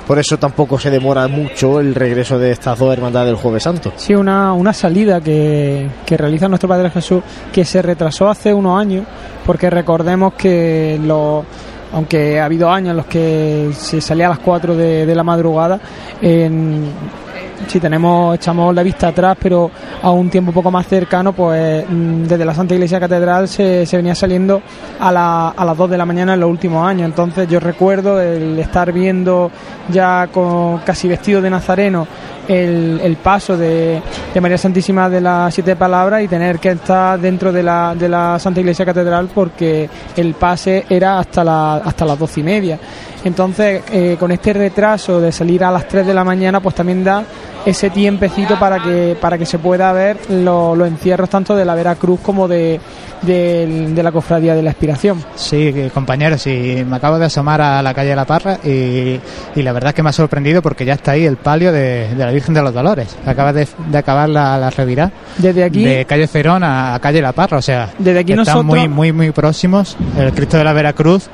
por 0.09 0.17
eso 0.17 0.39
tampoco 0.39 0.79
se 0.79 0.89
demora 0.89 1.27
mucho 1.27 1.79
el 1.79 1.93
regreso 1.93 2.39
de 2.39 2.49
estas 2.49 2.79
dos 2.79 2.91
hermandades 2.91 3.27
del 3.27 3.35
Jueves 3.35 3.61
Santo. 3.61 3.93
Sí, 3.95 4.15
una, 4.15 4.53
una 4.53 4.73
salida 4.73 5.21
que, 5.21 5.87
que 6.03 6.17
realiza 6.17 6.47
nuestro 6.47 6.67
Padre 6.67 6.89
Jesús 6.89 7.21
que 7.53 7.63
se 7.63 7.79
retrasó 7.79 8.27
hace 8.27 8.51
unos 8.51 8.81
años, 8.81 9.05
porque 9.45 9.69
recordemos 9.69 10.33
que 10.33 10.99
los, 11.03 11.45
aunque 11.93 12.39
ha 12.39 12.45
habido 12.45 12.71
años 12.71 12.89
en 12.89 12.97
los 12.97 13.05
que 13.05 13.69
se 13.73 14.01
salía 14.01 14.25
a 14.25 14.29
las 14.29 14.39
4 14.39 14.75
de, 14.75 15.05
de 15.05 15.13
la 15.13 15.23
madrugada, 15.23 15.79
en, 16.19 16.85
si 17.67 17.79
tenemos 17.79 18.35
echamos 18.35 18.73
la 18.73 18.83
vista 18.83 19.09
atrás, 19.09 19.37
pero 19.41 19.69
a 20.01 20.11
un 20.11 20.29
tiempo 20.29 20.49
un 20.51 20.55
poco 20.55 20.71
más 20.71 20.87
cercano, 20.87 21.33
pues 21.33 21.85
mm, 21.89 22.23
desde 22.23 22.45
la 22.45 22.53
Santa 22.53 22.73
Iglesia 22.73 22.99
Catedral 22.99 23.47
se, 23.47 23.85
venía 23.93 24.15
saliendo 24.15 24.61
a, 24.99 25.11
la- 25.11 25.49
a 25.49 25.65
las 25.65 25.77
2 25.77 25.89
de 25.89 25.97
la 25.97 26.05
mañana 26.05 26.33
en 26.33 26.39
los 26.39 26.49
últimos 26.49 26.87
años. 26.87 27.05
Entonces 27.07 27.47
yo 27.47 27.59
recuerdo 27.59 28.19
el 28.21 28.57
estar 28.59 28.91
viendo 28.91 29.51
ya 29.89 30.27
con 30.33 30.79
casi 30.79 31.07
vestido 31.07 31.41
de 31.41 31.49
nazareno 31.49 32.07
el, 32.49 32.99
el 33.03 33.15
paso 33.17 33.55
de, 33.55 34.01
María 34.41 34.57
Santísima 34.57 35.07
de 35.07 35.21
las 35.21 35.53
Siete 35.53 35.75
Palabras 35.75 36.23
y 36.23 36.27
tener 36.27 36.57
que 36.57 36.71
estar 36.71 37.19
dentro 37.19 37.51
de 37.51 37.61
la, 37.61 37.93
de 37.95 38.09
la 38.09 38.39
Santa 38.39 38.59
Iglesia 38.59 38.85
Catedral 38.85 39.29
porque 39.33 39.87
el 40.15 40.33
pase 40.33 40.85
era 40.89 41.19
hasta, 41.19 41.43
la, 41.43 41.75
hasta 41.75 42.05
las 42.05 42.17
doce 42.17 42.39
y 42.39 42.43
media. 42.43 42.79
Entonces, 43.23 43.83
eh, 43.91 44.17
con 44.19 44.31
este 44.31 44.53
retraso 44.53 45.21
de 45.21 45.31
salir 45.31 45.63
a 45.63 45.71
las 45.71 45.87
3 45.87 46.07
de 46.07 46.13
la 46.13 46.23
mañana, 46.23 46.59
pues 46.59 46.73
también 46.73 47.03
da 47.03 47.23
ese 47.65 47.89
tiempecito 47.89 48.57
para 48.59 48.81
que 48.81 49.17
para 49.19 49.37
que 49.37 49.45
se 49.45 49.59
pueda 49.59 49.91
ver 49.93 50.17
lo- 50.29 50.75
los 50.75 50.87
encierros 50.87 51.29
tanto 51.29 51.55
de 51.55 51.65
la 51.65 51.75
Veracruz 51.75 52.19
como 52.21 52.47
de, 52.47 52.79
de, 53.21 53.87
de 53.93 54.03
la 54.03 54.11
Cofradía 54.11 54.55
de 54.55 54.61
la 54.61 54.71
Expiración. 54.71 55.23
Sí, 55.35 55.73
que, 55.73 55.89
compañeros, 55.93 56.45
y 56.47 56.83
me 56.87 56.95
acabo 56.95 57.19
de 57.19 57.25
asomar 57.25 57.61
a 57.61 57.81
la 57.81 57.93
calle 57.93 58.15
La 58.15 58.25
Parra 58.25 58.57
y, 58.63 59.19
y 59.55 59.61
la 59.61 59.71
verdad 59.73 59.89
es 59.89 59.95
que 59.95 60.03
me 60.03 60.09
ha 60.09 60.13
sorprendido 60.13 60.61
porque 60.61 60.85
ya 60.85 60.93
está 60.93 61.11
ahí 61.11 61.25
el 61.25 61.37
palio 61.37 61.71
de, 61.71 62.07
de 62.15 62.25
la 62.25 62.31
Virgen 62.31 62.53
de 62.53 62.61
los 62.61 62.73
Dolores. 62.73 63.15
Acaba 63.25 63.51
de, 63.53 63.67
de 63.87 63.97
acabar 63.97 64.29
la, 64.29 64.57
la 64.57 64.69
revirá 64.69 65.11
Desde 65.37 65.63
aquí, 65.63 65.83
de 65.83 66.05
calle 66.05 66.27
Cerón 66.27 66.63
a, 66.63 66.95
a 66.95 66.99
calle 66.99 67.21
La 67.21 67.33
Parra, 67.33 67.57
o 67.57 67.61
sea, 67.61 67.89
Desde 67.97 68.19
aquí 68.19 68.31
están 68.31 68.45
nosotros- 68.45 68.65
muy, 68.65 68.87
muy, 68.87 69.11
muy 69.11 69.31
próximos 69.31 69.97
el 70.17 70.31
Cristo 70.33 70.57
de 70.57 70.63
la 70.63 70.73
Veracruz 70.73 71.29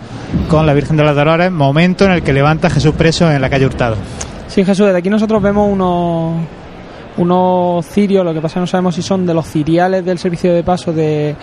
con 0.49 0.65
la 0.65 0.73
Virgen 0.73 0.97
de 0.97 1.03
los 1.03 1.15
Dolores, 1.15 1.51
momento 1.51 2.05
en 2.05 2.11
el 2.11 2.23
que 2.23 2.33
levanta 2.33 2.67
a 2.67 2.71
Jesús 2.71 2.93
preso 2.97 3.31
en 3.31 3.41
la 3.41 3.49
calle 3.49 3.65
Hurtado. 3.67 3.95
Sí, 4.47 4.63
Jesús, 4.63 4.85
desde 4.85 4.99
aquí 4.99 5.09
nosotros 5.09 5.41
vemos 5.41 5.69
unos 5.71 6.33
unos 7.17 7.85
cirios, 7.85 8.25
lo 8.25 8.33
que 8.33 8.41
pasa 8.41 8.47
es 8.47 8.53
que 8.55 8.59
no 8.59 8.67
sabemos 8.67 8.93
si 8.95 9.01
son 9.01 9.25
de 9.25 9.33
los 9.33 9.45
ciriales 9.47 10.03
del 10.03 10.19
servicio 10.19 10.53
de 10.53 10.63
paso 10.63 10.91
de, 10.91 11.33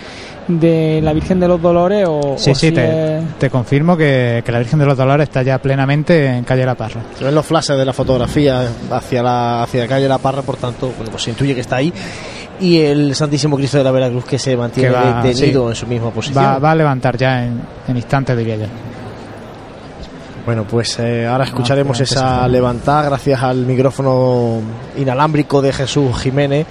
de 0.47 0.99
la 1.01 1.13
Virgen 1.13 1.39
de 1.39 1.47
los 1.47 1.59
Dolores 1.59 2.05
o, 2.07 2.35
Sí, 2.37 2.51
o 2.51 2.55
sí, 2.55 2.67
si 2.67 2.71
te, 2.73 3.17
es- 3.17 3.23
te 3.39 3.49
confirmo 3.49 3.97
que, 3.97 4.43
que 4.45 4.51
la 4.51 4.59
Virgen 4.59 4.77
de 4.77 4.85
los 4.85 4.95
Dolores 4.95 5.23
está 5.29 5.41
ya 5.41 5.57
plenamente 5.59 6.27
en 6.27 6.43
calle 6.43 6.63
La 6.63 6.75
Parra. 6.75 7.01
Se 7.17 7.23
ven 7.23 7.33
los 7.33 7.43
flashes 7.43 7.75
de 7.75 7.85
la 7.85 7.91
fotografía 7.93 8.67
hacia 8.91 9.23
la, 9.23 9.63
hacia 9.63 9.81
la 9.81 9.87
calle 9.87 10.07
La 10.07 10.19
Parra, 10.19 10.43
por 10.43 10.57
tanto, 10.57 10.91
bueno, 10.95 11.09
pues 11.09 11.23
se 11.23 11.31
intuye 11.31 11.55
que 11.55 11.61
está 11.61 11.77
ahí. 11.77 11.91
Y 12.59 12.79
el 12.81 13.15
Santísimo 13.15 13.57
Cristo 13.57 13.79
de 13.79 13.83
la 13.83 13.91
Veracruz 13.91 14.25
que 14.25 14.37
se 14.37 14.55
mantiene 14.55 14.89
Que 14.89 14.95
va, 14.95 15.23
detenido 15.23 15.63
sí. 15.65 15.69
en 15.71 15.75
su 15.75 15.87
misma 15.87 16.11
posición. 16.11 16.43
Va, 16.43 16.59
va 16.59 16.69
a 16.71 16.75
levantar 16.75 17.17
ya 17.17 17.45
en, 17.45 17.59
en 17.87 17.97
instantes, 17.97 18.37
diría 18.37 18.57
yo. 18.57 18.65
Bueno, 20.45 20.65
pues 20.65 20.99
eh, 20.99 21.25
ahora 21.25 21.45
escucharemos 21.45 22.01
esa 22.01 22.45
levantada 22.49 23.03
gracias 23.03 23.41
al 23.41 23.65
micrófono 23.65 24.59
inalámbrico 24.97 25.61
de 25.61 25.71
Jesús 25.71 26.17
Jiménez 26.19 26.67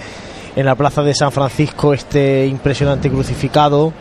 en 0.55 0.67
la 0.67 0.75
plaza 0.75 1.03
de 1.03 1.15
San 1.15 1.33
Francisco, 1.33 1.95
este 1.95 2.47
impresionante 2.47 3.09
crucificado 3.09 3.95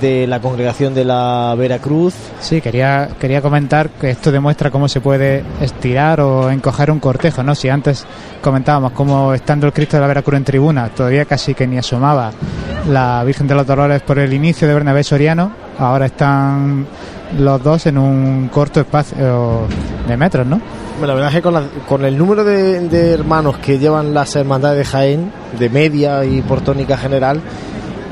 de 0.00 0.28
la 0.28 0.40
congregación 0.40 0.94
de 0.94 1.04
la 1.04 1.56
Veracruz. 1.58 2.14
Sí, 2.40 2.60
quería, 2.60 3.08
quería 3.18 3.42
comentar 3.42 3.90
que 3.90 4.10
esto 4.10 4.30
demuestra 4.30 4.70
cómo 4.70 4.88
se 4.88 5.00
puede 5.00 5.42
estirar 5.60 6.20
o 6.20 6.50
encoger 6.50 6.90
un 6.92 7.00
cortejo, 7.00 7.42
¿no? 7.42 7.56
Si 7.56 7.68
antes 7.68 8.06
comentábamos 8.42 8.92
cómo 8.92 9.34
estando 9.34 9.66
el 9.66 9.72
Cristo 9.72 9.96
de 9.96 10.02
la 10.02 10.06
Veracruz 10.06 10.36
en 10.36 10.44
tribuna, 10.44 10.88
todavía 10.90 11.24
casi 11.24 11.54
que 11.54 11.66
ni 11.66 11.78
asomaba 11.78 12.30
la 12.88 13.24
Virgen 13.24 13.48
de 13.48 13.56
los 13.56 13.66
Dolores 13.66 14.02
por 14.02 14.20
el 14.20 14.32
inicio 14.32 14.68
de 14.68 14.74
Bernabé 14.74 15.02
Soriano, 15.02 15.63
ahora 15.78 16.06
están 16.06 16.86
los 17.38 17.62
dos 17.62 17.86
en 17.86 17.98
un 17.98 18.48
corto 18.48 18.80
espacio 18.80 19.62
de 20.06 20.16
metros, 20.16 20.46
¿no? 20.46 20.60
Bueno, 20.98 21.08
La 21.08 21.14
verdad 21.14 21.30
es 21.30 21.36
que 21.36 21.42
con, 21.42 21.54
la- 21.54 21.64
con 21.88 22.04
el 22.04 22.16
número 22.16 22.44
de, 22.44 22.88
de 22.88 23.12
hermanos 23.12 23.58
que 23.58 23.78
llevan 23.78 24.14
las 24.14 24.36
hermandades 24.36 24.78
de 24.78 24.84
Jaén, 24.84 25.32
de 25.58 25.68
media 25.68 26.24
y 26.24 26.40
por 26.42 26.60
tónica 26.60 26.96
general, 26.96 27.40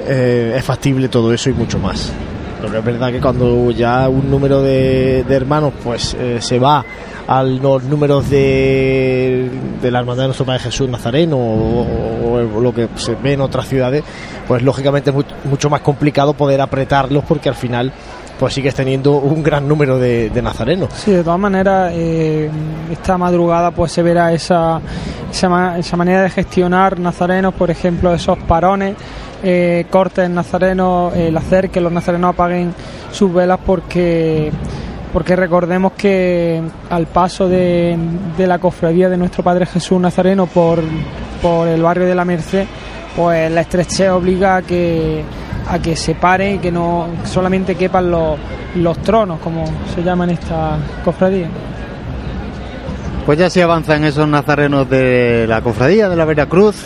eh, 0.06 0.54
es 0.56 0.64
factible 0.64 1.08
todo 1.08 1.32
eso 1.32 1.50
y 1.50 1.52
mucho 1.52 1.78
más. 1.78 2.12
Pero 2.60 2.78
es 2.78 2.84
verdad 2.84 3.10
que 3.12 3.20
cuando 3.20 3.70
ya 3.72 4.08
un 4.08 4.30
número 4.30 4.62
de, 4.62 5.24
de 5.28 5.34
hermanos 5.34 5.72
pues 5.82 6.14
eh, 6.18 6.38
se 6.40 6.58
va 6.58 6.84
a 7.28 7.42
los 7.42 7.82
números 7.84 8.28
de, 8.30 9.48
de 9.80 9.90
la 9.90 10.00
hermandad 10.00 10.24
de 10.24 10.28
nuestro 10.28 10.46
Padre 10.46 10.60
Jesús 10.60 10.88
Nazareno 10.88 11.36
o, 11.38 12.40
lo 12.60 12.74
que 12.74 12.88
se 12.96 13.14
ve 13.14 13.34
en 13.34 13.40
otras 13.40 13.68
ciudades, 13.68 14.02
pues 14.48 14.62
lógicamente 14.62 15.10
es 15.10 15.16
mu- 15.16 15.22
mucho 15.44 15.70
más 15.70 15.80
complicado 15.80 16.32
poder 16.34 16.60
apretarlos 16.60 17.24
porque 17.24 17.48
al 17.48 17.54
final 17.54 17.92
pues 18.38 18.54
sigues 18.54 18.74
teniendo 18.74 19.12
un 19.18 19.42
gran 19.42 19.68
número 19.68 19.98
de, 19.98 20.30
nazarenos. 20.42 20.88
Sí, 20.94 21.12
de 21.12 21.22
todas 21.22 21.38
maneras, 21.38 21.92
eh, 21.94 22.50
esta 22.90 23.16
madrugada 23.16 23.70
pues 23.70 23.92
se 23.92 24.02
verá 24.02 24.32
esa, 24.32 24.80
esa, 25.30 25.78
esa 25.78 25.96
manera 25.96 26.22
de 26.22 26.30
gestionar 26.30 26.98
nazarenos, 26.98 27.54
por 27.54 27.70
ejemplo, 27.70 28.12
esos 28.12 28.38
parones, 28.38 28.96
eh, 29.44 29.86
cortes 29.90 30.28
nazarenos, 30.28 31.14
el 31.14 31.36
hacer 31.36 31.70
que 31.70 31.80
los 31.80 31.92
nazarenos 31.92 32.30
apaguen 32.34 32.74
sus 33.12 33.32
velas 33.32 33.60
porque 33.64 34.50
porque 35.12 35.36
recordemos 35.36 35.92
que 35.92 36.62
al 36.90 37.06
paso 37.06 37.48
de, 37.48 37.96
de 38.36 38.46
la 38.46 38.58
cofradía 38.58 39.08
de 39.08 39.16
nuestro 39.16 39.42
Padre 39.42 39.66
Jesús 39.66 40.00
Nazareno 40.00 40.46
por, 40.46 40.80
por 41.40 41.68
el 41.68 41.82
barrio 41.82 42.06
de 42.06 42.14
la 42.14 42.24
Merced, 42.24 42.66
pues 43.14 43.50
la 43.50 43.60
estrechez 43.60 44.10
obliga 44.10 44.56
a 44.56 44.62
que 44.62 45.22
a 45.68 45.78
que 45.78 45.96
se 45.96 46.14
pare 46.14 46.54
y 46.54 46.58
que 46.58 46.72
no 46.72 47.06
solamente 47.24 47.74
quepan 47.76 48.10
los, 48.10 48.38
los 48.76 48.98
tronos, 48.98 49.38
como 49.40 49.64
se 49.94 50.02
llama 50.02 50.24
en 50.24 50.30
esta 50.30 50.76
cofradía. 51.04 51.48
Pues 53.24 53.38
ya 53.38 53.48
se 53.48 53.62
avanzan 53.62 54.04
esos 54.04 54.26
nazarenos 54.26 54.88
de 54.90 55.46
la 55.48 55.60
cofradía 55.62 56.08
de 56.08 56.16
la 56.16 56.24
Veracruz. 56.24 56.76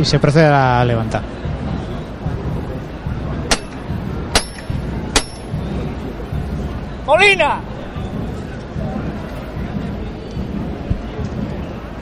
Y 0.00 0.04
se 0.04 0.18
procede 0.18 0.46
a 0.46 0.84
levantar. 0.84 1.39
Molina. 7.10 7.60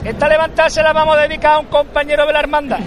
Esta 0.05 0.29
levantada 0.29 0.69
se 0.69 0.83
la 0.83 0.93
vamos 0.93 1.17
a 1.17 1.21
dedicar 1.21 1.53
a 1.53 1.59
un 1.59 1.65
compañero 1.65 2.27
de 2.27 2.33
la 2.33 2.39
hermandad. 2.41 2.79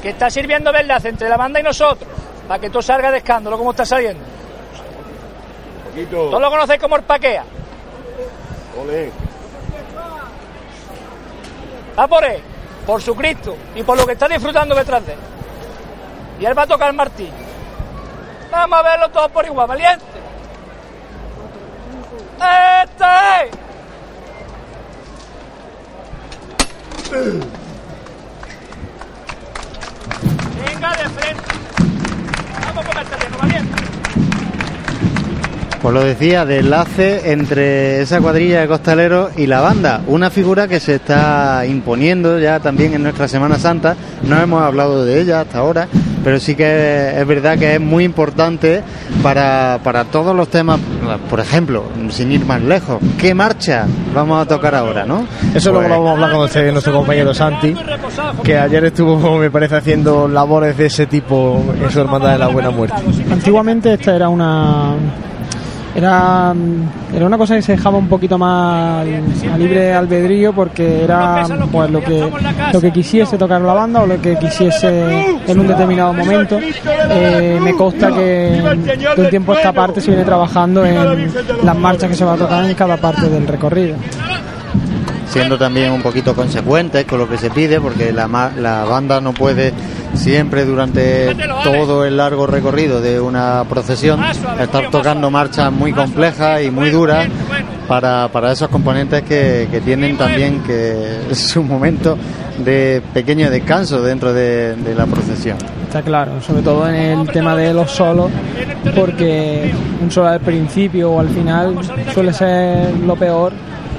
Que 0.00 0.08
está 0.08 0.30
sirviendo 0.30 0.72
de 0.72 0.80
enlace 0.80 1.10
entre 1.10 1.28
la 1.28 1.36
banda 1.36 1.60
y 1.60 1.62
nosotros. 1.62 2.08
Para 2.48 2.58
que 2.58 2.70
todo 2.70 2.80
salga 2.80 3.10
de 3.10 3.18
escándalo 3.18 3.58
como 3.58 3.72
está 3.72 3.84
saliendo. 3.84 4.24
Todos 6.10 6.40
lo 6.40 6.50
conocéis 6.50 6.80
como 6.80 6.96
el 6.96 7.02
paquea. 7.02 7.44
Va 11.98 12.08
por 12.08 12.24
él, 12.24 12.40
por 12.86 13.02
su 13.02 13.14
Cristo 13.14 13.54
y 13.74 13.82
por 13.82 13.98
lo 13.98 14.06
que 14.06 14.12
está 14.12 14.28
disfrutando 14.28 14.74
detrás 14.74 15.04
de 15.04 15.12
él. 15.12 15.18
Y 16.40 16.46
él 16.46 16.56
va 16.56 16.62
a 16.62 16.66
tocar 16.66 16.88
el 16.88 16.96
martillo. 16.96 17.45
Vamos 18.56 18.78
a 18.78 18.82
verlo 18.82 19.10
todos 19.10 19.30
por 19.32 19.44
igual, 19.44 19.68
valiente. 19.68 20.02
¡Este! 22.80 23.50
Venga 30.64 30.90
de 30.90 31.08
frente. 31.10 31.42
Vamos 32.64 32.86
con 32.86 32.96
el 32.96 33.06
terreno, 33.06 33.38
valiente. 33.38 33.95
Pues 35.86 35.94
lo 35.94 36.02
decía, 36.02 36.44
de 36.44 36.58
enlace 36.58 37.30
entre 37.30 38.00
esa 38.00 38.20
cuadrilla 38.20 38.60
de 38.62 38.66
costaleros 38.66 39.30
y 39.38 39.46
la 39.46 39.60
banda. 39.60 40.00
Una 40.08 40.30
figura 40.30 40.66
que 40.66 40.80
se 40.80 40.96
está 40.96 41.64
imponiendo 41.64 42.40
ya 42.40 42.58
también 42.58 42.94
en 42.94 43.04
nuestra 43.04 43.28
Semana 43.28 43.56
Santa. 43.56 43.94
No 44.24 44.36
hemos 44.36 44.60
hablado 44.64 45.04
de 45.04 45.20
ella 45.20 45.42
hasta 45.42 45.58
ahora, 45.58 45.86
pero 46.24 46.40
sí 46.40 46.56
que 46.56 47.12
es 47.16 47.24
verdad 47.28 47.56
que 47.56 47.74
es 47.76 47.80
muy 47.80 48.02
importante 48.02 48.82
para, 49.22 49.78
para 49.84 50.02
todos 50.06 50.34
los 50.34 50.48
temas. 50.48 50.80
Por 51.30 51.38
ejemplo, 51.38 51.84
sin 52.08 52.32
ir 52.32 52.44
más 52.44 52.60
lejos, 52.62 52.98
¿qué 53.16 53.32
marcha 53.32 53.86
vamos 54.12 54.42
a 54.42 54.48
tocar 54.48 54.74
ahora, 54.74 55.04
no? 55.06 55.24
Eso 55.54 55.70
luego 55.70 55.86
Pues- 55.86 55.98
lo 55.98 56.02
vamos 56.02 56.08
a 56.08 56.12
hablar 56.14 56.32
con 56.32 56.46
este- 56.46 56.72
nuestro 56.72 56.94
compañero 56.94 57.32
Santi, 57.32 57.76
que 58.42 58.58
ayer 58.58 58.86
estuvo, 58.86 59.38
me 59.38 59.52
parece, 59.52 59.76
haciendo 59.76 60.26
labores 60.26 60.76
de 60.76 60.86
ese 60.86 61.06
tipo 61.06 61.62
en 61.80 61.88
su 61.92 62.00
hermandad 62.00 62.32
de 62.32 62.38
la 62.38 62.48
Buena 62.48 62.70
Muerte. 62.70 62.96
Antiguamente 63.30 63.92
esta 63.94 64.16
era 64.16 64.28
una 64.28 64.94
era, 65.96 66.54
era 67.14 67.26
una 67.26 67.38
cosa 67.38 67.56
que 67.56 67.62
se 67.62 67.72
dejaba 67.72 67.96
un 67.96 68.06
poquito 68.06 68.36
más 68.36 69.06
a 69.06 69.56
libre 69.56 69.94
albedrío 69.94 70.52
porque 70.52 71.04
era 71.04 71.46
pues 71.72 71.90
lo 71.90 72.02
que 72.02 72.30
lo 72.72 72.80
que 72.80 72.92
quisiese 72.92 73.38
tocar 73.38 73.62
la 73.62 73.72
banda 73.72 74.02
o 74.02 74.06
lo 74.06 74.20
que 74.20 74.36
quisiese 74.36 75.38
en 75.46 75.58
un 75.58 75.66
determinado 75.66 76.12
momento. 76.12 76.58
Eh, 76.60 77.58
me 77.62 77.74
consta 77.74 78.08
que 78.08 78.62
de 79.16 79.22
un 79.22 79.30
tiempo 79.30 79.52
a 79.52 79.56
esta 79.56 79.72
parte 79.72 80.02
se 80.02 80.08
viene 80.10 80.24
trabajando 80.24 80.84
en 80.84 81.32
las 81.64 81.76
marchas 81.76 82.10
que 82.10 82.16
se 82.16 82.24
va 82.26 82.34
a 82.34 82.36
tocar 82.36 82.64
en 82.64 82.74
cada 82.74 82.98
parte 82.98 83.30
del 83.30 83.46
recorrido 83.46 83.96
siendo 85.28 85.58
también 85.58 85.90
un 85.92 86.02
poquito 86.02 86.34
consecuentes 86.34 87.04
con 87.04 87.18
lo 87.18 87.28
que 87.28 87.36
se 87.38 87.50
pide, 87.50 87.80
porque 87.80 88.12
la, 88.12 88.28
ma- 88.28 88.52
la 88.56 88.84
banda 88.84 89.20
no 89.20 89.32
puede 89.32 89.72
siempre 90.14 90.64
durante 90.64 91.34
todo 91.64 92.04
el 92.04 92.16
largo 92.16 92.46
recorrido 92.46 93.00
de 93.00 93.20
una 93.20 93.64
procesión 93.68 94.20
estar 94.60 94.88
tocando 94.90 95.30
marchas 95.30 95.70
muy 95.72 95.92
complejas 95.92 96.62
y 96.62 96.70
muy 96.70 96.90
duras 96.90 97.26
para, 97.88 98.28
para 98.28 98.52
esos 98.52 98.68
componentes 98.68 99.22
que, 99.22 99.68
que 99.70 99.80
tienen 99.80 100.16
también 100.16 100.60
que 100.62 101.34
su 101.34 101.62
momento 101.62 102.16
de 102.58 103.02
pequeño 103.12 103.50
descanso 103.50 104.00
dentro 104.02 104.32
de, 104.32 104.74
de 104.76 104.94
la 104.94 105.06
procesión. 105.06 105.58
Está 105.86 106.00
claro, 106.02 106.40
sobre 106.40 106.62
todo 106.62 106.88
en 106.88 106.94
el 107.20 107.28
tema 107.28 107.54
de 107.54 107.74
los 107.74 107.90
solos, 107.90 108.30
porque 108.94 109.72
un 110.02 110.10
solo 110.10 110.28
al 110.28 110.40
principio 110.40 111.12
o 111.12 111.20
al 111.20 111.28
final 111.28 111.76
suele 112.14 112.32
ser 112.32 112.94
lo 113.04 113.14
peor, 113.16 113.52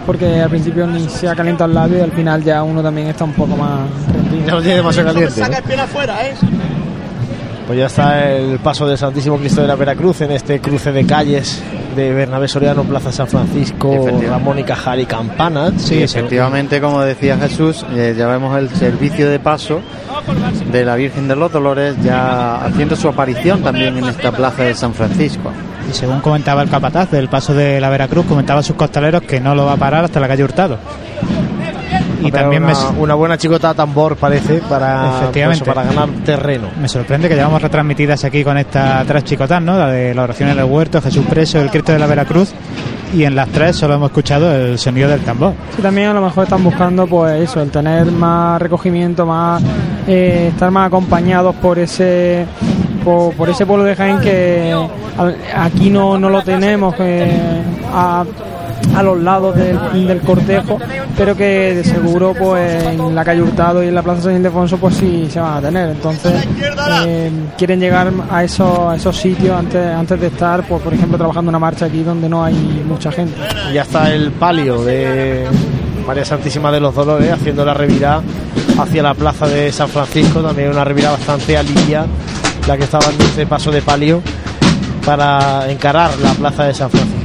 porque 0.07 0.41
al 0.41 0.49
principio 0.49 0.87
ni 0.87 1.07
se 1.09 1.27
ha 1.27 1.35
calentado 1.35 1.69
el 1.69 1.75
labio 1.75 1.97
y 1.97 2.01
al 2.01 2.13
final 2.13 2.41
ya 2.41 2.63
uno 2.63 2.81
también 2.81 3.09
está 3.09 3.25
un 3.25 3.33
poco 3.33 3.57
más 3.57 3.81
rendido. 4.13 4.47
Ya 4.47 4.55
lo 4.55 4.61
tiene 4.61 4.77
demasiado 4.77 5.09
caliente. 5.09 5.35
Saca 5.35 5.57
el 5.57 5.63
pie 5.63 5.75
afuera, 5.75 6.25
¿eh? 6.25 6.33
Pues 7.67 7.77
ya 7.77 7.87
está 7.87 8.31
el 8.31 8.59
paso 8.59 8.87
del 8.87 8.97
Santísimo 8.97 9.37
Cristo 9.37 9.61
de 9.61 9.67
la 9.67 9.75
Veracruz 9.75 10.21
en 10.21 10.31
este 10.31 10.61
cruce 10.61 10.93
de 10.93 11.05
calles 11.05 11.61
de 11.97 12.13
Bernabé 12.13 12.47
Soriano, 12.47 12.83
Plaza 12.85 13.11
San 13.11 13.27
Francisco. 13.27 14.07
Ramón 14.25 14.59
y 14.59 14.63
Cajal 14.63 15.01
y 15.01 15.05
Campanas. 15.05 15.73
Sí, 15.77 16.01
efectivamente, 16.01 16.79
como 16.79 17.01
decía 17.01 17.37
Jesús, 17.37 17.85
eh, 17.93 18.15
ya 18.17 18.27
vemos 18.27 18.57
el 18.57 18.69
servicio 18.69 19.29
de 19.29 19.39
paso 19.39 19.81
de 20.71 20.85
la 20.85 20.95
Virgen 20.95 21.27
de 21.27 21.35
los 21.35 21.51
Dolores 21.51 21.97
ya 22.01 22.63
haciendo 22.63 22.95
su 22.95 23.09
aparición 23.09 23.61
también 23.61 23.97
en 23.97 24.05
esta 24.05 24.31
plaza 24.31 24.63
de 24.63 24.73
San 24.73 24.93
Francisco. 24.93 25.51
Y 25.89 25.93
según 25.93 26.19
comentaba 26.21 26.61
el 26.61 26.69
capataz 26.69 27.11
del 27.11 27.29
paso 27.29 27.53
de 27.53 27.79
la 27.79 27.89
Veracruz, 27.89 28.25
comentaba 28.25 28.59
a 28.59 28.63
sus 28.63 28.75
costaleros 28.75 29.21
que 29.23 29.39
no 29.39 29.55
lo 29.55 29.65
va 29.65 29.73
a 29.73 29.77
parar 29.77 30.03
hasta 30.03 30.19
la 30.19 30.27
calle 30.27 30.43
Hurtado. 30.43 30.77
Y 32.19 32.31
Pero 32.31 32.43
también 32.43 32.63
una, 32.63 32.73
me, 32.73 32.99
una 32.99 33.13
buena 33.13 33.37
chicota 33.37 33.73
tambor 33.73 34.15
parece 34.17 34.55
para, 34.67 35.19
Efectivamente. 35.19 35.63
pues, 35.63 35.75
para 35.75 35.87
ganar 35.87 36.09
terreno. 36.25 36.67
me 36.79 36.87
sorprende 36.89 37.29
que 37.29 37.35
llevamos 37.35 37.61
retransmitidas 37.61 38.23
aquí 38.25 38.43
con 38.43 38.57
estas 38.57 39.05
tres 39.05 39.23
chicotas, 39.23 39.61
¿no? 39.61 39.77
La 39.77 39.87
de 39.87 40.13
la 40.15 40.23
oración 40.23 40.49
en 40.49 40.57
el 40.57 40.65
huerto, 40.65 40.99
Jesús 41.01 41.25
preso, 41.29 41.61
el 41.61 41.69
Cristo 41.69 41.91
de 41.93 41.99
la 41.99 42.07
Veracruz. 42.07 42.51
Y 43.13 43.23
en 43.23 43.35
las 43.35 43.47
tres 43.49 43.77
solo 43.77 43.93
hemos 43.93 44.09
escuchado 44.09 44.53
el 44.53 44.77
sonido 44.77 45.07
del 45.07 45.21
tambor. 45.21 45.53
Sí, 45.75 45.81
también 45.81 46.09
a 46.09 46.13
lo 46.13 46.21
mejor 46.21 46.43
están 46.43 46.61
buscando 46.63 47.07
pues 47.07 47.41
eso, 47.49 47.61
el 47.61 47.69
tener 47.71 48.11
más 48.11 48.61
recogimiento, 48.61 49.25
más 49.25 49.63
eh, 50.07 50.49
estar 50.51 50.69
más 50.71 50.87
acompañados 50.87 51.55
por 51.55 51.79
ese 51.79 52.45
por, 53.37 53.49
ese 53.49 53.65
pueblo 53.65 53.85
de 53.85 53.95
Jaén 53.95 54.19
que 54.19 54.75
aquí 55.55 55.89
no, 55.89 56.17
no 56.17 56.29
lo 56.29 56.41
tenemos 56.41 56.95
a, 57.93 58.25
a 58.95 59.03
los 59.03 59.21
lados 59.21 59.55
del, 59.55 60.07
del 60.07 60.19
cortejo, 60.21 60.77
pero 61.15 61.35
que 61.35 61.75
de 61.75 61.83
seguro 61.83 62.33
pues 62.37 62.83
en 62.83 63.15
la 63.15 63.23
calle 63.23 63.41
Hurtado 63.41 63.83
y 63.83 63.87
en 63.87 63.95
la 63.95 64.03
Plaza 64.03 64.23
San 64.23 64.35
Ildefonso 64.35 64.77
pues 64.77 64.95
sí 64.95 65.27
se 65.29 65.39
van 65.39 65.57
a 65.57 65.61
tener. 65.61 65.89
Entonces 65.91 66.45
eh, 67.05 67.31
quieren 67.57 67.79
llegar 67.79 68.11
a 68.29 68.43
esos, 68.43 68.79
a 68.91 68.95
esos 68.95 69.15
sitios 69.15 69.57
antes, 69.57 69.85
antes 69.85 70.19
de 70.19 70.27
estar, 70.27 70.63
pues, 70.63 70.81
por 70.81 70.93
ejemplo, 70.93 71.17
trabajando 71.17 71.49
una 71.49 71.59
marcha 71.59 71.85
aquí 71.85 72.03
donde 72.03 72.27
no 72.27 72.43
hay 72.43 72.55
mucha 72.87 73.11
gente. 73.11 73.35
Ya 73.73 73.83
está 73.83 74.13
el 74.13 74.31
palio 74.31 74.83
de 74.83 75.45
María 76.05 76.25
Santísima 76.25 76.71
de 76.71 76.79
los 76.79 76.93
Dolores 76.93 77.31
haciendo 77.31 77.63
la 77.63 77.73
revirada 77.73 78.21
hacia 78.79 79.03
la 79.03 79.13
plaza 79.13 79.47
de 79.47 79.71
San 79.71 79.89
Francisco, 79.89 80.41
también 80.41 80.69
una 80.69 80.83
revirada 80.83 81.17
bastante 81.17 81.57
alivia, 81.57 82.05
la 82.67 82.77
que 82.77 82.83
estaba 82.83 83.05
en 83.11 83.21
este 83.21 83.45
paso 83.47 83.71
de 83.71 83.81
palio 83.81 84.21
para 85.05 85.69
encarar 85.71 86.11
la 86.21 86.33
plaza 86.33 86.65
de 86.65 86.73
San 86.73 86.89
Francisco. 86.89 87.17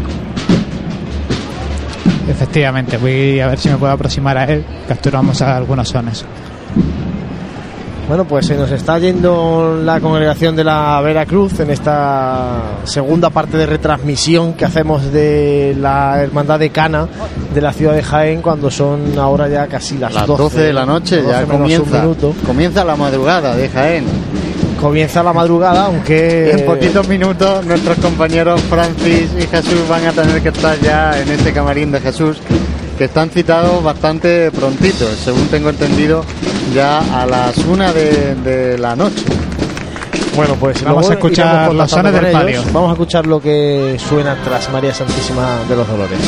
Efectivamente, 2.28 2.96
voy 2.98 3.40
a 3.40 3.48
ver 3.48 3.58
si 3.58 3.68
me 3.68 3.76
puedo 3.76 3.92
aproximar 3.92 4.38
a 4.38 4.44
él. 4.44 4.64
Capturamos 4.88 5.42
a 5.42 5.56
algunos 5.56 5.88
sones. 5.88 6.24
Bueno, 8.08 8.24
pues 8.24 8.46
se 8.46 8.56
nos 8.56 8.70
está 8.70 8.98
yendo 8.98 9.80
la 9.82 10.00
congregación 10.00 10.54
de 10.54 10.64
la 10.64 11.00
Veracruz 11.00 11.60
en 11.60 11.70
esta 11.70 12.60
segunda 12.84 13.30
parte 13.30 13.56
de 13.56 13.64
retransmisión 13.64 14.52
que 14.54 14.64
hacemos 14.64 15.12
de 15.12 15.74
la 15.80 16.20
Hermandad 16.22 16.58
de 16.58 16.70
Cana 16.70 17.06
de 17.54 17.60
la 17.60 17.72
ciudad 17.72 17.94
de 17.94 18.02
Jaén 18.02 18.42
cuando 18.42 18.70
son 18.70 19.16
ahora 19.18 19.48
ya 19.48 19.66
casi 19.68 19.98
las, 19.98 20.12
Las 20.12 20.26
12 20.26 20.60
de 20.60 20.72
la 20.72 20.84
noche 20.84 21.22
12 21.22 21.28
ya 21.30 21.40
menos 21.40 21.50
un 21.54 21.58
comienza, 21.62 22.00
minuto. 22.02 22.34
comienza 22.44 22.84
la 22.84 22.96
madrugada 22.96 23.54
de 23.56 23.68
Jaén. 23.68 24.04
Comienza 24.82 25.22
la 25.22 25.32
madrugada, 25.32 25.86
aunque 25.86 26.50
En 26.50 26.66
poquitos 26.66 27.06
minutos 27.06 27.64
nuestros 27.64 27.96
compañeros 27.98 28.60
Francis 28.62 29.30
y 29.38 29.46
Jesús 29.46 29.88
van 29.88 30.04
a 30.06 30.12
tener 30.12 30.42
que 30.42 30.48
estar 30.48 30.76
ya 30.80 31.16
en 31.20 31.28
este 31.30 31.52
camarín 31.52 31.92
de 31.92 32.00
Jesús, 32.00 32.38
que 32.98 33.04
están 33.04 33.30
citados 33.30 33.80
bastante 33.84 34.50
prontitos, 34.50 35.10
según 35.24 35.46
tengo 35.46 35.68
entendido, 35.70 36.24
ya 36.74 36.98
a 37.22 37.24
las 37.26 37.58
una 37.58 37.92
de, 37.92 38.34
de 38.34 38.76
la 38.76 38.96
noche. 38.96 39.22
Bueno, 40.34 40.56
pues 40.58 40.82
Vamos 40.82 41.08
a 41.08 41.12
escuchar 41.12 41.72
los 41.72 41.88
contactando 41.88 41.88
sones 41.88 42.12
del 42.14 42.24
ellos. 42.26 42.40
palio. 42.40 42.62
Vamos 42.72 42.88
a 42.88 42.92
escuchar 42.94 43.26
lo 43.28 43.40
que 43.40 43.96
suena 44.04 44.36
tras 44.42 44.68
María 44.72 44.92
Santísima 44.92 45.58
de 45.68 45.76
los 45.76 45.86
Dolores. 45.86 46.18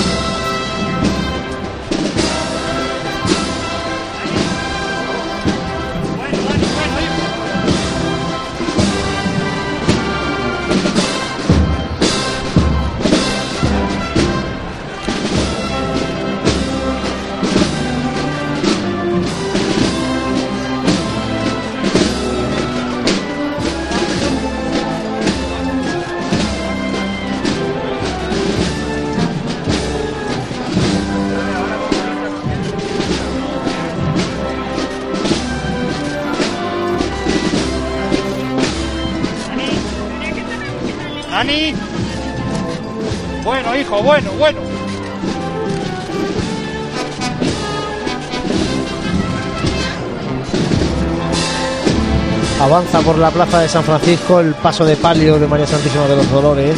Avanza 52.65 53.01
por 53.01 53.19
la 53.19 53.31
plaza 53.31 53.61
de 53.61 53.69
San 53.69 53.85
Francisco 53.85 54.41
el 54.41 54.55
paso 54.55 54.87
de 54.87 54.97
palio 54.97 55.39
de 55.39 55.47
María 55.47 55.67
Santísima 55.67 56.07
de 56.07 56.17
los 56.17 56.31
Dolores. 56.31 56.75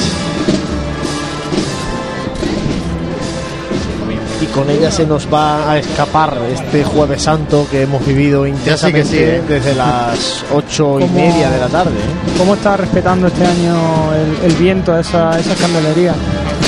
Y 4.43 4.47
con 4.47 4.69
ella 4.69 4.91
se 4.91 5.07
nos 5.07 5.33
va 5.33 5.71
a 5.71 5.79
escapar 5.79 6.39
este 6.53 6.83
Jueves 6.83 7.23
Santo 7.23 7.69
que 7.71 7.83
hemos 7.83 8.05
vivido 8.05 8.49
intensamente 8.49 9.09
sí, 9.09 9.19
¿eh? 9.19 9.43
desde 9.49 9.77
las 9.77 10.45
ocho 10.53 10.99
y 10.99 11.05
media 11.05 11.51
de 11.51 11.61
la 11.61 11.69
tarde. 11.69 11.93
¿eh? 11.93 12.35
¿Cómo 12.37 12.55
está 12.55 12.77
respetando 12.77 13.29
este 13.29 13.47
año 13.47 14.13
el, 14.13 14.51
el 14.51 14.57
viento, 14.57 14.99
esa, 14.99 15.39
esa 15.39 15.55
candelería? 15.55 16.17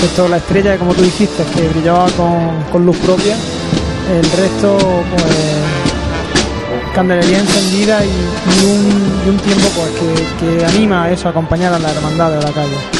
Esto, 0.00 0.28
la 0.28 0.36
estrella, 0.36 0.78
como 0.78 0.94
tú 0.94 1.02
dijiste, 1.02 1.42
que 1.56 1.68
brillaba 1.70 2.06
con, 2.12 2.62
con 2.70 2.86
luz 2.86 2.96
propia. 2.98 3.34
El 3.34 4.30
resto, 4.30 4.78
pues, 5.10 5.57
candelería 6.98 7.38
encendida 7.38 8.04
y, 8.04 8.10
un 9.28 9.36
tiempo 9.38 9.68
pues 9.76 9.90
que, 10.40 10.58
que 10.58 10.64
anima 10.64 11.04
a 11.04 11.12
eso, 11.12 11.28
a 11.28 11.30
acompañar 11.30 11.72
a 11.72 11.78
la 11.78 11.92
hermandad 11.92 12.32
de 12.32 12.42
la 12.42 12.52
calle. 12.52 12.97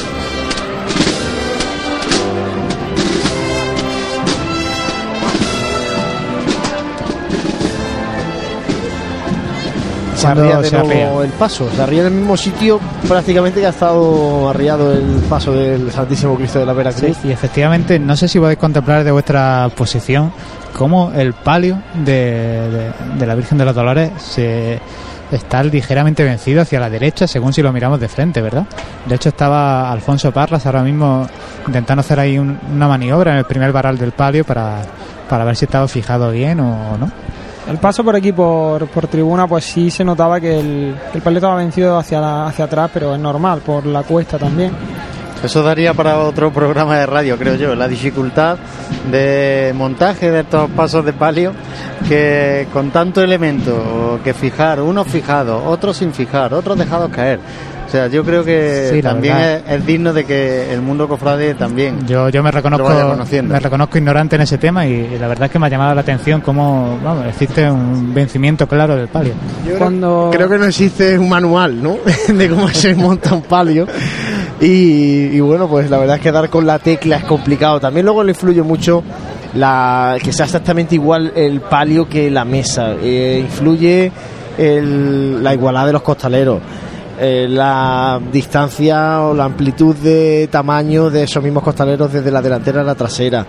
Se 10.20 10.26
arría 10.26 10.58
de 10.58 10.68
se 10.68 10.76
nuevo 10.78 11.22
el 11.22 11.30
paso. 11.30 11.68
Se 11.74 11.82
arría 11.82 12.00
en 12.00 12.06
el 12.08 12.12
mismo 12.12 12.36
sitio 12.36 12.80
prácticamente 13.06 13.60
que 13.60 13.66
ha 13.66 13.70
estado 13.70 14.48
arriado 14.48 14.92
el 14.92 15.04
paso 15.28 15.52
del 15.52 15.90
Santísimo 15.92 16.34
Cristo 16.36 16.58
de 16.58 16.66
la 16.66 16.72
Veracruz. 16.72 17.16
Sí, 17.22 17.28
y 17.28 17.32
efectivamente, 17.32 17.98
no 17.98 18.16
sé 18.16 18.28
si 18.28 18.38
podéis 18.38 18.58
contemplar 18.58 19.04
de 19.04 19.10
vuestra 19.12 19.70
posición 19.76 20.32
cómo 20.76 21.12
el 21.14 21.32
palio 21.32 21.80
de, 21.94 22.12
de- 22.12 22.92
de 23.18 23.26
la 23.26 23.34
Virgen 23.34 23.58
de 23.58 23.64
los 23.64 23.74
Dolores 23.74 24.10
se 24.18 24.78
está 25.30 25.62
ligeramente 25.62 26.24
vencido 26.24 26.62
hacia 26.62 26.80
la 26.80 26.88
derecha, 26.88 27.26
según 27.26 27.52
si 27.52 27.60
lo 27.62 27.72
miramos 27.72 28.00
de 28.00 28.08
frente, 28.08 28.40
¿verdad? 28.40 28.64
De 29.06 29.14
hecho, 29.14 29.28
estaba 29.28 29.90
Alfonso 29.92 30.32
Parras 30.32 30.64
ahora 30.66 30.82
mismo 30.82 31.26
intentando 31.66 32.00
hacer 32.00 32.18
ahí 32.20 32.38
un- 32.38 32.58
una 32.74 32.88
maniobra 32.88 33.32
en 33.32 33.38
el 33.38 33.44
primer 33.44 33.70
varal 33.72 33.98
del 33.98 34.12
palio 34.12 34.44
para, 34.44 34.76
para 35.28 35.44
ver 35.44 35.54
si 35.56 35.66
estaba 35.66 35.86
fijado 35.86 36.30
bien 36.30 36.60
o 36.60 36.96
no. 36.98 37.10
El 37.68 37.76
paso 37.76 38.02
por 38.02 38.16
aquí, 38.16 38.32
por, 38.32 38.88
por 38.88 39.08
tribuna, 39.08 39.46
pues 39.46 39.64
sí 39.64 39.90
se 39.90 40.02
notaba 40.02 40.40
que 40.40 40.58
el, 40.58 40.94
que 41.12 41.18
el 41.18 41.22
palio 41.22 41.38
estaba 41.38 41.56
vencido 41.56 41.98
hacia, 41.98 42.46
hacia 42.46 42.64
atrás, 42.64 42.90
pero 42.94 43.14
es 43.14 43.20
normal, 43.20 43.60
por 43.60 43.84
la 43.84 44.02
cuesta 44.02 44.38
también. 44.38 44.72
Eso 45.42 45.62
daría 45.62 45.94
para 45.94 46.18
otro 46.18 46.50
programa 46.50 46.98
de 46.98 47.06
radio, 47.06 47.38
creo 47.38 47.54
yo. 47.54 47.74
La 47.74 47.86
dificultad 47.86 48.58
de 49.10 49.72
montaje 49.76 50.32
de 50.32 50.40
estos 50.40 50.68
pasos 50.70 51.04
de 51.04 51.12
palio 51.12 51.52
que 52.08 52.66
con 52.72 52.90
tanto 52.90 53.22
elemento 53.22 54.18
que 54.24 54.34
fijar, 54.34 54.80
unos 54.80 55.06
fijados, 55.06 55.62
otros 55.64 55.98
sin 55.98 56.12
fijar, 56.12 56.54
otros 56.54 56.76
dejados 56.76 57.10
caer. 57.10 57.38
O 57.88 57.90
sea, 57.90 58.06
yo 58.08 58.22
creo 58.22 58.44
que 58.44 58.90
Sí, 58.92 59.00
también 59.02 59.36
es, 59.38 59.62
es 59.66 59.86
digno 59.86 60.12
de 60.12 60.24
que 60.24 60.70
el 60.74 60.82
mundo 60.82 61.08
cofrade 61.08 61.54
también 61.54 62.06
Yo, 62.06 62.28
yo 62.28 62.42
me 62.42 62.52
lo 62.52 62.60
vaya 62.62 62.70
reconozco 62.70 63.44
me 63.44 63.58
reconozco 63.60 63.96
ignorante 63.98 64.36
en 64.36 64.42
ese 64.42 64.58
tema 64.58 64.86
y, 64.86 64.92
y 65.14 65.18
la 65.18 65.26
verdad 65.26 65.46
es 65.46 65.50
que 65.52 65.58
me 65.58 65.66
ha 65.66 65.70
llamado 65.70 65.94
la 65.94 66.02
atención 66.02 66.42
cómo 66.42 66.98
vamos, 67.02 67.26
existe 67.26 67.70
un 67.70 68.12
vencimiento 68.12 68.66
claro 68.68 68.94
del 68.94 69.08
palio. 69.08 69.32
Cuando 69.78 70.28
Creo 70.32 70.48
que 70.50 70.58
no 70.58 70.66
existe 70.66 71.18
un 71.18 71.28
manual, 71.30 71.82
¿no? 71.82 71.96
de 72.28 72.48
cómo 72.50 72.68
se 72.68 72.94
monta 72.94 73.34
un 73.34 73.42
palio. 73.42 73.86
Y, 74.60 75.26
y 75.36 75.40
bueno, 75.40 75.66
pues 75.68 75.88
la 75.88 75.98
verdad 75.98 76.16
es 76.16 76.22
que 76.22 76.32
dar 76.32 76.50
con 76.50 76.66
la 76.66 76.78
tecla 76.78 77.16
es 77.16 77.24
complicado. 77.24 77.80
También 77.80 78.04
luego 78.04 78.22
le 78.22 78.32
influye 78.32 78.62
mucho 78.62 79.02
la 79.54 80.16
que 80.22 80.32
sea 80.32 80.44
exactamente 80.46 80.94
igual 80.94 81.32
el 81.34 81.60
palio 81.62 82.08
que 82.08 82.30
la 82.30 82.44
mesa. 82.44 82.94
Eh, 83.02 83.38
influye 83.44 84.12
el- 84.58 85.42
la 85.42 85.54
igualdad 85.54 85.86
de 85.86 85.92
los 85.92 86.02
costaleros. 86.02 86.58
Eh, 87.20 87.46
la 87.48 88.20
distancia 88.32 89.22
o 89.22 89.34
la 89.34 89.44
amplitud 89.44 89.94
de 89.96 90.48
tamaño 90.50 91.10
de 91.10 91.24
esos 91.24 91.42
mismos 91.42 91.62
costaleros 91.62 92.12
desde 92.12 92.30
la 92.30 92.40
delantera 92.40 92.82
a 92.82 92.84
la 92.84 92.94
trasera 92.94 93.44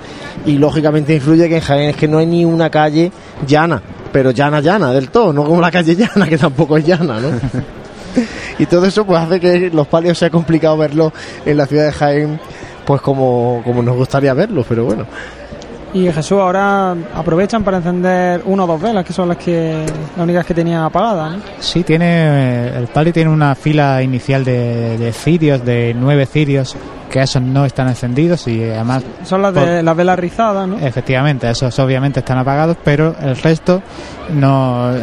y 0.46 0.58
lógicamente 0.58 1.14
influye 1.14 1.48
que 1.48 1.58
en 1.58 1.62
Jaén 1.62 1.90
es 1.91 1.96
que 1.96 2.08
no 2.08 2.18
hay 2.18 2.26
ni 2.26 2.46
una 2.46 2.70
calle 2.70 3.12
llana 3.46 3.82
pero 4.12 4.32
llana 4.32 4.60
llana 4.60 4.91
del 4.91 5.10
todo 5.10 5.32
no 5.34 5.44
como 5.44 5.62
la 5.62 5.72
calle 5.72 5.96
llana 5.96 6.28
que 6.28 6.38
tampoco 6.38 6.78
es 6.78 6.86
llana 6.86 7.20
¿no? 7.20 7.30
y 8.60 8.66
todo 8.66 8.86
eso 8.86 9.06
pues 9.06 9.22
hace 9.22 9.40
que 9.40 9.70
los 9.70 9.88
palios 9.88 10.18
sea 10.18 10.30
complicado 10.30 10.76
verlos 10.76 11.14
en 11.46 11.58
la 11.58 11.66
ciudad 11.66 11.86
de 11.86 11.91
Jaén 11.91 12.40
pues 12.86 13.02
como, 13.02 13.62
como 13.64 13.84
nos 13.84 13.96
gustaría 13.96 14.34
verlos 14.34 14.66
pero 14.68 14.86
bueno 14.86 15.06
y 15.94 16.11
Jesús 16.11 16.40
ahora 16.40 16.95
aprovechan 17.16 17.64
para 17.64 17.78
encender 17.78 18.41
una 18.45 18.64
o 18.64 18.68
dos 18.68 18.82
velas, 18.82 19.03
que 19.06 19.14
son 19.14 19.28
las 19.30 19.38
que 19.38 19.86
las 20.16 20.24
únicas 20.24 20.45
que 20.45 20.53
tenía 20.53 20.86
apagadas. 20.86 21.34
¿no? 21.38 21.41
Sí, 21.60 21.84
tiene 21.84 22.68
el 22.78 22.88
palio 22.88 23.11
tiene 23.11 23.30
una 23.32 23.56
fila 23.56 24.02
inicial 24.03 24.44
de, 24.45 24.98
de 24.98 25.11
cirios, 25.14 25.66
de 25.66 25.95
nueve 25.98 26.26
cirios, 26.26 26.76
que 27.10 27.22
esos 27.24 27.41
no 27.41 27.66
están 27.66 27.88
encendidos 27.88 28.48
y 28.48 28.64
además... 28.64 29.03
Son 29.24 29.41
las 29.41 29.52
de 29.53 29.61
por- 29.61 29.84
las 29.84 29.95
velas 29.95 30.20
rizadas, 30.20 30.68
¿no? 30.68 30.78
Efectivamente, 30.78 31.49
esos 31.49 31.78
obviamente 31.80 32.20
están 32.20 32.38
apagados, 32.38 32.78
pero 32.84 33.16
el 33.20 33.36
resto 33.36 33.82
no, 34.36 34.91
eh, 34.95 35.02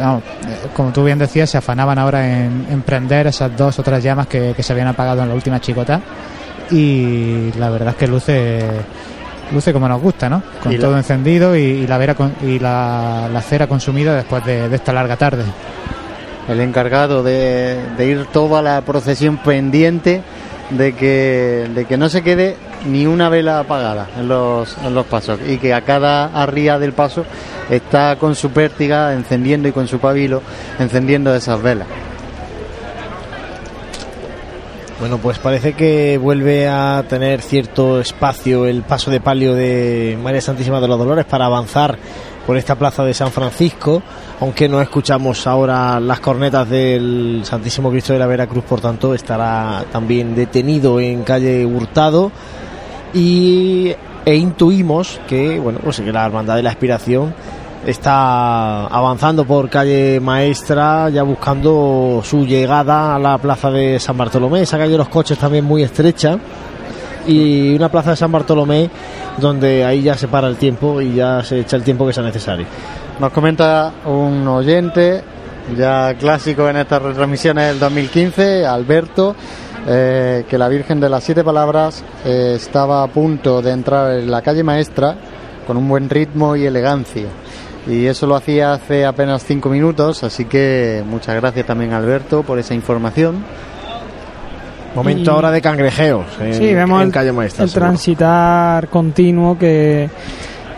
como 0.73 0.91
tú 0.93 1.03
bien 1.03 1.17
decías, 1.19 1.49
se 1.49 1.57
afanaban 1.57 1.99
ahora 1.99 2.25
en, 2.45 2.65
en 2.71 2.81
prender 2.81 3.27
esas 3.27 3.55
dos 3.57 3.77
o 3.77 3.83
tres 3.83 4.01
llamas 4.01 4.27
que, 4.27 4.53
que 4.55 4.63
se 4.63 4.71
habían 4.71 4.87
apagado 4.87 5.21
en 5.23 5.27
la 5.29 5.35
última 5.35 5.59
chicota 5.59 5.99
y 6.71 7.51
la 7.57 7.69
verdad 7.69 7.89
es 7.89 7.95
que 7.95 8.07
luce 8.07 8.59
luce 9.51 9.71
como 9.73 9.87
nos 9.87 10.01
gusta, 10.01 10.29
¿no? 10.29 10.41
Con 10.61 10.71
Y 10.71 10.77
la- 10.77 10.85
todo 10.87 10.97
encendido 10.97 11.55
y, 11.55 11.59
y 11.61 11.87
la 11.87 11.97
vera 11.97 12.15
con- 12.15 12.33
y 12.43 12.59
la, 12.59 13.29
la 13.31 13.41
cera 13.41 13.67
consumida 13.67 14.15
después 14.15 14.43
de, 14.45 14.69
de 14.69 14.75
esta 14.75 14.93
larga 14.93 15.15
tarde. 15.17 15.43
el 16.47 16.59
encargado 16.61 17.23
de, 17.23 17.77
de 17.97 18.05
ir 18.05 18.25
toda 18.27 18.61
la 18.61 18.81
procesión 18.81 19.37
pendiente 19.37 20.21
de 20.69 20.93
que, 20.95 21.67
de 21.73 21.85
que 21.85 21.97
no 21.97 22.09
se 22.09 22.21
quede 22.23 22.55
ni 22.85 23.05
una 23.05 23.27
vela 23.29 23.59
apagada 23.59 24.07
en 24.17 24.27
los, 24.27 24.77
en 24.83 24.93
los 24.93 25.05
pasos 25.07 25.39
y 25.47 25.57
que 25.57 25.73
a 25.73 25.81
cada 25.81 26.25
arría 26.25 26.77
del 26.79 26.93
paso 26.93 27.25
está 27.69 28.15
con 28.17 28.35
su 28.35 28.51
pértiga 28.51 29.13
encendiendo 29.13 29.67
y 29.67 29.71
con 29.73 29.87
su 29.87 29.99
pabilo 29.99 30.41
encendiendo 30.79 31.33
esas 31.35 31.61
velas. 31.61 31.87
Bueno, 34.99 35.19
pues 35.19 35.37
parece 35.37 35.73
que 35.73 36.17
vuelve 36.17 36.67
a 36.67 37.05
tener 37.07 37.43
cierto 37.43 37.99
espacio 37.99 38.65
el 38.65 38.81
paso 38.81 39.11
de 39.11 39.21
palio 39.21 39.53
de 39.53 40.17
María 40.23 40.41
Santísima 40.41 40.81
de 40.81 40.87
los 40.87 40.97
Dolores 40.97 41.25
para 41.25 41.45
avanzar 41.45 41.99
por 42.47 42.57
esta 42.57 42.73
plaza 42.73 43.03
de 43.03 43.13
San 43.13 43.31
Francisco, 43.31 44.01
aunque 44.39 44.67
no 44.67 44.81
escuchamos 44.81 45.45
ahora 45.45 45.99
las 45.99 46.19
cornetas 46.19 46.67
del 46.67 47.41
Santísimo 47.43 47.91
Cristo 47.91 48.13
de 48.13 48.19
la 48.19 48.25
Veracruz, 48.25 48.63
por 48.63 48.81
tanto 48.81 49.13
estará 49.13 49.85
también 49.91 50.33
detenido 50.33 50.99
en 50.99 51.21
calle 51.21 51.63
Hurtado. 51.63 52.31
Y 53.13 53.93
e 54.25 54.35
intuimos 54.35 55.21
que 55.27 55.59
bueno 55.59 55.79
pues 55.81 56.01
que 56.01 56.11
la 56.11 56.25
hermandad 56.25 56.55
de 56.57 56.63
la 56.63 56.71
aspiración 56.71 57.33
está 57.87 58.85
avanzando 58.87 59.45
por 59.45 59.69
calle 59.69 60.19
Maestra 60.19 61.09
ya 61.09 61.23
buscando 61.23 62.21
su 62.23 62.45
llegada 62.45 63.15
a 63.15 63.19
la 63.19 63.37
plaza 63.37 63.71
de 63.71 63.99
San 63.99 64.17
Bartolomé. 64.17 64.61
Esa 64.61 64.77
calle 64.77 64.91
de 64.91 64.97
los 64.97 65.09
coches 65.09 65.37
también 65.37 65.63
muy 65.63 65.83
estrecha. 65.83 66.37
Y 67.25 67.75
una 67.75 67.89
plaza 67.89 68.11
de 68.11 68.17
San 68.17 68.31
Bartolomé 68.31 68.89
donde 69.37 69.85
ahí 69.85 70.01
ya 70.01 70.15
se 70.17 70.27
para 70.27 70.47
el 70.47 70.57
tiempo 70.57 71.01
y 71.01 71.15
ya 71.15 71.43
se 71.43 71.59
echa 71.59 71.77
el 71.77 71.83
tiempo 71.83 72.05
que 72.05 72.13
sea 72.13 72.23
necesario. 72.23 72.65
Nos 73.19 73.31
comenta 73.31 73.91
un 74.05 74.47
oyente 74.47 75.23
ya 75.77 76.13
clásico 76.15 76.69
en 76.69 76.77
estas 76.77 77.01
retransmisiones 77.01 77.67
del 77.69 77.79
2015, 77.79 78.65
Alberto, 78.65 79.35
eh, 79.87 80.45
que 80.49 80.57
la 80.57 80.67
Virgen 80.67 80.99
de 80.99 81.09
las 81.09 81.23
Siete 81.23 81.43
Palabras 81.43 82.03
eh, 82.25 82.53
estaba 82.55 83.03
a 83.03 83.07
punto 83.07 83.61
de 83.61 83.71
entrar 83.71 84.19
en 84.19 84.29
la 84.29 84.41
calle 84.41 84.63
maestra 84.63 85.15
con 85.65 85.77
un 85.77 85.87
buen 85.87 86.09
ritmo 86.09 86.55
y 86.55 86.65
elegancia. 86.65 87.27
Y 87.89 88.05
eso 88.05 88.27
lo 88.27 88.35
hacía 88.35 88.73
hace 88.73 89.05
apenas 89.05 89.43
cinco 89.45 89.69
minutos, 89.69 90.23
así 90.23 90.45
que 90.45 91.03
muchas 91.05 91.35
gracias 91.35 91.65
también 91.65 91.93
Alberto 91.93 92.43
por 92.43 92.59
esa 92.59 92.73
información. 92.73 93.43
momento 94.95 95.31
Y- 95.31 95.33
ahora 95.33 95.51
de 95.51 95.61
cangrejeos 95.61 96.25
en, 96.41 96.53
sí, 96.53 96.73
vemos 96.73 97.01
en 97.01 97.07
el, 97.07 97.13
calle 97.13 97.31
Maestra 97.31 97.63
el 97.65 97.71
transitar 97.71 98.87
continuo 98.89 99.57
que, 99.57 100.09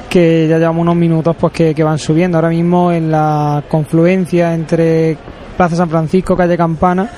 que 0.09 0.47
ya 0.47 0.57
llevamos 0.59 0.81
unos 0.83 0.95
minutos 0.97 1.35
pues 1.39 1.53
que, 1.53 1.73
que 1.73 1.83
van 1.83 1.97
subiendo. 1.97 2.37
Ahora 2.37 2.49
mismo 2.49 2.91
en 2.91 3.09
la 3.11 3.63
confluencia 3.67 4.53
entre 4.53 5.17
Plaza 5.59 5.75
San 5.75 5.89
Francisco, 5.89 6.37
calle 6.37 6.55
Campana, 6.55 7.09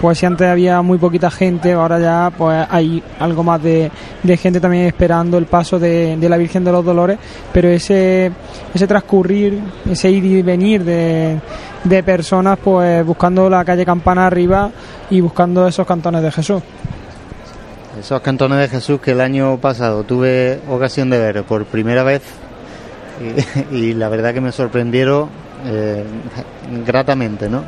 pues 0.00 0.16
si 0.16 0.24
antes 0.24 0.46
había 0.46 0.80
muy 0.80 0.96
poquita 0.96 1.28
gente, 1.28 1.72
ahora 1.72 1.98
ya 1.98 2.30
pues 2.30 2.64
hay 2.70 3.02
algo 3.18 3.42
más 3.42 3.60
de, 3.60 3.90
de 4.22 4.36
gente 4.36 4.60
también 4.60 4.84
esperando 4.84 5.36
el 5.36 5.46
paso 5.46 5.76
de, 5.76 6.16
de 6.16 6.28
la 6.28 6.36
Virgen 6.36 6.62
de 6.62 6.70
los 6.70 6.84
Dolores, 6.84 7.18
pero 7.52 7.68
ese, 7.68 8.30
ese 8.72 8.86
transcurrir, 8.86 9.58
ese 9.90 10.08
ir 10.08 10.24
y 10.24 10.40
venir 10.40 10.84
de, 10.84 11.40
de 11.82 12.02
personas 12.04 12.60
pues 12.62 13.04
buscando 13.04 13.50
la 13.50 13.64
calle 13.64 13.84
Campana 13.84 14.28
arriba 14.28 14.70
y 15.10 15.20
buscando 15.20 15.66
esos 15.66 15.84
cantones 15.84 16.22
de 16.22 16.30
Jesús. 16.30 16.62
Esos 17.98 18.20
cantones 18.20 18.58
de 18.60 18.68
Jesús 18.68 19.00
que 19.00 19.10
el 19.10 19.20
año 19.20 19.58
pasado 19.58 20.04
tuve 20.04 20.60
ocasión 20.68 21.10
de 21.10 21.18
ver 21.18 21.42
por 21.42 21.64
primera 21.64 22.04
vez 22.04 22.22
y, 23.72 23.76
y 23.76 23.94
la 23.94 24.08
verdad 24.08 24.32
que 24.32 24.40
me 24.40 24.52
sorprendieron 24.52 25.49
eh, 25.66 26.04
gratamente, 26.86 27.48
¿no? 27.48 27.62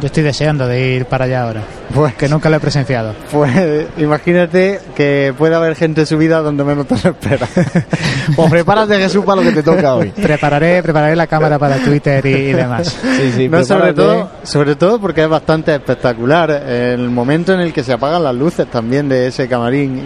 Yo 0.00 0.06
estoy 0.06 0.22
deseando 0.22 0.66
de 0.66 0.80
ir 0.94 1.04
para 1.04 1.26
allá 1.26 1.42
ahora, 1.42 1.60
Pues, 1.94 2.14
que 2.14 2.26
nunca 2.26 2.48
lo 2.48 2.56
he 2.56 2.60
presenciado. 2.60 3.12
pues 3.30 3.50
imagínate 3.98 4.80
que 4.96 5.34
puede 5.36 5.54
haber 5.54 5.76
gente 5.76 6.06
subida 6.06 6.40
donde 6.40 6.64
menos 6.64 6.86
te 6.86 6.94
lo 6.94 7.10
esperas. 7.10 7.50
pues 8.34 8.50
prepárate 8.50 8.96
Jesús 8.96 9.22
para 9.22 9.42
lo 9.42 9.46
que 9.46 9.52
te 9.56 9.62
toca 9.62 9.94
hoy 9.94 10.08
Prepararé, 10.08 10.82
prepararé 10.82 11.14
la 11.14 11.26
cámara 11.26 11.58
para 11.58 11.76
Twitter 11.76 12.24
y, 12.24 12.30
y 12.30 12.52
demás. 12.54 12.88
sí, 13.02 13.32
sí, 13.36 13.48
No, 13.50 13.62
sobre 13.66 13.92
todo, 13.92 14.30
sobre 14.44 14.76
todo 14.76 14.98
porque 14.98 15.24
es 15.24 15.28
bastante 15.28 15.74
espectacular 15.74 16.50
el 16.50 17.10
momento 17.10 17.52
en 17.52 17.60
el 17.60 17.70
que 17.74 17.84
se 17.84 17.92
apagan 17.92 18.24
las 18.24 18.34
luces 18.34 18.68
también 18.68 19.10
de 19.10 19.26
ese 19.26 19.46
camarín 19.46 19.98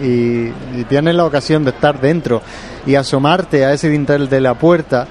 y, 0.75 0.81
y 0.81 0.83
tienes 0.83 1.15
la 1.15 1.23
ocasión 1.23 1.63
de 1.63 1.69
estar 1.71 2.01
dentro 2.01 2.41
y 2.85 2.95
asomarte 2.95 3.63
a 3.63 3.71
ese 3.71 3.87
dintel 3.89 4.27
de 4.27 4.41
la 4.41 4.55
puerta 4.55 5.07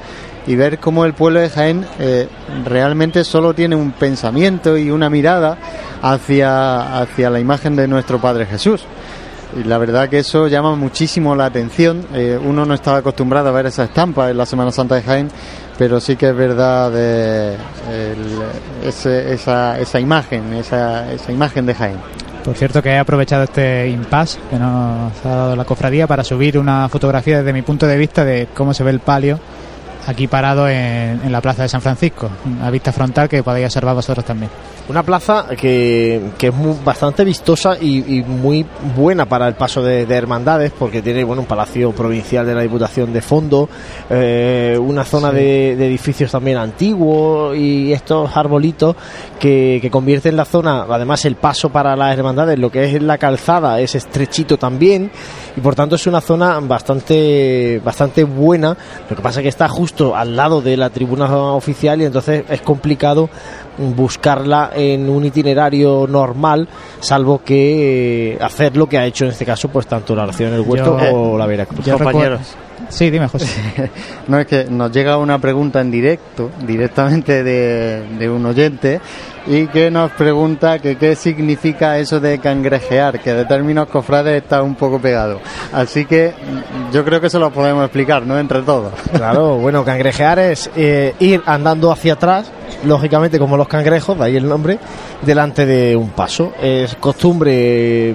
y 0.46 0.56
ver 0.56 0.78
cómo 0.78 1.04
el 1.04 1.14
pueblo 1.14 1.40
de 1.40 1.50
Jaén 1.50 1.84
eh, 1.98 2.28
realmente 2.64 3.24
solo 3.24 3.54
tiene 3.54 3.76
un 3.76 3.92
pensamiento 3.92 4.76
y 4.76 4.90
una 4.90 5.10
mirada 5.10 5.58
hacia, 6.02 7.00
hacia 7.00 7.30
la 7.30 7.40
imagen 7.40 7.76
de 7.76 7.88
nuestro 7.88 8.20
Padre 8.20 8.46
Jesús. 8.46 8.84
Y 9.58 9.64
la 9.64 9.78
verdad 9.78 10.08
que 10.08 10.18
eso 10.18 10.48
llama 10.48 10.74
muchísimo 10.74 11.34
la 11.34 11.46
atención. 11.46 12.04
Eh, 12.14 12.38
uno 12.42 12.64
no 12.64 12.74
estaba 12.74 12.98
acostumbrado 12.98 13.48
a 13.48 13.52
ver 13.52 13.66
esa 13.66 13.84
estampa 13.84 14.30
en 14.30 14.36
la 14.36 14.46
Semana 14.46 14.70
Santa 14.70 14.96
de 14.96 15.02
Jaén, 15.02 15.28
pero 15.78 16.00
sí 16.00 16.16
que 16.16 16.28
es 16.28 16.36
verdad 16.36 16.92
esa, 18.84 19.78
esa 19.78 20.00
imagen, 20.00 20.52
esa, 20.54 21.12
esa 21.12 21.32
imagen 21.32 21.66
de 21.66 21.74
Jaén. 21.74 21.96
Por 22.44 22.54
cierto 22.54 22.80
que 22.80 22.90
he 22.90 22.98
aprovechado 22.98 23.42
este 23.42 23.88
impasse 23.88 24.38
que 24.48 24.56
nos 24.56 25.12
ha 25.24 25.28
dado 25.28 25.56
la 25.56 25.64
cofradía 25.64 26.06
para 26.06 26.22
subir 26.22 26.56
una 26.58 26.88
fotografía 26.88 27.38
desde 27.38 27.52
mi 27.52 27.62
punto 27.62 27.88
de 27.88 27.96
vista 27.96 28.24
de 28.24 28.46
cómo 28.54 28.72
se 28.72 28.84
ve 28.84 28.92
el 28.92 29.00
palio 29.00 29.40
aquí 30.06 30.26
parado 30.26 30.68
en, 30.68 31.30
la 31.30 31.40
plaza 31.40 31.62
de 31.62 31.68
San 31.68 31.82
Francisco, 31.82 32.30
a 32.62 32.70
vista 32.70 32.92
frontal 32.92 33.28
que 33.28 33.42
podéis 33.42 33.66
observar 33.66 33.94
vosotros 33.94 34.24
también. 34.24 34.50
Una 34.88 35.02
plaza 35.02 35.46
que, 35.58 36.20
que 36.38 36.46
es 36.48 36.54
muy- 36.54 36.76
bastante 36.84 37.24
vistosa 37.24 37.76
y, 37.80 38.18
y 38.18 38.22
muy 38.22 38.64
buena 38.96 39.26
para 39.26 39.48
el 39.48 39.54
paso 39.54 39.82
de, 39.82 40.06
de 40.06 40.14
hermandades, 40.14 40.70
porque 40.78 41.02
tiene 41.02 41.24
bueno 41.24 41.42
un 41.42 41.48
palacio 41.48 41.90
provincial 41.90 42.46
de 42.46 42.54
la 42.54 42.60
Diputación 42.60 43.12
de 43.12 43.20
fondo, 43.20 43.68
eh, 44.08 44.78
una 44.80 45.02
zona 45.04 45.32
de, 45.32 45.74
de 45.74 45.86
edificios 45.88 46.30
también 46.30 46.56
antiguos 46.58 47.56
y 47.56 47.92
estos 47.92 48.36
arbolitos 48.36 48.94
que, 49.40 49.80
que 49.82 49.90
convierten 49.90 50.36
la 50.36 50.44
zona, 50.44 50.86
además 50.88 51.24
el 51.24 51.34
paso 51.34 51.70
para 51.70 51.96
las 51.96 52.16
hermandades, 52.16 52.56
lo 52.56 52.70
que 52.70 52.84
es 52.84 53.02
la 53.02 53.18
calzada 53.18 53.80
es 53.80 53.96
estrechito 53.96 54.56
también 54.56 55.10
y 55.56 55.60
por 55.60 55.74
tanto 55.74 55.96
es 55.96 56.06
una 56.06 56.20
zona 56.20 56.60
bastante 56.60 57.80
bastante 57.84 58.22
buena. 58.22 58.76
Lo 59.10 59.16
que 59.16 59.22
pasa 59.22 59.40
es 59.40 59.42
que 59.42 59.48
está 59.48 59.68
justo 59.68 60.14
al 60.14 60.36
lado 60.36 60.62
de 60.62 60.76
la 60.76 60.90
tribuna 60.90 61.26
oficial 61.54 62.00
y 62.00 62.04
entonces 62.04 62.44
es 62.48 62.60
complicado 62.62 63.28
buscarla 63.78 64.70
en 64.74 65.08
un 65.08 65.24
itinerario 65.24 66.06
normal, 66.08 66.68
salvo 67.00 67.42
que 67.44 68.32
eh, 68.32 68.38
hacer 68.40 68.76
lo 68.76 68.88
que 68.88 68.98
ha 68.98 69.06
hecho 69.06 69.24
en 69.24 69.30
este 69.30 69.44
caso, 69.44 69.68
pues 69.68 69.86
tanto 69.86 70.14
la 70.14 70.24
oración 70.24 70.48
en 70.50 70.54
el 70.56 70.60
huerto 70.62 70.98
Yo- 70.98 71.14
o 71.14 71.38
la 71.38 71.46
Veracruz. 71.46 71.86
Compañeros. 71.88 72.40
Sí, 72.88 73.10
dime, 73.10 73.26
José. 73.28 73.46
No, 74.28 74.38
es 74.38 74.46
que 74.46 74.64
nos 74.64 74.92
llega 74.92 75.16
una 75.18 75.38
pregunta 75.38 75.80
en 75.80 75.90
directo, 75.90 76.50
directamente 76.66 77.42
de, 77.42 78.02
de 78.18 78.28
un 78.30 78.44
oyente, 78.46 79.00
y 79.46 79.66
que 79.68 79.90
nos 79.90 80.10
pregunta 80.12 80.78
que 80.78 80.96
qué 80.96 81.14
significa 81.14 81.98
eso 81.98 82.20
de 82.20 82.38
cangrejear, 82.38 83.20
que 83.20 83.32
de 83.32 83.44
términos 83.44 83.88
cofrades 83.88 84.42
está 84.42 84.62
un 84.62 84.74
poco 84.74 84.98
pegado. 84.98 85.40
Así 85.72 86.04
que 86.04 86.34
yo 86.92 87.04
creo 87.04 87.20
que 87.20 87.28
eso 87.28 87.38
lo 87.38 87.50
podemos 87.50 87.84
explicar, 87.84 88.26
¿no? 88.26 88.38
Entre 88.38 88.62
todos. 88.62 88.92
Claro, 89.12 89.56
bueno, 89.58 89.84
cangrejear 89.84 90.38
es 90.38 90.70
eh, 90.76 91.14
ir 91.20 91.42
andando 91.46 91.92
hacia 91.92 92.14
atrás, 92.14 92.50
lógicamente 92.84 93.38
como 93.38 93.56
los 93.56 93.68
cangrejos, 93.68 94.18
de 94.18 94.24
ahí 94.24 94.36
el 94.36 94.48
nombre, 94.48 94.78
delante 95.22 95.66
de 95.66 95.96
un 95.96 96.10
paso. 96.10 96.52
Es 96.60 96.96
costumbre, 96.96 98.14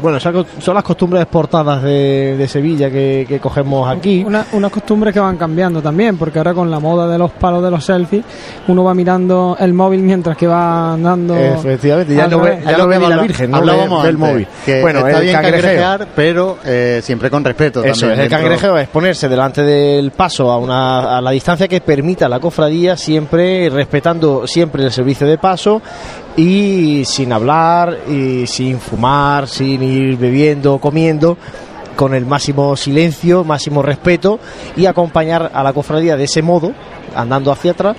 bueno, 0.00 0.18
son 0.20 0.74
las 0.74 0.84
costumbres 0.84 1.22
exportadas 1.22 1.82
de, 1.82 2.36
de 2.36 2.48
Sevilla 2.48 2.90
que, 2.90 3.24
que 3.28 3.38
cogemos 3.40 3.88
aquí. 3.88 4.24
Una- 4.26 4.46
unas 4.52 4.70
costumbres 4.70 5.12
que 5.14 5.20
van 5.20 5.36
cambiando 5.36 5.80
también, 5.82 6.16
porque 6.16 6.38
ahora 6.38 6.54
con 6.54 6.70
la 6.70 6.78
moda 6.80 7.06
de 7.08 7.18
los 7.18 7.30
palos 7.32 7.62
de 7.62 7.70
los 7.70 7.84
selfies, 7.84 8.24
uno 8.68 8.84
va 8.84 8.94
mirando 8.94 9.56
el 9.58 9.72
móvil 9.72 10.00
mientras 10.02 10.36
que 10.36 10.46
va 10.46 10.94
andando. 10.94 11.36
Efectivamente, 11.36 12.14
ya 12.14 12.26
no 12.26 12.40
ve, 12.40 12.60
ya 12.64 12.76
no 12.78 12.86
ve 12.86 12.98
la 12.98 13.16
Virgen, 13.18 13.50
no 13.50 13.60
ve, 13.64 14.08
el 14.08 14.18
móvil. 14.18 14.46
que 14.64 14.80
bueno, 14.80 15.00
está 15.00 15.18
el 15.18 15.22
bien 15.24 15.34
cangrejeo. 15.34 15.62
cangrejear, 15.62 16.08
pero 16.14 16.58
eh, 16.64 17.00
siempre 17.02 17.30
con 17.30 17.44
respeto. 17.44 17.84
Eso 17.84 18.00
también 18.00 18.12
es, 18.20 18.24
el 18.24 18.30
dentro- 18.30 18.38
cangrejeo 18.38 18.78
es 18.78 18.88
ponerse 18.88 19.28
delante 19.28 19.62
del 19.62 20.10
paso 20.12 20.50
a, 20.50 20.58
una, 20.58 21.18
a 21.18 21.20
la 21.20 21.30
distancia 21.30 21.68
que 21.68 21.80
permita 21.80 22.28
la 22.28 22.40
cofradía, 22.40 22.96
siempre 22.96 23.68
respetando 23.70 24.46
siempre 24.46 24.84
el 24.84 24.92
servicio 24.92 25.26
de 25.26 25.38
paso 25.38 25.80
y 26.40 27.04
sin 27.04 27.32
hablar, 27.32 27.98
y 28.08 28.46
sin 28.46 28.78
fumar, 28.80 29.46
sin 29.46 29.82
ir 29.82 30.16
bebiendo, 30.16 30.78
comiendo, 30.78 31.36
con 31.96 32.14
el 32.14 32.24
máximo 32.24 32.76
silencio, 32.76 33.44
máximo 33.44 33.82
respeto 33.82 34.38
y 34.76 34.86
acompañar 34.86 35.50
a 35.52 35.62
la 35.62 35.72
cofradía 35.74 36.16
de 36.16 36.24
ese 36.24 36.40
modo, 36.40 36.72
andando 37.14 37.52
hacia 37.52 37.72
atrás, 37.72 37.96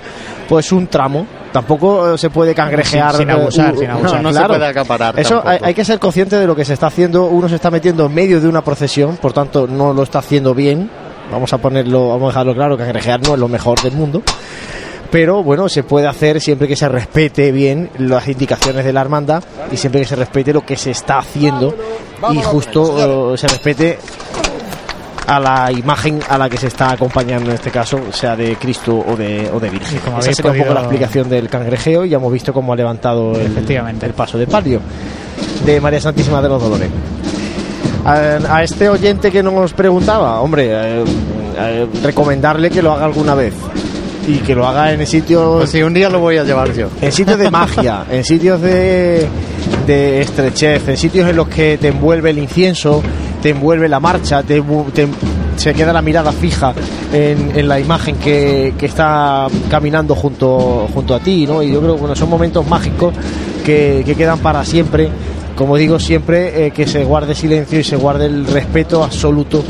pues 0.48 0.72
un 0.72 0.88
tramo. 0.88 1.26
Tampoco 1.52 2.14
eh, 2.14 2.18
se 2.18 2.30
puede 2.30 2.54
cangrejear. 2.54 3.10
Sin- 3.12 3.20
sin 3.20 3.30
eh, 3.30 3.32
abusar, 3.32 3.76
sin 3.76 3.90
abusar. 3.90 4.22
No, 4.22 4.32
no 4.32 4.32
se 4.32 4.44
puede 4.46 4.66
acaparar 4.66 5.20
Eso 5.20 5.42
hay, 5.44 5.74
que 5.74 5.84
ser 5.84 5.98
consciente 5.98 6.36
de 6.36 6.46
lo 6.46 6.56
que 6.56 6.64
se 6.64 6.72
está 6.72 6.86
haciendo. 6.88 7.26
Uno 7.26 7.48
se 7.48 7.56
está 7.56 7.70
metiendo 7.70 8.06
en 8.06 8.14
medio 8.14 8.40
de 8.40 8.48
una 8.48 8.62
procesión, 8.64 9.18
por 9.18 9.32
tanto 9.32 9.66
no 9.68 9.92
lo 9.92 10.02
está 10.02 10.18
haciendo 10.20 10.54
bien. 10.54 10.90
Vamos 11.30 11.52
a 11.52 11.58
ponerlo, 11.58 12.08
vamos 12.08 12.24
a 12.24 12.28
dejarlo 12.28 12.54
claro, 12.54 12.76
que 12.76 12.82
cangrejear 12.84 13.20
no 13.22 13.34
es 13.34 13.40
lo 13.40 13.48
mejor 13.48 13.80
del 13.82 13.92
mundo. 13.92 14.22
Pero 15.12 15.42
bueno, 15.44 15.68
se 15.68 15.82
puede 15.84 16.06
hacer 16.08 16.40
siempre 16.40 16.66
que 16.66 16.74
se 16.74 16.88
respete 16.88 17.52
bien 17.52 17.90
las 17.98 18.26
indicaciones 18.28 18.84
de 18.84 18.92
la 18.94 19.02
hermandad 19.02 19.44
y 19.70 19.76
siempre 19.76 20.00
que 20.00 20.06
se 20.08 20.16
respete 20.16 20.52
lo 20.54 20.64
que 20.66 20.74
se 20.76 20.90
está 20.90 21.18
haciendo 21.18 21.72
y 22.32 22.38
justo 22.42 23.32
eh, 23.34 23.36
se 23.38 23.46
respete 23.46 23.98
a 25.26 25.38
la 25.38 25.70
imagen 25.70 26.18
a 26.28 26.36
la 26.38 26.48
que 26.48 26.56
se 26.56 26.66
está 26.68 26.90
acompañando 26.92 27.50
en 27.50 27.56
este 27.56 27.70
caso, 27.70 28.00
sea 28.10 28.34
de 28.36 28.56
Cristo 28.56 29.04
o 29.06 29.14
de, 29.14 29.50
o 29.52 29.60
de 29.60 29.68
Virgen. 29.70 29.98
como 30.04 30.18
Esa 30.18 30.32
sería 30.32 30.50
un 30.50 30.56
poco 30.56 30.64
podido- 30.68 30.74
la 30.74 30.80
explicación 30.80 31.28
del 31.28 31.48
cangrejeo 31.48 32.04
y 32.04 32.08
ya 32.08 32.16
hemos 32.16 32.32
visto 32.32 32.52
cómo 32.54 32.72
ha 32.72 32.76
levantado 32.76 33.32
el, 33.34 33.54
el 34.02 34.12
paso 34.14 34.38
de 34.38 34.46
palio 34.46 34.80
de 35.64 35.80
María 35.80 36.00
Santísima 36.00 36.40
de 36.42 36.48
los 36.48 36.60
Dolores. 36.62 36.88
A, 38.04 38.14
a 38.56 38.62
este 38.64 38.88
oyente 38.88 39.30
que 39.30 39.42
nos 39.42 39.72
preguntaba, 39.74 40.40
hombre, 40.40 40.68
eh, 40.70 41.04
eh, 41.58 41.86
recomendarle 42.02 42.68
que 42.70 42.82
lo 42.82 42.92
haga 42.92 43.04
alguna 43.04 43.34
vez 43.34 43.52
y 44.26 44.38
que 44.38 44.54
lo 44.54 44.66
haga 44.66 44.92
en 44.92 45.06
sitios 45.06 45.56
Pues 45.58 45.70
sí, 45.70 45.82
un 45.82 45.94
día 45.94 46.08
lo 46.08 46.20
voy 46.20 46.36
a 46.38 46.44
llevar 46.44 46.72
yo. 46.72 46.88
en 47.00 47.12
sitios 47.12 47.38
de 47.38 47.50
magia, 47.50 48.04
en 48.10 48.24
sitios 48.24 48.60
de, 48.60 49.26
de 49.86 50.20
estrechez, 50.20 50.88
en 50.88 50.96
sitios 50.96 51.28
en 51.28 51.36
los 51.36 51.48
que 51.48 51.78
te 51.78 51.88
envuelve 51.88 52.30
el 52.30 52.38
incienso, 52.38 53.02
te 53.42 53.50
envuelve 53.50 53.88
la 53.88 53.98
marcha, 54.00 54.42
te, 54.42 54.62
te- 54.94 55.08
se 55.56 55.74
queda 55.74 55.92
la 55.92 56.00
mirada 56.02 56.32
fija 56.32 56.72
en, 57.12 57.52
en 57.54 57.68
la 57.68 57.78
imagen 57.78 58.16
que, 58.16 58.72
que 58.78 58.86
está 58.86 59.46
caminando 59.68 60.14
junto, 60.14 60.88
junto 60.94 61.14
a 61.14 61.20
ti, 61.20 61.46
¿no? 61.46 61.62
Y 61.62 61.70
yo 61.72 61.80
creo 61.80 61.94
que 61.94 62.00
bueno, 62.00 62.16
son 62.16 62.30
momentos 62.30 62.66
mágicos 62.66 63.12
que, 63.64 64.02
que 64.06 64.14
quedan 64.14 64.38
para 64.38 64.64
siempre. 64.64 65.08
Como 65.56 65.76
digo 65.76 65.98
siempre, 65.98 66.66
eh, 66.66 66.70
que 66.70 66.86
se 66.86 67.04
guarde 67.04 67.34
silencio 67.34 67.80
y 67.80 67.84
se 67.84 67.96
guarde 67.96 68.26
el 68.26 68.46
respeto 68.46 69.04
absoluto 69.04 69.62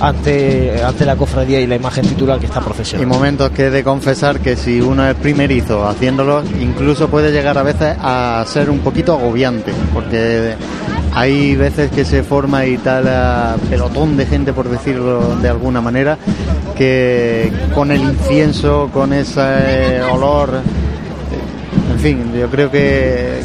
ante, 0.00 0.82
ante 0.82 1.04
la 1.04 1.16
cofradía 1.16 1.60
y 1.60 1.66
la 1.66 1.76
imagen 1.76 2.06
titular 2.06 2.38
que 2.38 2.46
está 2.46 2.60
Y 2.60 2.64
procesionando. 2.64 3.14
momentos 3.14 3.50
que 3.50 3.66
he 3.66 3.70
de 3.70 3.82
confesar 3.82 4.40
que 4.40 4.56
si 4.56 4.80
uno 4.80 5.08
es 5.08 5.14
primerizo 5.16 5.86
haciéndolo, 5.88 6.42
incluso 6.60 7.08
puede 7.08 7.32
llegar 7.32 7.58
a 7.58 7.62
veces 7.62 7.96
a 8.00 8.44
ser 8.46 8.70
un 8.70 8.80
poquito 8.80 9.14
agobiante, 9.14 9.72
porque 9.92 10.54
hay 11.14 11.56
veces 11.56 11.90
que 11.90 12.04
se 12.04 12.22
forma 12.22 12.66
y 12.66 12.76
tal 12.78 13.04
eh, 13.08 13.60
pelotón 13.68 14.16
de 14.16 14.26
gente, 14.26 14.52
por 14.52 14.68
decirlo 14.68 15.36
de 15.36 15.48
alguna 15.48 15.80
manera, 15.80 16.18
que 16.76 17.52
con 17.74 17.90
el 17.90 18.00
incienso, 18.00 18.90
con 18.92 19.12
ese 19.12 20.00
olor, 20.12 20.60
en 21.92 21.98
fin, 21.98 22.32
yo 22.38 22.48
creo 22.48 22.70
que 22.70 23.40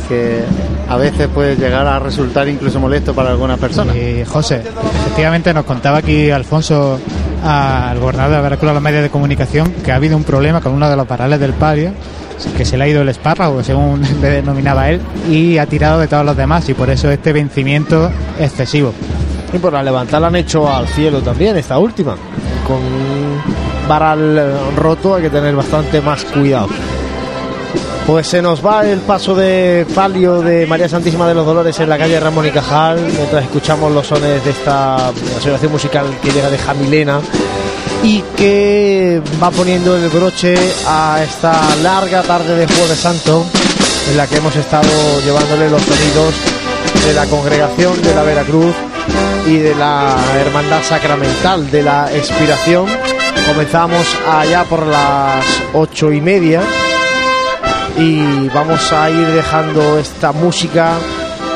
a 0.87 0.97
veces 0.97 1.27
puede 1.27 1.55
llegar 1.55 1.87
a 1.87 1.99
resultar 1.99 2.47
incluso 2.47 2.79
molesto 2.79 3.13
para 3.13 3.31
algunas 3.31 3.59
personas. 3.59 3.95
Y 3.95 4.23
José, 4.25 4.63
efectivamente 5.05 5.53
nos 5.53 5.65
contaba 5.65 5.97
aquí 5.97 6.29
Alfonso 6.29 6.99
al 7.43 7.99
gobernador 7.99 8.37
de 8.37 8.41
Veracruz 8.41 8.71
a 8.71 8.73
los 8.73 8.83
medios 8.83 9.03
de 9.03 9.09
comunicación 9.09 9.71
que 9.83 9.91
ha 9.91 9.95
habido 9.95 10.17
un 10.17 10.23
problema 10.23 10.61
con 10.61 10.73
uno 10.73 10.89
de 10.89 10.95
los 10.95 11.05
parales 11.05 11.39
del 11.39 11.53
palio, 11.53 11.91
que 12.57 12.65
se 12.65 12.77
le 12.77 12.83
ha 12.83 12.87
ido 12.87 13.01
el 13.01 13.09
espárrago, 13.09 13.63
según 13.63 14.01
le 14.21 14.29
denominaba 14.29 14.89
él, 14.89 15.01
y 15.29 15.57
ha 15.57 15.65
tirado 15.65 15.99
de 15.99 16.07
todos 16.07 16.25
los 16.25 16.35
demás, 16.35 16.67
y 16.69 16.73
por 16.73 16.89
eso 16.89 17.09
este 17.09 17.33
vencimiento 17.33 18.11
excesivo. 18.39 18.93
Y 19.53 19.57
por 19.57 19.73
la 19.73 19.83
levantada 19.83 20.21
la 20.21 20.27
han 20.27 20.35
hecho 20.35 20.69
al 20.69 20.87
cielo 20.87 21.21
también, 21.21 21.55
esta 21.55 21.77
última. 21.77 22.15
Con 22.67 22.77
un 22.77 23.87
varal 23.87 24.53
roto 24.75 25.15
hay 25.15 25.23
que 25.23 25.29
tener 25.29 25.55
bastante 25.55 26.01
más 26.01 26.25
cuidado. 26.25 26.67
Pues 28.05 28.27
se 28.27 28.39
nos 28.39 28.63
va 28.63 28.85
el 28.85 28.99
paso 28.99 29.33
de 29.33 29.83
palio 29.95 30.41
de 30.41 30.67
María 30.67 30.87
Santísima 30.87 31.27
de 31.27 31.33
los 31.33 31.43
Dolores 31.43 31.79
en 31.79 31.89
la 31.89 31.97
calle 31.97 32.19
Ramón 32.19 32.45
y 32.45 32.51
Cajal, 32.51 32.99
mientras 32.99 33.43
escuchamos 33.43 33.91
los 33.91 34.05
sones 34.05 34.45
de 34.45 34.51
esta 34.51 35.09
asociación 35.09 35.71
musical 35.71 36.05
que 36.21 36.31
llega 36.31 36.51
de 36.51 36.57
Jamilena 36.59 37.19
y 38.03 38.21
que 38.37 39.23
va 39.41 39.49
poniendo 39.49 39.95
el 39.95 40.07
broche 40.09 40.55
a 40.87 41.23
esta 41.23 41.59
larga 41.81 42.21
tarde 42.21 42.55
de 42.55 42.67
Jueves 42.67 42.99
Santo 42.99 43.43
en 44.11 44.17
la 44.17 44.27
que 44.27 44.37
hemos 44.37 44.55
estado 44.55 44.87
llevándole 45.25 45.71
los 45.71 45.81
sonidos 45.81 46.35
de 47.07 47.13
la 47.13 47.25
congregación 47.25 47.99
de 48.03 48.13
la 48.13 48.21
Veracruz 48.21 48.75
y 49.47 49.57
de 49.57 49.73
la 49.73 50.15
hermandad 50.39 50.83
sacramental 50.83 51.71
de 51.71 51.81
la 51.81 52.13
expiración. 52.13 52.85
Comenzamos 53.47 54.05
allá 54.31 54.63
por 54.63 54.85
las 54.85 55.43
ocho 55.73 56.11
y 56.11 56.21
media 56.21 56.61
y 57.97 58.49
vamos 58.49 58.91
a 58.91 59.09
ir 59.09 59.27
dejando 59.27 59.97
esta 59.97 60.31
música 60.31 60.97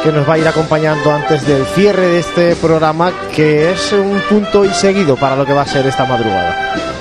que 0.04 0.12
nos 0.12 0.28
va 0.28 0.36
a 0.36 0.38
ir 0.38 0.48
acompañando 0.48 1.12
antes 1.12 1.46
del 1.46 1.66
cierre 1.66 2.08
de 2.08 2.20
este 2.20 2.56
programa 2.56 3.12
que 3.36 3.72
es 3.72 3.92
un 3.92 4.22
punto 4.30 4.64
y 4.64 4.70
seguido 4.70 5.16
para 5.16 5.36
lo 5.36 5.46
que 5.46 5.54
va 5.54 5.64
a 5.64 5.68
ser 5.68 5.86
esta 5.86 6.06
madrugada. 6.06 6.99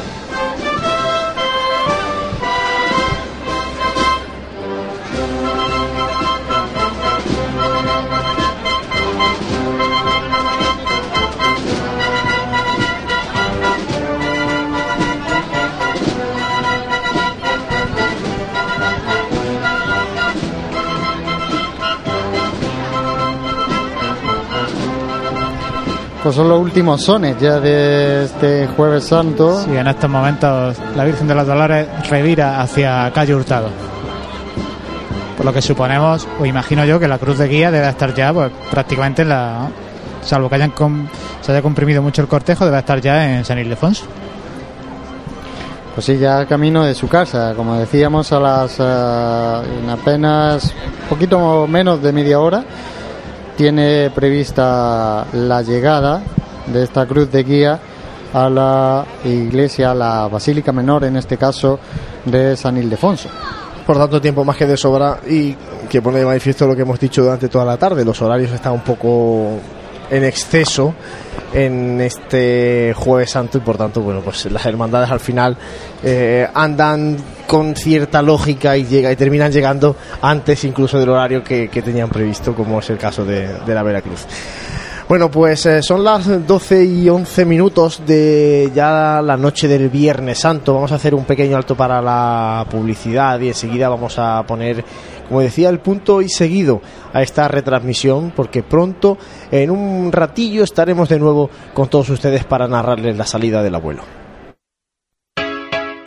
Pues 26.28 26.36
son 26.36 26.50
los 26.50 26.60
últimos 26.60 27.02
sones 27.02 27.40
ya 27.40 27.58
de 27.58 28.24
este 28.24 28.66
Jueves 28.76 29.04
Santo. 29.04 29.64
Y 29.72 29.78
en 29.78 29.86
estos 29.86 30.10
momentos 30.10 30.76
la 30.94 31.04
Virgen 31.04 31.26
de 31.26 31.34
los 31.34 31.46
Dolores 31.46 31.86
revira 32.10 32.60
hacia 32.60 33.10
calle 33.14 33.34
Hurtado. 33.34 33.70
por 35.38 35.46
lo 35.46 35.54
que 35.54 35.62
suponemos, 35.62 36.28
o 36.38 36.44
imagino 36.44 36.84
yo, 36.84 37.00
que 37.00 37.08
la 37.08 37.16
cruz 37.16 37.38
de 37.38 37.48
guía 37.48 37.70
debe 37.70 37.88
estar 37.88 38.12
ya 38.14 38.30
pues, 38.34 38.52
prácticamente 38.70 39.22
en 39.22 39.30
la... 39.30 39.70
Salvo 40.20 40.50
que 40.50 40.56
hayan 40.56 40.74
se 41.40 41.50
haya 41.50 41.62
comprimido 41.62 42.02
mucho 42.02 42.20
el 42.20 42.28
cortejo, 42.28 42.66
debe 42.66 42.78
estar 42.78 43.00
ya 43.00 43.38
en 43.38 43.46
San 43.46 43.58
Ildefonso. 43.58 44.04
Pues 45.94 46.04
sí, 46.04 46.18
ya 46.18 46.44
camino 46.44 46.84
de 46.84 46.94
su 46.94 47.08
casa, 47.08 47.54
como 47.56 47.76
decíamos, 47.76 48.30
a 48.32 48.38
las 48.38 48.78
en 48.78 49.88
apenas 49.88 50.74
poquito 51.08 51.66
menos 51.66 52.02
de 52.02 52.12
media 52.12 52.38
hora 52.38 52.64
tiene 53.58 54.08
prevista 54.14 55.26
la 55.32 55.62
llegada 55.62 56.22
de 56.68 56.84
esta 56.84 57.04
cruz 57.06 57.28
de 57.32 57.42
guía 57.42 57.80
a 58.32 58.48
la 58.48 59.04
iglesia, 59.24 59.90
a 59.90 59.94
la 59.96 60.28
Basílica 60.28 60.70
Menor, 60.70 61.02
en 61.02 61.16
este 61.16 61.36
caso 61.36 61.80
de 62.24 62.56
San 62.56 62.76
Ildefonso. 62.76 63.28
Por 63.84 63.96
tanto, 63.98 64.20
tiempo 64.20 64.44
más 64.44 64.56
que 64.56 64.64
de 64.64 64.76
sobra 64.76 65.18
y 65.28 65.56
que 65.90 66.00
pone 66.00 66.20
de 66.20 66.26
manifiesto 66.26 66.68
lo 66.68 66.76
que 66.76 66.82
hemos 66.82 67.00
dicho 67.00 67.24
durante 67.24 67.48
toda 67.48 67.64
la 67.64 67.76
tarde. 67.76 68.04
Los 68.04 68.22
horarios 68.22 68.52
están 68.52 68.74
un 68.74 68.82
poco 68.82 69.58
en 70.10 70.24
exceso 70.24 70.94
en 71.52 72.00
este 72.00 72.92
jueves 72.94 73.30
santo 73.30 73.58
y 73.58 73.60
por 73.60 73.76
tanto 73.76 74.00
bueno 74.00 74.20
pues 74.20 74.46
las 74.46 74.64
hermandades 74.66 75.10
al 75.10 75.20
final 75.20 75.56
eh, 76.02 76.46
andan 76.52 77.16
con 77.46 77.74
cierta 77.74 78.20
lógica 78.20 78.76
y 78.76 78.84
llega 78.84 79.10
y 79.10 79.16
terminan 79.16 79.50
llegando 79.50 79.96
antes 80.20 80.64
incluso 80.64 80.98
del 80.98 81.08
horario 81.08 81.42
que, 81.42 81.68
tenían 81.68 82.10
previsto 82.10 82.54
como 82.54 82.80
es 82.80 82.90
el 82.90 82.98
caso 82.98 83.24
de, 83.24 83.48
la 83.66 83.82
Veracruz 83.82 84.26
bueno, 85.08 85.30
pues 85.30 85.64
eh, 85.64 85.82
son 85.82 86.04
las 86.04 86.46
12 86.46 86.84
y 86.84 87.08
11 87.08 87.46
minutos 87.46 88.02
de 88.06 88.70
ya 88.74 89.22
la 89.22 89.38
noche 89.38 89.66
del 89.66 89.88
Viernes 89.88 90.38
Santo. 90.38 90.74
Vamos 90.74 90.92
a 90.92 90.96
hacer 90.96 91.14
un 91.14 91.24
pequeño 91.24 91.56
alto 91.56 91.74
para 91.74 92.02
la 92.02 92.66
publicidad 92.70 93.40
y 93.40 93.48
enseguida 93.48 93.88
vamos 93.88 94.18
a 94.18 94.42
poner 94.42 94.84
como 95.28 95.40
decía, 95.40 95.68
el 95.68 95.80
punto 95.80 96.22
y 96.22 96.28
seguido 96.28 96.80
a 97.12 97.22
esta 97.22 97.48
retransmisión, 97.48 98.32
porque 98.34 98.62
pronto, 98.62 99.18
en 99.50 99.70
un 99.70 100.10
ratillo, 100.10 100.64
estaremos 100.64 101.08
de 101.08 101.18
nuevo 101.18 101.50
con 101.74 101.88
todos 101.88 102.08
ustedes 102.10 102.44
para 102.44 102.66
narrarles 102.66 103.16
la 103.16 103.26
salida 103.26 103.62
del 103.62 103.74
abuelo. 103.74 104.27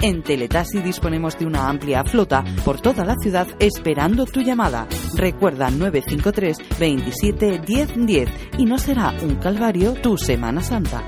En 0.00 0.22
Teletasi 0.22 0.80
disponemos 0.80 1.36
de 1.38 1.46
una 1.46 1.68
amplia 1.68 2.04
flota 2.04 2.44
por 2.64 2.80
toda 2.80 3.04
la 3.04 3.16
ciudad 3.16 3.48
esperando 3.58 4.26
tu 4.26 4.42
llamada. 4.42 4.86
Recuerda 5.14 5.70
953 5.70 6.78
27 6.78 7.58
10 7.66 8.06
10 8.06 8.28
y 8.58 8.64
no 8.64 8.78
será 8.78 9.12
un 9.22 9.36
calvario 9.36 9.94
tu 9.94 10.16
Semana 10.16 10.62
Santa. 10.62 11.02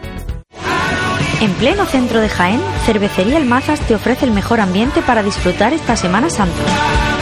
En 1.40 1.52
pleno 1.52 1.86
centro 1.86 2.20
de 2.20 2.28
Jaén, 2.28 2.60
Cervecería 2.84 3.38
El 3.38 3.46
Mazas 3.46 3.80
te 3.80 3.94
ofrece 3.94 4.26
el 4.26 4.32
mejor 4.32 4.60
ambiente 4.60 5.02
para 5.02 5.22
disfrutar 5.22 5.72
esta 5.72 5.96
Semana 5.96 6.28
Santa. 6.28 6.60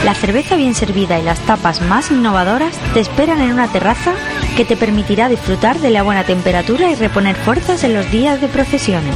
La 0.03 0.15
cerveza 0.15 0.55
bien 0.55 0.73
servida 0.73 1.19
y 1.19 1.23
las 1.23 1.39
tapas 1.41 1.81
más 1.81 2.09
innovadoras 2.09 2.75
te 2.93 2.99
esperan 2.99 3.41
en 3.41 3.51
una 3.51 3.71
terraza 3.71 4.13
que 4.57 4.65
te 4.65 4.75
permitirá 4.75 5.29
disfrutar 5.29 5.79
de 5.79 5.91
la 5.91 6.01
buena 6.01 6.23
temperatura 6.23 6.89
y 6.89 6.95
reponer 6.95 7.35
fuerzas 7.35 7.83
en 7.83 7.93
los 7.93 8.09
días 8.11 8.41
de 8.41 8.47
procesiones. 8.47 9.15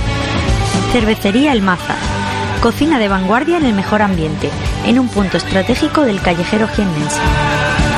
Cervecería 0.93 1.51
El 1.51 1.63
Mazas 1.63 2.12
Cocina 2.64 2.98
de 2.98 3.10
vanguardia 3.10 3.57
en 3.57 3.65
el 3.65 3.73
mejor 3.73 4.02
ambiente, 4.02 4.49
en 4.85 4.98
un 4.98 5.10
punto 5.10 5.35
estratégico 5.35 6.03
del 6.03 6.22
callejero 6.22 6.65
jiennense. 6.69 7.19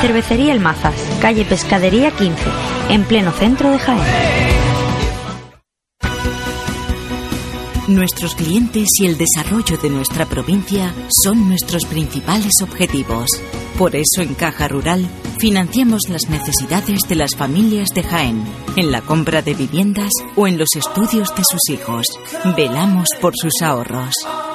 Cervecería 0.02 0.54
El 0.54 0.60
Mazas, 0.60 0.96
calle 1.22 1.46
Pescadería 1.46 2.10
15, 2.10 2.42
en 2.90 3.04
pleno 3.04 3.32
centro 3.32 3.70
de 3.70 3.78
Jaén. 3.78 4.02
Nuestros 7.88 8.34
clientes 8.34 8.90
y 9.00 9.06
el 9.06 9.20
desarrollo 9.20 9.78
de 9.78 9.92
nuestra 9.92 10.26
provincia 10.26 10.92
son 11.24 11.48
nuestros 11.48 11.86
principales 11.86 12.54
objetivos. 12.64 13.30
Por 13.78 13.96
eso 13.96 14.24
en 14.24 14.34
Caja 14.34 14.68
Rural 14.68 15.06
financiamos 15.38 16.10
las 16.10 16.28
necesidades 16.28 17.02
de 17.08 17.14
las 17.14 17.36
familias 17.36 17.90
de 17.90 18.02
Jaén, 18.02 18.44
en 18.78 18.92
la 18.92 19.02
compra 19.02 19.44
de 19.44 19.54
viviendas 19.54 20.10
o 20.36 20.48
en 20.48 20.58
los 20.58 20.70
estudios 20.76 21.36
de 21.36 21.44
sus 21.48 21.70
hijos. 21.70 22.08
Velamos 22.58 23.10
por 23.22 23.34
sus 23.40 23.62
ahorros. 23.62 24.16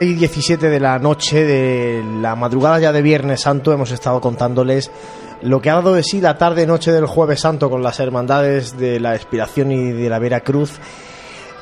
Y 0.00 0.14
17 0.14 0.68
de 0.68 0.78
la 0.78 1.00
noche 1.00 1.44
de 1.44 2.04
la 2.20 2.36
madrugada 2.36 2.78
ya 2.78 2.92
de 2.92 3.02
Viernes 3.02 3.40
Santo 3.40 3.72
hemos 3.72 3.90
estado 3.90 4.20
contándoles 4.20 4.92
lo 5.42 5.60
que 5.60 5.70
ha 5.70 5.74
dado 5.74 5.92
de 5.94 6.04
sí 6.04 6.20
la 6.20 6.38
tarde-noche 6.38 6.92
del 6.92 7.06
Jueves 7.06 7.40
Santo 7.40 7.68
con 7.68 7.82
las 7.82 7.98
hermandades 7.98 8.78
de 8.78 9.00
la 9.00 9.16
Expiración 9.16 9.72
y 9.72 9.90
de 9.90 10.08
la 10.08 10.20
Veracruz. 10.20 10.78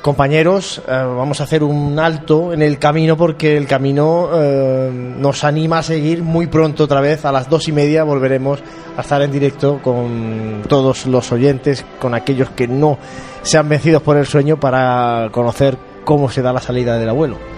Compañeros, 0.03 0.83
eh, 0.87 0.91
vamos 0.91 1.41
a 1.41 1.45
hacer 1.45 1.63
un 1.63 1.97
alto 1.97 2.53
en 2.53 2.61
el 2.61 2.77
camino 2.77 3.17
porque 3.17 3.57
el 3.57 3.65
camino 3.65 4.29
eh, 4.35 4.91
nos 4.93 5.43
anima 5.43 5.79
a 5.79 5.83
seguir 5.83 6.21
muy 6.21 6.45
pronto 6.45 6.83
otra 6.83 7.01
vez. 7.01 7.25
A 7.25 7.31
las 7.31 7.49
dos 7.49 7.67
y 7.67 7.71
media 7.71 8.03
volveremos 8.03 8.59
a 8.95 9.01
estar 9.01 9.19
en 9.23 9.31
directo 9.31 9.79
con 9.81 10.61
todos 10.67 11.07
los 11.07 11.31
oyentes, 11.31 11.83
con 11.99 12.13
aquellos 12.13 12.51
que 12.51 12.67
no 12.67 12.99
sean 13.41 13.67
vencidos 13.67 14.03
por 14.03 14.15
el 14.15 14.27
sueño 14.27 14.59
para 14.59 15.29
conocer 15.31 15.75
cómo 16.05 16.29
se 16.29 16.43
da 16.43 16.53
la 16.53 16.61
salida 16.61 16.99
del 16.99 17.09
abuelo. 17.09 17.56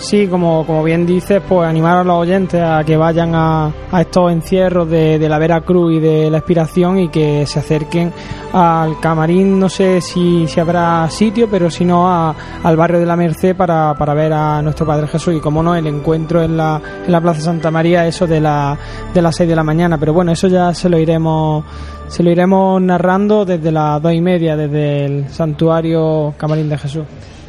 Sí, 0.00 0.28
como, 0.28 0.64
como 0.64 0.84
bien 0.84 1.04
dices, 1.04 1.42
pues 1.46 1.68
animar 1.68 1.98
a 1.98 2.04
los 2.04 2.16
oyentes 2.18 2.62
a 2.62 2.84
que 2.84 2.96
vayan 2.96 3.34
a, 3.34 3.66
a 3.90 4.00
estos 4.00 4.30
encierros 4.30 4.88
de, 4.88 5.18
de 5.18 5.28
la 5.28 5.38
Veracruz 5.38 5.92
y 5.94 5.98
de 5.98 6.30
la 6.30 6.38
Expiración 6.38 7.00
y 7.00 7.08
que 7.08 7.44
se 7.46 7.58
acerquen 7.58 8.12
al 8.52 9.00
camarín, 9.00 9.58
no 9.58 9.68
sé 9.68 10.00
si, 10.00 10.46
si 10.46 10.60
habrá 10.60 11.10
sitio, 11.10 11.48
pero 11.50 11.68
si 11.68 11.84
no 11.84 12.08
a- 12.08 12.32
al 12.62 12.76
barrio 12.76 13.00
de 13.00 13.06
la 13.06 13.16
Merced 13.16 13.56
para, 13.56 13.92
para 13.98 14.14
ver 14.14 14.32
a 14.32 14.62
nuestro 14.62 14.86
Padre 14.86 15.08
Jesús. 15.08 15.34
Y 15.34 15.40
como 15.40 15.64
no, 15.64 15.74
el 15.74 15.88
encuentro 15.88 16.42
en 16.44 16.56
la, 16.56 16.80
en 17.04 17.10
la 17.10 17.20
Plaza 17.20 17.40
Santa 17.40 17.72
María, 17.72 18.06
eso 18.06 18.24
de, 18.28 18.40
la, 18.40 18.78
de 19.12 19.20
las 19.20 19.34
6 19.34 19.48
de 19.48 19.56
la 19.56 19.64
mañana, 19.64 19.98
pero 19.98 20.12
bueno, 20.12 20.30
eso 20.30 20.46
ya 20.46 20.72
se 20.74 20.88
lo 20.88 20.98
iremos 20.98 21.64
se 22.06 22.22
lo 22.22 22.30
iremos 22.30 22.80
narrando 22.80 23.44
desde 23.44 23.70
las 23.72 24.00
dos 24.00 24.14
y 24.14 24.20
media, 24.22 24.56
desde 24.56 25.04
el 25.04 25.28
santuario 25.28 26.32
Camarín 26.38 26.68
de 26.70 26.78
Jesús. 26.78 27.04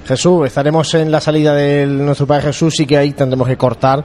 Jesús, 0.10 0.48
estaremos 0.48 0.92
en 0.96 1.12
la 1.12 1.22
salida 1.22 1.54
de 1.54 1.86
nuestro 1.86 2.26
Padre 2.26 2.46
Jesús 2.46 2.80
y 2.80 2.88
que 2.88 2.98
ahí 2.98 3.12
tendremos 3.12 3.48
que 3.48 3.58
cortar 3.58 4.04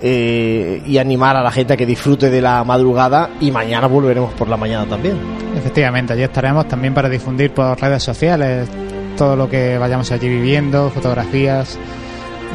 eh, 0.00 0.82
y 0.84 0.98
animar 0.98 1.36
a 1.36 1.40
la 1.40 1.52
gente 1.52 1.74
a 1.74 1.76
que 1.76 1.86
disfrute 1.86 2.30
de 2.30 2.42
la 2.42 2.64
madrugada 2.64 3.30
y 3.40 3.52
mañana 3.52 3.86
volveremos 3.86 4.34
por 4.34 4.48
la 4.48 4.56
mañana 4.56 4.86
también. 4.86 5.16
Efectivamente, 5.56 6.14
allí 6.14 6.24
estaremos 6.24 6.66
también 6.66 6.94
para 6.94 7.08
difundir 7.08 7.52
por 7.52 7.80
redes 7.80 8.02
sociales 8.02 8.68
todo 9.16 9.36
lo 9.36 9.48
que 9.48 9.78
vayamos 9.78 10.10
allí 10.10 10.28
viviendo, 10.28 10.90
fotografías, 10.90 11.78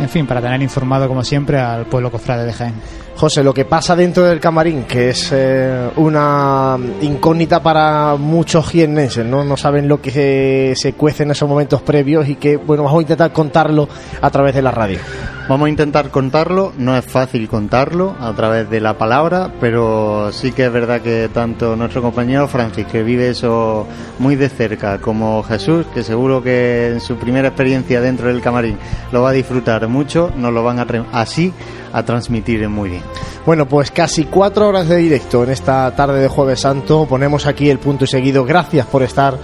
en 0.01 0.09
fin, 0.09 0.27
para 0.27 0.41
tener 0.41 0.61
informado 0.61 1.07
como 1.07 1.23
siempre 1.23 1.61
al 1.61 1.85
pueblo 1.85 2.11
cofrade 2.11 2.45
de 2.45 2.51
Jaén. 2.51 2.73
José, 3.15 3.43
lo 3.43 3.53
que 3.53 3.65
pasa 3.65 3.95
dentro 3.95 4.23
del 4.23 4.39
camarín, 4.39 4.83
que 4.83 5.09
es 5.09 5.29
eh, 5.31 5.89
una 5.97 6.77
incógnita 7.01 7.61
para 7.61 8.15
muchos 8.15 8.67
jiennenses, 8.69 9.25
¿no? 9.25 9.43
No 9.43 9.57
saben 9.57 9.87
lo 9.87 10.01
que 10.01 10.11
se, 10.11 10.73
se 10.75 10.93
cuece 10.93 11.23
en 11.23 11.31
esos 11.31 11.47
momentos 11.47 11.81
previos 11.81 12.27
y 12.27 12.35
que, 12.35 12.57
bueno, 12.57 12.83
vamos 12.83 12.99
a 12.99 13.01
intentar 13.01 13.31
contarlo 13.31 13.87
a 14.21 14.29
través 14.29 14.55
de 14.55 14.61
la 14.61 14.71
radio. 14.71 14.99
Vamos 15.47 15.67
a 15.67 15.69
intentar 15.69 16.09
contarlo, 16.11 16.71
no 16.77 16.95
es 16.95 17.03
fácil 17.03 17.49
contarlo 17.49 18.15
a 18.21 18.31
través 18.33 18.69
de 18.69 18.79
la 18.79 18.97
palabra, 18.97 19.51
pero 19.59 20.31
sí 20.31 20.53
que 20.53 20.65
es 20.65 20.71
verdad 20.71 21.01
que 21.01 21.29
tanto 21.33 21.75
nuestro 21.75 22.01
compañero 22.01 22.47
Francis, 22.47 22.85
que 22.85 23.03
vive 23.03 23.29
eso 23.31 23.85
muy 24.17 24.35
de 24.35 24.47
cerca, 24.47 24.99
como 24.99 25.43
Jesús, 25.43 25.85
que 25.93 26.03
seguro 26.03 26.41
que 26.41 26.91
en 26.93 27.01
su 27.01 27.17
primera 27.17 27.49
experiencia 27.49 27.99
dentro 27.99 28.27
del 28.27 28.41
camarín 28.41 28.77
lo 29.11 29.23
va 29.23 29.31
a 29.31 29.33
disfrutar 29.33 29.87
mucho, 29.89 30.31
nos 30.37 30.53
lo 30.53 30.63
van 30.63 30.79
a 30.79 30.85
así 31.11 31.53
a 31.93 32.03
transmitir 32.03 32.67
muy 32.69 32.89
bien. 32.89 33.03
Bueno, 33.45 33.67
pues 33.67 33.91
casi 33.91 34.25
cuatro 34.25 34.67
horas 34.67 34.87
de 34.87 34.97
directo 34.97 35.43
en 35.43 35.49
esta 35.49 35.93
tarde 35.95 36.19
de 36.19 36.27
Jueves 36.27 36.61
Santo. 36.61 37.05
Ponemos 37.07 37.45
aquí 37.45 37.69
el 37.69 37.79
punto 37.79 38.05
y 38.05 38.07
seguido. 38.07 38.45
Gracias 38.45 38.85
por 38.85 39.03
estar, 39.03 39.37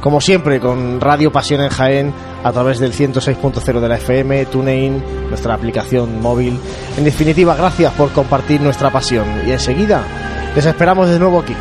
como 0.00 0.20
siempre, 0.20 0.60
con 0.60 1.00
Radio 1.00 1.32
Pasión 1.32 1.60
en 1.60 1.70
Jaén 1.70 2.12
a 2.42 2.52
través 2.52 2.78
del 2.78 2.92
106.0 2.92 3.80
de 3.80 3.88
la 3.88 3.96
FM, 3.96 4.46
TuneIn, 4.46 5.02
nuestra 5.28 5.54
aplicación 5.54 6.20
móvil. 6.20 6.58
En 6.96 7.04
definitiva, 7.04 7.54
gracias 7.54 7.92
por 7.94 8.10
compartir 8.12 8.60
nuestra 8.60 8.90
pasión. 8.90 9.26
Y 9.46 9.52
enseguida 9.52 10.02
les 10.54 10.66
esperamos 10.66 11.08
de 11.08 11.18
nuevo 11.18 11.40
aquí. 11.40 11.54